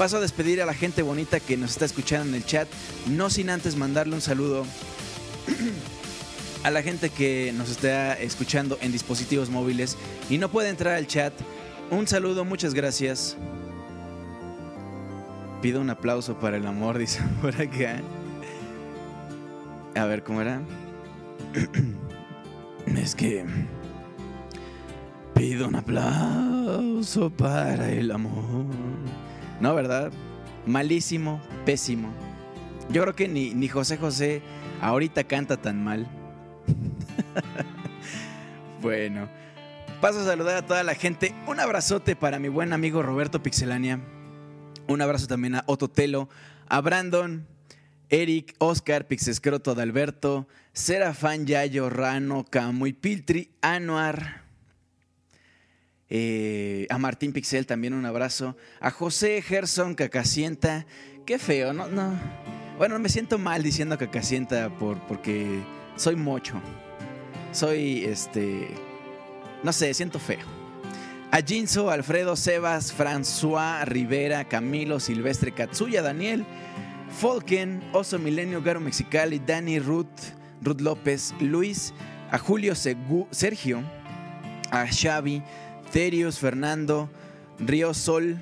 Paso 0.00 0.16
a 0.16 0.20
despedir 0.20 0.62
a 0.62 0.64
la 0.64 0.72
gente 0.72 1.02
bonita 1.02 1.40
que 1.40 1.58
nos 1.58 1.72
está 1.72 1.84
escuchando 1.84 2.30
en 2.30 2.34
el 2.34 2.46
chat. 2.46 2.66
No 3.06 3.28
sin 3.28 3.50
antes 3.50 3.76
mandarle 3.76 4.14
un 4.14 4.22
saludo 4.22 4.64
a 6.64 6.70
la 6.70 6.80
gente 6.80 7.10
que 7.10 7.52
nos 7.54 7.68
está 7.68 8.14
escuchando 8.18 8.78
en 8.80 8.92
dispositivos 8.92 9.50
móviles 9.50 9.98
y 10.30 10.38
no 10.38 10.50
puede 10.50 10.70
entrar 10.70 10.94
al 10.94 11.06
chat. 11.06 11.34
Un 11.90 12.08
saludo, 12.08 12.46
muchas 12.46 12.72
gracias. 12.72 13.36
Pido 15.60 15.82
un 15.82 15.90
aplauso 15.90 16.40
para 16.40 16.56
el 16.56 16.66
amor, 16.66 16.96
dice 16.98 17.20
por 17.42 17.54
acá. 17.60 18.00
A 19.96 20.06
ver, 20.06 20.22
¿cómo 20.22 20.40
era? 20.40 20.62
Es 22.96 23.14
que... 23.14 23.44
Pido 25.34 25.68
un 25.68 25.76
aplauso 25.76 27.28
para 27.28 27.92
el 27.92 28.10
amor. 28.12 28.64
No, 29.60 29.74
¿verdad? 29.74 30.10
Malísimo, 30.66 31.40
pésimo. 31.64 32.12
Yo 32.90 33.02
creo 33.02 33.14
que 33.14 33.28
ni, 33.28 33.54
ni 33.54 33.68
José 33.68 33.96
José 33.96 34.42
ahorita 34.80 35.24
canta 35.24 35.56
tan 35.56 35.84
mal. 35.84 36.08
bueno, 38.82 39.28
Paso 40.00 40.20
a 40.20 40.24
saludar 40.24 40.56
a 40.56 40.62
toda 40.62 40.82
la 40.82 40.94
gente. 40.94 41.34
Un 41.46 41.60
abrazote 41.60 42.16
para 42.16 42.38
mi 42.38 42.48
buen 42.48 42.72
amigo 42.72 43.02
Roberto 43.02 43.42
Pixelania. 43.42 44.00
Un 44.88 45.02
abrazo 45.02 45.26
también 45.26 45.56
a 45.56 45.64
Ototelo, 45.66 46.30
a 46.68 46.80
Brandon, 46.80 47.46
Eric, 48.08 48.54
Oscar, 48.56 49.06
Pixescroto 49.06 49.74
de 49.74 49.82
Alberto, 49.82 50.48
Serafán 50.72 51.46
Yayo, 51.46 51.90
Rano, 51.90 52.46
Camuy 52.48 52.94
Piltri, 52.94 53.50
Anuar. 53.60 54.44
Eh, 56.10 56.86
a 56.90 56.98
Martín 56.98 57.32
Pixel 57.32 57.66
también 57.66 57.94
un 57.94 58.04
abrazo. 58.04 58.56
A 58.80 58.90
José 58.90 59.40
Gerson 59.42 59.94
Cacacienta. 59.94 60.84
Qué 61.24 61.38
feo, 61.38 61.72
no, 61.72 61.86
no. 61.86 62.18
Bueno, 62.76 62.98
me 62.98 63.08
siento 63.08 63.38
mal 63.38 63.62
diciendo 63.62 63.96
Cacacienta 63.96 64.70
por, 64.76 64.98
porque 65.06 65.62
soy 65.96 66.16
mocho. 66.16 66.60
Soy 67.52 68.04
este. 68.04 68.68
No 69.62 69.72
sé, 69.72 69.94
siento 69.94 70.18
feo. 70.18 70.60
A 71.30 71.42
Jinzo, 71.42 71.90
Alfredo, 71.90 72.34
Sebas, 72.34 72.92
François, 72.92 73.84
Rivera, 73.84 74.48
Camilo, 74.48 74.98
Silvestre, 74.98 75.52
Katsuya, 75.52 76.02
Daniel, 76.02 76.44
Folken, 77.20 77.84
Oso 77.92 78.18
Milenio, 78.18 78.62
Garo 78.62 78.80
Mexicali, 78.80 79.38
Dani, 79.38 79.78
Ruth, 79.78 80.08
Ruth 80.60 80.80
López, 80.80 81.32
Luis, 81.38 81.94
a 82.32 82.38
Julio 82.38 82.74
Sergio, 82.74 83.84
a 84.72 84.86
Xavi, 84.86 85.42
Terios, 85.92 86.38
Fernando, 86.38 87.10
Río 87.58 87.94
Sol, 87.94 88.38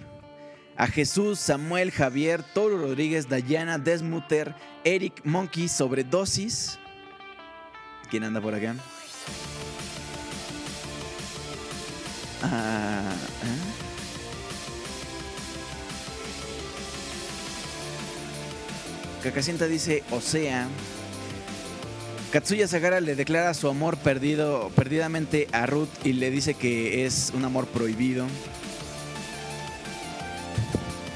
a 0.77 0.87
Jesús, 0.87 1.39
Samuel, 1.39 1.91
Javier, 1.91 2.43
Toro 2.43 2.79
Rodríguez, 2.79 3.29
Dayana, 3.29 3.79
Desmuter, 3.79 4.55
Eric, 4.85 5.21
Monkey, 5.25 5.69
Sobredosis. 5.69 6.79
¿Quién 8.11 8.25
anda 8.25 8.41
por 8.41 8.55
acá? 8.55 8.77
Ah. 12.43 13.15
Cacacienta 19.23 19.67
dice, 19.67 20.05
o 20.13 20.21
sea, 20.21 20.69
Katsuya 22.33 22.69
Sagara 22.69 23.01
le 23.01 23.15
declara 23.15 23.55
su 23.55 23.69
amor 23.69 23.97
perdido, 23.97 24.71
perdidamente 24.77 25.49
a 25.53 25.65
Ruth 25.65 25.89
y 26.05 26.13
le 26.13 26.31
dice 26.31 26.53
que 26.53 27.07
es 27.07 27.33
un 27.35 27.45
amor 27.45 27.67
prohibido. 27.67 28.27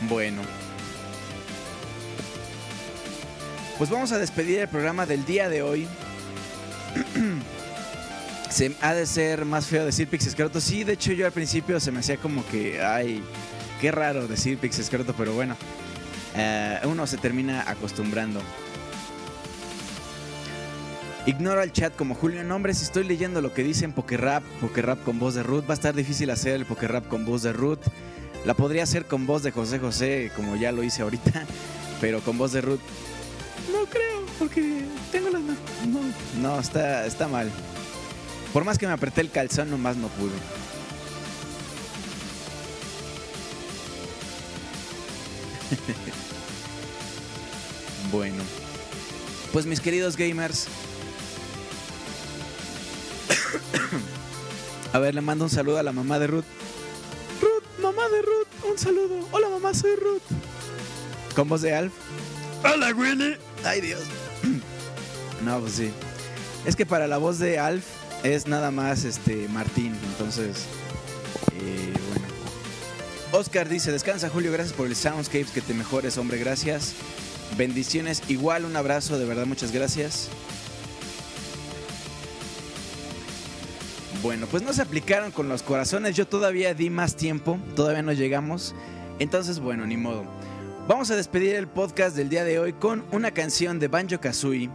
Bueno. 0.09 0.41
Pues 3.77 3.91
vamos 3.91 4.13
a 4.13 4.19
despedir 4.19 4.61
el 4.61 4.69
programa 4.69 5.05
del 5.05 5.27
día 5.27 5.51
de 5.51 5.61
hoy. 5.61 5.87
se 8.51 8.75
ha 8.81 8.95
de 8.95 9.07
ser 9.07 9.45
más 9.45 9.67
feo 9.67 9.85
decir 9.85 10.09
Pixescroto. 10.09 10.63
Sí, 10.63 10.83
de 10.83 10.95
hecho 10.95 11.13
yo 11.13 11.27
al 11.27 11.33
principio 11.33 11.79
se 11.79 11.93
me 11.93 12.01
hacía 12.01 12.17
como 12.17 12.47
que, 12.47 12.83
ay, 12.83 13.23
qué 13.83 13.91
raro 13.91 14.27
decir 14.27 14.57
Pixescroto, 14.57 15.15
pero 15.15 15.35
bueno, 15.35 15.57
eh, 16.37 16.79
uno 16.85 17.07
se 17.07 17.19
termina 17.19 17.69
acostumbrando. 17.69 18.41
Ignora 21.25 21.63
el 21.63 21.71
chat 21.71 21.95
como 21.95 22.17
Julio 22.17 22.43
Nombres. 22.43 22.83
Estoy 22.83 23.05
leyendo 23.05 23.41
lo 23.41 23.55
que 23.55 23.63
dicen 23.63 23.93
Pokerrap, 23.93 24.43
Pokerrap 24.61 25.05
con 25.05 25.21
voz 25.21 25.35
de 25.35 25.45
Ruth. 25.45 25.63
Va 25.69 25.71
a 25.71 25.75
estar 25.75 25.95
difícil 25.95 26.31
hacer 26.31 26.55
el 26.55 26.67
Pokerrap 26.67 27.07
con 27.07 27.25
voz 27.25 27.43
de 27.43 27.53
Ruth. 27.53 27.79
La 28.45 28.55
podría 28.55 28.83
hacer 28.83 29.07
con 29.07 29.25
voz 29.25 29.45
de 29.45 29.53
José 29.53 29.79
José, 29.79 30.33
como 30.35 30.57
ya 30.57 30.73
lo 30.73 30.83
hice 30.83 31.03
ahorita, 31.03 31.47
pero 32.01 32.21
con 32.23 32.39
voz 32.39 32.51
de 32.53 32.61
Ruth. 32.61 32.81
No 33.71 33.87
creo, 33.87 34.27
porque 34.37 34.85
tengo 35.13 35.31
las 35.31 35.43
no, 35.43 35.55
no, 36.41 36.59
está, 36.59 37.07
está 37.07 37.29
mal. 37.29 37.49
Por 38.53 38.65
más 38.65 38.77
que 38.77 38.89
me 38.89 38.93
apreté 38.93 39.21
el 39.21 39.31
calzón, 39.31 39.71
nomás 39.71 39.97
no 39.97 40.09
pude. 40.09 40.33
bueno. 48.11 48.43
Pues 49.53 49.67
mis 49.67 49.81
queridos 49.81 50.17
gamers. 50.17 50.67
A 54.93 54.99
ver, 54.99 55.15
le 55.15 55.21
mando 55.21 55.45
un 55.45 55.51
saludo 55.51 55.79
a 55.79 55.83
la 55.83 55.93
mamá 55.93 56.19
de 56.19 56.27
Ruth. 56.27 56.45
Ruth, 57.41 57.83
mamá 57.83 58.09
de 58.09 58.23
Ruth, 58.23 58.71
un 58.71 58.79
saludo. 58.79 59.27
Hola 59.31 59.49
mamá, 59.49 59.73
soy 59.75 59.97
Ruth. 59.97 60.23
Con 61.35 61.49
voz 61.49 61.63
de 61.63 61.75
Alf. 61.75 61.93
Hola 62.65 62.93
Willy. 62.95 63.37
Ay 63.65 63.81
Dios. 63.81 64.03
No, 65.45 65.59
pues 65.59 65.73
sí. 65.73 65.91
Es 66.65 66.77
que 66.77 66.87
para 66.87 67.09
la 67.09 67.19
voz 67.19 67.41
de 67.41 67.59
Alf 67.59 67.85
es 68.23 68.47
nada 68.47 68.71
más 68.71 69.03
este 69.03 69.49
Martín, 69.49 69.93
entonces 70.13 70.67
eh, 71.61 71.93
bueno. 72.13 72.27
Oscar 73.33 73.69
dice, 73.69 73.91
descansa 73.91 74.29
Julio, 74.29 74.53
gracias 74.53 74.77
por 74.77 74.87
el 74.87 74.95
Soundscapes, 74.95 75.51
que 75.51 75.61
te 75.61 75.75
mejores, 75.75 76.17
hombre, 76.19 76.39
gracias. 76.39 76.93
Bendiciones, 77.57 78.23
igual 78.29 78.65
un 78.65 78.77
abrazo, 78.77 79.19
de 79.19 79.25
verdad, 79.25 79.47
muchas 79.47 79.73
gracias. 79.73 80.29
Bueno, 84.23 84.47
pues 84.47 84.63
no 84.63 84.73
se 84.73 84.83
aplicaron 84.83 85.33
con 85.33 85.49
los 85.49 85.65
corazones, 85.65 86.15
yo 86.15 86.29
todavía 86.29 86.75
di 86.75 86.91
más 86.91 87.17
tiempo, 87.17 87.59
todavía 87.75 88.03
no 88.03 88.13
llegamos. 88.13 88.73
Entonces, 89.19 89.59
bueno, 89.59 89.85
ni 89.85 89.97
modo. 89.97 90.25
Vamos 90.87 91.11
a 91.11 91.17
despedir 91.17 91.57
el 91.57 91.67
podcast 91.67 92.15
del 92.17 92.29
día 92.29 92.45
de 92.45 92.61
hoy 92.61 92.73
con 92.73 93.05
una 93.11 93.33
canción 93.33 93.81
de 93.81 93.89
Banjo 93.89 94.21
Kazooie. 94.21 94.71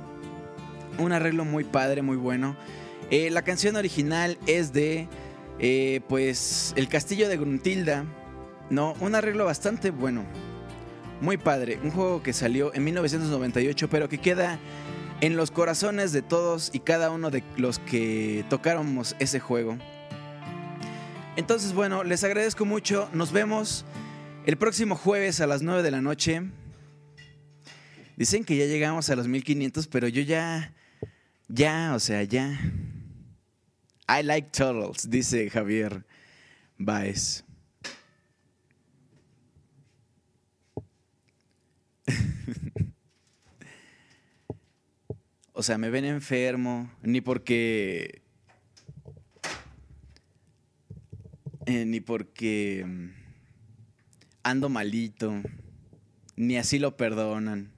Un 0.98 1.14
arreglo 1.14 1.46
muy 1.46 1.64
padre, 1.64 2.02
muy 2.02 2.18
bueno. 2.18 2.58
Eh, 3.10 3.30
la 3.30 3.42
canción 3.42 3.78
original 3.78 4.38
es 4.48 4.74
de, 4.74 5.08
eh, 5.60 6.02
pues, 6.10 6.74
El 6.76 6.90
Castillo 6.90 7.30
de 7.30 7.38
Gruntilda. 7.38 8.04
No, 8.70 8.96
un 9.00 9.16
arreglo 9.16 9.46
bastante 9.46 9.92
bueno. 9.92 10.26
Muy 11.22 11.38
padre. 11.38 11.80
Un 11.82 11.92
juego 11.92 12.22
que 12.22 12.34
salió 12.34 12.74
en 12.74 12.84
1998, 12.84 13.90
pero 13.90 14.10
que 14.10 14.18
queda 14.18 14.60
en 15.22 15.36
los 15.36 15.52
corazones 15.52 16.12
de 16.12 16.22
todos 16.22 16.70
y 16.74 16.80
cada 16.80 17.10
uno 17.10 17.32
de 17.32 17.44
los 17.58 17.80
que 17.80 18.46
tocáramos 18.50 19.16
ese 19.20 19.40
juego. 19.40 19.78
Entonces, 21.36 21.74
bueno, 21.74 22.04
les 22.04 22.24
agradezco 22.24 22.66
mucho. 22.66 23.10
Nos 23.14 23.32
vemos 23.32 23.86
el 24.46 24.58
próximo 24.58 24.96
jueves 24.96 25.42
a 25.42 25.48
las 25.48 25.62
9 25.62 25.84
de 25.84 25.92
la 25.92 26.02
noche. 26.02 26.42
Dicen 28.16 28.44
que 28.44 28.58
ya 28.58 28.66
llegamos 28.66 29.10
a 29.10 29.16
los 29.16 29.28
1500, 29.28 29.88
pero 29.88 30.08
yo 30.08 30.22
ya, 30.22 30.74
ya, 31.48 31.94
o 31.96 32.00
sea, 32.00 32.24
ya. 32.24 32.60
I 34.10 34.24
like 34.24 34.50
turtles, 34.50 35.10
dice 35.10 35.50
Javier 35.50 36.06
Baez. 36.78 37.44
O 45.60 45.64
sea, 45.64 45.80
me 45.80 45.90
ven 45.90 46.06
enfermo, 46.06 46.88
ni 47.02 47.20
porque... 47.20 48.22
eh, 51.66 51.84
ni 51.84 52.00
porque 52.00 52.86
mm, 52.86 53.10
ando 54.44 54.70
malito, 54.70 55.34
ni 56.36 56.58
así 56.58 56.78
lo 56.78 56.96
perdonan. 56.96 57.72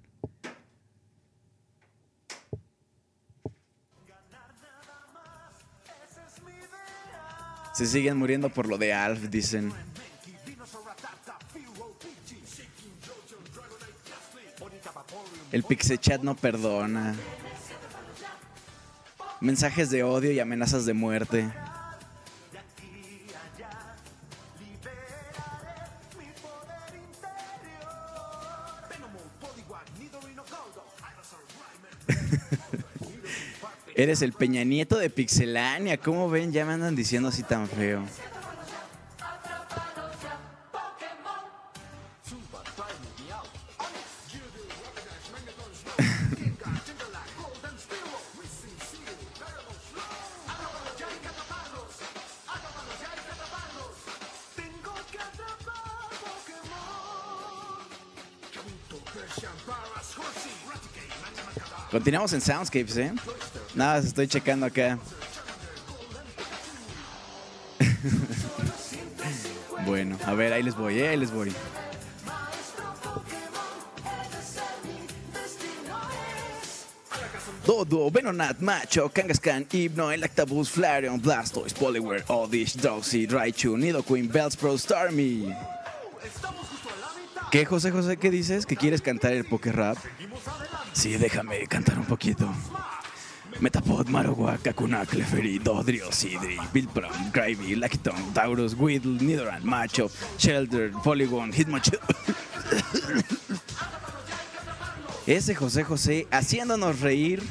Se 7.74 7.86
siguen 7.86 8.18
muriendo 8.18 8.50
por 8.50 8.68
lo 8.68 8.78
de 8.78 8.92
Alf, 8.92 9.30
dicen. 9.30 9.72
El 15.54 15.64
Pixechat 15.64 16.22
no 16.24 16.36
perdona. 16.36 17.16
Mensajes 19.42 19.90
de 19.90 20.04
odio 20.04 20.32
y 20.32 20.40
amenazas 20.40 20.86
de 20.86 20.94
muerte. 20.94 21.50
Eres 33.96 34.22
el 34.22 34.34
Peña 34.34 34.64
Nieto 34.66 34.98
de 34.98 35.10
Pixelania. 35.10 35.98
¿Cómo 35.98 36.30
ven? 36.30 36.52
Ya 36.52 36.66
me 36.66 36.74
andan 36.74 36.96
diciendo 36.96 37.30
así 37.30 37.44
tan 37.44 37.68
feo. 37.68 38.04
Continuamos 61.92 62.34
en 62.34 62.42
Soundscapes, 62.42 62.98
¿eh? 62.98 63.14
Nada, 63.76 64.00
estoy 64.00 64.28
checando 64.28 64.66
acá. 64.66 64.98
Bueno, 69.86 70.18
a 70.26 70.34
ver, 70.36 70.54
ahí 70.54 70.62
les 70.62 70.76
voy, 70.76 71.00
¿eh? 71.00 71.08
ahí 71.08 71.18
les 71.18 71.32
voy. 71.32 71.52
Dodo, 77.66 78.12
Venonat, 78.12 78.60
Macho, 78.60 79.10
Kangaskhan, 79.10 79.66
Hypno, 79.72 80.12
Electabuzz, 80.12 80.70
Flareon, 80.70 81.20
Blastoise, 81.20 81.74
Poliware, 81.74 82.24
Oddish, 82.28 82.76
Drowsy, 82.76 83.26
Raichu, 83.26 83.78
Nidoqueen, 83.78 84.28
Bellsprout, 84.28 84.80
Starmie. 84.80 85.56
¿Qué, 87.52 87.66
José 87.66 87.90
José? 87.92 88.18
¿Qué 88.18 88.30
dices? 88.30 88.66
¿Que 88.66 88.76
quieres 88.76 89.02
cantar 89.02 89.34
el 89.34 89.46
Poké 89.46 89.72
Rap? 89.72 89.98
Sí, 90.94 91.18
déjame 91.18 91.66
cantar 91.68 91.98
un 91.98 92.06
poquito. 92.06 92.48
Metapod, 93.60 94.08
Marowak, 94.08 94.62
Kakuna, 94.62 95.06
Clefairy, 95.06 95.60
Dodrio, 95.60 96.12
Sidri, 96.12 96.58
Bilprom, 96.72 97.12
Gravy, 97.34 97.76
Lakiton, 97.76 98.34
Taurus, 98.34 98.74
Weedle, 98.74 99.22
Nidoran, 99.22 99.66
Macho, 99.66 100.10
Shelter, 100.38 100.92
Polygon, 101.04 101.52
Hitmonchan. 101.52 102.00
Ese 105.28 105.54
José 105.56 105.84
José 105.84 106.28
haciéndonos 106.32 107.02
reír. 107.02 107.44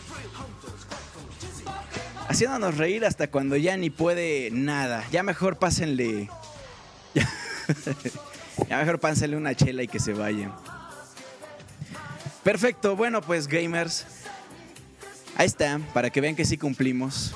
Haciéndonos 2.29 2.77
reír 2.77 3.05
hasta 3.05 3.31
cuando 3.31 3.57
ya 3.57 3.77
ni 3.77 3.91
puede 3.91 4.51
nada. 4.51 5.05
Ya 5.13 5.23
mejor 5.23 5.59
pásenle. 5.59 6.31
Ya, 8.69 8.79
mejor 8.79 8.99
pásenle 8.99 9.37
una 9.37 9.55
chela 9.55 9.85
y 9.85 9.89
que 9.89 10.01
se 10.01 10.15
vaya. 10.15 10.51
Perfecto, 12.49 12.97
bueno 12.97 13.21
pues 13.21 13.47
gamers. 13.47 14.07
Ahí 15.37 15.45
está, 15.45 15.79
para 15.93 16.09
que 16.09 16.23
vean 16.23 16.35
que 16.35 16.47
sí 16.47 16.57
cumplimos. 16.57 17.35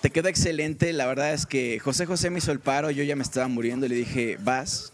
Te 0.00 0.10
quedó 0.10 0.28
excelente, 0.28 0.92
la 0.92 1.04
verdad 1.06 1.34
es 1.34 1.46
que 1.46 1.80
José 1.80 2.06
José 2.06 2.30
me 2.30 2.38
hizo 2.38 2.52
el 2.52 2.60
paro, 2.60 2.92
yo 2.92 3.02
ya 3.02 3.16
me 3.16 3.24
estaba 3.24 3.48
muriendo 3.48 3.86
y 3.86 3.88
le 3.88 3.94
dije, 3.96 4.38
vas. 4.40 4.92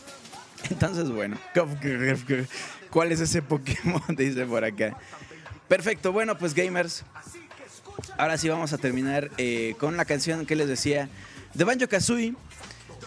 Entonces, 0.70 1.10
bueno, 1.10 1.38
¿cuál 2.90 3.10
es 3.10 3.18
ese 3.18 3.42
Pokémon? 3.42 4.00
Dice 4.16 4.46
por 4.46 4.64
acá. 4.64 4.96
Perfecto, 5.66 6.12
bueno, 6.12 6.38
pues 6.38 6.54
gamers. 6.54 7.02
Ahora 8.16 8.38
sí 8.38 8.48
vamos 8.48 8.72
a 8.72 8.78
terminar 8.78 9.28
eh, 9.38 9.74
con 9.80 9.96
la 9.96 10.04
canción 10.04 10.46
que 10.46 10.54
les 10.54 10.68
decía 10.68 11.08
de 11.54 11.64
Banjo 11.64 11.88
Kazooie. 11.88 12.36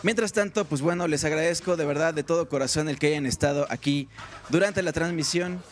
Mientras 0.04 0.34
tanto, 0.34 0.66
pues 0.66 0.82
bueno, 0.82 1.08
les 1.08 1.24
agradezco 1.24 1.78
de 1.78 1.86
verdad 1.86 2.14
de 2.14 2.24
todo 2.24 2.50
corazón 2.50 2.90
el 2.90 3.00
que 3.00 3.08
hayan 3.08 3.26
estado 3.26 3.66
aquí 3.70 4.10
durante 4.50 4.84
la 4.84 4.92
transmisión. 4.92 5.64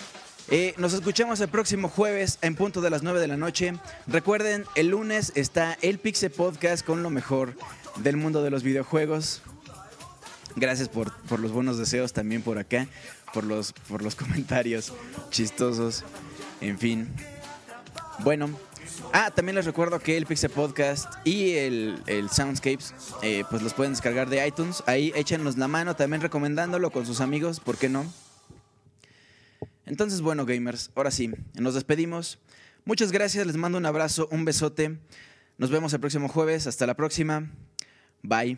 Eh, 0.49 0.73
nos 0.77 0.93
escuchamos 0.93 1.41
el 1.41 1.49
próximo 1.49 1.89
jueves 1.89 2.37
en 2.41 2.55
punto 2.55 2.79
de 2.79 2.89
las 2.89 3.03
9 3.03 3.19
de 3.19 3.27
la 3.27 3.35
noche. 3.35 3.73
Recuerden, 4.07 4.63
el 4.75 4.87
lunes 4.87 5.33
está 5.35 5.77
el 5.81 5.99
Pixel 5.99 6.31
Podcast 6.31 6.85
con 6.85 7.03
lo 7.03 7.09
mejor 7.09 7.57
del 7.97 8.15
mundo 8.15 8.41
de 8.41 8.51
los 8.51 8.63
videojuegos. 8.63 9.41
Gracias 10.55 10.87
por, 10.87 11.11
por 11.23 11.41
los 11.41 11.51
buenos 11.51 11.77
deseos 11.77 12.13
también 12.13 12.41
por 12.41 12.57
acá, 12.57 12.87
por 13.33 13.43
los, 13.43 13.73
por 13.73 14.01
los 14.01 14.15
comentarios 14.17 14.93
chistosos, 15.29 16.05
en 16.61 16.79
fin. 16.79 17.09
Bueno, 18.19 18.49
ah, 19.13 19.31
también 19.31 19.55
les 19.55 19.65
recuerdo 19.65 19.99
que 19.99 20.17
el 20.17 20.25
Pixel 20.25 20.49
Podcast 20.49 21.13
y 21.25 21.51
el, 21.51 22.01
el 22.07 22.29
Soundscapes, 22.29 22.93
eh, 23.21 23.43
pues 23.49 23.61
los 23.61 23.73
pueden 23.73 23.93
descargar 23.93 24.29
de 24.29 24.45
iTunes. 24.45 24.83
Ahí 24.87 25.11
échenos 25.15 25.57
la 25.57 25.67
mano 25.67 25.95
también 25.95 26.21
recomendándolo 26.21 26.91
con 26.91 27.05
sus 27.05 27.21
amigos, 27.21 27.59
¿por 27.59 27.77
qué 27.77 27.89
no? 27.89 28.05
Entonces, 29.85 30.21
bueno, 30.21 30.45
gamers, 30.45 30.91
ahora 30.95 31.11
sí, 31.11 31.31
nos 31.55 31.73
despedimos. 31.73 32.39
Muchas 32.85 33.11
gracias, 33.11 33.45
les 33.45 33.57
mando 33.57 33.77
un 33.77 33.85
abrazo, 33.85 34.27
un 34.31 34.45
besote. 34.45 34.97
Nos 35.57 35.69
vemos 35.69 35.93
el 35.93 35.99
próximo 35.99 36.27
jueves. 36.27 36.65
Hasta 36.65 36.87
la 36.87 36.95
próxima. 36.95 37.51
Bye. 38.23 38.57